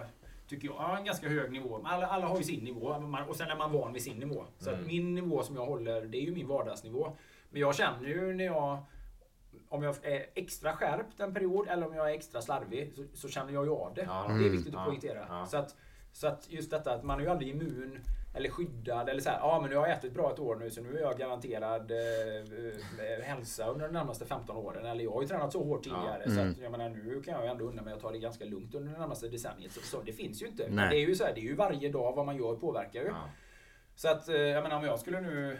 tycker 0.48 0.68
jag, 0.68 0.76
ja, 0.78 0.98
en 0.98 1.04
ganska 1.04 1.28
hög 1.28 1.52
nivå. 1.52 1.78
Men 1.78 1.86
Alla, 1.86 2.06
alla 2.06 2.26
har 2.26 2.36
ju 2.38 2.44
sin 2.44 2.64
nivå 2.64 2.86
och 3.28 3.36
sen 3.36 3.50
är 3.50 3.56
man 3.56 3.72
van 3.72 3.92
vid 3.92 4.02
sin 4.02 4.18
nivå. 4.18 4.44
Så 4.58 4.70
att 4.70 4.74
Mm. 4.76 4.86
min 4.86 5.14
nivå 5.14 5.42
som 5.42 5.56
jag 5.56 5.66
håller, 5.66 6.00
det 6.02 6.18
är 6.18 6.22
ju 6.22 6.32
min 6.34 6.46
vardagsnivå. 6.48 7.16
Men 7.50 7.60
jag 7.60 7.74
känner 7.74 8.08
ju 8.08 8.34
när 8.34 8.44
jag 8.44 8.78
om 9.68 9.82
jag 9.82 10.04
är 10.06 10.26
extra 10.34 10.72
skärpt 10.72 11.20
en 11.20 11.34
period 11.34 11.68
eller 11.68 11.86
om 11.86 11.94
jag 11.94 12.10
är 12.10 12.14
extra 12.14 12.42
slarvig 12.42 12.92
så, 12.96 13.04
så 13.14 13.28
känner 13.28 13.52
jag 13.52 13.64
ju 13.64 13.70
av 13.70 13.94
det. 13.94 14.02
Ja. 14.02 14.24
Det 14.28 14.34
är 14.34 14.38
Mm. 14.38 14.52
viktigt 14.52 14.74
att 14.74 14.86
poängtera. 14.86 15.26
Ja. 15.28 15.46
Så, 15.46 15.56
att, 15.56 15.76
så 16.12 16.26
att 16.26 16.50
just 16.50 16.70
detta 16.70 16.94
att 16.94 17.04
man 17.04 17.18
är 17.18 17.22
ju 17.24 17.28
aldrig 17.30 17.48
immun 17.50 18.00
eller 18.36 18.50
skyddad 18.50 19.08
eller 19.08 19.20
så 19.20 19.30
här, 19.30 19.38
ja 19.38 19.60
men 19.60 19.70
nu 19.70 19.76
har 19.76 19.86
jag 19.88 19.96
ätit 19.98 20.14
bra 20.14 20.32
ett 20.32 20.38
år 20.38 20.56
nu 20.56 20.70
så 20.70 20.80
nu 20.82 20.96
är 20.96 21.00
jag 21.02 21.18
garanterad 21.18 21.90
eh, 21.90 21.96
eh, 23.16 23.22
hälsa 23.22 23.66
under 23.66 23.86
de 23.86 23.92
närmaste 23.92 24.26
15 24.26 24.56
åren. 24.56 24.86
Eller 24.86 25.04
jag 25.04 25.10
har 25.12 25.22
ju 25.22 25.28
tränat 25.28 25.52
så 25.52 25.64
hårt 25.64 25.82
tidigare 25.84 26.22
Ja. 26.24 26.30
så 26.30 26.40
Mm. 26.40 26.50
att 26.50 26.58
jag 26.58 26.72
menar 26.72 26.88
nu 26.88 27.22
kan 27.22 27.34
jag 27.34 27.42
ju 27.44 27.50
ändå 27.50 27.64
unna 27.64 27.82
mig 27.82 27.94
att 27.94 28.00
ta 28.00 28.10
det 28.10 28.18
ganska 28.18 28.44
lugnt 28.44 28.74
under 28.74 28.92
det 28.92 28.98
närmaste 28.98 29.28
decenniet. 29.28 29.72
Så, 29.72 29.80
så 29.80 30.02
det 30.02 30.12
finns 30.12 30.42
ju 30.42 30.46
inte. 30.46 30.68
Men 30.70 30.90
det 30.90 30.96
är 30.96 31.00
ju 31.08 31.14
så 31.14 31.24
här, 31.24 31.34
det 31.34 31.40
är 31.40 31.42
ju 31.48 31.54
varje 31.54 31.88
dag 31.88 32.12
vad 32.16 32.26
man 32.26 32.36
gör 32.36 32.54
påverkar 32.56 33.00
ju. 33.00 33.06
Ja. 33.08 33.28
Så 33.94 34.08
att, 34.08 34.28
eh, 34.28 34.36
jag 34.36 34.62
menar 34.62 34.76
om 34.76 34.84
jag 34.84 34.98
skulle 35.00 35.20
nu... 35.20 35.58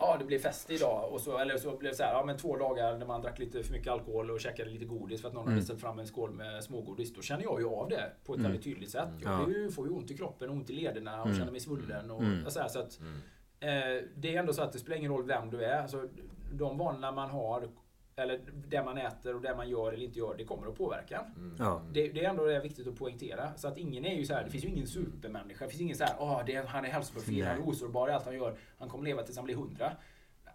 ja, 0.00 0.16
det 0.18 0.24
blev 0.24 0.38
fest 0.38 0.70
idag. 0.70 1.12
Och 1.12 1.20
så, 1.20 1.38
eller 1.38 1.56
så 1.56 1.76
blev 1.76 1.90
det 1.92 1.96
så 1.96 2.02
här, 2.02 2.12
ja 2.12 2.24
men 2.24 2.36
två 2.36 2.56
dagar 2.56 2.98
när 2.98 3.06
man 3.06 3.22
drack 3.22 3.38
lite 3.38 3.62
för 3.62 3.72
mycket 3.72 3.92
alkohol 3.92 4.30
och 4.30 4.40
käkade 4.40 4.70
lite 4.70 4.84
godis 4.84 5.20
för 5.20 5.28
att 5.28 5.34
någon 5.34 5.42
Mm. 5.42 5.54
hade 5.54 5.64
ställt 5.64 5.80
fram 5.80 5.98
en 5.98 6.06
skål 6.06 6.30
med 6.30 6.64
smågodis. 6.64 7.14
Då 7.14 7.22
känner 7.22 7.42
jag 7.42 7.60
ju 7.60 7.68
av 7.68 7.88
det 7.88 8.12
på 8.24 8.32
ett 8.32 8.38
Mm. 8.38 8.50
väldigt 8.50 8.64
tydligt 8.64 8.90
sätt. 8.90 9.08
Jag 9.22 9.40
Ja. 9.40 9.44
blir 9.46 9.58
ju, 9.58 9.70
får 9.70 9.86
ju 9.88 9.92
ont 9.94 10.10
i 10.10 10.16
kroppen, 10.16 10.50
ont 10.50 10.70
i 10.70 10.72
lederna 10.72 11.20
och 11.20 11.26
Mm. 11.26 11.38
känner 11.38 11.52
mig 11.52 11.60
svullen. 11.60 12.10
Och, 12.10 12.22
Mm. 12.22 12.46
och 12.46 12.52
så 12.52 12.60
här, 12.60 12.68
så 12.68 12.78
att, 12.80 13.00
Mm. 13.00 13.14
eh, 13.60 14.02
det 14.16 14.34
är 14.34 14.38
ändå 14.40 14.52
så 14.52 14.62
att 14.62 14.72
det 14.72 14.78
spelar 14.78 14.96
ingen 14.96 15.12
roll 15.12 15.26
vem 15.26 15.50
du 15.50 15.64
är. 15.64 15.82
Alltså, 15.82 16.08
de 16.52 16.78
vanorna 16.78 17.12
man 17.12 17.30
har, 17.30 17.68
eller 18.16 18.40
det 18.68 18.82
man 18.84 18.98
äter 18.98 19.34
och 19.34 19.40
det 19.42 19.56
man 19.56 19.68
gör 19.68 19.92
eller 19.92 20.04
inte 20.04 20.18
gör, 20.18 20.34
det 20.38 20.44
kommer 20.44 20.66
att 20.68 20.76
påverka. 20.78 21.24
Mm. 21.36 21.56
Ja. 21.58 21.82
Det, 21.92 22.08
det 22.08 22.24
är 22.24 22.30
ändå 22.30 22.44
det 22.44 22.60
viktigt 22.60 22.86
att 22.86 22.96
poängtera. 22.96 23.56
Så 23.56 23.68
att 23.68 23.78
ingen 23.78 24.04
är 24.04 24.14
ju 24.14 24.24
så 24.26 24.34
här, 24.34 24.44
det 24.44 24.50
finns 24.50 24.64
ju 24.64 24.68
ingen 24.68 24.86
supermänniska. 24.86 25.64
Det 25.64 25.70
finns 25.70 25.80
ingen 25.82 25.96
så 25.96 26.04
här, 26.04 26.14
åh, 26.18 26.42
det 26.46 26.54
är, 26.54 26.64
han 26.64 26.84
är 26.84 26.88
hälsoprofil, 26.88 27.34
han 27.46 27.56
är 27.62 27.68
osårbar 27.68 28.08
i 28.08 28.12
allt 28.12 28.24
han 28.24 28.34
gör. 28.34 28.56
Han 28.78 28.88
kommer 28.88 29.04
leva 29.04 29.22
tills 29.22 29.36
han 29.36 29.44
blir 29.44 29.56
hundra. 29.56 29.92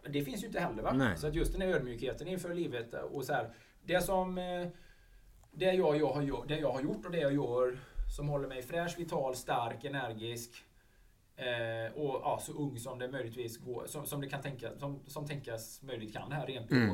Det 0.10 0.24
finns 0.24 0.44
ju 0.44 0.48
inte 0.48 0.60
heller 0.60 0.84
va? 0.84 0.94
Nej. 0.94 1.18
Så 1.18 1.28
att 1.28 1.36
just 1.36 1.52
den 1.54 1.62
här 1.62 1.68
ödmjukheten 1.70 2.28
inför 2.28 2.54
livet 2.54 2.94
och 2.94 3.24
så 3.26 3.34
här, 3.34 3.50
det 3.84 4.02
som 4.02 4.38
eh, 4.38 4.68
det 5.52 5.74
jag, 5.74 5.98
jag 5.98 6.08
har, 6.14 6.22
gjort- 6.22 6.48
det 6.48 6.60
jag 6.60 6.72
har 6.72 6.82
gjort 6.82 7.06
och 7.06 7.12
det 7.12 7.20
jag 7.20 7.34
gör 7.34 7.78
som 8.18 8.30
håller 8.30 8.48
mig 8.48 8.62
fräsch, 8.62 9.00
vital, 9.00 9.36
stark, 9.36 9.84
energisk. 9.86 10.52
Eh, 11.38 11.94
och 12.02 12.20
ja, 12.24 12.40
så 12.42 12.52
ung 12.54 12.80
som 12.80 13.00
det 13.00 13.08
möjligtvis 13.08 13.58
går, 13.58 13.86
som, 13.88 14.06
som 14.06 14.22
det 14.22 14.28
kan 14.30 14.42
tänka, 14.42 14.70
som, 14.80 15.00
som 15.08 15.28
tänkas 15.28 15.82
möjligt 15.84 16.14
kan 16.14 16.32
här 16.32 16.48
rent 16.48 16.72
Mm. 16.72 16.90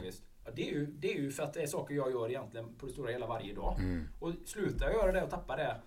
Ja, 0.46 0.52
det, 0.56 0.70
är 0.70 0.74
ju, 0.74 0.86
det 0.86 1.14
är 1.14 1.18
ju 1.18 1.32
för 1.32 1.44
att 1.44 1.54
det 1.54 1.62
är 1.62 1.68
saker 1.68 1.96
jag 1.96 2.12
gör 2.12 2.30
egentligen 2.30 2.76
på 2.76 2.86
det 2.86 2.92
stora 2.92 3.12
hela 3.12 3.28
varje 3.28 3.54
dag. 3.54 3.76
Mm. 3.80 4.08
Och 4.20 4.32
slutar 4.46 4.86
jag 4.86 4.94
göra 4.96 5.12
det 5.12 5.24
och 5.24 5.30
tappar 5.30 5.58
det 5.58 5.82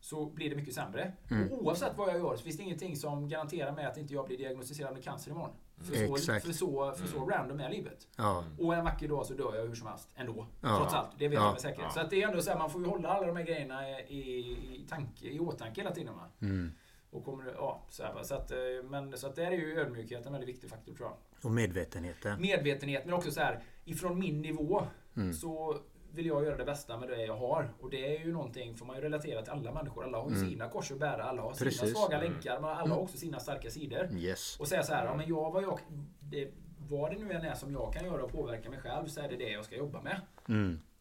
så 0.00 0.26
blir 0.26 0.50
det 0.50 0.56
mycket 0.56 0.74
sämre. 0.74 1.12
Mm. 1.30 1.52
Och 1.52 1.62
oavsett 1.64 1.92
vad 1.96 2.08
jag 2.08 2.18
gör 2.18 2.36
så 2.36 2.42
finns 2.42 2.56
det 2.56 2.62
ingenting 2.62 2.96
som 2.96 3.28
garanterar 3.28 3.72
mig 3.72 3.84
att 3.86 3.96
inte 3.96 4.14
jag 4.14 4.26
blir 4.26 4.38
diagnostiserad 4.38 4.92
med 4.94 5.04
cancer 5.04 5.30
imorgon. 5.30 5.50
För, 5.76 5.84
så, 5.94 6.02
Mm. 6.02 6.14
Exakt. 6.14 6.46
för, 6.46 6.52
så, 6.52 6.92
för 6.92 7.08
så 7.08 7.26
random 7.26 7.60
är 7.60 7.70
livet. 7.70 8.08
Ja. 8.16 8.44
Och 8.58 8.74
en 8.74 8.84
vacker 8.84 9.08
dag 9.08 9.26
så 9.26 9.34
dör 9.34 9.54
jag 9.56 9.66
hur 9.66 9.74
som 9.74 9.86
helst 9.88 10.08
ändå. 10.16 10.46
Ja. 10.60 10.76
Trots 10.78 10.94
allt. 10.94 11.08
Det 11.18 11.28
vet 11.28 11.38
Ja. 11.38 11.44
jag 11.44 11.52
med 11.52 11.60
säkerhet. 11.60 11.84
Ja. 11.88 11.94
Så 11.94 12.00
att 12.00 12.10
det 12.10 12.22
är 12.22 12.28
ändå 12.28 12.42
så 12.42 12.50
här, 12.50 12.58
man 12.58 12.70
får 12.70 12.80
ju 12.82 12.86
hålla 12.88 13.08
alla 13.08 13.26
de 13.26 13.36
här 13.36 13.44
grejerna 13.44 14.00
i, 14.00 14.20
i, 14.20 14.86
tanke, 14.88 15.26
i 15.28 15.38
åtanke 15.40 15.80
hela 15.80 15.94
tiden. 15.94 16.14
Va? 16.14 16.28
Mm. 16.40 16.72
Och 17.14 17.24
kommer, 17.24 17.52
ja, 17.56 17.82
så, 17.88 18.02
här, 18.02 18.22
så, 18.22 18.34
att, 18.34 18.50
eh, 18.50 18.58
men, 18.84 19.18
så 19.18 19.26
att 19.26 19.36
där 19.36 19.46
är 19.46 19.50
ju 19.56 19.80
ödmjukheten 19.80 20.26
en 20.26 20.32
väldigt 20.32 20.48
viktig 20.48 20.70
faktor 20.70 20.94
tror 20.94 21.08
jag. 21.08 21.16
Och 21.44 21.50
medvetenheten. 21.50 22.40
Medvetenhet 22.40 23.04
men 23.04 23.14
också 23.14 23.30
så 23.30 23.40
här, 23.40 23.62
ifrån 23.84 24.18
min 24.18 24.42
nivå 24.42 24.82
Mm. 25.16 25.32
så 25.32 25.78
vill 26.12 26.26
jag 26.26 26.44
göra 26.44 26.56
det 26.56 26.64
bästa 26.64 26.98
med 26.98 27.08
det 27.08 27.24
jag 27.26 27.36
har. 27.36 27.72
Och 27.80 27.90
det 27.90 28.16
är 28.16 28.24
ju 28.24 28.32
någonting, 28.32 28.76
får 28.76 28.86
man 28.86 28.96
ju 28.96 29.02
relatera 29.02 29.42
till 29.42 29.52
alla 29.52 29.72
människor. 29.72 30.04
Alla 30.04 30.18
har 30.18 30.30
ju 30.30 30.36
Mm. 30.36 30.50
sina 30.50 30.68
kors 30.68 30.90
att 30.92 30.98
bära, 30.98 31.24
alla 31.24 31.42
har 31.42 31.50
Precis. 31.52 31.80
sina 31.80 31.92
svaga 31.92 32.18
Mm. 32.18 32.32
länkar, 32.32 32.60
men 32.60 32.70
alla 32.70 32.94
har 32.94 33.00
också 33.00 33.16
sina 33.16 33.40
starka 33.40 33.70
sidor. 33.70 34.08
Yes. 34.16 34.60
Och 34.60 34.68
säga 34.68 34.82
så 34.82 34.94
här, 34.94 35.04
ja, 35.06 35.16
men 35.16 35.28
jag, 35.28 35.50
vad, 35.50 35.62
jag, 35.62 35.78
det, 36.20 36.50
vad 36.88 37.10
det 37.10 37.18
nu 37.18 37.32
än 37.32 37.42
är 37.44 37.54
som 37.54 37.72
jag 37.72 37.92
kan 37.92 38.04
göra 38.04 38.22
och 38.24 38.32
påverka 38.32 38.70
mig 38.70 38.78
själv 38.80 39.06
så 39.06 39.20
är 39.20 39.28
det 39.28 39.36
det 39.36 39.50
jag 39.50 39.64
ska 39.64 39.76
jobba 39.76 40.02
med. 40.02 40.20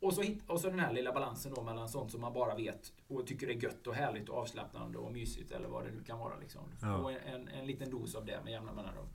Och 0.04 0.14
så, 0.14 0.22
hit, 0.22 0.43
och 0.47 0.62
så 0.62 0.70
den 0.70 0.80
här 0.80 0.93
lilla 0.93 1.12
balansen 1.12 1.54
då 1.54 1.64
mellan 1.64 1.89
sånt 1.89 2.12
som 2.12 2.22
man 2.22 2.34
bara 2.34 2.56
vet 2.56 2.93
och 3.08 3.28
tycker 3.28 3.47
är 3.47 3.54
gött 3.54 3.88
och 3.88 3.95
härligt 3.95 4.30
och 4.30 4.38
avslappnande 4.38 4.97
och 4.97 5.12
mysigt 5.12 5.51
eller 5.51 5.68
vad 5.68 5.86
det 5.86 5.91
nu 5.91 6.04
kan 6.04 6.20
vara. 6.20 6.38
Liksom. 6.39 6.62
Ja. 6.82 6.97
Och 6.97 7.12
en, 7.12 7.47
en 7.47 7.68
liten 7.68 7.91
dos 7.91 8.16
av 8.16 8.26
det 8.26 8.41
med 8.43 8.51
jämna 8.51 8.74
mellanrum. 8.74 9.08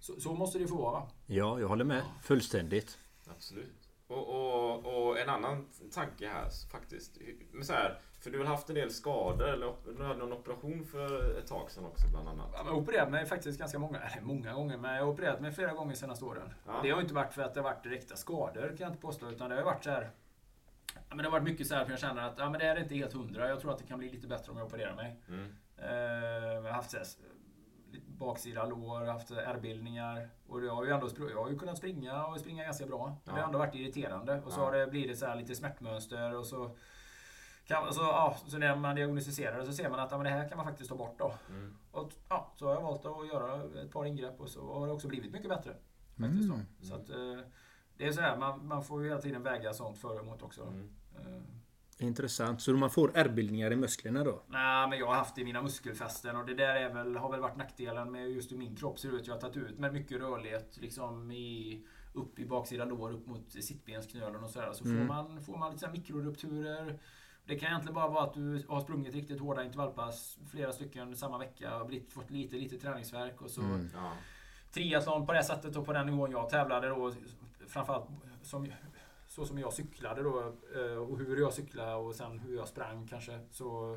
Så, 0.00 0.20
så 0.20 0.34
måste 0.34 0.58
det 0.58 0.68
få 0.68 0.76
vara 0.76 0.92
va? 0.92 1.10
Ja, 1.26 1.60
jag 1.60 1.68
håller 1.68 1.84
med. 1.84 2.02
Fullständigt. 2.22 2.98
Absolut. 3.26 3.88
Och, 4.06 4.28
och, 4.28 5.08
och 5.08 5.18
en 5.18 5.28
annan 5.28 5.68
tanke 5.92 6.28
här 6.28 6.48
faktiskt. 6.70 7.18
Men 7.52 7.64
så 7.64 7.72
här, 7.72 8.00
för 8.22 8.30
du 8.30 8.38
har 8.38 8.44
haft 8.44 8.68
en 8.68 8.74
del 8.74 8.90
skador, 8.90 9.48
eller 9.48 9.74
du 9.96 10.04
hade 10.04 10.18
någon 10.18 10.32
operation 10.32 10.84
för 10.84 11.38
ett 11.38 11.46
tag 11.46 11.70
sedan 11.70 11.84
också 11.84 12.06
bland 12.10 12.28
annat. 12.28 12.48
Ja, 12.52 12.58
Jag 12.58 12.64
har 12.64 12.78
opererat 12.78 13.10
mig 13.10 13.26
faktiskt 13.26 13.58
ganska 13.58 13.78
många, 13.78 13.98
eller 14.00 14.22
många 14.22 14.52
gånger, 14.52 14.76
men 14.76 14.94
jag 14.94 15.04
har 15.04 15.12
opererat 15.12 15.40
mig 15.40 15.52
flera 15.52 15.72
gånger 15.72 15.92
de 15.92 15.96
senaste 15.98 16.24
åren. 16.24 16.54
Ja. 16.66 16.72
Det 16.82 16.90
har 16.90 16.96
ju 16.96 17.02
inte 17.02 17.14
varit 17.14 17.32
för 17.34 17.42
att 17.42 17.54
det 17.54 17.60
har 17.60 17.64
varit 17.70 17.82
direkta 17.82 18.16
skador 18.16 18.62
kan 18.68 18.76
jag 18.78 18.88
inte 18.88 19.00
påstå, 19.00 19.30
utan 19.30 19.50
det 19.50 19.56
har 19.56 19.62
varit 19.62 19.84
så 19.84 19.90
här. 19.90 20.10
Ja, 20.94 21.00
men 21.08 21.18
det 21.18 21.24
har 21.24 21.30
varit 21.30 21.44
mycket 21.44 21.66
så 21.66 21.74
här 21.74 21.84
för 21.84 21.90
jag 21.92 22.00
känner 22.00 22.22
att 22.22 22.38
ja, 22.38 22.50
men 22.50 22.60
det 22.60 22.66
här 22.66 22.76
är 22.76 22.80
inte 22.80 22.94
helt 22.94 23.12
hundra. 23.12 23.48
Jag 23.48 23.60
tror 23.60 23.72
att 23.72 23.78
det 23.78 23.84
kan 23.86 23.98
bli 23.98 24.10
lite 24.10 24.26
bättre 24.26 24.52
om 24.52 24.58
jag 24.58 24.66
opererar 24.66 24.94
mig. 24.94 25.20
Mm. 25.28 25.56
Eh, 25.76 26.54
jag 26.54 26.62
har 26.62 26.70
haft 26.70 26.92
här, 26.94 27.02
baksida 28.06 28.64
lår, 28.66 29.04
haft 29.06 29.30
ärrbildningar. 29.30 30.28
Och 30.46 30.64
jag 30.64 30.74
har 30.74 30.84
ju 30.84 30.90
ändå 30.90 31.08
jag 31.34 31.42
har 31.42 31.50
ju 31.50 31.58
kunnat 31.58 31.78
springa 31.78 32.26
och 32.26 32.40
springa 32.40 32.64
ganska 32.64 32.86
bra. 32.86 33.06
Men 33.06 33.16
det 33.24 33.30
har 33.30 33.38
Ja. 33.38 33.44
ändå 33.46 33.58
varit 33.58 33.74
irriterande. 33.74 34.40
Och 34.46 34.52
så 34.52 34.60
Ja. 34.60 34.64
har 34.64 34.72
det 34.72 34.86
blivit 34.86 35.18
så 35.18 35.26
här 35.26 35.36
lite 35.36 35.54
smärtmönster 35.54 36.34
och 36.36 36.46
så 36.46 36.76
kan, 37.66 37.94
så, 37.94 38.00
ja, 38.00 38.36
så 38.46 38.58
när 38.58 38.76
man 38.76 38.96
diagnostiserar 38.96 39.58
det 39.58 39.66
så 39.66 39.72
ser 39.72 39.90
man 39.90 40.00
att 40.00 40.10
ja, 40.10 40.16
men 40.18 40.24
det 40.24 40.30
här 40.30 40.48
kan 40.48 40.56
man 40.56 40.66
faktiskt 40.66 40.90
ta 40.90 40.96
bort 40.96 41.18
då. 41.18 41.34
Mm. 41.48 41.74
Och, 41.90 42.12
ja, 42.28 42.52
så 42.56 42.66
har 42.66 42.74
jag 42.74 42.82
valt 42.82 43.06
att 43.06 43.26
göra 43.28 43.62
ett 43.82 43.90
par 43.92 44.04
ingrepp 44.04 44.40
och 44.40 44.48
så 44.48 44.72
har 44.78 44.86
det 44.86 44.92
också 44.92 45.08
blivit 45.08 45.32
mycket 45.32 45.48
bättre. 45.48 45.76
Faktiskt 46.20 46.44
Mm. 46.52 46.60
Så 46.82 46.94
att, 46.94 47.10
eh, 47.10 47.38
det 47.96 48.06
är 48.06 48.12
så 48.12 48.20
här, 48.20 48.36
man, 48.36 48.66
man 48.66 48.84
får 48.84 49.02
ju 49.02 49.08
hela 49.08 49.20
tiden 49.20 49.42
väga 49.42 49.72
sånt 49.74 49.98
för 49.98 50.14
och 50.14 50.20
emot 50.20 50.42
också. 50.42 50.62
Mm. 50.62 50.90
Eh, 51.18 51.42
Intressant. 52.06 52.62
Så 52.62 52.72
man 52.72 52.90
får 52.90 53.16
ärrbildningar 53.16 53.72
i 53.72 53.76
musklerna 53.76 54.24
då? 54.24 54.42
Nej, 54.48 54.88
men 54.88 54.98
jag 54.98 55.06
har 55.06 55.14
haft 55.14 55.34
det 55.34 55.40
i 55.40 55.44
mina 55.44 55.62
muskelfästen 55.62 56.36
och 56.36 56.46
det 56.46 56.54
där 56.54 56.74
är 56.76 56.94
väl, 56.94 57.16
har 57.16 57.30
väl 57.30 57.40
varit 57.40 57.56
nackdelen 57.56 58.12
med 58.12 58.30
just 58.30 58.52
hur 58.52 58.56
min 58.56 58.76
kropp 58.76 58.98
ser 58.98 59.16
ut. 59.16 59.26
Jag 59.26 59.34
har 59.34 59.40
tagit 59.40 59.56
ut 59.56 59.78
med 59.78 59.92
mycket 59.92 60.20
rörlighet 60.20 60.76
liksom 60.80 61.30
i, 61.30 61.82
upp 62.12 62.38
i 62.38 62.46
baksida 62.46 62.84
lår, 62.84 63.12
upp 63.12 63.26
mot 63.26 63.52
sittbensknölen 63.52 64.44
och 64.44 64.50
sådär. 64.50 64.72
Så 64.72 64.84
Mm. 64.84 64.98
får 64.98 65.14
man, 65.14 65.42
får 65.42 65.56
man 65.56 65.70
lite 65.70 65.80
så 65.80 65.86
här 65.86 65.92
mikrorupturer. 65.92 66.98
Det 67.46 67.58
kan 67.58 67.68
egentligen 67.68 67.94
bara 67.94 68.08
vara 68.08 68.24
att 68.24 68.34
du 68.34 68.64
har 68.68 68.80
sprungit 68.80 69.14
riktigt 69.14 69.40
hårda 69.40 69.64
intervallpass 69.64 70.38
flera 70.50 70.72
stycken 70.72 71.16
samma 71.16 71.38
vecka 71.38 71.76
och 71.76 71.86
blivit, 71.86 72.12
fått 72.12 72.30
lite, 72.30 72.56
lite 72.56 72.78
träningsverk 72.78 73.42
och 73.42 73.50
så 73.50 73.60
Mm. 73.60 73.88
Ja. 73.94 74.12
triathlon 74.72 75.26
på 75.26 75.32
det 75.32 75.44
sättet 75.44 75.76
och 75.76 75.86
på 75.86 75.92
den 75.92 76.06
nivån 76.06 76.30
jag 76.30 76.48
tävlade 76.48 76.88
då. 76.88 77.12
Framförallt 77.66 78.08
som, 78.42 78.66
så 79.28 79.46
som 79.46 79.58
jag 79.58 79.72
cyklade 79.72 80.22
då 80.22 80.40
eh, 80.76 80.96
och 80.96 81.18
hur 81.18 81.36
jag 81.40 81.52
cyklade 81.52 81.94
och 81.94 82.14
sen 82.14 82.38
hur 82.38 82.56
jag 82.56 82.68
sprang 82.68 83.08
kanske. 83.08 83.40
Så 83.50 83.94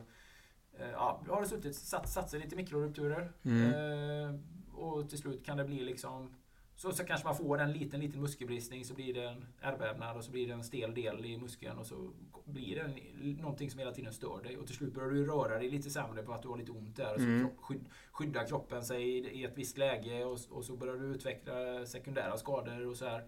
eh, 0.80 0.90
ja, 0.90 1.22
har 1.30 1.42
det 1.42 1.48
suttit, 1.48 1.76
satt, 1.76 2.10
satt 2.10 2.30
sig 2.30 2.40
lite 2.40 2.56
mikrorupturer. 2.56 3.32
Mm. 3.44 3.74
Eh, 3.74 4.40
och 4.76 5.10
till 5.10 5.18
slut 5.18 5.46
kan 5.46 5.58
det 5.58 5.66
bli 5.66 5.84
liksom 5.84 6.36
så, 6.76 6.92
så 6.92 7.04
kanske 7.04 7.28
man 7.28 7.36
får 7.36 7.62
en 7.62 7.72
liten, 7.72 8.00
liten 8.00 8.22
muskelbristning 8.22 8.86
så 8.86 8.94
blir 8.94 9.14
det 9.14 9.24
en 9.24 9.46
ärrvävnad 9.62 10.18
och 10.18 10.24
så 10.24 10.32
blir 10.32 10.48
det 10.48 10.54
en 10.54 10.64
stel 10.64 10.94
del 10.94 11.26
i 11.26 11.38
muskeln 11.38 11.78
och 11.78 11.86
så 11.86 12.12
blir 12.46 12.76
det 12.76 12.82
en, 12.82 13.32
någonting 13.34 13.72
som 13.72 13.80
hela 13.80 13.92
tiden 13.92 14.14
stör 14.14 14.44
dig. 14.44 14.58
Och 14.58 14.68
till 14.68 14.76
slut 14.76 14.94
börjar 14.94 15.10
du 15.10 15.26
röra 15.26 15.58
dig 15.60 15.70
lite 15.70 15.90
sämre 15.90 16.24
på 16.24 16.34
att 16.34 16.42
du 16.42 16.48
har 16.48 16.58
lite 16.58 16.72
ont 16.72 16.96
där. 16.96 17.14
Och 17.14 17.20
så 17.20 17.26
Mm. 17.26 17.50
skydd, 17.62 17.86
skyddar 18.12 18.46
kroppen 18.48 18.84
sig 18.84 19.04
i, 19.04 19.30
i 19.30 19.44
ett 19.44 19.58
visst 19.58 19.78
läge 19.78 20.26
och, 20.26 20.40
och 20.50 20.66
så 20.66 20.76
börjar 20.78 20.96
du 20.96 21.06
utveckla 21.06 21.86
sekundära 21.86 22.38
skador 22.38 22.88
och 22.88 22.96
så 22.98 23.06
här. 23.06 23.24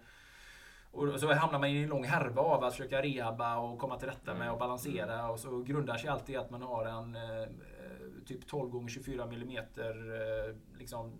Och 0.90 1.20
så 1.20 1.32
hamnar 1.32 1.58
man 1.58 1.68
i 1.68 1.82
en 1.82 1.88
lång 1.88 2.04
härva 2.04 2.42
av 2.42 2.64
att 2.64 2.72
försöka 2.74 3.02
rehabba 3.02 3.58
och 3.58 3.78
komma 3.78 3.98
till 3.98 4.08
rätta 4.08 4.34
med 4.34 4.52
och 4.52 4.58
balansera. 4.58 5.30
Och 5.30 5.40
så 5.40 5.62
grundar 5.62 5.96
sig 5.96 6.10
allt 6.10 6.30
i 6.30 6.36
att 6.36 6.50
man 6.50 6.62
har 6.62 6.84
en 6.84 7.16
eh, 7.16 7.48
typ 8.26 8.46
12 8.46 8.84
x 8.84 8.92
24 8.94 9.24
mm 9.24 9.56
eh, 9.56 9.64
liksom, 10.78 11.12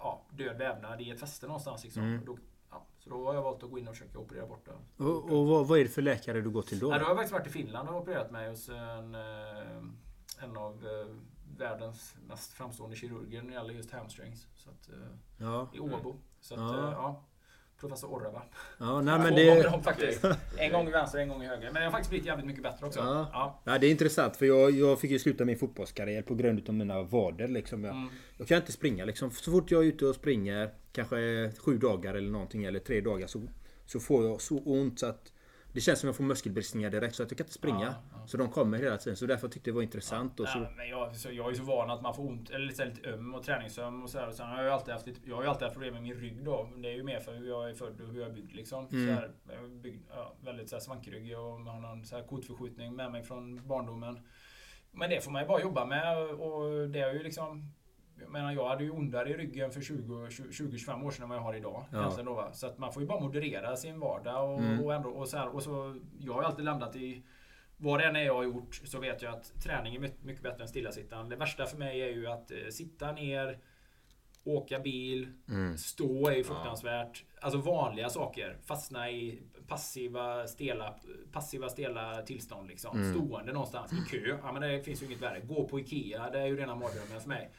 ja, 0.00 0.22
död 0.30 0.58
vävnad 0.58 1.00
i 1.00 1.10
ett 1.10 1.20
fäste 1.20 1.46
någonstans. 1.46 1.84
Liksom. 1.84 2.02
Mm. 2.02 2.24
Då, 2.24 2.38
ja, 2.70 2.86
så 2.98 3.10
då 3.10 3.26
har 3.26 3.34
jag 3.34 3.42
valt 3.42 3.62
att 3.62 3.70
gå 3.70 3.78
in 3.78 3.88
och 3.88 3.94
försöka 3.94 4.18
operera 4.18 4.46
bort 4.46 4.66
det. 4.66 5.04
Och, 5.04 5.30
och 5.32 5.46
vad, 5.46 5.66
vad 5.66 5.78
är 5.78 5.82
det 5.84 5.90
för 5.90 6.02
läkare 6.02 6.40
du 6.40 6.50
går 6.50 6.62
till 6.62 6.78
då? 6.78 6.90
Ja, 6.90 6.98
då 6.98 7.04
har 7.04 7.10
jag 7.10 7.16
faktiskt 7.16 7.32
varit 7.32 7.46
i 7.46 7.50
Finland 7.50 7.88
och 7.88 7.96
opererat 7.96 8.30
mig 8.30 8.48
hos 8.50 8.68
en, 8.68 9.14
eh, 9.14 10.42
en 10.42 10.56
av 10.56 10.86
eh, 10.86 11.14
världens 11.58 12.14
mest 12.28 12.52
framstående 12.52 12.96
kirurger 12.96 13.42
när 13.42 13.48
det 13.48 13.54
gäller 13.54 13.74
just 13.74 13.90
hamstrings. 13.90 14.46
Så 14.56 14.70
att, 14.70 14.88
eh, 14.88 14.94
Ja, 15.38 15.68
I 15.74 15.80
Åbo. 15.80 16.16
Så 16.40 16.54
att, 16.54 16.60
Ja. 16.60 16.92
ja. 16.92 17.24
Professor 17.80 18.12
Orreva. 18.12 18.42
ja 18.78 19.00
nej, 19.00 19.18
men 19.18 19.34
det... 19.34 19.66
om 19.68 19.82
faktiskt. 19.82 20.24
En 20.56 20.72
gång 20.72 20.88
i 20.88 20.90
vänster, 20.90 21.18
en 21.18 21.28
gång 21.28 21.42
i 21.42 21.46
höger. 21.46 21.70
Men 21.72 21.82
jag 21.82 21.88
har 21.88 21.92
faktiskt 21.92 22.10
blivit 22.10 22.26
jävligt 22.26 22.46
mycket 22.46 22.62
bättre 22.62 22.86
också. 22.86 22.98
Ja. 23.00 23.28
Ja. 23.32 23.60
Ja, 23.64 23.78
det 23.78 23.86
är 23.86 23.90
intressant 23.90 24.36
för 24.36 24.46
jag, 24.46 24.70
jag 24.70 25.00
fick 25.00 25.10
ju 25.10 25.18
sluta 25.18 25.44
min 25.44 25.58
fotbollskarriär 25.58 26.22
på 26.22 26.34
grund 26.34 26.68
av 26.68 26.74
mina 26.74 27.02
vader. 27.02 27.48
Liksom. 27.48 27.84
Jag, 27.84 27.94
Mm. 27.94 28.08
jag 28.38 28.48
kan 28.48 28.56
inte 28.56 28.72
springa 28.72 29.04
liksom. 29.04 29.30
Så 29.30 29.50
fort 29.50 29.70
jag 29.70 29.82
är 29.82 29.86
ute 29.86 30.06
och 30.06 30.14
springer, 30.14 30.70
kanske 30.92 31.52
sju 31.58 31.78
dagar 31.78 32.14
eller 32.14 32.30
någonting, 32.30 32.64
eller 32.64 32.80
tre 32.80 33.00
dagar, 33.00 33.26
så, 33.26 33.42
så 33.86 34.00
får 34.00 34.24
jag 34.26 34.40
så 34.40 34.58
ont 34.58 34.98
så 34.98 35.06
att 35.06 35.32
det 35.72 35.80
känns 35.80 36.00
som 36.00 36.08
att 36.08 36.08
jag 36.08 36.16
får 36.16 36.24
muskelbristningar 36.24 36.90
direkt 36.90 37.14
så 37.14 37.22
jag 37.22 37.28
kan 37.28 37.44
inte 37.44 37.52
springa. 37.52 37.84
Ja, 37.84 37.94
ja. 38.12 38.26
Så 38.26 38.36
de 38.36 38.50
kommer 38.50 38.78
hela 38.78 38.96
tiden. 38.96 39.16
Så 39.16 39.26
därför 39.26 39.48
tyckte 39.48 39.70
jag 39.70 39.74
det 39.74 39.76
var 39.76 39.82
intressant. 39.82 40.40
Och 40.40 40.48
så, 40.48 40.58
Nej, 40.58 40.72
men 40.76 40.88
jag, 40.88 41.16
så 41.16 41.30
jag 41.32 41.50
är 41.50 41.54
så 41.54 41.62
van 41.62 41.90
att 41.90 42.02
man 42.02 42.14
får 42.14 42.28
ont, 42.28 42.50
eller 42.50 42.66
lite, 42.66 42.84
lite 42.84 43.10
öm 43.10 43.34
och 43.34 43.42
träningsöm 43.42 44.02
och 44.02 44.10
så 44.10 44.18
här. 44.18 44.28
Och 44.28 44.34
sen 44.34 44.46
har 44.46 44.62
jag 44.62 44.72
alltid 44.72 44.94
haft, 44.94 45.06
lite, 45.06 45.20
jag 45.24 45.36
har 45.36 45.42
ju 45.42 45.48
alltid 45.48 45.62
haft 45.62 45.74
problem 45.74 45.94
med 45.94 46.02
min 46.02 46.14
rygg 46.14 46.44
då. 46.44 46.68
Men 46.72 46.82
det 46.82 46.88
är 46.88 46.94
ju 46.94 47.02
mer 47.02 47.20
för 47.20 47.34
hur 47.34 47.48
jag 47.48 47.70
är 47.70 47.74
född 47.74 48.00
och 48.00 48.08
hur 48.08 48.20
jag 48.20 48.28
är 48.30 48.34
byggd 48.34 48.52
liksom. 48.52 48.86
Mm. 48.86 49.06
Så 49.06 49.12
här, 49.12 49.68
byggd, 49.68 50.02
ja, 50.10 50.34
väldigt 50.40 50.68
så 50.68 50.76
här 50.76 50.80
svankryggig 50.80 51.38
och 51.38 51.60
man 51.60 51.84
har 51.84 51.92
en 51.92 52.04
så 52.04 52.16
här 52.16 52.22
kotförskjutning 52.22 52.96
med 52.96 53.12
mig 53.12 53.22
från 53.22 53.68
barndomen. 53.68 54.20
Men 54.90 55.10
det 55.10 55.24
får 55.24 55.30
man 55.30 55.42
ju 55.42 55.48
bara 55.48 55.60
jobba 55.60 55.84
med 55.84 56.18
och 56.18 56.88
det 56.88 57.00
är 57.00 57.12
ju 57.12 57.22
liksom 57.22 57.72
jag 58.20 58.30
menar 58.30 58.52
jag 58.52 58.68
hade 58.68 58.84
ju 58.84 58.90
ondare 58.90 59.30
i 59.30 59.36
ryggen 59.36 59.70
för 59.70 59.80
20-25 59.80 61.04
år 61.06 61.10
sedan 61.10 61.22
än 61.22 61.28
vad 61.28 61.38
jag 61.38 61.42
har 61.42 61.54
idag. 61.54 61.84
Ja. 61.92 62.16
Då, 62.24 62.34
va? 62.34 62.52
Så 62.52 62.66
att 62.66 62.78
man 62.78 62.92
får 62.92 63.02
ju 63.02 63.08
bara 63.08 63.20
moderera 63.20 63.76
sin 63.76 64.00
vardag 64.00 64.50
och, 64.54 64.58
Mm. 64.60 64.84
och, 64.84 64.94
ändå, 64.94 65.08
och, 65.10 65.28
så 65.28 65.36
här, 65.36 65.54
och 65.54 65.62
så 65.62 65.96
Jag 66.18 66.32
har 66.32 66.42
ju 66.42 66.46
alltid 66.46 66.64
landat 66.64 66.96
i 66.96 67.22
vad 67.76 68.00
det 68.00 68.06
än 68.06 68.16
är 68.16 68.20
jag 68.22 68.34
har 68.34 68.44
gjort 68.44 68.74
så 68.84 69.00
vet 69.00 69.22
jag 69.22 69.34
att 69.34 69.52
träning 69.62 69.94
är 69.94 70.00
mycket, 70.00 70.42
bättre 70.42 70.62
än 70.62 70.68
stillasittande. 70.68 71.34
Det 71.36 71.38
värsta 71.40 71.66
för 71.66 71.76
mig 71.78 72.00
är 72.02 72.08
ju 72.08 72.26
att 72.26 72.50
eh, 72.50 72.56
sitta 72.70 73.12
ner, 73.12 73.58
åka 74.44 74.78
bil, 74.80 75.28
Mm. 75.48 75.78
stå 75.78 76.28
är 76.28 76.34
ju 76.36 76.44
fruktansvärt. 76.44 77.24
Alltså 77.40 77.58
vanliga 77.58 78.08
saker. 78.08 78.56
Fastna 78.66 79.10
i 79.10 79.42
passiva 79.68 80.46
stela, 80.46 80.94
passiva 81.32 81.68
stela 81.68 82.22
tillstånd 82.22 82.68
liksom. 82.68 82.96
Mm. 83.00 83.14
Stående 83.14 83.52
någonstans 83.52 83.92
i 83.92 84.10
kö. 84.10 84.38
Ja 84.42 84.52
men 84.52 84.62
det 84.62 84.82
finns 84.82 85.02
ju 85.02 85.06
inget 85.06 85.22
värre. 85.22 85.40
Gå 85.40 85.68
på 85.68 85.80
IKEA, 85.80 86.30
det 86.30 86.40
är 86.40 86.46
ju 86.46 86.56
rena 86.56 86.74
mardrömmen 86.74 87.20
för 87.20 87.28
mig. 87.28 87.50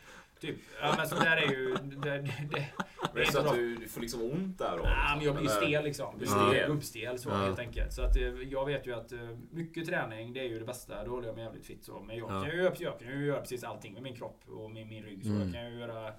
Typ, 0.41 0.55
ja 0.81 0.93
men 0.97 1.07
så 1.07 1.15
där 1.15 1.37
är 1.37 1.51
ju... 1.51 1.73
Det, 1.83 2.09
det, 2.09 2.17
det, 2.51 2.65
det 3.13 3.21
är 3.21 3.25
så 3.25 3.39
att 3.39 3.53
du, 3.55 3.75
du 3.75 3.87
får 3.87 4.01
liksom 4.01 4.21
ont 4.21 4.57
där 4.57 4.77
då? 4.77 4.83
Ja, 4.85 5.13
men 5.15 5.25
jag 5.25 5.35
blir 5.35 5.43
ju 5.45 5.49
Eller- 5.51 5.61
stel 5.67 5.83
liksom. 5.83 6.15
Du 6.19 6.25
stel. 6.25 6.67
Gubbstel 6.67 7.19
så 7.19 7.29
Ja. 7.29 7.35
helt 7.35 7.59
enkelt. 7.59 7.93
Så 7.93 8.01
att 8.01 8.17
eh, 8.17 8.23
jag 8.23 8.65
vet 8.65 8.87
ju 8.87 8.93
att 8.95 9.11
eh, 9.11 9.19
mycket 9.51 9.87
träning 9.87 10.33
det 10.33 10.39
är 10.39 10.43
ju 10.49 10.59
det 10.59 10.65
bästa. 10.65 11.03
Då 11.03 11.11
håller 11.11 11.27
jag 11.27 11.35
mig 11.35 11.45
jävligt 11.45 11.65
fit 11.65 11.83
så. 11.83 11.99
Men 11.99 12.17
jag, 12.17 12.31
Ja. 12.31 12.41
kan, 12.43 12.51
ju, 12.51 12.57
göra- 12.57 12.73
jag 12.79 12.99
kan 12.99 13.07
ju 13.19 13.25
göra 13.25 13.39
precis 13.41 13.63
allting 13.63 13.93
med 13.93 14.01
min 14.03 14.15
kropp 14.15 14.41
och 14.47 14.71
med 14.71 14.87
min 14.87 15.03
rygg. 15.03 15.23
Så 15.23 15.29
Mm. 15.29 15.41
jag 15.41 15.53
kan 15.53 15.71
ju 15.73 15.79
göra 15.79 16.13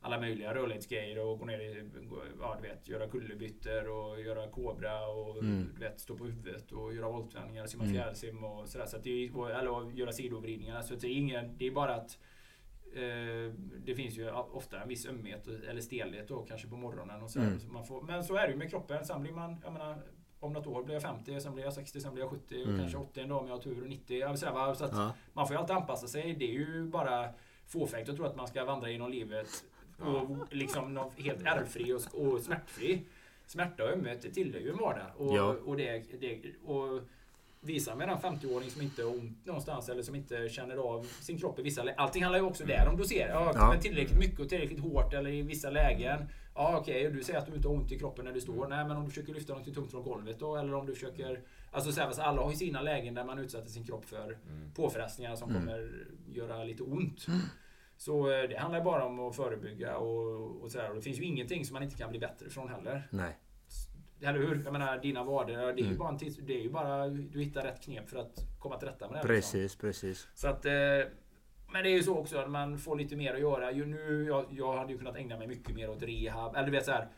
alla 0.00 0.20
möjliga 0.20 0.54
rörlighetsgrejer 0.54 1.18
och 1.18 1.38
gå 1.38 1.44
ner 1.44 1.58
i, 1.60 1.84
ja 2.40 2.58
du 2.62 2.68
vet, 2.68 2.88
göra 2.88 3.08
kullerbyttor 3.08 3.88
och 3.88 4.20
göra 4.20 4.48
kobra 4.50 5.06
och 5.08 5.38
Mm. 5.38 5.70
du 5.74 5.80
vet, 5.80 6.00
stå 6.00 6.16
på 6.16 6.24
huvudet 6.24 6.72
och 6.72 6.94
göra 6.94 7.08
voltvändningar, 7.08 7.66
simma 7.66 7.84
Mm. 7.84 7.94
fjärilsim 7.94 8.44
och 8.44 8.68
sådär. 8.68 8.86
Så 8.86 8.96
att 8.96 9.04
det 9.04 9.10
är, 9.26 9.36
och- 9.38 9.50
eller 9.50 9.68
och 9.70 9.92
göra 9.92 10.12
sidovridningar. 10.12 10.82
Så 10.82 10.94
att 10.94 11.00
det 11.00 11.06
är 11.08 11.12
ingen, 11.16 11.58
det 11.58 11.66
är 11.66 11.70
bara 11.70 11.94
att 11.94 12.18
det 13.84 13.94
finns 13.94 14.18
ju 14.18 14.30
ofta 14.30 14.80
en 14.82 14.88
viss 14.88 15.06
ömhet 15.06 15.46
eller 15.46 15.80
stelhet 15.80 16.28
då 16.28 16.42
kanske 16.42 16.68
på 16.68 16.76
morgonen. 16.76 17.22
Och 17.22 17.30
så, 17.30 17.40
Mm. 17.40 17.60
så 17.60 17.68
man 17.68 17.84
får, 17.86 18.02
men 18.02 18.24
så 18.24 18.36
är 18.36 18.46
det 18.46 18.52
ju 18.52 18.56
med 18.58 18.70
kroppen. 18.70 19.04
Sen 19.04 19.22
blir 19.22 19.32
man, 19.32 19.56
jag 19.64 19.72
menar, 19.72 20.02
om 20.40 20.52
något 20.52 20.66
år 20.66 20.82
blir 20.82 20.94
jag 20.94 21.02
50, 21.02 21.40
sen 21.40 21.54
blir 21.54 21.64
jag 21.64 21.72
60, 21.72 22.00
sen 22.00 22.14
blir 22.14 22.24
jag 22.24 22.30
70 22.30 22.62
och 22.62 22.66
Mm. 22.68 22.78
kanske 22.80 22.98
80 22.98 23.20
en 23.20 23.28
dag 23.28 23.38
om 23.42 23.46
jag 23.48 23.54
har 23.54 23.62
tur 23.62 23.82
och 23.82 23.88
90. 23.88 24.18
Jag 24.18 24.28
vill 24.28 24.38
säga, 24.38 24.52
va? 24.52 24.74
så 24.74 24.84
att 24.84 24.92
Ja. 24.92 25.14
man 25.32 25.46
får 25.46 25.54
ju 25.56 25.60
alltid 25.60 25.76
anpassa 25.76 26.06
sig. 26.06 26.34
Det 26.38 26.44
är 26.44 26.52
ju 26.58 26.84
bara 26.84 27.28
fåfängt 27.66 28.08
att 28.08 28.16
tro 28.16 28.24
att 28.24 28.36
man 28.36 28.48
ska 28.48 28.64
vandra 28.64 28.90
genom 28.90 29.10
livet 29.10 29.48
och 29.98 30.36
liksom 30.54 31.10
helt 31.16 31.42
ärrfri 31.46 31.92
och, 31.92 32.20
och 32.20 32.40
smärtfri. 32.40 33.02
Smärta 33.46 33.84
och 33.84 33.90
ömhet 33.90 34.22
det 34.22 34.30
tillhör 34.30 34.60
ju 34.60 34.70
en 34.70 34.76
vardag. 34.78 35.06
Och, 35.16 35.36
Ja. 35.36 35.56
och, 35.64 35.76
det, 35.76 36.04
det, 36.20 36.40
och 36.64 37.02
visa 37.60 37.94
med 37.94 38.08
en 38.08 38.18
50-åring 38.18 38.70
som 38.70 38.82
inte 38.82 39.02
har 39.02 39.10
ont 39.10 39.46
någonstans 39.46 39.88
eller 39.88 40.02
som 40.02 40.14
inte 40.14 40.48
känner 40.48 40.76
av 40.76 41.02
sin 41.04 41.38
kropp 41.38 41.58
i 41.58 41.62
vissa 41.62 41.82
lägen. 41.82 42.00
Allting 42.00 42.22
handlar 42.22 42.38
ju 42.38 42.44
också 42.46 42.64
där 42.64 42.88
om 42.88 42.96
dosering. 42.96 43.28
Ja, 43.32 43.52
Ja. 43.54 43.80
tillräckligt 43.80 44.18
mycket 44.18 44.40
och 44.40 44.48
tillräckligt 44.48 44.80
hårt 44.80 45.14
eller 45.14 45.30
i 45.30 45.42
vissa 45.42 45.70
lägen. 45.70 46.26
Ja 46.54 46.78
okej, 46.80 47.06
och 47.06 47.12
du 47.12 47.22
säger 47.22 47.38
att 47.38 47.46
du 47.46 47.54
inte 47.54 47.68
har 47.68 47.74
ont 47.74 47.92
i 47.92 47.98
kroppen 47.98 48.24
när 48.24 48.32
du 48.32 48.40
står. 48.40 48.68
Nej 48.68 48.84
men 48.88 48.96
om 48.96 49.04
du 49.04 49.10
försöker 49.10 49.34
lyfta 49.34 49.54
något 49.54 49.74
tungt 49.74 49.90
från 49.90 50.02
golvet 50.02 50.38
då 50.40 50.56
eller 50.56 50.74
om 50.74 50.86
du 50.86 50.94
försöker... 50.94 51.40
Alltså 51.70 51.92
så 51.92 52.00
här, 52.00 52.10
så 52.10 52.22
alla 52.22 52.42
har 52.42 52.50
ju 52.50 52.56
sina 52.56 52.80
lägen 52.82 53.14
där 53.14 53.24
man 53.24 53.38
utsätter 53.38 53.68
sin 53.68 53.84
kropp 53.84 54.04
för 54.04 54.38
påfrestningar 54.74 55.36
som 55.36 55.54
kommer 55.54 56.06
göra 56.32 56.64
lite 56.64 56.82
ont. 56.82 57.26
Så 57.96 58.30
eh, 58.32 58.48
det 58.48 58.58
handlar 58.58 58.84
bara 58.84 59.04
om 59.04 59.20
att 59.20 59.36
förebygga 59.36 59.96
och, 59.96 60.62
och 60.62 60.70
sådär. 60.70 60.88
Och 60.90 60.94
det 60.96 61.02
finns 61.02 61.18
ju 61.18 61.24
ingenting 61.24 61.64
som 61.64 61.74
man 61.74 61.82
inte 61.82 61.96
kan 61.96 62.10
bli 62.10 62.18
bättre 62.18 62.50
från 62.50 62.68
heller. 62.68 63.08
Nej. 63.10 63.36
Eller 64.20 64.38
hur? 64.38 64.62
Jag 64.64 64.72
menar 64.72 64.98
dina 64.98 65.24
vader, 65.24 65.56
det 65.56 65.62
är 65.62 65.76
ju 65.76 65.84
Mm. 65.84 65.98
bara 65.98 66.08
en 66.08 66.18
tids, 66.18 66.36
Det 66.36 66.52
är 66.58 66.62
ju 66.62 66.70
bara 66.70 67.08
du 67.08 67.40
hittar 67.42 67.62
rätt 67.62 67.82
knep 67.82 68.08
för 68.08 68.16
att 68.18 68.38
komma 68.58 68.76
till 68.78 68.88
rätta 68.88 69.06
med 69.06 69.14
det. 69.14 69.18
här, 69.18 69.26
Precis, 69.26 69.54
Liksom. 69.62 69.80
precis. 69.80 70.28
Så 70.34 70.48
att, 70.48 70.64
eh, 70.66 70.72
men 71.72 71.82
det 71.82 71.88
är 71.90 71.96
ju 71.96 72.02
så 72.02 72.18
också 72.18 72.38
att 72.38 72.50
man 72.50 72.78
får 72.78 72.96
lite 72.96 73.16
mer 73.16 73.34
att 73.34 73.40
göra. 73.40 73.70
Ju 73.72 73.86
nu, 73.86 74.24
jag, 74.28 74.46
jag 74.50 74.76
hade 74.76 74.92
ju 74.92 74.98
kunnat 74.98 75.16
ägna 75.16 75.38
mig 75.38 75.46
mycket 75.46 75.74
mer 75.74 75.90
åt 75.90 76.02
rehab. 76.02 76.56
Eller 76.56 76.66
du 76.66 76.72
vet 76.72 76.84
så 76.84 76.92
här. 76.92 77.08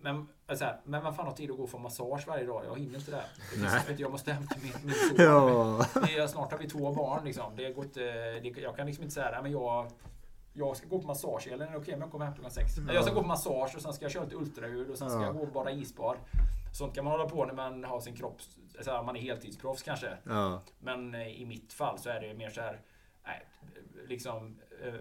Men, 0.00 0.28
så 0.58 0.64
här, 0.64 0.80
men 0.84 1.02
man 1.02 1.14
fan 1.14 1.26
har 1.26 1.32
tid 1.34 1.50
att 1.50 1.56
gå 1.56 1.66
få 1.66 1.78
massage 1.78 2.24
varje 2.26 2.44
dag? 2.46 2.62
Jag 2.66 2.78
hinner 2.78 2.98
inte 2.98 3.10
det. 3.10 3.22
vet, 3.88 4.00
jag 4.00 4.10
måste 4.10 4.32
hämta 4.32 4.56
min, 4.62 4.72
min 4.84 4.94
son. 4.94 5.16
Ja. 6.16 6.28
Snart 6.28 6.52
har 6.52 6.58
vi 6.58 6.68
två 6.68 6.92
barn 6.92 7.24
liksom. 7.24 7.56
Det 7.56 7.72
går 7.72 7.84
inte, 7.84 8.00
det, 8.40 8.60
jag 8.62 8.76
kan 8.76 8.86
liksom 8.86 9.02
inte 9.04 9.14
säga 9.14 9.30
"Nej, 9.30 9.42
men 9.42 9.52
jag 9.52 9.90
jag 10.52 10.76
ska 10.76 10.86
gå 10.88 10.98
på 11.00 11.06
massage, 11.06 11.48
eller 11.52 11.66
är 11.66 11.70
det 11.70 11.76
okej 11.78 11.94
om 11.94 12.00
jag 12.00 12.10
kommer 12.10 12.24
hem 12.24 12.34
klockan 12.34 12.50
sex? 12.50 12.72
Jag 12.92 13.04
ska 13.04 13.14
gå 13.14 13.20
på 13.22 13.26
massage 13.28 13.72
och 13.76 13.82
sen 13.82 13.92
ska 13.92 14.04
jag 14.04 14.12
köra 14.12 14.24
lite 14.24 14.36
ultraljud 14.36 14.90
och 14.90 14.98
sen 14.98 15.10
ska 15.10 15.18
Ja. 15.20 15.26
jag 15.26 15.36
gå 15.36 15.42
och 15.42 15.52
bada 15.52 15.70
isbad. 15.70 16.16
Sånt 16.74 16.94
kan 16.94 17.04
man 17.04 17.10
hålla 17.12 17.28
på 17.28 17.44
när 17.46 17.54
man 17.54 17.84
har 17.84 18.00
sin 18.00 18.16
kropp, 18.16 18.36
så 18.80 18.90
här, 18.90 19.02
man 19.02 19.16
är 19.16 19.20
heltidsproffs 19.20 19.82
kanske. 19.82 20.16
Ja. 20.24 20.62
Men 20.80 21.14
eh, 21.14 21.40
i 21.40 21.46
mitt 21.46 21.72
fall 21.72 21.98
så 21.98 22.08
är 22.10 22.20
det 22.20 22.34
mer 22.34 22.50
så 22.50 22.60
här, 22.60 22.80
nej, 23.26 23.46
liksom 24.08 24.56
eh, 24.84 24.92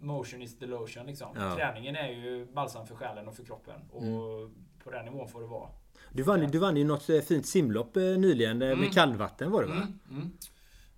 motion 0.00 0.42
is 0.42 0.58
the 0.58 0.66
lotion 0.66 1.06
liksom. 1.06 1.34
Träningen 1.56 1.96
är 1.96 2.08
ju 2.08 2.46
balsam 2.52 2.86
för 2.86 2.94
själen 2.94 3.28
och 3.28 3.34
för 3.34 3.44
kroppen. 3.44 3.80
Och 3.92 4.02
Mm. 4.02 4.54
på 4.84 4.90
den 4.90 5.04
nivån 5.04 5.28
får 5.28 5.40
det 5.40 5.46
vara. 5.46 5.68
Du 6.12 6.22
vann, 6.22 6.40
du 6.50 6.58
vann 6.58 6.76
ju 6.76 6.84
något 6.84 7.08
eh, 7.10 7.20
fint 7.20 7.46
simlopp 7.46 7.94
nyligen 7.94 8.62
eh, 8.62 8.68
Mm. 8.68 8.80
med 8.80 8.92
kallvatten 8.92 9.50
var 9.50 9.62
det 9.62 9.68
va? 9.68 9.74
Mm, 9.74 9.98
mm. 10.10 10.30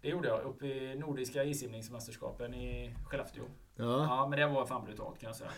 Det 0.01 0.09
gjorde 0.09 0.29
jag 0.29 0.41
uppe 0.43 0.67
i 0.67 0.95
Nordiska 0.99 1.45
issimningsmästerskapen 1.45 2.55
i 2.55 2.95
Skellefteå. 3.07 3.45
Ja. 3.77 3.85
Ja, 4.05 4.27
men 4.31 4.39
det 4.39 4.47
var 4.47 4.67
fan 4.67 4.85
brutalt 4.85 5.21
kan 5.21 5.27
jag 5.27 5.37
säga. 5.37 5.51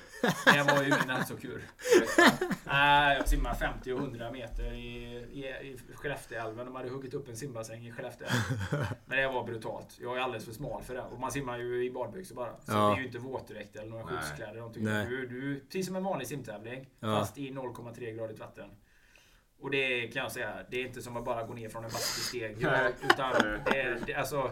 Det 0.54 0.72
var 0.72 0.82
ju 0.82 0.86
ingen 0.86 1.10
hälsokur. 1.10 1.62
Nej, 2.64 3.16
jag 3.16 3.28
simmade 3.28 3.54
50 3.56 3.92
och 3.92 3.98
100 3.98 4.30
meter 4.30 4.72
i, 4.72 5.04
i, 5.32 5.44
i 5.46 5.78
Skellefteälven. 5.94 6.66
De 6.66 6.74
hade 6.74 6.88
huggit 6.88 7.14
upp 7.14 7.28
en 7.28 7.36
simbassäng 7.36 7.86
i 7.86 7.92
Skellefteå. 7.92 8.28
Men 9.06 9.18
det 9.18 9.28
var 9.28 9.44
brutalt. 9.44 9.98
Jag 10.00 10.16
är 10.16 10.20
alldeles 10.20 10.44
för 10.44 10.52
smal 10.52 10.82
för 10.82 10.94
det. 10.94 11.02
Och 11.02 11.20
man 11.20 11.30
simmar 11.32 11.58
ju 11.58 11.84
i 11.84 11.90
badbyxor 11.90 12.34
bara. 12.34 12.50
Så 12.60 12.72
Ja. 12.72 12.88
det 12.88 12.94
är 12.94 12.98
ju 13.00 13.06
inte 13.06 13.18
våtdräkt 13.18 13.76
eller 13.76 13.90
några 13.90 14.04
skyddskläder. 14.06 14.70
Du, 15.08 15.26
du, 15.26 15.60
precis 15.60 15.86
som 15.86 15.96
en 15.96 16.04
vanlig 16.04 16.28
simtävling. 16.28 16.88
Ja. 17.00 17.06
Fast 17.18 17.38
i 17.38 17.50
0,3 17.50 18.16
gradigt 18.16 18.38
vatten. 18.38 18.70
Och 19.60 19.70
det 19.70 20.08
kan 20.08 20.22
jag 20.22 20.32
säga, 20.32 20.56
det 20.70 20.76
är 20.76 20.86
inte 20.86 21.02
som 21.02 21.16
att 21.16 21.24
bara 21.24 21.42
gå 21.42 21.54
ner 21.54 21.68
från 21.68 21.84
en 21.84 21.90
bastusteg. 21.90 22.56
Utan 23.02 23.32
det, 23.64 23.98
det, 24.06 24.14
alltså, 24.14 24.50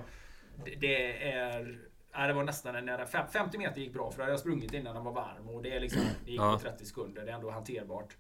det, 0.64 0.74
det 0.74 1.30
är... 1.32 1.78
Ja, 2.14 2.26
det 2.26 2.32
var 2.32 2.42
nästan 2.44 2.74
en 2.76 2.84
nära... 2.84 3.06
fem- 3.06 3.26
50 3.32 3.58
meter 3.58 3.80
gick 3.80 3.92
bra 3.92 4.10
för 4.10 4.18
då 4.18 4.22
hade 4.22 4.32
jag 4.32 4.40
sprungit 4.40 4.72
innan 4.72 4.94
den 4.94 5.04
var 5.04 5.12
varm. 5.12 5.48
Och 5.48 5.62
det, 5.62 5.76
är 5.76 5.80
liksom, 5.80 6.02
det 6.24 6.30
gick 6.30 6.40
på 6.40 6.58
30 6.58 6.84
sekunder. 6.84 7.24
Det 7.24 7.30
är 7.30 7.34
ändå 7.34 7.50
hanterbart. 7.50 8.16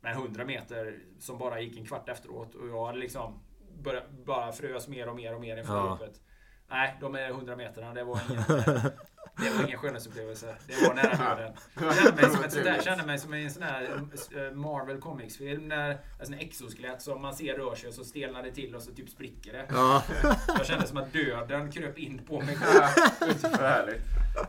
Men 0.00 0.12
100 0.12 0.44
meter 0.44 0.98
som 1.18 1.38
bara 1.38 1.60
gick 1.60 1.78
en 1.78 1.86
kvart 1.86 2.08
efteråt. 2.08 2.54
Och 2.54 2.68
jag 2.68 2.86
hade 2.86 2.98
liksom 2.98 3.40
börjat, 3.82 4.10
bara 4.10 4.52
frös 4.52 4.88
mer 4.88 5.08
och 5.08 5.16
mer 5.16 5.34
och 5.34 5.40
mer 5.40 5.56
inför 5.56 5.74
Ja. 5.76 5.84
loppet. 5.90 6.20
Nej, 6.68 6.96
de 7.00 7.14
är 7.14 7.28
100 7.28 7.56
meterna. 7.56 7.94
Det 7.94 8.04
var 8.04 8.20
ingen, 8.30 8.42
det 9.36 9.50
var 9.50 9.64
ingen 9.64 9.78
skönhetsupplevelse. 9.78 10.54
Det 10.66 10.88
var 10.88 10.94
nära 10.94 11.34
döden. 11.34 11.52
Jag 11.80 11.94
kände 11.96 12.22
mig 12.22 12.30
som, 12.30 12.44
ett 12.44 12.52
sånt 12.52 12.64
där, 12.64 12.80
kände 12.82 13.06
mig 13.06 13.18
som 13.18 13.34
i 13.34 13.44
en 13.44 13.50
sån 13.50 13.62
här 13.62 14.00
eh, 14.36 14.52
Marvel 14.52 15.00
Comics-film. 15.00 15.68
När 15.68 15.90
en 15.90 16.26
sån 16.26 16.34
här 16.34 16.42
exoskelett 16.42 17.02
som 17.02 17.22
man 17.22 17.34
ser 17.34 17.54
rör 17.54 17.74
sig 17.74 17.88
och 17.88 17.94
så 17.94 18.04
stelnar 18.04 18.42
det 18.42 18.50
till 18.50 18.74
och 18.74 18.82
så 18.82 18.92
typ 18.92 19.08
spricker 19.08 19.52
det. 19.52 19.66
Ja. 19.68 20.02
Jag 20.48 20.66
kände 20.66 20.86
som 20.86 20.96
att 20.96 21.12
döden 21.12 21.72
kröp 21.72 21.98
in 21.98 22.20
på 22.26 22.40
mig. 22.40 22.56
För 22.56 23.62
härligt. 23.62 24.02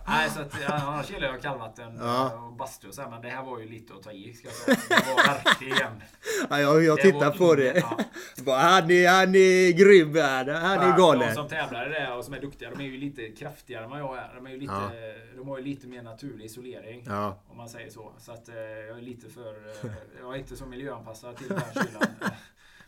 Nej, 0.08 0.30
så 0.30 0.42
att, 0.42 0.56
ja, 0.68 0.74
annars 0.74 1.10
gillar 1.10 1.28
jag 1.28 1.42
kallvatten 1.42 1.98
Ja. 2.00 2.32
och 2.34 2.54
bastu 2.54 2.88
och 2.88 2.94
så 2.94 3.02
här, 3.02 3.10
men 3.10 3.22
det 3.22 3.30
här 3.30 3.44
var 3.44 3.60
ju 3.60 3.70
lite 3.70 3.94
att 3.94 4.04
ta 4.04 4.12
i. 4.12 4.34
Ska 4.34 4.48
jag 4.48 4.56
säga. 4.56 4.78
Det 4.90 5.14
var 5.16 5.24
verkligen... 5.44 5.92
Ja, 6.50 6.60
jag 6.60 6.84
jag 6.84 7.02
tittar 7.02 7.32
på 7.32 7.56
det. 7.56 7.78
ja. 7.78 7.98
Bara, 8.46 8.58
Han 8.58 8.92
är, 8.92 9.10
han 9.10 9.36
är 9.36 9.72
grym 9.72 10.16
här. 10.16 10.46
Han 10.54 10.80
är 10.80 10.88
De 10.92 10.98
galen. 10.98 11.36
som 11.36 11.48
tävlar 11.48 11.88
i 11.88 12.00
det 12.00 12.12
och 12.14 12.26
som 12.26 12.34
är 12.34 12.42
duktiga, 12.42 12.70
de 12.70 12.80
är 12.80 12.86
ju 12.88 12.98
lite 12.98 13.30
kraftigare 13.30 13.84
än 13.84 13.90
vad 13.90 14.00
jag 14.00 14.18
är. 14.18 14.32
De, 14.36 14.48
är 14.48 14.52
ju 14.52 14.60
lite, 14.60 14.74
Ja. 14.74 15.38
de 15.38 15.48
har 15.48 15.58
ju 15.58 15.64
lite 15.64 15.88
mer 15.88 16.02
naturlig 16.02 16.46
isolering. 16.46 17.04
Ja. 17.08 17.38
Om 17.50 17.58
man 17.58 17.70
säger 17.70 17.90
så. 17.90 18.12
Så 18.18 18.32
att 18.32 18.50
eh, 18.50 18.56
jag 18.56 18.98
är 18.98 19.02
lite 19.02 19.30
för... 19.30 19.50
Eh, 19.86 19.92
jag 20.22 20.34
är 20.34 20.38
inte 20.40 20.56
så 20.56 20.66
miljöanpassad 20.66 21.36
till 21.38 21.48
den 21.48 21.58
här 21.58 21.74
kylan. 21.84 22.08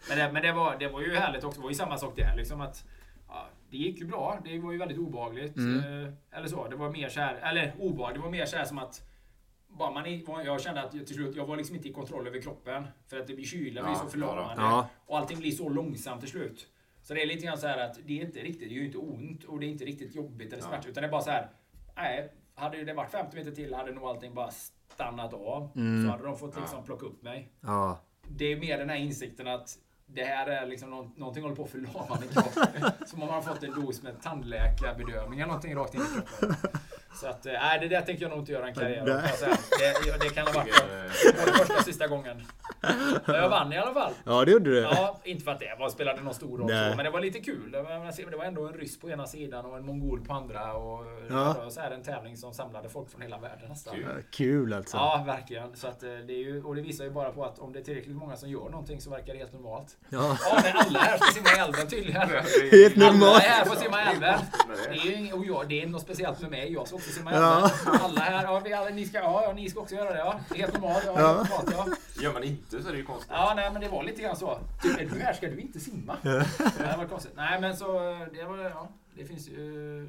men 0.10 0.18
det, 0.18 0.32
men 0.32 0.41
det, 0.43 0.52
var, 0.52 0.76
det 0.80 0.88
var 0.88 1.02
ju 1.02 1.16
härligt 1.16 1.43
också. 1.43 1.60
Det 1.60 1.64
var 1.64 1.72
ju 1.72 1.76
samma 1.76 1.97
sak 1.97 2.16
där. 2.16 2.34
Liksom 2.38 2.62
att, 2.62 2.84
ja, 2.99 2.99
det 3.72 3.78
gick 3.78 3.99
ju 3.99 4.05
bra. 4.05 4.39
Det 4.43 4.59
var 4.59 4.72
ju 4.72 4.78
väldigt 4.78 4.97
obehagligt. 4.97 5.57
Mm. 5.57 6.03
Eh, 6.05 6.13
eller 6.32 6.47
så. 6.47 6.67
Det 6.67 6.76
var 6.76 6.89
mer 6.89 7.09
så 7.09 7.20
här... 7.20 7.36
Eller 7.36 7.74
obehagligt. 7.80 8.22
Det 8.22 8.24
var 8.24 8.32
mer 8.32 8.45
så 8.45 8.57
här 8.57 8.65
som 8.65 8.78
att... 8.78 9.05
Bara 9.67 9.91
man, 9.91 10.22
jag 10.45 10.61
kände 10.61 10.82
att 10.84 10.93
jag, 10.93 11.07
till 11.07 11.15
slut, 11.15 11.36
jag 11.36 11.45
var 11.45 11.57
liksom 11.57 11.76
inte 11.76 11.89
i 11.89 11.93
kontroll 11.93 12.28
över 12.28 12.41
kroppen. 12.41 12.88
För 13.07 13.20
att 13.20 13.28
det 13.28 13.34
blir 13.34 13.45
kyla 13.45 13.82
blir 13.84 13.91
Ja, 13.93 13.99
så 13.99 14.09
förlamande. 14.09 14.61
ja. 14.61 14.89
Och 15.05 15.17
allting 15.17 15.39
blir 15.39 15.51
så 15.51 15.70
långsamt 15.70 16.22
till 16.22 16.30
slut. 16.30 16.67
Så 17.01 17.13
det 17.13 17.22
är 17.22 17.28
lite 17.28 17.45
grann 17.45 17.57
så 17.57 17.67
här 17.67 17.78
att 17.78 17.99
det 18.05 18.20
är 18.22 18.26
inte 18.26 18.39
riktigt, 18.39 18.70
det 18.70 18.76
gör 18.76 18.82
ju 18.82 18.86
inte 18.86 18.97
ont 18.97 19.43
och 19.43 19.59
det 19.59 19.65
är 19.65 19.67
inte 19.70 19.86
riktigt 19.86 20.15
jobbigt 20.15 20.53
eller 20.53 20.63
smärtsamt. 20.63 20.86
Utan 20.86 21.01
det 21.01 21.07
är 21.07 21.11
bara 21.11 21.22
så 21.22 21.30
här. 21.32 21.49
Nej, 21.95 22.32
hade 22.55 22.84
det 22.84 22.93
varit 22.93 23.11
50 23.11 23.38
meter 23.38 23.51
till 23.51 23.74
hade 23.74 23.91
nog 23.91 24.03
allting 24.03 24.34
bara 24.34 24.51
stannat 24.93 25.34
av. 25.34 25.72
Så 25.74 26.11
hade 26.11 26.24
de 26.24 26.38
fått 26.38 26.55
liksom 26.59 26.84
plocka 26.84 27.05
upp 27.05 27.24
mig. 27.24 27.49
Ja. 27.61 27.99
Det 28.28 28.45
är 28.45 28.59
mer 28.59 28.78
den 28.78 28.89
här 28.89 28.97
insikten 28.97 29.47
att 29.47 29.78
det 30.14 30.24
här 30.24 30.47
är 30.47 30.66
liksom 30.68 30.89
nå- 30.89 31.12
någonting 31.16 31.43
håller 31.43 31.55
på 31.55 31.64
att 31.64 31.70
förlama 31.70 32.18
min 32.22 32.30
kropp. 32.30 32.66
Som 33.07 33.22
om 33.22 33.28
man 33.28 33.36
har 33.36 33.41
fått 33.53 33.64
en 33.64 33.82
dos 33.82 34.01
med 34.01 34.22
tandläkarbedövning 34.22 35.39
eller 35.39 35.47
någonting 35.47 35.76
rakt 35.76 35.93
in 35.95 36.01
i 36.01 36.05
kroppen. 36.16 36.55
Så 37.14 37.28
att, 37.28 37.45
eh, 37.45 37.53
nej 37.53 37.80
det 37.82 37.88
där 37.88 38.01
tänker 38.01 38.22
jag 38.24 38.30
nog 38.30 38.39
inte 38.39 38.51
göra 38.51 38.68
en 38.68 38.74
karriär 38.74 39.01
av, 39.01 39.28
säga. 39.28 39.57
det, 40.05 40.24
det 40.24 40.30
kan 40.30 40.47
ha 40.47 40.53
varit 40.53 40.74
både 41.45 41.57
första 41.57 41.74
och 41.78 41.84
sista 41.84 42.07
gången. 42.07 42.41
Men 43.26 43.36
jag 43.36 43.49
vann 43.49 43.74
i 43.74 43.78
alla 43.78 43.93
fall. 43.93 44.12
ja, 44.24 44.45
det 44.45 44.51
gjorde 44.51 44.70
du. 44.70 44.80
Ja, 44.80 45.20
inte 45.24 45.43
för 45.43 45.51
att 45.51 45.60
det 45.60 45.76
var, 45.80 45.89
spelade 45.89 46.22
någon 46.22 46.34
stor 46.34 46.57
roll 46.57 46.70
så, 46.70 46.74
men 46.95 46.97
det 46.97 47.10
var 47.10 47.20
lite 47.20 47.39
kul. 47.39 47.72
Det 47.72 47.82
var, 48.38 48.43
ändå 48.45 48.68
en 48.68 48.74
ryss 48.74 48.99
på 48.99 49.10
ena 49.10 49.28
sidan 49.28 49.66
och 49.66 49.78
en 49.78 49.86
mongol 49.86 50.26
på 50.26 50.34
andra. 50.34 50.74
Och 50.74 51.05
Ja. 51.30 51.36
det 51.57 51.64
var 51.64 51.70
så 51.70 51.82
här 51.82 51.91
en 51.91 52.03
tävling 52.03 52.38
som 52.38 52.53
samlade 52.53 52.89
folk 52.89 53.10
från 53.12 53.22
hela 53.22 53.38
världen 53.38 53.70
nästan. 53.70 53.95
Kul. 53.95 54.05
Ja, 54.07 54.22
Kul 54.32 54.74
alltså. 54.74 54.97
Ja, 54.97 55.24
verkligen. 55.28 55.76
Så 55.76 55.88
att, 55.88 56.03
eh, 56.03 56.10
det 56.10 56.34
är 56.34 56.38
ju, 56.43 56.64
och 56.64 56.76
det 56.76 56.82
visar 56.82 57.03
ju 57.03 57.12
bara 57.12 57.32
på 57.32 57.45
att 57.45 57.60
om 57.60 57.74
det 57.74 57.80
är 57.80 57.84
tillräckligt 57.84 58.16
många 58.16 58.36
som 58.36 58.49
gör 58.49 58.70
någonting 58.70 59.01
så 59.01 59.10
verkar 59.10 59.34
det 59.34 59.39
helt 59.39 59.53
normalt. 59.53 59.97
Ja. 60.10 60.38
Ja, 60.41 60.60
men 60.64 60.78
alla 60.88 60.99
här 60.99 61.18
ska 61.18 61.32
simma 61.32 61.49
i 61.57 61.60
älven 61.60 61.88
tydligen. 61.88 62.22
Helt 62.72 62.97
Alla 62.97 63.12
normalt. 63.12 63.43
här 63.43 63.66
får 63.66 63.76
simma 63.76 64.03
i 64.03 64.05
älven. 64.16 64.39
Det 64.91 64.99
är 64.99 65.05
ju 65.05 65.12
ing- 65.16 65.34
och 65.34 65.45
jag, 65.45 65.70
det 65.70 65.82
är 65.82 65.88
något 65.88 66.01
speciellt 66.01 66.41
med 66.41 66.51
mig. 66.51 66.74
Jag 66.74 66.88
ska 66.88 66.97
också 67.00 67.12
simma. 67.12 67.34
Ja. 67.34 67.72
Alla 68.02 68.22
här, 68.22 68.43
ja, 68.43 68.60
vi 68.66 68.74
alla, 68.74 68.89
ni, 68.89 69.06
ska, 69.06 69.18
ja, 69.18 69.43
ja, 69.47 69.54
ni 69.54 69.70
ska 69.70 69.80
också 69.80 69.95
göra 69.95 70.14
det. 70.14 70.20
Ja. 70.20 70.39
Det 70.50 70.56
är 70.56 70.60
helt 70.60 70.74
normalt. 70.74 71.04
Ja, 71.06 71.14
Ja. 71.18 71.34
normalt 71.34 71.72
ja. 71.72 72.22
Gör 72.24 72.34
man 72.34 72.43
inte 72.43 72.82
så 72.84 72.88
är 72.88 72.91
det 72.91 72.97
ju 72.97 73.06
konstigt. 73.06 73.32
Ja, 73.32 73.54
nej, 73.56 73.70
men 73.72 73.82
det 73.82 73.88
var 73.89 74.04
lite 74.04 74.22
grann 74.22 74.36
så. 74.36 74.60
Typ, 74.82 75.00
är 75.00 75.06
du 75.06 75.20
här 75.20 75.34
ska 75.34 75.47
du 75.47 75.60
inte 75.60 75.80
simma. 75.80 76.16
Nej, 76.22 76.45
det 76.78 76.95
var 76.97 77.06
konstigt. 77.06 77.34
Nej, 77.36 77.62
men 77.62 77.78
så 77.78 77.93
det 78.34 78.43
var, 78.43 78.58
ja, 78.58 78.88
det 79.16 79.26
finns 79.26 79.47
ju, 79.47 80.08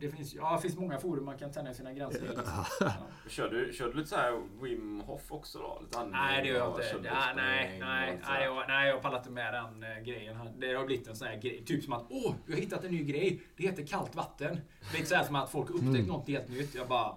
det 0.00 0.10
finns, 0.10 0.34
ja, 0.34 0.56
det 0.56 0.62
finns 0.62 0.76
många 0.76 0.98
forum 0.98 1.24
man 1.24 1.38
kan 1.38 1.52
tänja 1.52 1.74
sina 1.74 1.92
gränser 1.92 2.24
i. 2.24 2.28
Liksom. 2.28 2.64
Ja. 2.80 2.92
Kör 3.28 3.50
du, 3.50 3.72
kör 3.72 3.86
du 3.88 3.92
lite 3.94 4.08
så 4.08 4.16
här 4.16 4.42
Wim 4.62 5.00
Hof 5.00 5.32
också 5.32 5.58
då? 5.58 5.78
Lite 5.82 6.04
Nej, 6.04 6.42
det 6.42 6.48
gör 6.48 6.56
jag 6.58 6.68
inte. 6.70 7.08
Ja, 7.08 7.32
nej, 7.36 7.78
nej, 7.80 8.20
nej, 8.28 8.44
jag, 8.44 8.64
nej, 8.68 8.88
jag 8.88 9.02
pallar 9.02 9.18
inte 9.18 9.30
med 9.30 9.54
den 9.54 9.82
eh, 9.82 9.98
grejen. 10.04 10.36
Det 10.58 10.74
har 10.74 10.84
blivit 10.86 11.08
en 11.08 11.16
sån 11.16 11.28
här 11.28 11.36
grej. 11.36 11.64
Typ 11.66 11.84
som 11.84 11.92
att 11.92 12.04
åh, 12.10 12.34
jag 12.46 12.54
har 12.54 12.60
hittat 12.60 12.84
en 12.84 12.90
ny 12.90 13.04
grej. 13.04 13.42
Det 13.56 13.62
heter 13.62 13.86
kallt 13.86 14.14
vatten. 14.14 14.60
Lite 14.94 15.06
så 15.06 15.14
här 15.14 15.24
som 15.24 15.36
att 15.36 15.50
folk 15.50 15.68
har 15.68 15.74
upptäckt 15.76 16.08
något 16.08 16.28
helt 16.28 16.48
nytt. 16.48 16.74
Jag 16.74 16.88
bara, 16.88 17.16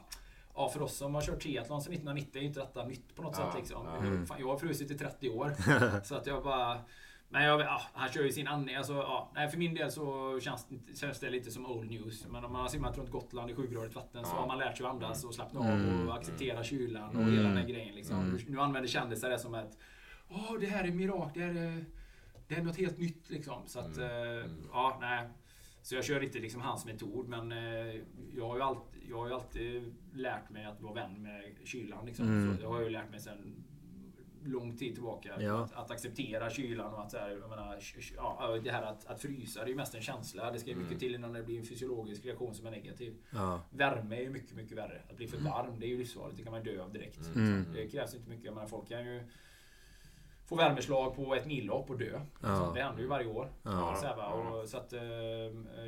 ja 0.56 0.70
för 0.70 0.82
oss 0.82 0.98
som 0.98 1.16
har 1.16 1.22
kört 1.22 1.40
triathlon 1.42 1.82
sedan 1.82 1.94
1990 1.94 2.42
är 2.42 2.46
inte 2.46 2.60
detta 2.60 2.86
nytt 2.86 3.16
på 3.16 3.22
något 3.24 3.36
Ja, 3.40 3.46
sätt 3.52 3.60
liksom. 3.60 3.86
ja. 3.86 4.26
Fan, 4.26 4.38
jag 4.40 4.48
har 4.48 4.58
frusit 4.58 4.92
i 4.92 4.98
30 4.98 5.30
år. 5.30 5.54
så 6.04 6.16
att 6.16 6.28
jag 6.28 6.44
bara 6.44 6.78
Men 7.34 7.44
jag, 7.44 7.62
ja, 7.62 7.82
han 7.94 8.10
kör 8.10 8.24
ju 8.24 8.32
sin 8.32 8.48
andning. 8.48 8.76
Alltså, 8.76 8.94
ja, 8.94 9.32
nej, 9.36 9.50
för 9.50 9.58
min 9.58 9.74
del 9.74 9.92
så 9.92 10.40
känns, 10.40 10.68
känns 10.96 11.20
det 11.20 11.30
lite 11.30 11.52
som 11.52 11.66
old 11.66 11.90
news. 11.92 12.28
Men 12.32 12.46
om 12.46 12.52
man 12.52 12.62
har 12.62 12.68
simmat 12.70 12.98
runt 12.98 13.10
Gotland 13.12 13.52
i 13.52 13.56
sjugradigt 13.56 13.96
vatten 13.96 14.26
så 14.26 14.32
har 14.32 14.48
man 14.48 14.58
lärt 14.58 14.78
sig 14.78 14.86
att 14.86 14.92
andas 14.92 15.24
och 15.24 15.34
slappna 15.36 15.60
Mm. 15.74 16.02
av 16.02 16.08
och 16.08 16.16
acceptera 16.16 16.64
kylan 16.64 17.16
och 17.16 17.24
hela 17.32 17.50
den 17.50 17.68
grejen. 17.68 17.96
Liksom. 17.96 18.40
Nu 18.48 18.60
använder 18.60 18.88
kändisar 18.90 19.30
det 19.30 19.40
som 19.40 19.54
att 19.54 19.78
Åh, 20.30 20.54
det 20.60 20.66
här 20.66 20.84
är 20.84 20.92
mirakel. 20.92 21.54
Det 21.54 21.60
här 21.60 21.68
är, 21.68 21.86
det 22.48 22.56
är 22.56 22.64
något 22.64 22.78
helt 22.78 22.98
nytt 22.98 23.30
liksom. 23.30 23.62
Så 23.66 23.80
att, 23.80 23.98
eh, 23.98 24.50
ja, 24.72 24.98
nej. 25.02 25.28
Så 25.82 25.96
jag 25.96 26.06
kör 26.06 26.24
inte 26.24 26.40
liksom 26.40 26.62
hans 26.62 26.86
metod, 26.86 27.28
men 27.28 27.52
eh, 27.52 27.96
jag, 28.36 28.48
har 28.48 28.56
ju 28.56 28.62
alltid, 28.62 29.02
jag 29.10 29.18
har 29.18 29.30
alltid 29.32 29.96
lärt 30.14 30.50
mig 30.50 30.66
att 30.66 30.82
vara 30.82 30.94
vän 30.94 31.22
med 31.24 31.44
kylan. 31.66 32.06
Liksom. 32.06 32.26
Mm. 32.28 32.56
Så 32.56 32.62
det 32.62 32.68
har 32.68 32.76
jag 32.76 32.84
ju 32.84 32.90
lärt 32.90 33.10
mig 33.12 33.20
sedan 33.20 33.64
lång 34.46 34.78
tid 34.78 34.94
tillbaka. 34.94 35.42
Ja. 35.42 35.64
Att, 35.64 35.74
att 35.74 35.92
acceptera 35.92 36.50
kylan 36.50 36.94
och 36.94 37.02
att 37.02 37.12
så 37.12 37.18
här, 37.18 37.30
jag 37.30 37.50
menar, 37.50 37.80
ja, 38.16 38.60
det 38.64 38.72
här 38.72 38.84
att, 38.84 39.06
att 39.06 39.22
frysa, 39.22 39.60
det 39.60 39.66
är 39.66 39.70
ju 39.70 39.76
mest 39.76 39.96
en 39.96 40.02
känsla. 40.02 40.52
Det 40.52 40.60
ska 40.60 40.70
ju 40.70 40.76
mycket 40.76 41.00
till 41.00 41.16
innan 41.16 41.34
det 41.34 41.44
blir 41.44 41.60
en 41.60 41.66
fysiologisk 41.66 42.26
reaktion 42.26 42.56
som 42.56 42.66
är 42.66 42.72
negativ. 42.72 43.16
Ja. 43.30 43.62
Värme 43.70 44.16
är 44.16 44.22
ju 44.22 44.30
mycket, 44.30 44.56
mycket 44.56 44.78
värre. 44.78 45.02
Att 45.10 45.18
bli 45.18 45.28
för 45.28 45.38
varm, 45.38 45.80
det 45.80 45.86
är 45.86 45.90
ju 45.90 45.98
livsfarligt. 45.98 46.38
Det 46.38 46.44
kan 46.44 46.52
man 46.52 46.64
dö 46.64 46.84
av 46.84 46.94
direkt. 46.94 47.36
Mm. 47.36 47.66
Det 47.74 47.88
krävs 47.88 48.16
inte 48.16 48.30
mycket. 48.30 48.46
Jag 48.46 48.54
menar, 48.54 48.68
folk 48.68 48.90
kan 48.90 49.06
ju 49.06 49.24
få 50.46 50.56
värmeslag 50.56 51.16
på 51.16 51.36
ett 51.36 51.46
millopp 51.46 51.90
och 51.90 51.98
dö. 51.98 52.20
Ja. 52.42 52.72
Det 52.76 52.82
händer 52.82 53.02
ju 53.02 53.08
varje 53.08 53.28
år. 53.28 53.52
Ja. 53.64 53.96
Så, 54.02 54.08
här, 54.08 54.16
va? 54.16 54.28
och, 54.28 54.70
så 54.70 54.78
att 54.78 54.94
eh, 54.94 55.02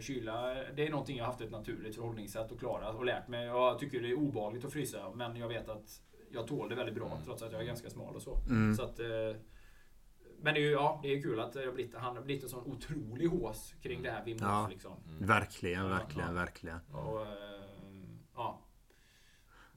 kyla, 0.01 0.55
det 0.75 0.87
är 0.87 0.91
någonting 0.91 1.17
jag 1.17 1.25
haft 1.25 1.41
ett 1.41 1.51
naturligt 1.51 1.95
förhållningssätt 1.95 2.51
att 2.51 2.59
klara 2.59 2.89
och 2.89 3.05
lärt 3.05 3.27
mig. 3.27 3.45
Jag 3.45 3.79
tycker 3.79 4.01
det 4.01 4.09
är 4.09 4.13
obehagligt 4.13 4.65
att 4.65 4.73
frysa, 4.73 5.11
men 5.13 5.35
jag 5.35 5.47
vet 5.47 5.69
att 5.69 6.01
jag 6.35 6.47
tål 6.47 6.69
det 6.69 6.75
väldigt 6.75 6.95
bra 6.95 7.21
trots 7.25 7.41
att 7.41 7.51
jag 7.51 7.61
är 7.61 7.65
ganska 7.65 7.89
smal 7.89 8.15
och 8.15 8.21
så. 8.21 8.37
Mm. 8.49 8.75
så 8.75 8.83
att, 8.83 8.99
eh, 8.99 9.07
men 10.41 10.53
det 10.53 10.59
är 10.59 10.63
ju 10.65 10.71
ja, 10.71 10.99
det 11.03 11.13
är 11.13 11.21
kul 11.21 11.39
att 11.39 11.55
jag 11.55 11.65
har 11.65 11.71
blivit, 11.73 11.95
han 11.95 12.15
har 12.15 12.23
blivit 12.23 12.43
en 12.43 12.49
sån 12.49 12.71
otrolig 12.71 13.27
hås 13.27 13.73
kring 13.81 14.03
det 14.03 14.11
här 14.11 14.25
Wim 14.25 14.33
Hof. 14.39 14.41
Ja. 14.49 14.67
Liksom. 14.69 14.91
Verkligen, 15.19 15.81
Ja, 15.81 15.87
verkligen, 15.87 16.27
ja. 16.27 16.33
verkligen. 16.33 16.79
Och, 16.91 17.21
eh, 17.21 17.27
ja. 18.35 18.61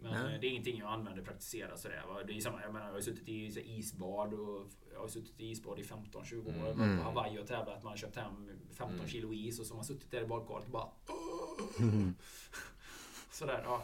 Men 0.00 0.12
Nej. 0.12 0.34
eh, 0.34 0.40
det 0.40 0.46
är 0.46 0.50
ingenting 0.50 0.78
jag 0.78 0.88
använder 0.88 1.20
och 1.20 1.26
praktiserar 1.26 1.76
sådär. 1.76 2.02
Det 2.26 2.36
är 2.36 2.40
samma, 2.40 2.62
jag 2.62 2.72
menar, 2.72 2.86
jag 2.86 2.94
har 2.94 3.00
suttit 3.00 3.28
i 3.28 3.62
isbad 3.78 4.34
och 4.34 4.66
jag 4.92 5.00
har 5.00 5.08
suttit 5.08 5.40
i 5.40 5.50
isbad 5.50 5.78
i 5.78 5.82
15-20 5.82 6.48
år. 6.48 6.74
Varit 6.74 6.98
på 6.98 7.04
Hawaii 7.04 7.38
och 7.38 7.46
tävlat. 7.46 7.82
Man 7.82 7.90
har 7.90 7.96
köpt 7.96 8.16
hem 8.16 8.50
15 8.72 9.08
kilo 9.08 9.32
is 9.32 9.60
och 9.60 9.66
så 9.66 9.74
har 9.74 9.76
man 9.76 9.84
suttit 9.84 10.10
där 10.10 10.22
i 10.22 10.26
badkaret 10.26 10.64
och 10.64 10.70
bara... 10.70 10.88
Sådär, 13.32 13.62
ja. 13.64 13.82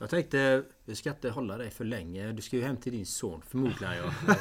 Jag 0.00 0.10
tänkte, 0.10 0.62
vi 0.84 0.94
ska 0.96 1.10
inte 1.10 1.30
hålla 1.30 1.56
dig 1.56 1.70
för 1.70 1.84
länge. 1.84 2.32
Du 2.32 2.42
ska 2.42 2.56
ju 2.56 2.62
hem 2.62 2.76
till 2.76 2.92
din 2.92 3.06
son 3.06 3.42
förmodligen 3.48 3.96
jag. 3.96 4.12
så, 4.24 4.34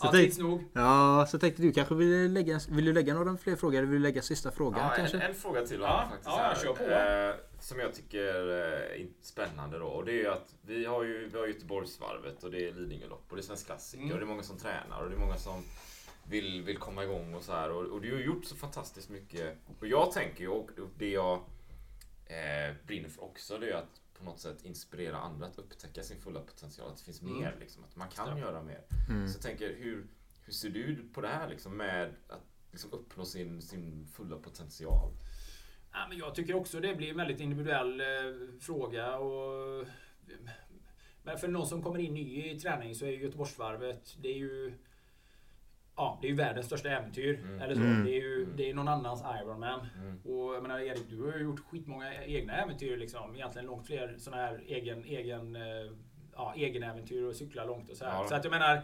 ja 0.00 0.08
tänk, 0.12 0.12
tids 0.12 0.38
nog. 0.38 0.64
ja, 0.72 1.26
så 1.30 1.38
tänkte 1.38 1.62
du 1.62 1.72
kanske 1.72 1.94
vill 1.94 2.32
lägga, 2.32 2.60
vill 2.68 2.84
du 2.84 2.92
lägga 2.92 3.14
några 3.14 3.36
fler 3.36 3.56
frågor? 3.56 3.78
Eller 3.78 3.86
vill 3.88 4.02
du 4.02 4.08
lägga 4.08 4.22
sista 4.22 4.50
frågan 4.50 4.80
Ja, 4.80 4.90
en, 4.90 4.96
kanske? 4.96 5.18
en 5.20 5.34
fråga 5.34 5.66
till 5.66 5.80
Ja, 5.80 6.04
faktiskt. 6.10 6.26
ja, 6.26 6.36
här, 6.36 6.54
kör 6.54 6.72
på. 6.74 6.82
Eh, 6.84 7.60
som 7.60 7.78
jag 7.78 7.94
tycker 7.94 8.24
är 8.24 8.94
in- 8.94 9.14
spännande 9.22 9.78
då. 9.78 9.86
Och 9.86 10.04
det 10.04 10.12
är 10.12 10.16
ju 10.16 10.28
att 10.28 10.54
vi 10.62 10.84
har 10.84 11.04
ju 11.04 11.28
vi 11.32 11.38
har 11.38 11.46
Göteborgsvarvet 11.46 12.44
och 12.44 12.50
det 12.50 12.68
är 12.68 12.72
Lidingölopp 12.72 13.24
och 13.30 13.36
det 13.36 13.40
är 13.40 13.44
Svensk 13.44 13.66
Klassiker 13.66 14.02
Mm. 14.04 14.12
och 14.14 14.18
det 14.20 14.24
är 14.24 14.28
många 14.28 14.42
som 14.42 14.58
tränar 14.58 15.02
och 15.02 15.10
det 15.10 15.16
är 15.16 15.20
många 15.20 15.36
som 15.36 15.62
vill, 16.28 16.62
vill 16.62 16.76
komma 16.78 17.04
igång 17.04 17.34
och 17.34 17.42
så 17.42 17.52
här. 17.52 17.70
Och, 17.70 17.82
och 17.86 18.00
du 18.00 18.12
har 18.14 18.20
gjort 18.20 18.44
så 18.44 18.56
fantastiskt 18.56 19.08
mycket. 19.10 19.56
Och 19.80 19.86
jag 19.86 20.12
tänker 20.12 20.40
ju, 20.40 20.48
och 20.48 20.70
det 20.98 21.10
jag 21.10 21.34
eh, 22.26 22.74
brinner 22.86 23.08
för 23.08 23.24
också, 23.24 23.58
det 23.58 23.70
är 23.70 23.74
att 23.74 24.00
på 24.20 24.26
något 24.26 24.40
sätt 24.40 24.64
inspirera 24.64 25.16
andra 25.16 25.46
att 25.46 25.58
upptäcka 25.58 26.02
sin 26.02 26.20
fulla 26.20 26.40
potential. 26.40 26.90
Att 26.90 26.96
det 26.98 27.04
finns 27.04 27.22
Mm. 27.22 27.38
mer, 27.40 27.56
liksom, 27.60 27.84
att 27.84 27.96
man 27.96 28.08
kan 28.08 28.28
Ja. 28.28 28.38
göra 28.38 28.62
mer. 28.62 28.82
Mm. 29.08 29.28
Så 29.28 29.36
jag 29.36 29.42
tänker, 29.42 29.74
hur, 29.76 30.06
hur 30.44 30.52
ser 30.52 30.70
du 30.70 31.08
på 31.14 31.20
det 31.20 31.28
här 31.28 31.48
liksom, 31.48 31.76
med 31.76 32.14
att 32.28 32.44
liksom, 32.70 32.92
uppnå 32.92 33.24
sin, 33.24 33.62
sin 33.62 34.06
fulla 34.06 34.36
potential? 34.36 35.12
Ja, 35.92 36.06
men 36.08 36.18
jag 36.18 36.34
tycker 36.34 36.54
också 36.54 36.80
det 36.80 36.94
blir 36.94 37.10
en 37.10 37.16
väldigt 37.16 37.40
individuell 37.40 38.00
eh, 38.00 38.06
fråga. 38.60 39.18
Och, 39.18 39.86
men 41.22 41.38
för 41.38 41.48
någon 41.48 41.66
som 41.66 41.82
kommer 41.82 41.98
in 41.98 42.14
ny 42.14 42.50
i 42.50 42.60
träning 42.60 42.94
så 42.94 43.04
är 43.04 43.10
ju 43.10 43.22
Göteborgsvarvet, 43.22 44.16
det 44.20 44.28
är 44.28 44.36
ju 44.38 44.72
Ja, 46.00 46.18
det 46.20 46.26
är 46.26 46.30
ju 46.30 46.36
världens 46.36 46.66
största 46.66 46.88
äventyr. 46.88 47.40
Eller 47.60 47.74
så. 47.74 47.80
Mm. 47.80 48.04
Det 48.04 48.10
är 48.10 48.20
ju 48.20 48.46
det 48.56 48.70
är 48.70 48.74
någon 48.74 48.88
annans 48.88 49.24
Ironman. 49.42 49.86
Mm. 49.96 50.20
Och 50.24 50.54
jag 50.54 50.62
menar 50.62 50.80
Erik, 50.80 51.10
du 51.10 51.22
har 51.22 51.32
ju 51.32 51.44
gjort 51.44 51.60
skitmånga 51.60 52.24
egna 52.24 52.52
äventyr 52.52 52.96
liksom. 52.96 53.34
Egentligen 53.34 53.66
långt 53.66 53.86
fler 53.86 54.14
sådana 54.18 54.42
här 54.42 54.62
egen, 54.66 55.04
egen, 55.04 55.56
eh, 55.56 55.62
ja, 56.34 56.54
egen 56.56 56.82
äventyr 56.82 57.24
och 57.24 57.34
cykla 57.34 57.64
långt 57.64 57.90
och 57.90 57.96
så 57.96 58.04
här. 58.04 58.12
Ja. 58.12 58.28
Så 58.28 58.34
att 58.34 58.44
jag 58.44 58.50
menar 58.50 58.82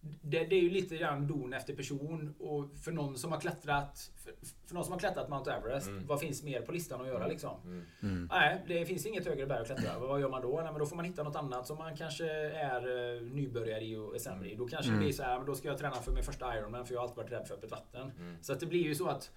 det, 0.00 0.44
det 0.44 0.56
är 0.56 0.60
ju 0.62 0.70
lite 0.70 0.96
grann 0.96 1.26
don 1.26 1.52
efter 1.52 1.74
person 1.74 2.34
och 2.38 2.64
för 2.84 2.92
någon 2.92 3.18
som 3.18 3.32
har 3.32 3.40
klättrat 3.40 4.10
för, 4.16 4.32
för 4.66 4.74
någon 4.74 4.84
som 4.84 4.92
har 4.92 4.98
klättrat 5.00 5.28
Mount 5.28 5.50
Everest, 5.52 5.88
Mm. 5.88 6.06
vad 6.06 6.20
finns 6.20 6.42
mer 6.42 6.60
på 6.62 6.72
listan 6.72 7.00
att 7.00 7.06
göra 7.06 7.26
liksom? 7.26 7.84
Mm. 8.02 8.28
Nej, 8.30 8.64
det 8.68 8.86
finns 8.86 9.06
inget 9.06 9.26
högre 9.26 9.46
berg 9.46 9.58
att 9.60 9.66
klättra. 9.66 9.98
Vad 9.98 10.20
gör 10.20 10.28
man 10.28 10.42
då? 10.42 10.56
Nej, 10.56 10.64
men 10.72 10.78
då 10.78 10.86
får 10.86 10.96
man 10.96 11.04
hitta 11.04 11.22
något 11.22 11.36
annat 11.36 11.66
som 11.66 11.78
man 11.78 11.96
kanske 11.96 12.30
är 12.50 13.14
eh, 13.16 13.22
nybörjare 13.22 13.84
i 13.84 13.96
och 13.96 14.14
är 14.14 14.18
sämre 14.18 14.50
i. 14.50 14.54
Då 14.54 14.66
kanske 14.68 14.92
det 14.92 14.98
blir 14.98 15.12
så 15.12 15.22
här, 15.22 15.36
men 15.38 15.46
då 15.46 15.54
ska 15.54 15.68
jag 15.68 15.78
träna 15.78 15.94
för 15.94 16.12
min 16.12 16.24
första 16.24 16.58
Ironman 16.58 16.86
för 16.86 16.94
jag 16.94 17.00
har 17.00 17.08
alltid 17.08 17.16
varit 17.16 17.32
rädd 17.32 17.46
för 17.48 17.54
öppet 17.54 17.70
vatten. 17.70 18.12
Så 18.42 18.52
att 18.52 18.60
det 18.60 18.66
blir 18.66 18.82
ju 18.82 18.94
så 18.94 19.06
att 19.08 19.30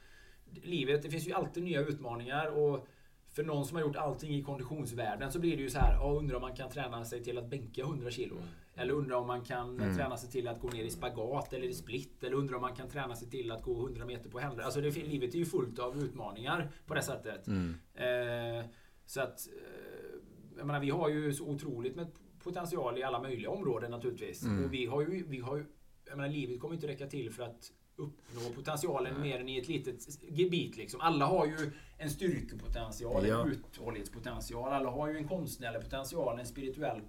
livet, 0.64 1.04
det 1.04 1.10
finns 1.10 1.28
ju 1.28 1.34
alltid 1.34 1.64
nya 1.64 1.80
utmaningar 1.82 2.48
och 2.48 2.88
för 3.32 3.44
någon 3.44 3.66
som 3.66 3.76
har 3.78 3.82
gjort 3.84 3.96
allting 3.96 4.36
i 4.36 4.44
konditionsvärlden 4.44 5.32
så 5.32 5.40
blir 5.40 5.58
det 5.58 5.64
ju 5.64 5.70
så 5.70 5.80
här, 5.80 5.94
ja, 5.94 6.12
undrar 6.12 6.36
om 6.36 6.42
man 6.42 6.56
kan 6.56 6.70
träna 6.70 7.06
sig 7.06 7.24
till 7.24 7.38
att 7.38 7.46
bänka 7.46 7.82
100 7.82 8.12
kilo. 8.12 8.36
Eller 8.76 8.94
undrar 8.94 9.16
om 9.16 9.28
man 9.28 9.42
kan 9.42 9.78
träna 9.78 10.18
sig 10.18 10.30
till 10.30 10.48
att 10.48 10.60
gå 10.62 10.70
ner 10.70 10.84
i 10.84 10.90
spagat 10.90 11.54
eller 11.54 11.68
i 11.68 11.74
split. 11.74 12.24
Eller 12.24 12.36
undrar 12.36 12.56
om 12.56 12.62
man 12.62 12.76
kan 12.76 12.90
träna 12.90 13.16
sig 13.16 13.30
till 13.30 13.52
att 13.52 13.64
gå 13.64 13.74
100 13.78 14.06
meter 14.06 14.30
på 14.30 14.40
händer. 14.40 14.64
Alltså 14.64 14.82
det, 14.82 14.90
livet 14.90 15.34
är 15.34 15.38
ju 15.38 15.46
fullt 15.46 15.80
av 15.80 15.98
utmaningar 16.04 16.72
på 16.86 16.94
det 16.94 17.02
sättet. 17.02 17.48
Eh, 17.94 18.66
så 19.06 19.22
att, 19.22 19.48
eh, 19.48 20.20
jag 20.58 20.68
menar, 20.68 20.80
vi 20.80 20.90
har 20.90 21.10
ju 21.10 21.34
så 21.34 21.48
otroligt 21.48 21.96
med 21.96 22.08
potential 22.44 22.98
i 22.98 23.04
alla 23.04 23.22
möjliga 23.22 23.50
områden 23.50 23.92
naturligtvis. 23.92 24.44
Och 24.66 24.74
vi 24.74 24.86
har 24.86 25.02
ju, 25.02 25.24
vi 25.28 25.40
har 25.40 25.58
ju, 25.58 25.66
jag 26.06 26.18
menar, 26.18 26.30
livet 26.30 26.60
kommer 26.60 26.76
inte 26.76 26.88
räcka 26.88 27.08
till 27.08 27.32
för 27.32 27.44
att 27.44 27.72
uppnå 27.96 28.42
potentialen 28.56 29.22
mer 29.22 29.40
än 29.40 29.50
i 29.50 29.58
ett 29.58 29.68
litet 29.68 30.24
gebit. 30.30 30.78
Liksom. 30.78 31.02
Alla 31.02 31.26
har 31.26 31.46
ju 31.46 31.72
en 31.98 32.10
styrkepotential, 32.10 33.28
Ja. 33.28 33.42
en 33.42 33.48
uthållighetspotential. 33.52 34.74
Alla 34.74 34.90
har 34.90 35.08
ju 35.10 35.18
en 35.18 35.28
konstnärlig 35.28 35.82
potential, 35.82 36.40
en 36.40 36.46
spirituell 36.46 37.02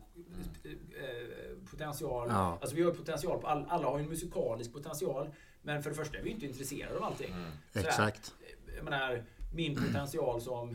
eh, 0.65 1.69
potential. 1.71 2.29
Ja. 2.29 2.59
Alltså 2.61 2.77
vi 2.77 2.83
har 2.83 2.91
potential 2.93 3.41
på 3.41 3.47
all, 3.47 3.65
alla 3.69 3.87
har 3.87 3.99
ju 3.99 4.05
en 4.05 4.11
musikalisk 4.11 4.73
potential. 4.73 5.29
Men 5.63 5.83
för 5.83 5.91
det 5.91 5.97
första 5.97 6.19
är 6.19 6.23
vi 6.23 6.31
inte 6.31 6.47
intresserade 6.47 6.97
av 6.97 7.05
allting. 7.05 7.35
Sådär. 7.73 7.89
Exakt. 7.89 8.35
Jag 8.77 8.85
menar, 8.85 9.25
min 9.55 9.75
potential 9.75 10.41
som 10.41 10.71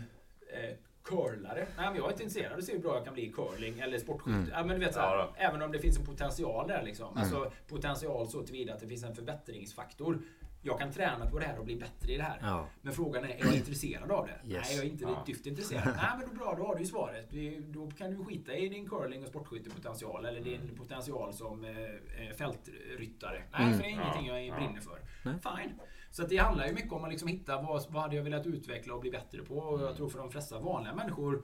eh, 0.53 0.75
curlare. 1.09 1.67
Nej, 1.77 1.85
men 1.85 1.95
jag 1.95 2.05
är 2.05 2.11
inte 2.11 2.23
intresserad 2.23 2.53
av 2.53 2.57
att 2.59 2.65
se 2.65 2.71
hur 2.71 2.79
bra 2.79 2.95
jag 2.95 3.05
kan 3.05 3.13
bli 3.13 3.25
i 3.25 3.31
curling 3.31 3.79
eller 3.79 3.97
sportskytte. 3.99 4.51
Ja, 4.51 4.63
men 4.63 4.79
du 4.79 4.85
vet, 4.85 4.93
så 4.93 4.99
här, 4.99 5.17
Ja, 5.17 5.33
även 5.37 5.61
om 5.61 5.71
det 5.71 5.79
finns 5.79 5.97
en 5.97 6.05
potential 6.05 6.67
där. 6.67 6.83
Liksom. 6.83 7.17
Alltså, 7.17 7.51
potential 7.67 8.27
så 8.27 8.43
tillvida 8.43 8.73
att 8.73 8.79
det 8.79 8.87
finns 8.87 9.03
en 9.03 9.15
förbättringsfaktor. 9.15 10.19
Jag 10.61 10.79
kan 10.79 10.91
träna 10.91 11.25
på 11.29 11.39
det 11.39 11.45
här 11.45 11.59
och 11.59 11.65
bli 11.65 11.75
bättre 11.75 12.11
i 12.13 12.17
det 12.17 12.23
här. 12.23 12.37
Ja. 12.41 12.67
Men 12.81 12.93
frågan 12.93 13.23
är, 13.23 13.27
är 13.29 13.45
jag 13.45 13.55
intresserad 13.55 14.11
av 14.11 14.27
det? 14.27 14.53
Yes. 14.53 14.67
Nej, 14.69 14.75
jag 14.77 14.85
är 14.85 14.89
inte 14.89 15.03
Ja. 15.03 15.23
dyft 15.25 15.45
intresserad. 15.45 15.83
Nej, 15.95 16.05
men 16.19 16.29
då 16.29 16.35
bra, 16.35 16.55
då 16.57 16.65
har 16.67 16.75
du 16.75 16.81
ju 16.81 16.87
svaret. 16.87 17.29
Då 17.73 17.91
kan 17.91 18.11
du 18.11 18.25
skita 18.25 18.53
i 18.55 18.69
din 18.69 18.89
curling 18.89 19.21
och 19.23 19.27
sportskyttepotential 19.29 20.25
eller 20.25 20.41
din 20.41 20.75
potential 20.77 21.33
som 21.33 21.63
eh, 21.65 21.71
eh, 21.79 22.35
fältryttare. 22.37 23.43
Nej, 23.51 23.73
för 23.73 23.79
det 23.83 23.89
är 23.89 23.91
ingenting 23.91 24.25
jag 24.27 24.45
Ja. 24.45 24.55
brinner 24.55 24.81
för. 24.81 24.99
Fine. 25.23 25.73
Så 26.11 26.23
att 26.23 26.29
det 26.29 26.37
handlar 26.37 26.67
ju 26.67 26.73
mycket 26.73 26.91
om 26.91 27.03
att 27.03 27.09
liksom 27.09 27.27
hitta 27.27 27.61
vad, 27.61 27.85
vad 27.91 28.01
hade 28.01 28.15
jag 28.15 28.23
velat 28.23 28.45
utveckla 28.47 28.93
och 28.93 29.01
bli 29.01 29.11
bättre 29.11 29.41
på. 29.43 29.55
Och 29.57 29.81
jag 29.81 29.95
tror 29.95 30.09
för 30.09 30.19
de 30.19 30.31
flesta 30.31 30.59
vanliga 30.59 30.95
människor 30.95 31.43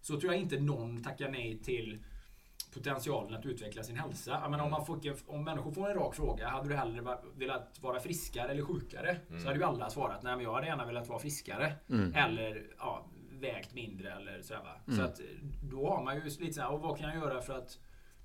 så 0.00 0.20
tror 0.20 0.32
jag 0.32 0.42
inte 0.42 0.60
någon 0.60 1.02
tackar 1.02 1.30
nej 1.30 1.58
till 1.58 1.98
potentialen 2.74 3.34
att 3.34 3.46
utveckla 3.46 3.82
sin 3.82 3.96
hälsa. 3.96 4.38
Jag 4.42 4.50
menar, 4.50 4.64
om, 4.64 4.70
man 4.70 4.86
får, 4.86 5.00
om 5.26 5.44
människor 5.44 5.72
får 5.72 5.90
en 5.90 5.94
rak 5.96 6.14
fråga, 6.14 6.48
hade 6.48 6.68
du 6.68 6.74
hellre 6.74 7.18
velat 7.36 7.78
vara 7.80 8.00
friskare 8.00 8.50
eller 8.50 8.62
sjukare? 8.62 9.16
Så 9.40 9.46
hade 9.46 9.58
ju 9.58 9.64
alla 9.64 9.90
svarat, 9.90 10.22
nej 10.22 10.36
men 10.36 10.44
jag 10.44 10.54
hade 10.54 10.66
gärna 10.66 10.86
velat 10.86 11.08
vara 11.08 11.18
friskare. 11.18 11.72
Eller 12.14 12.62
ja, 12.78 13.06
vägt 13.40 13.74
mindre 13.74 14.12
eller 14.12 14.42
sådär 14.42 14.60
va. 14.60 14.94
Så 14.96 15.02
att 15.02 15.20
då 15.62 15.88
har 15.88 16.04
man 16.04 16.16
ju 16.16 16.24
lite 16.24 16.52
såhär, 16.52 16.70
och 16.72 16.80
vad 16.80 16.98
kan 16.98 17.08
jag 17.08 17.18
göra 17.18 17.40
för 17.40 17.58
att 17.58 17.78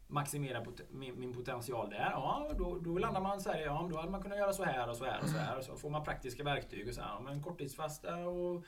maximera 0.07 0.61
pot- 0.61 0.81
min, 0.91 1.19
min 1.19 1.33
potential 1.33 1.89
där? 1.89 2.09
Ja, 2.11 2.51
då, 2.57 2.79
då 2.79 2.97
landar 2.97 3.21
man 3.21 3.41
så 3.41 3.51
här, 3.51 3.59
ja 3.59 3.87
då 3.91 3.97
hade 3.97 4.11
man 4.11 4.21
kunnat 4.21 4.37
göra 4.37 4.53
så 4.53 4.63
här 4.63 4.89
och 4.89 4.95
så 4.95 5.05
här 5.05 5.19
och 5.23 5.29
så 5.29 5.37
här. 5.37 5.57
Och 5.57 5.63
så 5.63 5.75
får 5.75 5.89
man 5.89 6.03
praktiska 6.03 6.43
verktyg 6.43 6.87
och 6.87 6.93
så 6.93 7.01
här, 7.01 7.09
ja, 7.09 7.19
men 7.19 7.43
korttidsfasta 7.43 8.17
och 8.17 8.63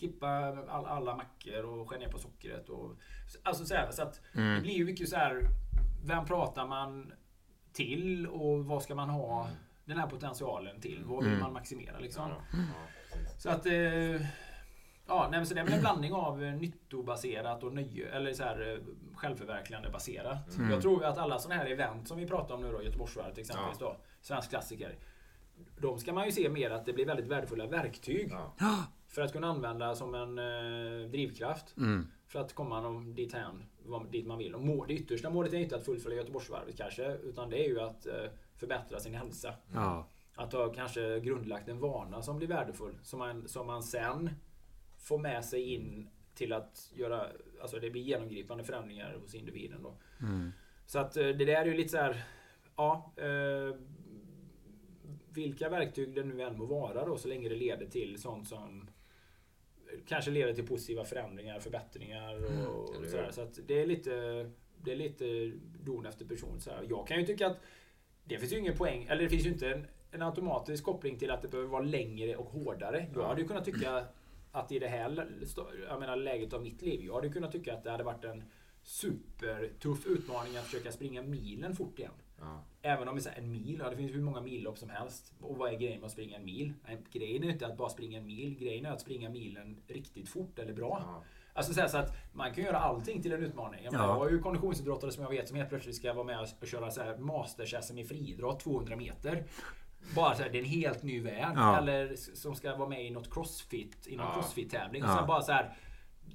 skippa 0.00 0.28
all, 0.68 0.86
alla 0.86 1.16
mackor 1.16 1.64
och 1.64 1.88
skära 1.88 1.98
ner 1.98 2.08
på 2.08 2.18
sockret. 2.18 2.68
Och, 2.68 2.96
alltså 3.42 3.64
så, 3.64 3.74
här, 3.74 3.90
så 3.90 4.02
att 4.02 4.20
det 4.32 4.60
blir 4.62 4.74
ju 4.74 4.84
mycket 4.84 5.08
så 5.08 5.16
här, 5.16 5.48
vem 6.04 6.24
pratar 6.24 6.66
man 6.66 7.12
till 7.72 8.26
och 8.26 8.64
vad 8.64 8.82
ska 8.82 8.94
man 8.94 9.10
ha 9.10 9.48
den 9.84 9.98
här 9.98 10.06
potentialen 10.06 10.80
till? 10.80 11.04
Vad 11.04 11.24
vill 11.24 11.38
man 11.38 11.52
maximera 11.52 11.98
liksom? 11.98 12.30
Så 13.38 13.50
att... 13.50 13.66
Eh, 13.66 13.74
ja, 15.06 15.28
nej, 15.30 15.30
men 15.30 15.46
så 15.46 15.54
det 15.54 15.60
är 15.60 15.70
en 15.70 15.80
blandning 15.80 16.12
av 16.12 16.44
eh, 16.44 16.54
nyttobaserat 16.54 17.62
och 17.62 17.74
nöje, 17.74 18.08
eller 18.08 18.32
så 18.32 18.42
här, 18.42 18.72
eh, 18.72 19.16
självförverkligande 19.16 19.90
baserat. 19.90 20.56
Jag 20.70 20.82
tror 20.82 21.04
att 21.04 21.18
alla 21.18 21.38
sådana 21.38 21.62
här 21.62 21.70
event 21.70 22.08
som 22.08 22.18
vi 22.18 22.26
pratar 22.26 22.54
om 22.54 22.62
nu 22.62 22.72
då, 22.72 22.82
Göteborgsvarvet 22.82 23.38
exempelvis 23.38 23.78
då, 23.78 23.96
Svensk 24.20 24.50
klassiker. 24.50 24.98
De 25.78 25.98
ska 25.98 26.12
man 26.12 26.24
ju 26.24 26.32
se 26.32 26.48
mer 26.48 26.70
att 26.70 26.86
det 26.86 26.92
blir 26.92 27.06
väldigt 27.06 27.26
värdefulla 27.26 27.66
verktyg. 27.66 28.32
Ja. 28.58 28.84
För 29.14 29.22
att 29.22 29.32
kunna 29.32 29.46
använda 29.46 29.94
som 29.94 30.14
en 30.14 30.38
eh, 30.38 31.10
drivkraft. 31.10 31.76
Mm. 31.76 32.06
För 32.26 32.38
att 32.40 32.52
komma 32.54 32.80
någon 32.80 33.14
dit, 33.14 33.34
vad- 33.84 34.10
dit 34.12 34.26
man 34.26 34.38
vill. 34.38 34.54
Och 34.54 34.60
må, 34.60 34.84
det 34.84 34.94
yttersta 34.94 35.30
målet 35.30 35.52
är 35.52 35.58
inte 35.58 35.76
att 35.76 35.84
fullfölja 35.84 36.18
Göteborgsvarvet 36.18 36.76
kanske. 36.76 37.12
Utan 37.16 37.50
det 37.50 37.64
är 37.64 37.68
ju 37.68 37.80
att 37.80 38.06
eh, 38.06 38.14
förbättra 38.56 39.00
sin 39.00 39.14
hälsa. 39.14 39.54
Ja. 39.72 40.08
Att 40.34 40.52
ha 40.52 40.72
kanske 40.72 41.20
grundlagt 41.20 41.68
en 41.68 41.78
vana 41.80 42.22
som 42.22 42.36
blir 42.38 42.48
värdefull. 42.48 42.94
Som 43.02 43.18
man, 43.18 43.48
som 43.48 43.66
man 43.66 43.82
sen 43.82 44.30
får 44.98 45.18
med 45.18 45.44
sig 45.44 45.74
in 45.74 46.08
till 46.34 46.52
att 46.52 46.92
göra... 46.94 47.26
Alltså 47.62 47.78
det 47.78 47.90
blir 47.90 48.02
genomgripande 48.02 48.64
förändringar 48.64 49.16
hos 49.20 49.34
individen 49.34 49.82
då. 49.82 49.94
Så 50.86 50.98
att 50.98 51.16
eh, 51.16 51.26
det 51.26 51.44
där 51.44 51.62
är 51.62 51.64
ju 51.66 51.74
lite 51.74 51.88
så 51.88 51.96
här... 51.96 52.24
Ja. 52.76 53.12
Eh, 53.16 53.76
vilka 55.32 55.68
verktyg 55.68 56.14
det 56.14 56.24
nu 56.24 56.42
än 56.42 56.58
må 56.58 56.66
vara 56.66 57.04
då 57.06 57.16
så 57.18 57.28
länge 57.28 57.48
det 57.48 57.54
leder 57.56 57.86
till 57.86 58.22
sånt 58.22 58.48
som 58.48 58.88
kanske 60.06 60.30
leder 60.30 60.54
till 60.54 60.66
positiva 60.66 61.04
förändringar, 61.04 61.60
förbättringar 61.60 62.44
och, 62.44 62.80
och 62.80 63.06
sådär. 63.06 63.30
Så 63.30 63.40
att 63.40 63.58
det 63.66 63.82
är 63.82 63.86
lite... 63.86 64.50
Det 64.84 64.92
är 64.92 64.96
lite 64.96 65.52
don 65.84 66.06
efter 66.06 66.24
person. 66.24 66.60
Så 66.60 66.70
här. 66.70 66.86
Jag 66.88 67.06
kan 67.06 67.20
ju 67.20 67.26
tycka 67.26 67.46
att 67.46 67.56
det 68.24 68.38
finns 68.38 68.52
ju 68.52 68.58
ingen 68.58 68.76
poäng, 68.76 69.06
eller 69.10 69.22
det 69.22 69.28
finns 69.28 69.46
ju 69.46 69.50
inte 69.50 69.68
en, 69.68 69.86
en 70.10 70.22
automatisk 70.22 70.84
koppling 70.84 71.18
till 71.18 71.30
att 71.30 71.42
det 71.42 71.48
behöver 71.48 71.70
vara 71.70 71.82
längre 71.82 72.36
och 72.36 72.46
hårdare. 72.46 73.06
Jag 73.14 73.28
hade 73.28 73.40
ju 73.40 73.48
kunnat 73.48 73.64
tycka 73.64 74.06
att 74.52 74.72
i 74.72 74.78
det 74.78 74.88
här 74.88 75.28
jag 75.88 76.00
menar, 76.00 76.16
läget 76.16 76.52
av 76.52 76.62
mitt 76.62 76.82
liv, 76.82 77.04
jag 77.04 77.14
hade 77.14 77.28
kunnat 77.28 77.52
tycka 77.52 77.74
att 77.74 77.84
det 77.84 77.90
hade 77.90 78.04
varit 78.04 78.24
en 78.24 78.44
supertuff 78.82 80.06
utmaning 80.06 80.56
att 80.56 80.64
försöka 80.64 80.92
springa 80.92 81.22
milen 81.22 81.76
fort 81.76 81.98
igen. 81.98 82.12
Ja. 82.44 82.64
Även 82.82 83.08
om 83.08 83.14
vi 83.14 83.20
säger 83.20 83.38
en 83.38 83.50
mil, 83.52 83.80
ja, 83.84 83.90
det 83.90 83.96
finns 83.96 84.12
hur 84.12 84.22
många 84.22 84.40
millopp 84.40 84.78
som 84.78 84.90
helst. 84.90 85.32
Och 85.40 85.56
vad 85.58 85.72
är 85.74 85.78
grejen 85.78 86.00
med 86.00 86.06
att 86.06 86.12
springa 86.12 86.36
en 86.36 86.44
mil? 86.44 86.72
Nej, 86.88 86.98
grejen 87.12 87.44
är 87.44 87.48
inte 87.48 87.66
att 87.66 87.76
bara 87.76 87.88
springa 87.88 88.18
en 88.18 88.26
mil, 88.26 88.58
grejen 88.58 88.86
är 88.86 88.90
att 88.90 89.00
springa 89.00 89.30
milen 89.30 89.82
riktigt 89.88 90.28
fort 90.28 90.58
eller 90.58 90.72
bra. 90.72 91.02
Ja. 91.06 91.22
Alltså 91.56 91.88
så, 91.88 91.98
att 91.98 92.16
man 92.32 92.54
kan 92.54 92.64
göra 92.64 92.78
allting 92.78 93.22
till 93.22 93.32
en 93.32 93.42
utmaning. 93.42 93.84
Jag, 93.84 93.92
menar, 93.92 94.04
Ja. 94.06 94.10
jag 94.12 94.18
har 94.18 94.30
ju 94.30 94.38
konditionsidrottare 94.38 95.10
som 95.12 95.22
jag 95.22 95.30
vet 95.30 95.48
som 95.48 95.56
helt 95.56 95.68
plötsligt 95.68 95.96
ska 95.96 96.12
vara 96.12 96.24
med 96.24 96.40
och 96.60 96.66
köra 96.66 96.90
så 96.90 97.02
här 97.02 97.16
masters-SM 97.16 97.98
i 97.98 98.04
friidrott 98.04 98.60
200 98.60 98.96
meter. 98.96 99.44
Bara 100.16 100.34
så 100.34 100.42
här, 100.42 100.50
det 100.50 100.58
är 100.58 100.62
en 100.62 100.68
helt 100.68 101.02
ny 101.02 101.20
värld. 101.20 101.52
Ja. 101.56 101.78
Eller 101.78 102.16
som 102.16 102.54
ska 102.54 102.76
vara 102.76 102.88
med 102.88 103.06
i 103.06 103.10
något 103.10 103.34
crossfit, 103.34 104.06
i 104.06 104.16
någon 104.16 104.26
Ja. 104.26 104.32
crossfit-tävling. 104.34 105.02
Och 105.04 105.08
Ja. 105.10 105.16
sen 105.16 105.26
bara 105.26 105.42
så 105.42 105.52
här. 105.52 105.76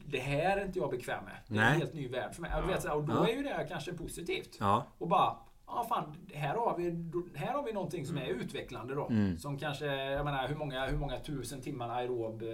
Det 0.06 0.20
här 0.20 0.58
är 0.58 0.66
inte 0.66 0.80
jag 0.80 0.90
bekväm 0.92 1.24
med. 1.24 1.36
Det 1.48 1.56
är 1.58 1.62
Nej. 1.62 1.74
en 1.74 1.80
helt 1.80 1.94
ny 1.94 2.08
värld 2.08 2.34
för 2.34 2.42
mig. 2.42 2.52
Vet, 2.68 2.84
här, 2.86 2.96
och 2.96 3.04
då 3.04 3.14
Ja. 3.14 3.28
är 3.28 3.34
ju 3.36 3.44
det 3.44 3.66
kanske 3.70 3.94
positivt. 3.94 4.58
Ja. 4.60 4.86
Och 4.98 5.08
bara, 5.08 5.38
ja 5.70 5.86
fan, 5.90 6.16
här 6.34 6.56
har 6.56 6.78
vi, 6.78 6.90
här 7.38 7.54
har 7.54 7.64
vi 7.64 7.74
någonting 7.74 8.06
som 8.06 8.18
är 8.18 8.26
Mm. 8.26 8.40
utvecklande 8.40 8.96
då. 8.96 9.10
Som 9.38 9.58
kanske, 9.58 9.86
jag 9.86 10.26
menar 10.26 10.48
hur 10.48 10.56
många, 10.56 10.88
hur 10.88 10.98
många 10.98 11.20
tusen 11.20 11.62
timmar 11.62 11.90
aerob 11.90 12.42
eh, 12.42 12.48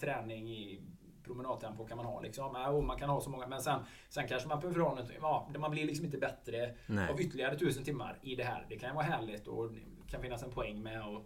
träning 0.00 0.50
i 0.50 0.80
promenadtempo 1.24 1.86
kan 1.86 1.96
man 1.96 2.06
ha 2.06 2.20
liksom? 2.20 2.50
Ja, 2.54 2.68
och 2.70 2.84
man 2.84 2.98
kan 2.98 3.08
ha 3.10 3.20
så 3.20 3.30
många, 3.30 3.46
men 3.46 3.60
sen, 3.62 3.80
sen 4.08 4.28
kanske 4.28 4.48
man 4.48 4.60
behöver 4.60 4.80
ha 4.80 4.94
något, 4.94 5.10
ja, 5.20 5.48
man 5.58 5.70
blir 5.70 5.84
liksom 5.86 6.04
inte 6.06 6.18
bättre 6.18 6.74
Nej. 6.86 7.10
av 7.10 7.20
ytterligare 7.20 7.58
tusen 7.58 7.84
timmar 7.84 8.18
i 8.22 8.34
det 8.36 8.44
här. 8.44 8.66
Det 8.68 8.76
kan 8.78 8.88
ju 8.88 8.94
vara 8.94 9.04
härligt 9.04 9.46
och 9.48 9.72
det 9.72 10.10
kan 10.10 10.22
finnas 10.22 10.42
en 10.42 10.50
poäng 10.50 10.82
med 10.82 11.00
att 11.00 11.22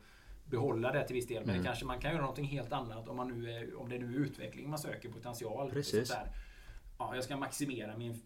behålla 0.50 0.92
det 0.92 1.06
till 1.06 1.14
viss 1.14 1.26
del. 1.26 1.42
Men 1.46 1.54
Mm. 1.54 1.64
kanske 1.64 1.84
man 1.84 2.00
kan 2.00 2.10
göra 2.10 2.20
någonting 2.20 2.44
helt 2.44 2.72
annat 2.72 3.08
om, 3.08 3.16
man 3.16 3.28
nu 3.28 3.50
är, 3.52 3.80
om 3.80 3.88
det 3.88 3.98
nu 3.98 4.14
är 4.16 4.18
utveckling 4.20 4.70
man 4.70 4.78
söker, 4.78 5.08
potential. 5.08 5.70
Precis. 5.70 6.12
Ja, 6.98 7.14
jag 7.14 7.24
ska 7.24 7.36
maximera 7.36 7.96
min 7.96 8.22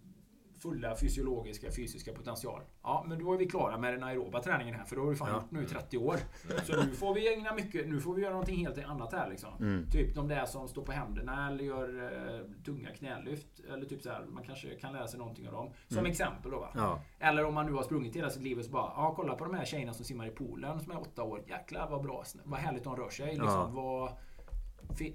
fulla 0.63 0.97
fysiologiska, 0.97 1.71
fysiska 1.71 2.13
potential. 2.13 2.61
Ja, 2.83 3.05
men 3.09 3.19
då 3.19 3.33
är 3.35 3.39
vi 3.39 3.47
klara 3.47 3.79
med 3.79 3.93
den 3.95 4.03
aeroba 4.03 4.43
träningen 4.43 4.75
här, 4.75 4.85
för 4.85 4.97
då 4.97 5.03
har 5.03 5.09
vi 5.11 5.17
fan 5.17 5.29
Ja. 5.29 5.35
gjort 5.35 5.51
nu 5.51 5.63
i 5.63 5.67
30 5.67 5.99
år. 5.99 6.17
Så 6.65 6.83
nu 6.85 6.93
får 6.95 7.15
vi 7.15 7.35
ägna 7.35 7.55
mycket, 7.55 7.89
nu 7.89 8.01
får 8.01 8.15
vi 8.15 8.23
göra 8.23 8.33
någonting 8.33 8.57
helt 8.67 8.79
annat 8.85 9.13
här 9.13 9.31
liksom. 9.31 9.51
Mm. 9.61 9.91
Typ 9.91 10.15
de 10.15 10.29
där 10.29 10.45
som 10.47 10.69
står 10.69 10.83
på 10.83 10.93
händerna 10.93 11.49
eller 11.49 11.65
gör 11.65 12.13
eh, 12.39 12.63
tunga 12.65 12.91
knälyft. 12.91 13.61
Eller 13.73 13.87
typ 13.87 14.03
så 14.03 14.11
här, 14.11 14.25
man 14.25 14.45
kanske 14.45 14.69
kan 14.75 14.93
lära 14.93 15.07
sig 15.09 15.19
någonting 15.19 15.47
av 15.49 15.53
dem. 15.55 15.71
Som 15.89 16.07
exempel 16.07 16.51
då 16.51 16.59
va. 16.61 16.69
Mm. 16.75 16.85
Ja. 16.85 17.01
Eller 17.19 17.45
om 17.45 17.55
man 17.55 17.67
nu 17.67 17.73
har 17.73 17.83
sprungit 17.83 18.17
hela 18.17 18.31
sitt 18.31 18.43
liv 18.43 18.59
och 18.59 18.65
så 18.65 18.71
bara, 18.71 18.93
ja 18.97 19.13
kolla 19.17 19.35
på 19.35 19.45
de 19.45 19.55
här 19.55 19.65
tjejerna 19.65 19.93
som 19.95 20.05
simmar 20.05 20.27
i 20.27 20.31
poolen 20.31 20.81
som 20.81 20.93
är 20.93 21.01
åtta 21.01 21.23
år. 21.23 21.43
Jäklar 21.47 21.91
vad 21.91 22.03
bra, 22.03 22.25
vad 22.45 22.61
härligt 22.61 22.85
de 22.85 22.97
rör 22.97 23.11
sig. 23.11 23.27
Liksom, 23.27 23.47
Ja. 23.49 23.71
vad, 23.73 24.13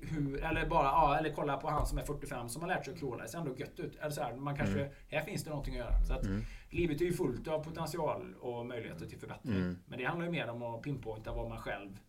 hur, 0.02 0.44
eller 0.44 0.66
bara, 0.66 0.86
ja, 0.86 1.18
eller 1.18 1.34
kolla 1.34 1.58
på 1.58 1.70
han 1.70 1.86
som 1.86 1.98
är 1.98 2.04
45 2.04 2.50
som 2.50 2.62
har 2.62 2.70
lärt 2.70 2.86
sig 2.86 2.94
att 2.94 3.00
crawla. 3.00 3.24
Det 3.24 3.30
ser 3.30 3.38
ändå 3.38 3.56
gött 3.58 3.80
ut. 3.80 3.96
Eller 3.96 4.10
så 4.10 4.22
här, 4.22 4.34
man 4.36 4.58
kanske, 4.58 4.90
här 5.10 5.22
finns 5.22 5.44
det 5.44 5.50
någonting 5.50 5.74
att 5.74 5.80
göra. 5.80 6.04
Så 6.04 6.14
att 6.14 6.26
Livet 6.70 7.02
är 7.02 7.06
ju 7.06 7.14
fullt 7.14 7.48
av 7.48 7.64
potential 7.64 8.36
och 8.40 8.66
möjligheter 8.66 9.06
till 9.06 9.20
förbättring. 9.20 9.56
Men 9.86 10.00
det 10.00 10.06
handlar 10.06 10.26
ju 10.26 10.32
mer 10.32 10.50
om 10.50 10.64
att 10.64 10.82
pinpointa 10.82 11.34
vad 11.34 11.50
man 11.50 11.58
själv... 11.58 12.00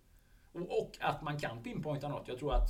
Och, 0.53 0.81
och 0.81 0.91
att 1.01 1.23
man 1.23 1.39
kan 1.39 1.63
pinpointa 1.63 2.09
något. 2.09 2.29
Jag 2.29 2.39
tror 2.39 2.55
att 2.55 2.69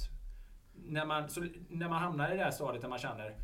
när 0.75 1.07
man, 1.07 1.29
så, 1.29 1.47
när 1.69 1.89
man 1.89 2.03
hamnar 2.03 2.33
i 2.33 2.37
det 2.37 2.45
här 2.45 2.51
stadiet 2.51 2.83
där 2.83 2.89
man 2.89 2.99
känner 2.99 3.35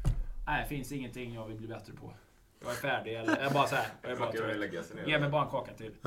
Nej, 0.47 0.63
det 0.63 0.69
finns 0.69 0.93
ingenting 0.93 1.35
jag 1.35 1.47
vill 1.47 1.57
bli 1.57 1.69
bättre 1.69 1.93
på. 1.93 2.15
Jag 2.65 2.71
är 2.73 2.77
färdig 2.77 3.15
eller 3.15 3.31
jag 3.37 3.43
är 3.47 3.51
bara 3.55 3.67
så 3.67 3.75
här. 3.75 3.87
Jag 4.03 4.11
är 4.13 4.17
bara 4.17 4.33
trött. 4.33 4.57
lägga 4.57 4.83
sig 4.83 4.97
ner? 4.97 5.05
Ge 5.07 5.19
mig 5.19 5.29
bara 5.29 5.45
en 5.45 5.51
kaka 5.51 5.73
till. 5.73 5.93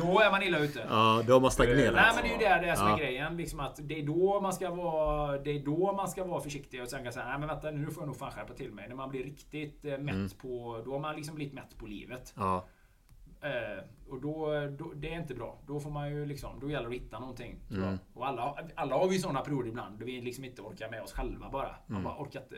Då 0.00 0.20
är 0.20 0.30
man 0.30 0.42
illa 0.42 0.58
ute. 0.58 0.86
Ja, 0.88 1.22
då 1.26 1.32
har 1.32 1.40
man 1.40 1.50
stagnerat. 1.50 1.94
Nej 1.94 2.12
men 2.14 2.22
det 2.24 2.44
är 2.46 2.56
ju 2.58 2.60
det, 2.62 2.66
det 2.70 2.76
som 2.76 2.86
Ja. 2.86 2.94
är 2.94 2.98
grejen. 2.98 3.36
Liksom 3.36 3.60
att 3.60 3.78
det 3.82 3.98
är 4.00 4.06
då 4.06 4.40
man 4.40 4.52
ska 4.52 4.70
vara 4.70 5.38
Det 5.38 5.50
är 5.50 5.58
då 5.64 5.92
man 5.92 6.08
ska 6.08 6.24
vara 6.24 6.40
försiktig 6.40 6.82
och 6.82 6.88
sen 6.88 7.04
kan 7.04 7.12
säga 7.12 7.26
Nej 7.28 7.38
men 7.38 7.48
vänta 7.48 7.70
nu 7.70 7.90
får 7.90 8.02
jag 8.02 8.06
nog 8.06 8.16
fan 8.16 8.30
skärpa 8.32 8.52
till 8.54 8.72
mig. 8.72 8.88
När 8.88 8.96
man 8.96 9.10
blir 9.10 9.24
riktigt 9.24 9.84
eh, 9.84 9.90
mätt 9.98 10.14
Mm. 10.14 10.30
på 10.42 10.82
Då 10.84 10.92
har 10.92 10.98
man 10.98 11.16
liksom 11.16 11.34
blivit 11.34 11.54
mätt 11.54 11.78
på 11.78 11.86
livet. 11.86 12.32
Ja. 12.36 12.64
Eh, 13.42 13.84
och 14.08 14.20
då, 14.20 14.46
då, 14.78 14.92
det 14.96 15.14
är 15.14 15.18
inte 15.20 15.34
bra. 15.34 15.58
Då 15.66 15.80
får 15.80 15.90
man 15.90 16.10
ju 16.10 16.26
liksom, 16.26 16.60
då 16.60 16.70
gäller 16.70 16.88
det 16.90 16.96
att 16.96 17.02
hitta 17.02 17.18
någonting. 17.18 17.58
Mm. 17.70 17.98
Och 18.14 18.26
alla, 18.26 18.56
alla 18.74 18.94
har 18.96 19.08
vi 19.08 19.18
sådana 19.18 19.40
perioder 19.40 19.68
ibland 19.68 19.98
då 19.98 20.04
vi 20.06 20.20
liksom 20.20 20.44
inte 20.44 20.62
orkar 20.62 20.90
med 20.90 21.02
oss 21.02 21.12
själva 21.12 21.50
bara. 21.50 21.76
Man 21.86 22.00
Mm. 22.00 22.04
bara 22.04 22.22
orkar 22.22 22.40
inte 22.40 22.56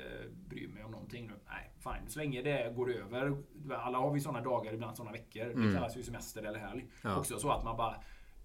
bry 0.48 0.68
mig 0.68 0.84
om 0.84 0.90
någonting 0.90 1.26
nu. 1.26 1.32
Nej, 1.48 1.70
fine. 1.80 2.08
Så 2.08 2.18
länge 2.18 2.42
det 2.42 2.72
går 2.76 2.92
över. 2.94 3.36
Alla 3.74 3.98
har 3.98 4.10
vi 4.10 4.20
sådana 4.20 4.40
dagar, 4.40 4.72
ibland 4.74 4.96
sådana 4.96 5.12
veckor. 5.12 5.44
Det 5.44 5.74
kallas 5.74 5.96
ju 5.96 6.02
semester 6.02 6.42
eller 6.42 6.58
helg. 6.58 6.80
Mm. 6.80 6.90
Ja. 7.02 7.16
Också 7.18 7.38
så 7.38 7.50
att 7.50 7.64
man 7.64 7.76
bara 7.76 7.94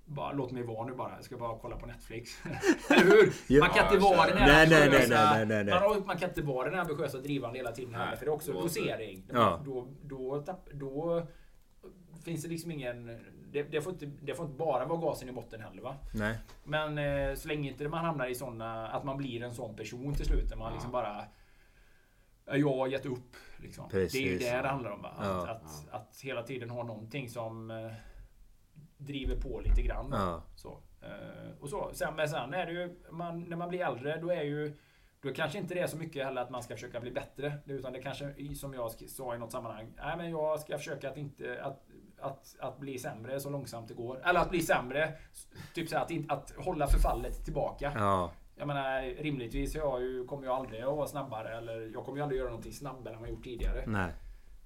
bara 0.09 0.31
låt 0.31 0.51
mig 0.51 0.64
vara 0.64 0.88
nu 0.88 0.93
bara. 0.95 1.11
Jag 1.15 1.23
ska 1.23 1.38
bara 1.38 1.57
kolla 1.57 1.76
på 1.76 1.85
Netflix. 1.85 2.38
Eller 2.89 3.03
hur? 3.05 3.34
Ja. 3.47 3.59
Man 3.59 3.69
kan 3.69 3.85
inte 3.85 3.97
vara 3.97 4.27
den 4.27 4.38
här 4.38 4.47
Nej, 4.47 4.89
nej, 4.89 5.07
nej, 5.09 5.45
nej, 5.45 5.64
nej. 5.65 5.80
Man, 5.80 6.05
man 6.07 6.18
kan 6.18 6.30
inte 6.30 6.41
vara 6.41 6.69
den 6.69 6.80
ambitiösa 6.80 7.18
drivande 7.18 7.57
hela 7.57 7.72
tiden. 7.72 7.91
Nej, 7.91 8.18
För 8.18 8.26
det 8.26 8.31
är 8.31 8.34
också 8.35 8.53
posering. 8.53 9.23
Ja. 9.34 9.61
Då, 9.65 9.88
då, 10.03 10.43
då 10.73 11.27
finns 12.28 12.44
det 12.44 12.49
liksom 12.49 12.72
ingen... 12.72 13.06
Det, 13.52 13.64
det, 13.64 13.82
får 13.82 13.94
inte, 13.94 14.06
det 14.06 14.36
får 14.36 14.45
inte 14.45 14.58
bara 14.58 14.86
vara 14.86 14.99
gasen 15.02 15.30
i 15.30 15.32
botten 15.32 15.62
heller 15.62 15.82
va. 15.82 15.95
Nej. 16.14 16.38
Men 16.64 16.98
eh, 16.98 17.36
så 17.36 17.48
länge 17.48 17.70
inte 17.70 17.88
man 17.90 18.06
hamnar 18.06 18.28
i 18.28 18.36
såna... 18.36 18.88
Att 18.88 19.04
man 19.04 19.18
blir 19.18 19.44
en 19.44 19.54
sån 19.54 19.76
person 19.76 20.14
till 20.16 20.26
slut. 20.26 20.49
Där 20.49 20.58
man 20.58 20.74
liksom 20.74 20.91
bara... 20.91 21.24
"Ja, 22.45 22.58
Jag 22.58 22.76
har 22.78 22.88
gett 22.88 23.06
upp. 23.06 23.36
Liksom. 23.58 23.86
Det 23.91 24.02
är 24.16 24.22
ju 24.22 24.38
det 24.38 24.62
det 24.62 24.68
handlar 24.68 24.91
om. 24.91 25.02
Va? 25.02 25.10
Att, 25.18 25.26
Ja. 25.28 25.48
att, 25.52 25.90
att 25.91 26.20
hela 26.22 26.44
tiden 26.44 26.70
ha 26.70 26.84
någonting 26.84 27.30
som 27.30 27.72
eh, 27.72 27.91
driver 28.98 29.36
på 29.41 29.62
lite 29.66 29.82
grann. 29.82 30.08
Ja. 30.12 30.44
Så. 30.56 30.80
Eh, 31.02 31.52
och 31.60 31.70
så. 31.70 31.90
Sen, 31.94 32.16
men 32.16 32.30
sen 32.30 32.54
är 32.54 32.66
det 32.66 32.72
ju... 32.72 32.95
Man, 33.12 33.41
när 33.44 33.58
man 33.58 33.70
blir 33.70 33.86
äldre 33.86 34.18
då 34.22 34.30
är 34.32 34.44
ju... 34.44 34.78
Då 35.22 35.34
kanske 35.34 35.58
inte 35.58 35.74
det 35.74 35.80
är 35.80 35.88
så 35.88 35.98
mycket 35.98 36.26
heller 36.26 36.41
att 36.41 36.49
man 36.49 36.64
ska 36.64 36.74
försöka 36.74 36.99
bli 36.99 37.12
bättre. 37.12 37.54
Utan 37.66 37.94
det 37.94 38.02
kanske, 38.02 38.56
som 38.56 38.74
jag 38.74 38.91
sa 39.10 39.36
i 39.36 39.38
något 39.38 39.52
sammanhang. 39.52 39.94
Nej 39.98 40.18
men 40.18 40.30
jag 40.30 40.60
ska 40.60 40.78
försöka 40.78 41.10
att 41.10 41.18
inte... 41.18 41.64
Att, 41.64 41.88
att, 42.19 42.56
att 42.60 42.80
bli 42.80 42.99
sämre 42.99 43.39
så 43.39 43.49
långsamt 43.49 43.88
det 43.88 43.94
går. 43.94 44.22
Eller 44.26 44.39
att 44.39 44.49
bli 44.49 44.61
sämre. 44.61 45.14
Typ 45.73 45.89
så 45.89 45.95
här, 45.95 46.03
att, 46.03 46.11
inte- 46.11 46.34
att 46.34 46.52
hålla 46.57 46.88
förfallet 46.88 47.45
tillbaka. 47.45 47.91
Ja. 47.95 48.31
Jag 48.56 48.68
menar 48.68 49.02
rimligtvis 49.02 49.76
jag 49.76 50.02
ju, 50.02 50.26
kommer 50.26 50.45
jag 50.45 50.56
aldrig 50.56 50.81
att 50.81 50.98
vara 50.98 51.07
snabbare. 51.07 51.57
Eller 51.57 51.91
jag 51.94 52.06
kommer 52.06 52.18
ju 52.18 52.23
aldrig 52.23 52.39
göra 52.39 52.49
någonting 52.49 52.73
snabbare 52.73 53.14
än 53.14 53.19
vad 53.19 53.30
jag 53.30 53.35
gjort 53.35 53.44
tidigare. 53.44 53.84
Nej. 53.88 54.14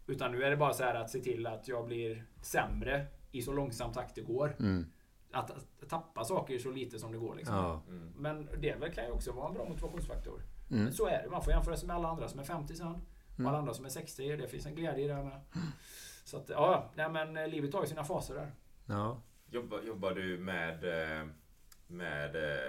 Utan 0.07 0.31
nu 0.31 0.43
är 0.43 0.49
det 0.49 0.57
bara 0.57 0.73
så 0.73 0.83
här 0.83 0.95
att 0.95 1.09
se 1.09 1.19
till 1.19 1.47
att 1.47 1.67
jag 1.67 1.85
blir 1.87 2.25
sämre 2.41 3.05
i 3.31 3.41
så 3.41 3.53
långsam 3.53 3.91
takt 3.93 4.15
det 4.15 4.21
går. 4.21 4.55
Mm. 4.59 4.85
Att, 5.31 5.51
att 5.51 5.89
tappa 5.89 6.23
saker 6.23 6.59
så 6.59 6.71
lite 6.71 6.99
som 6.99 7.11
det 7.11 7.17
går. 7.17 7.35
Liksom. 7.35 7.55
Ja. 7.55 7.81
Men 8.15 8.49
det 8.59 8.75
väl 8.75 8.93
kan 8.93 9.05
ju 9.05 9.11
också 9.11 9.31
vara 9.31 9.47
en 9.47 9.53
bra 9.53 9.65
motivationsfaktor. 9.69 10.41
Mm. 10.71 10.83
Men 10.83 10.93
så 10.93 11.07
är 11.07 11.23
det. 11.23 11.29
Man 11.29 11.41
får 11.43 11.53
jämföra 11.53 11.77
sig 11.77 11.87
med 11.87 11.95
alla 11.95 12.09
andra 12.09 12.27
som 12.27 12.39
är 12.39 12.43
50 12.43 12.75
sen. 12.75 12.95
Och 13.37 13.49
alla 13.49 13.57
andra 13.57 13.73
som 13.73 13.85
är 13.85 13.89
60. 13.89 14.37
Det 14.37 14.47
finns 14.47 14.65
en 14.65 14.75
glädje 14.75 15.05
i 15.05 15.07
det 15.07 15.13
här 15.13 15.23
med. 15.23 15.41
Så 16.23 16.37
att, 16.37 16.49
ja, 16.49 16.89
nej, 16.95 17.09
men 17.09 17.37
eh, 17.37 17.47
livet 17.47 17.73
har 17.73 17.81
ju 17.81 17.87
sina 17.87 18.03
faser 18.03 18.35
där. 18.35 18.51
Ja. 18.85 19.21
Jobbar, 19.49 19.81
jobbar 19.81 20.11
du 20.11 20.37
med, 20.37 20.83
eh, 20.83 21.27
med, 21.87 22.35
eh, 22.35 22.59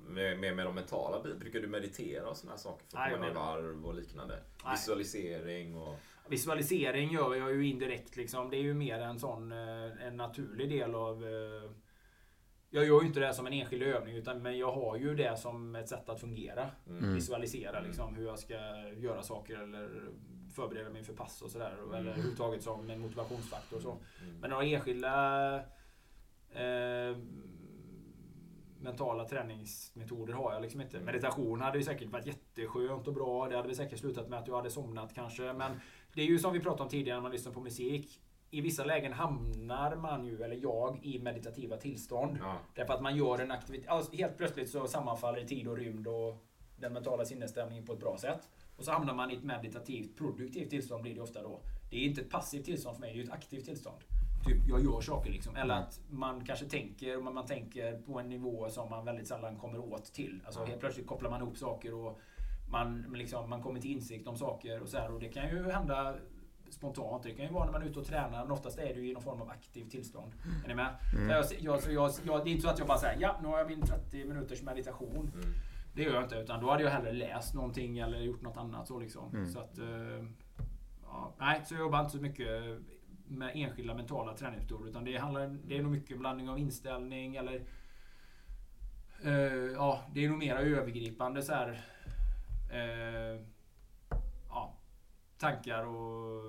med, 0.00 0.38
med, 0.38 0.56
med 0.56 0.66
de 0.66 0.74
mentala 0.74 1.22
bitarna? 1.22 1.40
Brukar 1.40 1.60
du 1.60 1.66
meditera 1.66 2.28
och 2.28 2.36
sådana 2.36 2.52
här 2.52 2.58
saker? 2.58 2.86
För 2.86 2.98
att 2.98 3.12
komma 3.12 3.26
ner 3.26 3.34
varv 3.34 3.86
och 3.86 3.94
liknande? 3.94 4.38
Nej. 4.64 4.72
Visualisering 4.72 5.76
och... 5.76 5.96
Visualisering 6.28 7.10
gör 7.12 7.34
jag 7.34 7.52
ju 7.52 7.66
indirekt. 7.66 8.16
Liksom. 8.16 8.50
Det 8.50 8.56
är 8.56 8.62
ju 8.62 8.74
mer 8.74 9.00
en 9.00 9.18
sån 9.18 9.52
en 9.52 10.16
naturlig 10.16 10.70
del 10.70 10.94
av... 10.94 11.24
Jag 12.70 12.84
gör 12.84 13.00
ju 13.00 13.06
inte 13.06 13.20
det 13.20 13.34
som 13.34 13.46
en 13.46 13.52
enskild 13.52 13.82
övning 13.82 14.16
utan 14.16 14.42
men 14.42 14.58
jag 14.58 14.72
har 14.72 14.96
ju 14.96 15.14
det 15.14 15.36
som 15.36 15.76
ett 15.76 15.88
sätt 15.88 16.08
att 16.08 16.20
fungera. 16.20 16.70
Mm. 16.86 17.14
Visualisera 17.14 17.80
liksom, 17.80 18.14
hur 18.14 18.26
jag 18.26 18.38
ska 18.38 18.54
göra 18.96 19.22
saker 19.22 19.56
eller 19.56 20.10
förbereda 20.54 20.90
mig 20.90 21.04
för 21.04 21.12
pass 21.12 21.42
och 21.42 21.50
sådär. 21.50 21.76
Mm. 21.82 21.94
Eller 21.94 22.10
överhuvudtaget 22.10 22.62
som 22.62 22.90
en 22.90 23.00
motivationsfaktor. 23.00 23.76
och 23.76 23.82
Så. 23.82 23.98
Men 24.40 24.50
några 24.50 24.64
enskilda 24.64 25.64
Eh, 26.54 27.16
mentala 28.80 29.24
träningsmetoder 29.24 30.32
har 30.32 30.52
jag 30.52 30.62
liksom 30.62 30.80
inte. 30.80 31.00
Meditation 31.00 31.60
hade 31.60 31.78
ju 31.78 31.84
säkert 31.84 32.08
varit 32.08 32.26
jätteskönt 32.26 33.08
och 33.08 33.14
bra. 33.14 33.48
Det 33.48 33.56
hade 33.56 33.68
väl 33.68 33.76
säkert 33.76 33.98
slutat 33.98 34.28
med 34.28 34.38
att 34.38 34.48
jag 34.48 34.56
hade 34.56 34.70
somnat 34.70 35.14
kanske. 35.14 35.52
Men 35.52 35.80
det 36.14 36.22
är 36.22 36.26
ju 36.26 36.38
som 36.38 36.52
vi 36.52 36.60
pratade 36.60 36.82
om 36.82 36.88
tidigare 36.88 37.16
när 37.16 37.22
man 37.22 37.32
lyssnar 37.32 37.52
på 37.52 37.60
musik. 37.60 38.20
I 38.50 38.60
vissa 38.60 38.84
lägen 38.84 39.12
hamnar 39.12 39.96
man 39.96 40.26
ju, 40.26 40.42
eller 40.42 40.56
jag, 40.56 41.00
i 41.02 41.18
meditativa 41.18 41.76
tillstånd. 41.76 42.38
Ja. 42.40 42.58
Därför 42.74 42.94
att 42.94 43.02
man 43.02 43.16
gör 43.16 43.38
en 43.38 43.50
aktivitet. 43.50 43.88
Alltså 43.88 44.16
helt 44.16 44.36
plötsligt 44.36 44.70
så 44.70 44.86
sammanfaller 44.86 45.44
tid 45.44 45.68
och 45.68 45.76
rymd 45.76 46.06
och 46.06 46.46
den 46.76 46.92
mentala 46.92 47.24
sinnesstämningen 47.24 47.86
på 47.86 47.92
ett 47.92 48.00
bra 48.00 48.18
sätt. 48.18 48.48
Och 48.76 48.84
så 48.84 48.92
hamnar 48.92 49.14
man 49.14 49.30
i 49.30 49.34
ett 49.34 49.44
meditativt, 49.44 50.16
produktivt 50.16 50.70
tillstånd 50.70 51.02
blir 51.02 51.14
det 51.14 51.20
ofta 51.20 51.42
då. 51.42 51.60
Det 51.90 51.96
är 51.96 52.00
inte 52.00 52.20
ett 52.20 52.30
passivt 52.30 52.64
tillstånd 52.64 52.96
för 52.96 53.00
mig, 53.00 53.14
det 53.14 53.20
är 53.20 53.24
ett 53.24 53.30
aktivt 53.30 53.64
tillstånd. 53.64 53.98
Typ, 54.46 54.56
jag 54.68 54.84
gör 54.84 55.00
saker 55.00 55.30
liksom. 55.30 55.56
Eller 55.56 55.74
att 55.74 56.00
man 56.10 56.44
kanske 56.44 56.66
tänker, 56.66 57.20
men 57.20 57.34
man 57.34 57.46
tänker 57.46 57.98
på 57.98 58.20
en 58.20 58.28
nivå 58.28 58.68
som 58.70 58.90
man 58.90 59.04
väldigt 59.04 59.28
sällan 59.28 59.56
kommer 59.56 59.78
åt 59.78 60.04
till. 60.04 60.40
Alltså 60.46 60.64
helt 60.64 60.80
plötsligt 60.80 61.06
kopplar 61.06 61.30
man 61.30 61.40
ihop 61.40 61.58
saker 61.58 61.94
och 61.94 62.20
man, 62.70 63.06
liksom, 63.14 63.50
man 63.50 63.62
kommer 63.62 63.80
till 63.80 63.90
insikt 63.90 64.28
om 64.28 64.36
saker 64.36 64.82
och 64.82 64.88
så 64.88 64.98
här. 64.98 65.12
Och 65.12 65.20
det 65.20 65.28
kan 65.28 65.48
ju 65.48 65.70
hända 65.70 66.16
spontant. 66.70 67.22
Det 67.22 67.30
kan 67.30 67.44
ju 67.44 67.52
vara 67.52 67.64
när 67.64 67.72
man 67.72 67.82
är 67.82 67.86
ute 67.86 67.98
och 67.98 68.06
tränar, 68.06 68.42
men 68.42 68.50
oftast 68.50 68.78
är 68.78 68.94
det 68.94 69.00
ju 69.00 69.10
i 69.10 69.12
någon 69.12 69.22
form 69.22 69.42
av 69.42 69.50
aktivt 69.50 69.90
tillstånd. 69.90 70.32
Är 70.64 70.68
ni 70.68 70.74
med? 70.74 70.96
Så 71.46 71.54
jag, 71.60 71.80
jag, 71.88 72.10
jag, 72.26 72.44
det 72.44 72.50
är 72.50 72.52
inte 72.52 72.62
så 72.62 72.68
att 72.68 72.78
jag 72.78 72.88
bara 72.88 72.98
säger 72.98 73.20
ja, 73.20 73.38
nu 73.42 73.48
har 73.48 73.58
jag 73.58 73.68
min 73.68 73.82
30 73.82 74.24
minuters 74.24 74.62
meditation. 74.62 75.32
Det 75.94 76.02
gör 76.02 76.14
jag 76.14 76.22
inte, 76.22 76.36
utan 76.36 76.60
då 76.60 76.70
hade 76.70 76.82
jag 76.82 76.90
hellre 76.90 77.12
läst 77.12 77.54
någonting 77.54 77.98
eller 77.98 78.18
gjort 78.18 78.42
något 78.42 78.56
annat. 78.56 78.88
Så 78.88 79.00
liksom. 79.00 79.46
så 79.46 79.58
att, 79.58 79.78
eh, 79.78 80.24
ja, 81.02 81.34
nej, 81.38 81.62
så 81.64 81.74
jag 81.74 81.80
jobbar 81.80 82.00
inte 82.00 82.12
så 82.12 82.22
mycket 82.22 82.80
med 83.26 83.52
enskilda 83.54 83.94
mentala 83.94 84.36
träningsmetoder. 84.36 84.88
Utan 84.88 85.04
det, 85.04 85.16
handlar, 85.16 85.58
det 85.64 85.78
är 85.78 85.82
nog 85.82 85.92
mycket 85.92 86.18
blandning 86.18 86.48
av 86.48 86.58
inställning 86.58 87.36
eller 87.36 87.64
eh, 89.24 89.72
ja, 89.74 90.02
det 90.14 90.24
är 90.24 90.28
nog 90.28 90.38
mera 90.38 90.58
övergripande 90.58 91.42
så 91.42 91.52
här, 91.52 91.84
eh, 92.72 93.40
ja, 94.48 94.78
tankar 95.38 95.84
och 95.84 96.42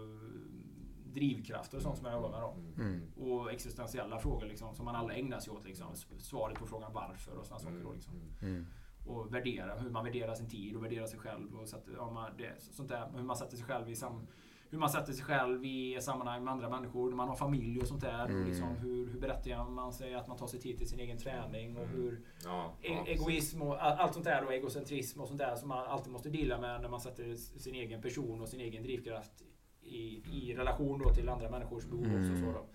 drivkrafter 1.13 1.77
och 1.77 1.83
sånt 1.83 1.97
som 1.97 2.05
jag 2.05 2.15
jobbar 2.15 2.29
med. 2.29 2.41
Då. 2.41 2.81
Mm. 2.81 3.01
Och 3.15 3.51
existentiella 3.51 4.19
frågor 4.19 4.45
liksom, 4.45 4.75
som 4.75 4.85
man 4.85 4.95
alla 4.95 5.13
ägnar 5.13 5.39
sig 5.39 5.53
åt. 5.53 5.65
Liksom. 5.65 5.87
Svaret 6.19 6.59
på 6.59 6.65
frågan 6.65 6.93
varför 6.93 7.37
och 7.37 7.45
sådana 7.45 7.59
saker. 7.59 7.83
Då, 7.83 7.93
liksom. 7.93 8.13
Mm. 8.41 8.65
Och 9.05 9.33
värdera, 9.33 9.75
hur 9.75 9.89
man 9.89 10.03
värderar 10.05 10.33
sin 10.35 10.49
tid 10.49 10.75
och 10.75 10.83
värderar 10.83 11.05
sig 11.05 11.19
själv. 11.19 11.55
Och 11.55 11.67
sätter, 11.67 11.91
ja, 11.97 12.11
man, 12.11 12.37
det, 12.37 12.53
sånt 12.59 12.89
där, 12.89 13.09
hur 13.15 13.23
man 13.23 13.35
sätter 13.35 13.57
sig 13.57 13.65
själv 13.65 13.89
i 13.89 13.95
sam, 13.95 14.27
hur 14.69 14.77
man 14.77 14.89
sätter 14.89 15.13
sig 15.13 15.23
själv 15.25 15.65
i 15.65 15.97
sammanhang 16.01 16.43
med 16.43 16.51
andra 16.51 16.69
människor. 16.69 17.09
När 17.09 17.15
man 17.17 17.27
har 17.27 17.35
familj 17.35 17.81
och 17.81 17.87
sånt 17.87 18.01
där. 18.01 18.23
Och 18.23 18.45
liksom, 18.47 18.67
hur, 18.75 19.07
hur 19.07 19.19
berättar 19.19 19.69
man 19.69 19.93
sig 19.93 20.13
att 20.15 20.27
man 20.27 20.37
tar 20.37 20.47
sig 20.47 20.59
tid 20.59 20.77
till 20.77 20.89
sin 20.89 20.99
egen 20.99 21.17
träning. 21.17 21.77
Och 21.77 21.87
hur 21.87 22.21
Ja, 22.43 22.73
e- 22.81 23.03
egoism 23.05 23.61
och 23.61 23.83
all- 23.83 23.97
allt 23.99 24.13
sånt 24.13 24.25
där 24.25 24.45
och 24.45 24.53
egocentrism 24.53 25.21
och 25.21 25.27
sånt 25.27 25.39
där 25.39 25.55
som 25.55 25.69
man 25.69 25.85
alltid 25.87 26.11
måste 26.13 26.29
dela 26.29 26.61
med 26.61 26.81
när 26.81 26.89
man 26.89 26.99
sätter 27.01 27.35
sin 27.35 27.75
egen 27.75 28.01
person 28.01 28.41
och 28.41 28.49
sin 28.49 28.59
egen 28.59 28.83
drivkraft 28.83 29.43
i, 29.81 30.23
i 30.31 30.55
relation 30.57 30.99
då 30.99 31.09
till 31.13 31.29
andra 31.29 31.49
människors 31.49 31.85
behov 31.85 32.05
också. 32.19 32.37
Så 32.37 32.51
då. 32.51 32.65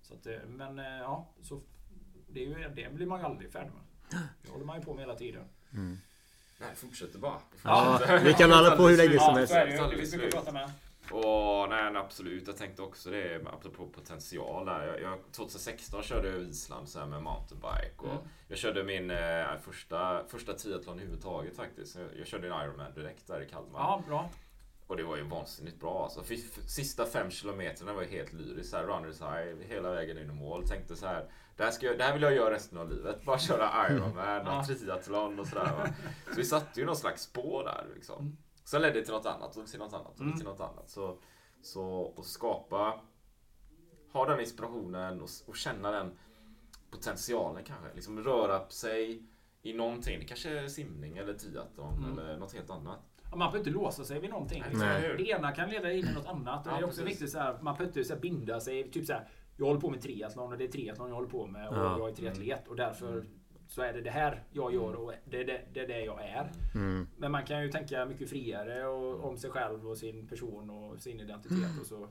Så 0.00 0.14
att, 0.14 0.26
eh, 0.26 0.48
men 0.48 0.78
eh, 0.78 0.84
ja, 0.84 1.28
så 1.40 1.60
det, 2.32 2.40
är 2.44 2.46
ju, 2.46 2.68
det 2.74 2.94
blir 2.94 3.06
man 3.06 3.20
ju 3.20 3.26
aldrig 3.26 3.52
färdig 3.52 3.70
med. 3.72 3.82
Det 4.42 4.50
håller 4.50 4.64
man 4.64 4.78
ju 4.78 4.84
på 4.84 4.94
med 4.94 5.02
hela 5.02 5.14
tiden. 5.14 5.44
Nej, 5.70 6.74
fortsätter 6.76 7.18
bara. 7.18 7.40
Ja, 7.62 8.00
vi 8.24 8.34
kan 8.34 8.50
hålla 8.50 8.76
på 8.76 8.88
hur 8.88 8.96
länge 8.96 9.18
som 9.18 9.18
Ja, 9.18 9.32
helst. 9.34 9.80
att 9.80 10.08
slut. 10.08 10.34
prata 10.34 10.52
med. 10.52 10.70
Och 11.10 11.68
nej, 11.68 11.96
absolut. 11.96 12.46
Jag 12.46 12.56
tänkte 12.56 12.82
också 12.82 13.10
det, 13.10 13.40
apropå 13.52 13.86
potential 13.86 14.66
där. 14.66 14.86
Jag, 14.86 15.00
jag, 15.02 15.18
2016 15.32 16.02
körde 16.02 16.28
jag 16.28 16.42
Island 16.42 16.88
så 16.88 16.98
här 16.98 17.06
med 17.06 17.22
mountainbike. 17.22 17.94
Och 17.96 18.04
Mm. 18.10 18.18
Jag 18.48 18.58
körde 18.58 18.84
min 18.84 19.10
eh, 19.10 19.44
första, 19.64 20.24
första 20.28 20.52
triathlon 20.54 20.94
överhuvudtaget 20.94 21.56
faktiskt. 21.56 21.96
Jag, 21.96 22.06
jag 22.18 22.26
körde 22.26 22.48
en 22.48 22.62
Ironman 22.64 22.94
direkt 22.94 23.26
där 23.26 23.40
i 23.42 23.46
Kalmar. 23.46 23.80
Ja, 23.80 24.02
bra. 24.06 24.30
Och 24.86 24.96
det 24.96 25.02
var 25.02 25.16
ju 25.16 25.22
vansinnigt 25.22 25.80
bra 25.80 26.04
alltså. 26.04 26.34
Sista 26.66 27.06
fem 27.06 27.30
kilometerna 27.30 27.92
var 27.92 28.02
ju 28.02 28.08
helt 28.08 28.32
lyriskt. 28.32 28.74
Runners 28.74 29.20
high 29.20 29.68
hela 29.68 29.90
vägen 29.90 30.18
in 30.18 30.30
i 30.30 30.32
mål. 30.32 30.68
Tänkte 30.68 30.96
så 30.96 31.06
här. 31.06 31.24
Det 31.58 31.64
här, 31.64 31.70
ska 31.70 31.86
jag, 31.86 31.98
det 31.98 32.04
här 32.04 32.12
vill 32.12 32.22
jag 32.22 32.34
göra 32.34 32.54
resten 32.54 32.78
av 32.78 32.90
livet. 32.90 33.24
Bara 33.24 33.38
köra 33.38 33.88
Ironman 33.90 34.46
och 34.58 34.66
triathlon 34.66 35.40
och 35.40 35.46
sådär. 35.46 35.64
Va? 35.64 35.88
Så 36.30 36.34
vi 36.36 36.44
satte 36.44 36.80
ju 36.80 36.86
någon 36.86 36.96
slags 36.96 37.22
spår 37.22 37.64
där 37.64 37.86
liksom. 37.94 38.18
Mm. 38.20 38.36
Sen 38.64 38.82
ledde 38.82 38.94
det 38.98 39.04
till 39.04 39.14
något 39.14 39.26
annat 39.26 39.56
och 39.56 39.66
till 39.66 39.78
något 39.78 39.92
annat 39.92 40.20
och 40.20 40.36
till 40.36 40.44
något 40.46 40.60
annat. 40.60 40.90
Så, 40.90 41.18
så 41.62 42.14
att 42.18 42.24
skapa, 42.24 43.00
ha 44.12 44.26
den 44.26 44.40
inspirationen 44.40 45.20
och, 45.22 45.28
och 45.46 45.56
känna 45.56 45.90
den 45.90 46.18
potentialen 46.90 47.64
kanske. 47.64 47.94
Liksom 47.94 48.24
röra 48.24 48.58
på 48.58 48.72
sig 48.72 49.22
i 49.62 49.72
någonting. 49.72 50.18
Det 50.20 50.24
kanske 50.24 50.58
är 50.58 50.68
simning 50.68 51.16
eller 51.16 51.34
triathlon 51.34 52.04
Mm. 52.04 52.18
eller 52.18 52.36
något 52.38 52.52
helt 52.54 52.70
annat. 52.70 52.98
Ja, 53.22 53.30
Man 53.30 53.38
behöver 53.38 53.58
inte 53.58 53.70
låsa 53.70 54.04
sig 54.04 54.20
vid 54.20 54.30
någonting. 54.30 54.62
Liksom. 54.62 54.88
Det 55.18 55.28
ena 55.28 55.52
kan 55.52 55.70
leda 55.70 55.92
in 55.92 56.06
i 56.08 56.14
något 56.14 56.26
annat. 56.26 56.66
Och 56.66 56.72
Ja, 56.72 56.76
det 56.76 56.82
är 56.82 56.86
också 56.86 57.00
precis. 57.02 57.14
viktigt 57.14 57.30
så 57.32 57.38
här, 57.38 57.52
man 57.52 57.74
behöver 57.74 57.84
inte 57.86 58.04
så 58.04 58.14
här, 58.14 58.20
binda 58.20 58.60
sig. 58.60 58.90
Typ 58.90 59.06
så 59.06 59.12
här, 59.12 59.28
jag 59.58 59.66
håller 59.66 59.80
på 59.80 59.90
med 59.90 60.00
triathlon 60.00 60.52
och 60.52 60.58
det 60.58 60.64
är 60.64 60.68
triathlon 60.68 61.08
jag 61.08 61.14
håller 61.14 61.28
på 61.28 61.46
med. 61.46 61.68
Och 61.68 61.76
Ja. 61.76 61.98
jag 61.98 62.08
är 62.08 62.14
triatlet 62.14 62.68
och 62.68 62.76
därför 62.76 63.24
så 63.68 63.82
är 63.82 63.92
det 63.92 64.00
det 64.00 64.10
här 64.10 64.42
jag 64.52 64.74
gör 64.74 64.94
och 64.94 65.12
det 65.24 65.40
är 65.40 65.44
det, 65.44 65.60
det, 65.72 65.80
är 65.80 65.88
det 65.88 66.00
jag 66.04 66.24
är. 66.24 66.52
Mm. 66.74 67.06
Men 67.16 67.32
man 67.32 67.44
kan 67.44 67.62
ju 67.62 67.70
tänka 67.70 68.06
mycket 68.06 68.30
friare 68.30 68.86
och, 68.86 69.24
om 69.24 69.36
sig 69.38 69.50
själv 69.50 69.88
och 69.88 69.98
sin 69.98 70.26
person 70.28 70.70
och 70.70 70.98
sin 71.00 71.20
identitet. 71.20 71.80
Och 71.80 71.86
så. 71.86 72.08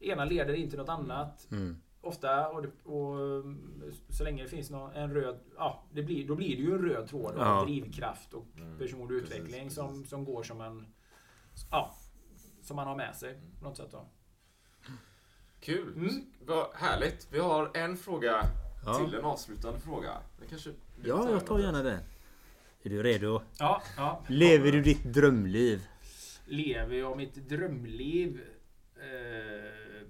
Ena 0.00 0.24
leder 0.24 0.54
in 0.54 0.70
till 0.70 0.78
något 0.78 0.88
annat. 0.88 1.48
Mm. 1.50 1.76
Ofta 2.00 2.48
och, 2.48 2.62
det, 2.62 2.70
och 2.84 3.18
mm, 3.18 3.92
så 4.08 4.24
länge 4.24 4.42
det 4.42 4.48
finns 4.48 4.70
någon, 4.70 4.92
en 4.92 5.14
röd... 5.14 5.38
Ja, 5.56 5.84
det 5.92 6.02
blir, 6.02 6.28
då 6.28 6.34
blir 6.34 6.56
det 6.56 6.62
ju 6.62 6.72
en 6.72 6.82
röd 6.88 7.08
tråd 7.08 7.30
av 7.36 7.38
Ja. 7.38 7.64
drivkraft 7.64 8.34
och 8.34 8.46
Mm. 8.56 8.78
personlig 8.78 9.20
Precis, 9.20 9.36
utveckling 9.36 9.62
precis. 9.64 9.74
Som, 9.78 10.04
som 10.04 10.24
går 10.24 10.42
som 10.42 10.60
en... 10.60 10.86
Ja, 11.70 11.94
som 12.62 12.76
man 12.76 12.86
har 12.86 12.96
med 12.96 13.16
sig 13.16 13.38
på 13.58 13.64
något 13.64 13.76
sätt 13.76 13.90
då. 13.90 14.06
Kul! 15.60 15.92
Mm. 15.96 16.24
Vad 16.46 16.66
härligt. 16.74 17.28
Vi 17.30 17.38
har 17.38 17.70
en 17.76 17.96
fråga 17.96 18.42
Ja. 18.86 18.94
till, 18.94 19.14
en 19.14 19.24
avslutande 19.24 19.80
fråga. 19.80 20.10
Det 20.40 20.46
kanske 20.46 20.70
Ja, 21.04 21.30
jag 21.30 21.46
tar 21.46 21.58
gärna 21.58 21.82
den. 21.82 22.00
Är 22.82 22.90
du 22.90 23.02
redo? 23.02 23.42
Ja, 23.58 23.82
ja. 23.96 24.22
Lever 24.28 24.72
du 24.72 24.82
ditt 24.82 25.04
drömliv? 25.04 25.86
Lever 26.46 26.96
jag 26.96 27.16
mitt 27.16 27.34
drömliv? 27.34 28.40
Eh, 28.96 30.02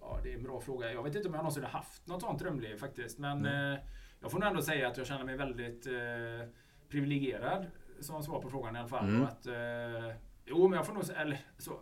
ja, 0.00 0.20
det 0.22 0.32
är 0.32 0.34
en 0.36 0.42
bra 0.42 0.60
fråga. 0.60 0.92
Jag 0.92 1.02
vet 1.02 1.14
inte 1.14 1.28
om 1.28 1.34
jag 1.34 1.40
någonsin 1.42 1.62
har 1.62 1.70
haft 1.70 2.06
något 2.06 2.20
sånt 2.22 2.38
drömliv 2.38 2.76
faktiskt. 2.76 3.18
Men 3.18 3.46
eh, 3.46 3.78
jag 4.20 4.30
får 4.30 4.38
nog 4.38 4.48
ändå 4.48 4.62
säga 4.62 4.88
att 4.88 4.96
jag 4.96 5.06
känner 5.06 5.24
mig 5.24 5.36
väldigt 5.36 5.86
eh, 5.86 6.48
privilegierad 6.88 7.66
som 8.00 8.22
svar 8.22 8.40
på 8.42 8.50
frågan 8.50 8.76
i 8.76 8.78
alla 8.78 8.88
fall. 8.88 9.08
Mm. 9.08 9.22
Och 9.22 9.28
att, 9.28 9.46
eh, 9.46 10.16
jo, 10.44 10.68
men 10.68 10.76
jag 10.76 10.86
får 10.86 10.94
nog 10.94 11.04
säga, 11.04 11.18
eller 11.20 11.40
så. 11.58 11.80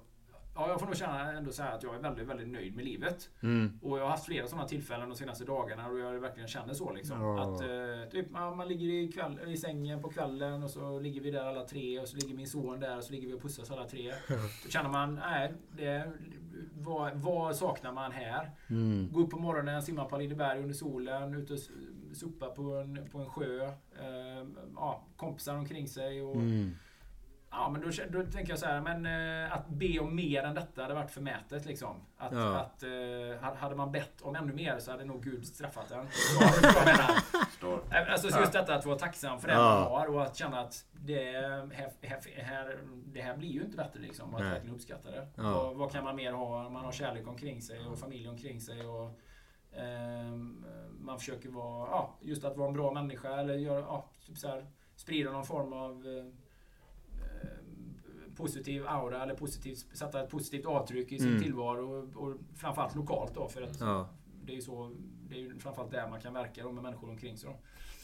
Ja, 0.57 0.69
jag 0.69 0.81
får 0.81 0.87
nog 0.87 0.97
känna 0.97 1.33
ändå 1.33 1.53
säga 1.53 1.69
att 1.69 1.83
jag 1.83 1.95
är 1.95 1.99
väldigt, 1.99 2.27
väldigt 2.29 2.49
nöjd 2.49 2.77
med 2.77 2.85
livet. 2.85 3.31
Mm. 3.43 3.79
Och 3.83 3.99
jag 3.99 4.03
har 4.03 4.11
haft 4.11 4.25
flera 4.25 4.47
sådana 4.47 4.69
tillfällen 4.69 5.09
de 5.09 5.15
senaste 5.15 5.45
dagarna 5.45 5.89
och 5.89 5.99
jag 5.99 6.13
verkligen 6.21 6.49
känner 6.49 6.75
så 6.75 6.93
liksom. 6.93 7.21
Ja. 7.23 7.43
Att 7.55 7.61
eh, 7.61 8.11
typ, 8.11 8.31
man, 8.31 8.57
man 8.57 8.69
ligger 8.69 8.87
i, 8.89 9.13
kväll, 9.13 9.39
i 9.47 9.57
sängen 9.57 10.03
på 10.03 10.09
kvällen 10.09 10.63
och 10.63 10.71
så 10.71 11.01
ligger 11.01 11.21
vi 11.21 11.31
där 11.31 11.45
alla 11.45 11.65
tre 11.65 12.01
och 12.01 12.09
så 12.09 12.17
ligger 12.17 12.35
min 12.35 12.47
son 12.47 12.81
där 12.81 12.97
och 12.97 13.05
så 13.05 13.13
ligger 13.13 13.29
vi 13.29 13.35
och 13.35 13.43
pussas 13.43 13.71
alla 13.71 13.85
tre. 13.89 14.13
Då 14.65 14.71
känner 14.71 14.89
man, 14.91 15.15
nej, 15.15 15.53
det, 15.77 16.13
vad, 16.79 17.15
vad 17.17 17.57
saknar 17.57 17.93
man 17.93 18.13
här? 18.13 18.51
Mm. 18.71 19.09
Gå 19.13 19.21
upp 19.21 19.31
på 19.31 19.39
morgonen, 19.39 19.83
simma 19.83 20.05
på 20.05 20.17
Lindeberg 20.17 20.59
under 20.61 20.75
solen, 20.75 21.35
ut 21.35 21.51
och 21.51 21.57
s- 21.57 21.71
supa 22.13 22.47
på 22.51 22.63
en, 22.63 23.09
på 23.13 23.19
en 23.19 23.27
sjö. 23.31 23.65
Eh, 23.65 24.47
ja, 24.77 25.05
kompisar 25.17 25.57
omkring 25.57 25.89
sig 25.89 26.23
och 26.23 26.35
Mm. 26.37 26.71
Ja, 27.59 27.69
men 27.69 27.81
då, 27.81 27.89
då 28.11 28.31
tänker 28.31 28.53
jag 28.53 28.59
så 28.59 28.67
här, 28.67 28.81
men 28.81 29.07
eh, 29.47 29.53
att 29.53 29.69
be 29.69 29.99
om 29.99 30.15
mer 30.17 30.43
än 30.43 30.55
detta 30.55 30.83
hade 30.83 30.95
varit 30.95 31.11
förmätet 31.11 31.67
liksom. 31.67 31.97
Att, 32.17 32.33
Ja. 32.33 32.59
att 32.59 32.83
eh, 32.83 33.55
hade 33.57 33.75
man 33.77 33.93
bett 33.93 34.23
om 34.23 34.37
ännu 34.37 34.53
mer 34.53 34.79
så 34.79 34.91
hade 34.91 35.05
nog 35.05 35.23
Gud 35.25 35.47
straffat 35.47 35.91
en. 35.91 36.07
Så. 37.61 37.73
Eh, 37.73 38.13
Alltså 38.13 38.29
så 38.31 38.41
just 38.41 38.53
detta 38.53 38.75
att 38.75 38.87
vara 38.87 38.99
tacksam 38.99 39.41
för 39.41 39.49
det 39.49 39.55
Ja. 39.55 39.61
man 39.61 39.83
har 39.83 40.07
och 40.15 40.23
att 40.23 40.37
känna 40.37 40.61
att 40.61 40.85
det 40.93 41.23
här, 41.73 42.03
här, 42.43 42.79
det 43.07 43.21
här 43.23 43.37
blir 43.37 43.49
ju 43.49 43.61
inte 43.63 43.77
bättre 43.77 44.01
liksom. 44.01 44.35
Och 44.35 44.41
att 44.41 44.47
verkligen 44.47 44.75
uppskatta 44.75 45.11
det. 45.11 45.27
Ja. 45.37 45.43
Vad, 45.43 45.77
vad 45.77 45.93
kan 45.93 46.05
man 46.05 46.17
mer 46.17 46.33
ha? 46.33 46.69
Man 46.69 46.85
har 46.85 46.93
kärlek 46.93 47.29
omkring 47.29 47.63
sig 47.63 47.87
och 47.87 47.99
familj 47.99 48.29
omkring 48.29 48.61
sig. 48.61 48.87
Och, 48.87 49.11
ehm, 49.77 50.65
man 51.01 51.19
försöker 51.19 51.49
vara, 51.49 51.91
ja, 51.91 52.17
just 52.21 52.45
att 52.45 52.57
vara 52.57 52.69
en 52.69 52.75
bra 52.75 52.93
människa 52.93 53.41
eller 53.41 53.55
göra, 53.55 53.81
ja, 53.81 54.05
typ 54.27 54.39
så 54.39 54.49
här, 54.49 54.67
sprida 54.97 55.31
någon 55.33 55.45
form 55.47 55.73
av 55.73 56.07
eh, 56.07 56.13
eh, 56.13 56.33
positiv 58.37 58.87
aura 58.89 59.23
eller 59.23 59.35
positivt, 59.35 59.79
sätta 59.97 60.23
ett 60.25 60.31
positivt 60.31 60.67
avtryck 60.67 61.13
i 61.13 61.19
sin 61.19 61.29
Mm. 61.29 61.43
tillvaro 61.43 61.93
och, 61.99 62.23
och 62.29 62.37
framförallt 62.57 62.95
lokalt 62.95 63.35
då 63.35 63.49
för 63.49 63.63
att 63.63 63.81
Ja. 63.81 64.09
det 64.45 64.53
är 64.53 64.57
ju 64.57 64.63
så, 64.63 64.93
det 65.29 65.35
är 65.35 65.39
ju 65.41 65.59
framförallt 65.59 65.91
där 65.91 66.09
man 66.09 66.21
kan 66.21 66.35
verka 66.35 66.63
då 66.63 66.73
med 66.73 66.83
människor 66.83 67.11
omkring 67.11 67.37
sig. 67.37 67.51
Då. 67.51 67.57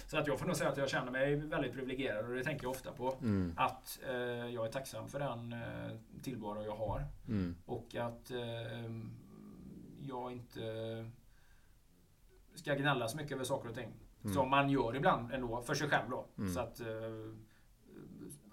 Så 0.06 0.18
att 0.18 0.26
jag 0.26 0.38
får 0.38 0.46
nog 0.46 0.56
säga 0.56 0.70
att 0.70 0.76
jag 0.76 0.88
känner 0.88 1.12
mig 1.12 1.36
väldigt 1.36 1.72
privilegierad 1.72 2.26
och 2.28 2.34
det 2.34 2.44
tänker 2.44 2.64
jag 2.64 2.70
ofta 2.70 2.92
på. 2.92 3.14
Mm. 3.22 3.52
Att 3.56 4.00
eh, 4.08 4.14
jag 4.46 4.66
är 4.66 4.70
tacksam 4.70 5.08
för 5.08 5.18
den 5.18 5.52
eh, 5.52 5.96
tillvaro 6.22 6.62
jag 6.64 6.76
har. 6.76 7.04
Mm. 7.28 7.54
Och 7.66 7.94
att 7.94 8.30
eh, 8.30 8.40
jag 10.00 10.32
inte 10.32 10.60
ska 12.54 12.74
gnälla 12.74 13.08
så 13.08 13.16
mycket 13.16 13.32
över 13.32 13.44
saker 13.44 13.68
och 13.68 13.74
ting. 13.74 13.92
Som 14.34 14.50
man 14.50 14.70
gör 14.70 14.96
ibland 14.96 15.32
ändå, 15.32 15.62
för 15.62 15.74
sig 15.74 15.88
själv 15.88 16.10
då. 16.10 16.26
Mm. 16.38 16.54
Så 16.54 16.60
att... 16.60 16.80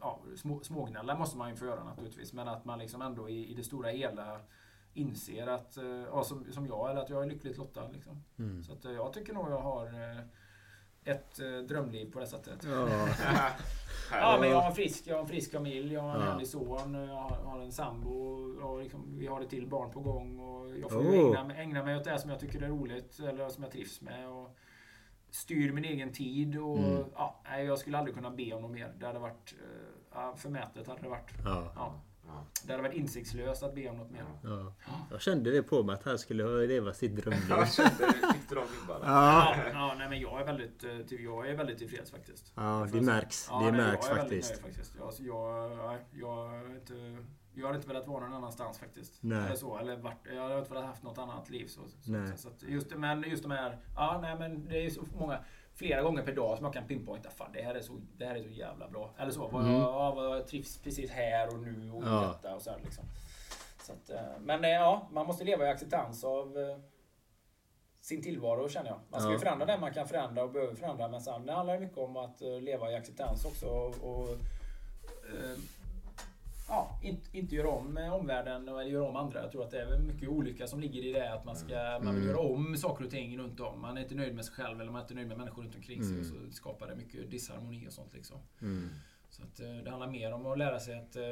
Ja, 0.02 0.20
små, 0.38 0.60
smågnälla 0.64 1.16
måste 1.16 1.38
man 1.38 1.50
ju 1.50 1.56
få 1.56 1.66
göra 1.66 1.84
naturligtvis. 1.84 2.34
Men 2.34 2.48
att 2.48 2.66
man 2.66 2.80
liksom 2.80 3.02
ändå 3.02 3.30
i, 3.30 3.52
i 3.52 3.54
det 3.54 3.64
stora 3.64 3.90
hela 3.90 4.40
inser 4.94 5.48
att, 5.48 5.78
eh, 5.78 5.86
ja, 5.86 6.24
som, 6.24 6.46
som 6.52 6.68
jag, 6.68 6.92
eller 6.92 7.02
att 7.02 7.10
jag 7.10 7.24
är 7.24 7.28
lyckligt 7.28 7.58
lottad. 7.58 7.88
Liksom. 7.88 8.24
Mm. 8.40 8.64
Så 8.64 8.74
att 8.74 8.86
eh, 8.86 8.92
jag 8.92 9.14
tycker 9.14 9.34
nog 9.34 9.52
jag 9.52 9.60
har 9.62 9.86
eh, 9.86 10.20
ett 11.04 11.36
drömliv 11.68 12.12
på 12.12 12.20
det 12.20 12.28
sättet. 12.28 12.64
Ja. 12.64 13.08
Ja, 14.12 14.38
men 14.42 14.50
jag 14.50 14.62
har 14.62 14.72
frisk, 14.72 15.04
jag 15.08 15.16
har 15.16 15.22
en 15.22 15.28
frisk 15.28 15.52
familj, 15.52 15.94
jag 15.94 16.02
har 16.02 16.16
en 16.16 16.22
Ja. 16.22 16.32
härlig 16.32 16.48
son, 16.48 16.94
jag 16.94 17.16
har, 17.16 17.60
en 17.62 17.72
sambo, 17.72 18.12
och 18.62 18.80
liksom, 18.80 19.18
vi 19.20 19.28
har 19.28 19.42
ett 19.42 19.50
till 19.50 19.68
barn 19.68 19.92
på 19.92 20.00
gång. 20.00 20.40
Och 20.40 20.78
jag 20.78 20.92
får 20.92 21.00
Oh. 21.00 21.40
ägna, 21.40 21.56
ägna 21.56 21.84
mig 21.84 21.98
åt 21.98 22.04
det 22.04 22.20
som 22.20 22.30
jag 22.30 22.40
tycker 22.40 22.62
är 22.62 22.68
roligt, 22.68 23.20
eller 23.20 23.50
som 23.50 23.64
jag 23.64 23.72
trivs 23.72 24.02
med. 24.02 24.30
Och 24.30 24.58
styr 25.32 25.72
min 25.72 25.86
egen 25.86 26.14
tid. 26.14 26.58
Och, 26.58 26.78
Mm. 26.78 27.04
ja, 27.16 27.42
nej, 27.44 27.66
jag 27.66 27.80
skulle 27.80 27.98
aldrig 27.98 28.16
kunna 28.16 28.30
be 28.32 28.54
om 28.54 28.62
något 28.62 28.72
mer. 28.72 28.94
Det 29.00 29.06
hade 29.06 29.20
varit 29.20 29.56
eh, 30.16 30.36
förmätet. 30.36 30.88
Hade 30.88 31.02
det, 31.02 31.10
varit. 31.10 31.32
Ja. 31.46 31.72
Ja. 31.76 31.96
Det 32.66 32.72
hade 32.72 32.84
varit 32.84 32.96
insiktslöst 32.98 33.64
att 33.64 33.76
be 33.76 33.90
om 33.90 33.98
något 33.98 34.12
mer. 34.12 34.26
Ja. 34.44 34.74
Jag 35.12 35.22
kände 35.22 35.52
det 35.52 35.64
på 35.64 35.84
mig 35.84 35.94
att 35.96 36.04
han 36.04 36.20
skulle 36.20 36.68
leva 36.68 36.94
sitt 36.94 37.16
drömliv. 37.16 37.44
Jag 37.50 37.72
kände, 37.74 38.08
fick 38.14 38.50
de 38.50 38.56
vibbarna? 38.82 39.06
Ja, 39.06 39.56
Ja, 39.58 39.64
ja, 39.74 39.96
nej, 39.98 40.10
men 40.10 40.20
jag 40.20 40.42
är 40.42 40.46
väldigt, 40.46 40.84
eh, 40.84 40.98
till- 41.00 41.24
jag 41.24 41.50
är 41.50 41.56
väldigt 41.56 41.78
tillfreds 41.78 42.12
faktiskt. 42.12 42.52
ja 42.56 42.88
det 42.92 42.98
jag 42.98 43.06
märks. 43.06 43.48
Ja, 43.52 43.60
Det 43.60 43.72
nej, 43.72 43.82
märks 43.82 44.08
jag 44.08 44.18
är 44.18 44.22
väldigt 44.22 44.46
faktiskt. 44.48 44.64
nöjd 44.64 44.76
faktiskt. 44.76 45.20
Jag, 45.28 45.68
jag, 45.72 45.98
jag, 46.12 46.56
är 46.56 46.76
inte, 46.76 47.18
jag 47.54 47.66
hade 47.66 47.76
inte 47.76 47.88
velat 47.88 48.08
vara 48.08 48.20
någon 48.24 48.34
annanstans 48.34 48.80
faktiskt. 48.80 49.14
Nej. 49.24 49.46
Eller 49.46 49.56
så, 49.56 49.78
eller 49.78 49.96
vart, 49.98 50.28
jag 50.36 50.42
hade 50.44 50.58
inte 50.60 50.70
velat 50.70 50.86
haft 50.86 51.04
något 51.04 51.18
annat 51.18 51.50
liv. 51.50 51.68
Så, 51.68 51.82
så, 51.88 52.12
Nej. 52.12 52.38
så 52.38 52.48
att 52.50 52.64
just, 52.64 52.96
men 52.96 53.24
just 53.28 53.44
de 53.44 53.52
här, 53.52 53.78
ja 53.96 54.20
nej 54.22 54.36
men 54.40 54.66
det 54.70 54.86
är 54.86 54.90
så 54.90 55.02
många, 55.20 55.40
flera 55.74 56.02
gånger 56.02 56.24
per 56.24 56.36
dag 56.36 56.58
som 56.58 56.66
jag 56.66 56.74
kan 56.74 56.88
pinpointa, 56.88 57.30
fan 57.30 57.52
det 57.54 57.62
här 57.62 57.76
är 57.76 57.82
så, 57.82 58.02
det 58.18 58.26
här 58.26 58.36
är 58.36 58.44
så 58.44 58.50
jävla 58.50 58.88
bra. 58.90 59.14
Eller 59.18 59.32
så, 59.32 59.48
Mm. 59.58 59.72
jag, 59.72 60.18
jag 60.18 60.48
trivs 60.48 60.78
precis 60.78 61.12
här 61.12 61.48
och 61.54 61.60
nu 61.60 61.92
och 61.92 62.04
Ja. 62.06 62.22
detta 62.42 62.56
och 62.56 62.62
så 62.62 62.70
här, 62.72 62.80
liksom. 62.84 63.04
Så 63.84 63.94
att, 63.94 64.10
eh, 64.10 64.40
men 64.40 64.64
eh, 64.64 64.70
ja, 64.70 65.08
man 65.12 65.26
måste 65.28 65.44
leva 65.44 65.66
i 65.66 65.70
acceptans 65.70 66.24
av 66.24 66.58
eh, 66.58 66.78
sin 68.02 68.22
tillvaro 68.24 68.70
känner 68.70 68.90
jag. 68.90 69.00
Man 69.10 69.20
ska 69.22 69.30
Ja. 69.30 69.34
ju 69.34 69.40
förändra 69.40 69.66
det 69.66 69.78
man 69.78 69.94
kan 69.94 70.08
förändra 70.08 70.44
och 70.44 70.52
behöver 70.52 70.76
förändra. 70.76 71.08
Men 71.08 71.22
sen 71.22 71.46
det 71.46 71.54
handlar 71.54 71.74
det 71.74 71.80
mycket 71.80 71.98
om 71.98 72.18
att 72.18 72.42
leva 72.42 72.92
i 72.92 72.96
acceptans 72.96 73.46
också. 73.46 73.66
Och, 73.66 73.96
och 74.04 74.38
ja, 76.70 77.00
inte, 77.04 77.38
inte 77.38 77.56
göra 77.56 77.70
om 77.70 77.94
med 77.94 78.12
omvärlden 78.14 78.68
eller 78.68 78.82
göra 78.82 79.08
om 79.10 79.16
andra. 79.16 79.42
Jag 79.42 79.52
tror 79.52 79.64
att 79.64 79.72
det 79.72 79.82
är 79.82 80.00
mycket 80.00 80.30
olycka 80.30 80.68
som 80.68 80.80
ligger 80.80 81.06
i 81.06 81.12
det. 81.12 81.34
Att 81.34 81.46
man, 81.46 81.56
ska, 81.56 81.76
man 82.04 82.16
vill 82.16 82.24
Mm. 82.24 82.28
göra 82.28 82.40
om 82.40 82.78
saker 82.78 83.06
och 83.06 83.12
ting 83.12 83.38
runt 83.38 83.60
om. 83.60 83.82
Man 83.82 83.98
är 83.98 84.02
inte 84.02 84.16
nöjd 84.16 84.36
med 84.36 84.46
sig 84.46 84.56
själv 84.56 84.82
eller 84.82 84.92
man 84.92 85.00
är 85.02 85.04
inte 85.04 85.14
nöjd 85.14 85.28
med 85.28 85.38
människor 85.38 85.62
runt 85.64 85.76
omkring 85.76 86.04
sig. 86.04 86.12
Mm. 86.12 86.20
Och 86.20 86.26
så 86.26 86.52
skapar 86.52 86.88
det 86.88 86.96
mycket 86.96 87.32
disharmoni 87.32 87.88
och 87.88 87.94
sånt 87.94 88.14
liksom. 88.14 88.38
Mm. 88.62 88.90
Så 89.30 89.44
att, 89.44 89.60
eh, 89.60 89.76
det 89.84 89.90
handlar 89.90 90.08
mer 90.08 90.32
om 90.34 90.46
att 90.46 90.58
lära 90.58 90.80
sig 90.80 90.96
att 90.96 91.16
eh, 91.16 91.24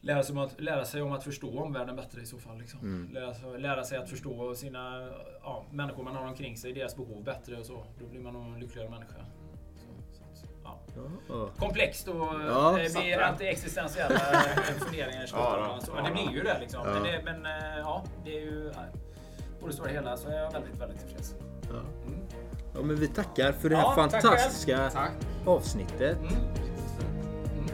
Lära 0.00 0.22
sig, 0.22 0.32
om 0.32 0.38
att, 0.38 0.60
lära 0.60 0.84
sig 0.84 1.02
om 1.02 1.12
att 1.12 1.24
förstå 1.24 1.60
omvärlden 1.60 1.96
bättre 1.96 2.20
i 2.20 2.26
så 2.26 2.38
fall. 2.38 2.58
Liksom. 2.58 2.80
Mm. 2.80 3.12
Lära, 3.12 3.34
sig, 3.34 3.60
lära 3.60 3.84
sig 3.84 3.98
att 3.98 4.10
förstå 4.10 4.54
sina 4.54 5.08
ja, 5.42 5.66
människor 5.70 6.02
man 6.04 6.16
har 6.16 6.26
omkring 6.26 6.56
sig, 6.56 6.72
deras 6.72 6.96
behov 6.96 7.24
bättre 7.24 7.56
och 7.56 7.66
så. 7.66 7.84
Då 8.00 8.06
blir 8.06 8.20
man 8.20 8.36
en 8.36 8.60
lyckligare 8.60 8.90
människa. 8.90 9.24
Ja. 10.66 11.02
Ja. 11.28 11.48
Komplext 11.58 12.08
och 12.08 12.14
Ja, 12.48 12.78
eh, 12.80 12.86
satt 12.88 13.02
blir 13.02 13.10
den. 13.18 13.20
anti-existentiella 13.34 14.14
eh, 14.14 14.74
funderingar 14.78 15.20
Ja, 15.20 15.26
slutändan. 15.26 15.78
då. 15.80 15.86
Så, 15.86 15.94
Men 15.94 16.04
det 16.04 16.10
Ja, 16.10 16.14
blir 16.26 16.36
ju 16.38 16.42
det 16.42 16.58
liksom. 16.60 16.80
Ja. 16.84 16.92
Men, 16.94 17.02
det, 17.02 17.20
men 17.24 17.46
eh, 17.46 17.78
ja, 17.78 18.04
det 18.24 18.30
är 18.36 18.40
ju... 18.40 18.70
ja, 18.74 18.80
På 19.60 19.66
det 19.66 19.72
stora 19.72 19.88
hela 19.88 20.16
så 20.16 20.28
är 20.28 20.36
jag 20.42 20.52
väldigt, 20.52 20.76
väldigt 20.80 21.00
tillfreds. 21.00 21.34
Ja. 21.62 21.76
Mm. 22.06 22.20
ja, 22.74 22.80
men 22.82 22.96
vi 22.96 23.08
tackar 23.08 23.52
för 23.52 23.68
det 23.68 23.76
här 23.76 23.82
Ja, 23.82 23.94
fantastiska 23.94 24.90
Tack. 24.92 25.10
avsnittet. 25.46 26.18
Mm. 26.18 26.32
Mm. 26.32 27.68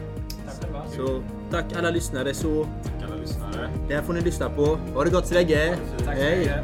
Tack. 0.73 0.93
Så 0.95 1.23
tack 1.51 1.65
alla 1.77 1.89
lyssnare. 1.89 2.33
Så 2.33 2.63
Tack 2.83 3.03
alla 3.07 3.15
lyssnare. 3.15 3.69
det 3.87 3.95
här 3.95 4.01
får 4.01 4.13
ni 4.13 4.21
lyssna 4.21 4.49
på. 4.49 4.65
Ha 4.93 5.03
det 5.03 5.09
gott 5.09 5.27
så 5.27 5.33
länge. 5.33 5.75
Tack 5.97 6.05
så 6.05 6.11
Hej! 6.23 6.63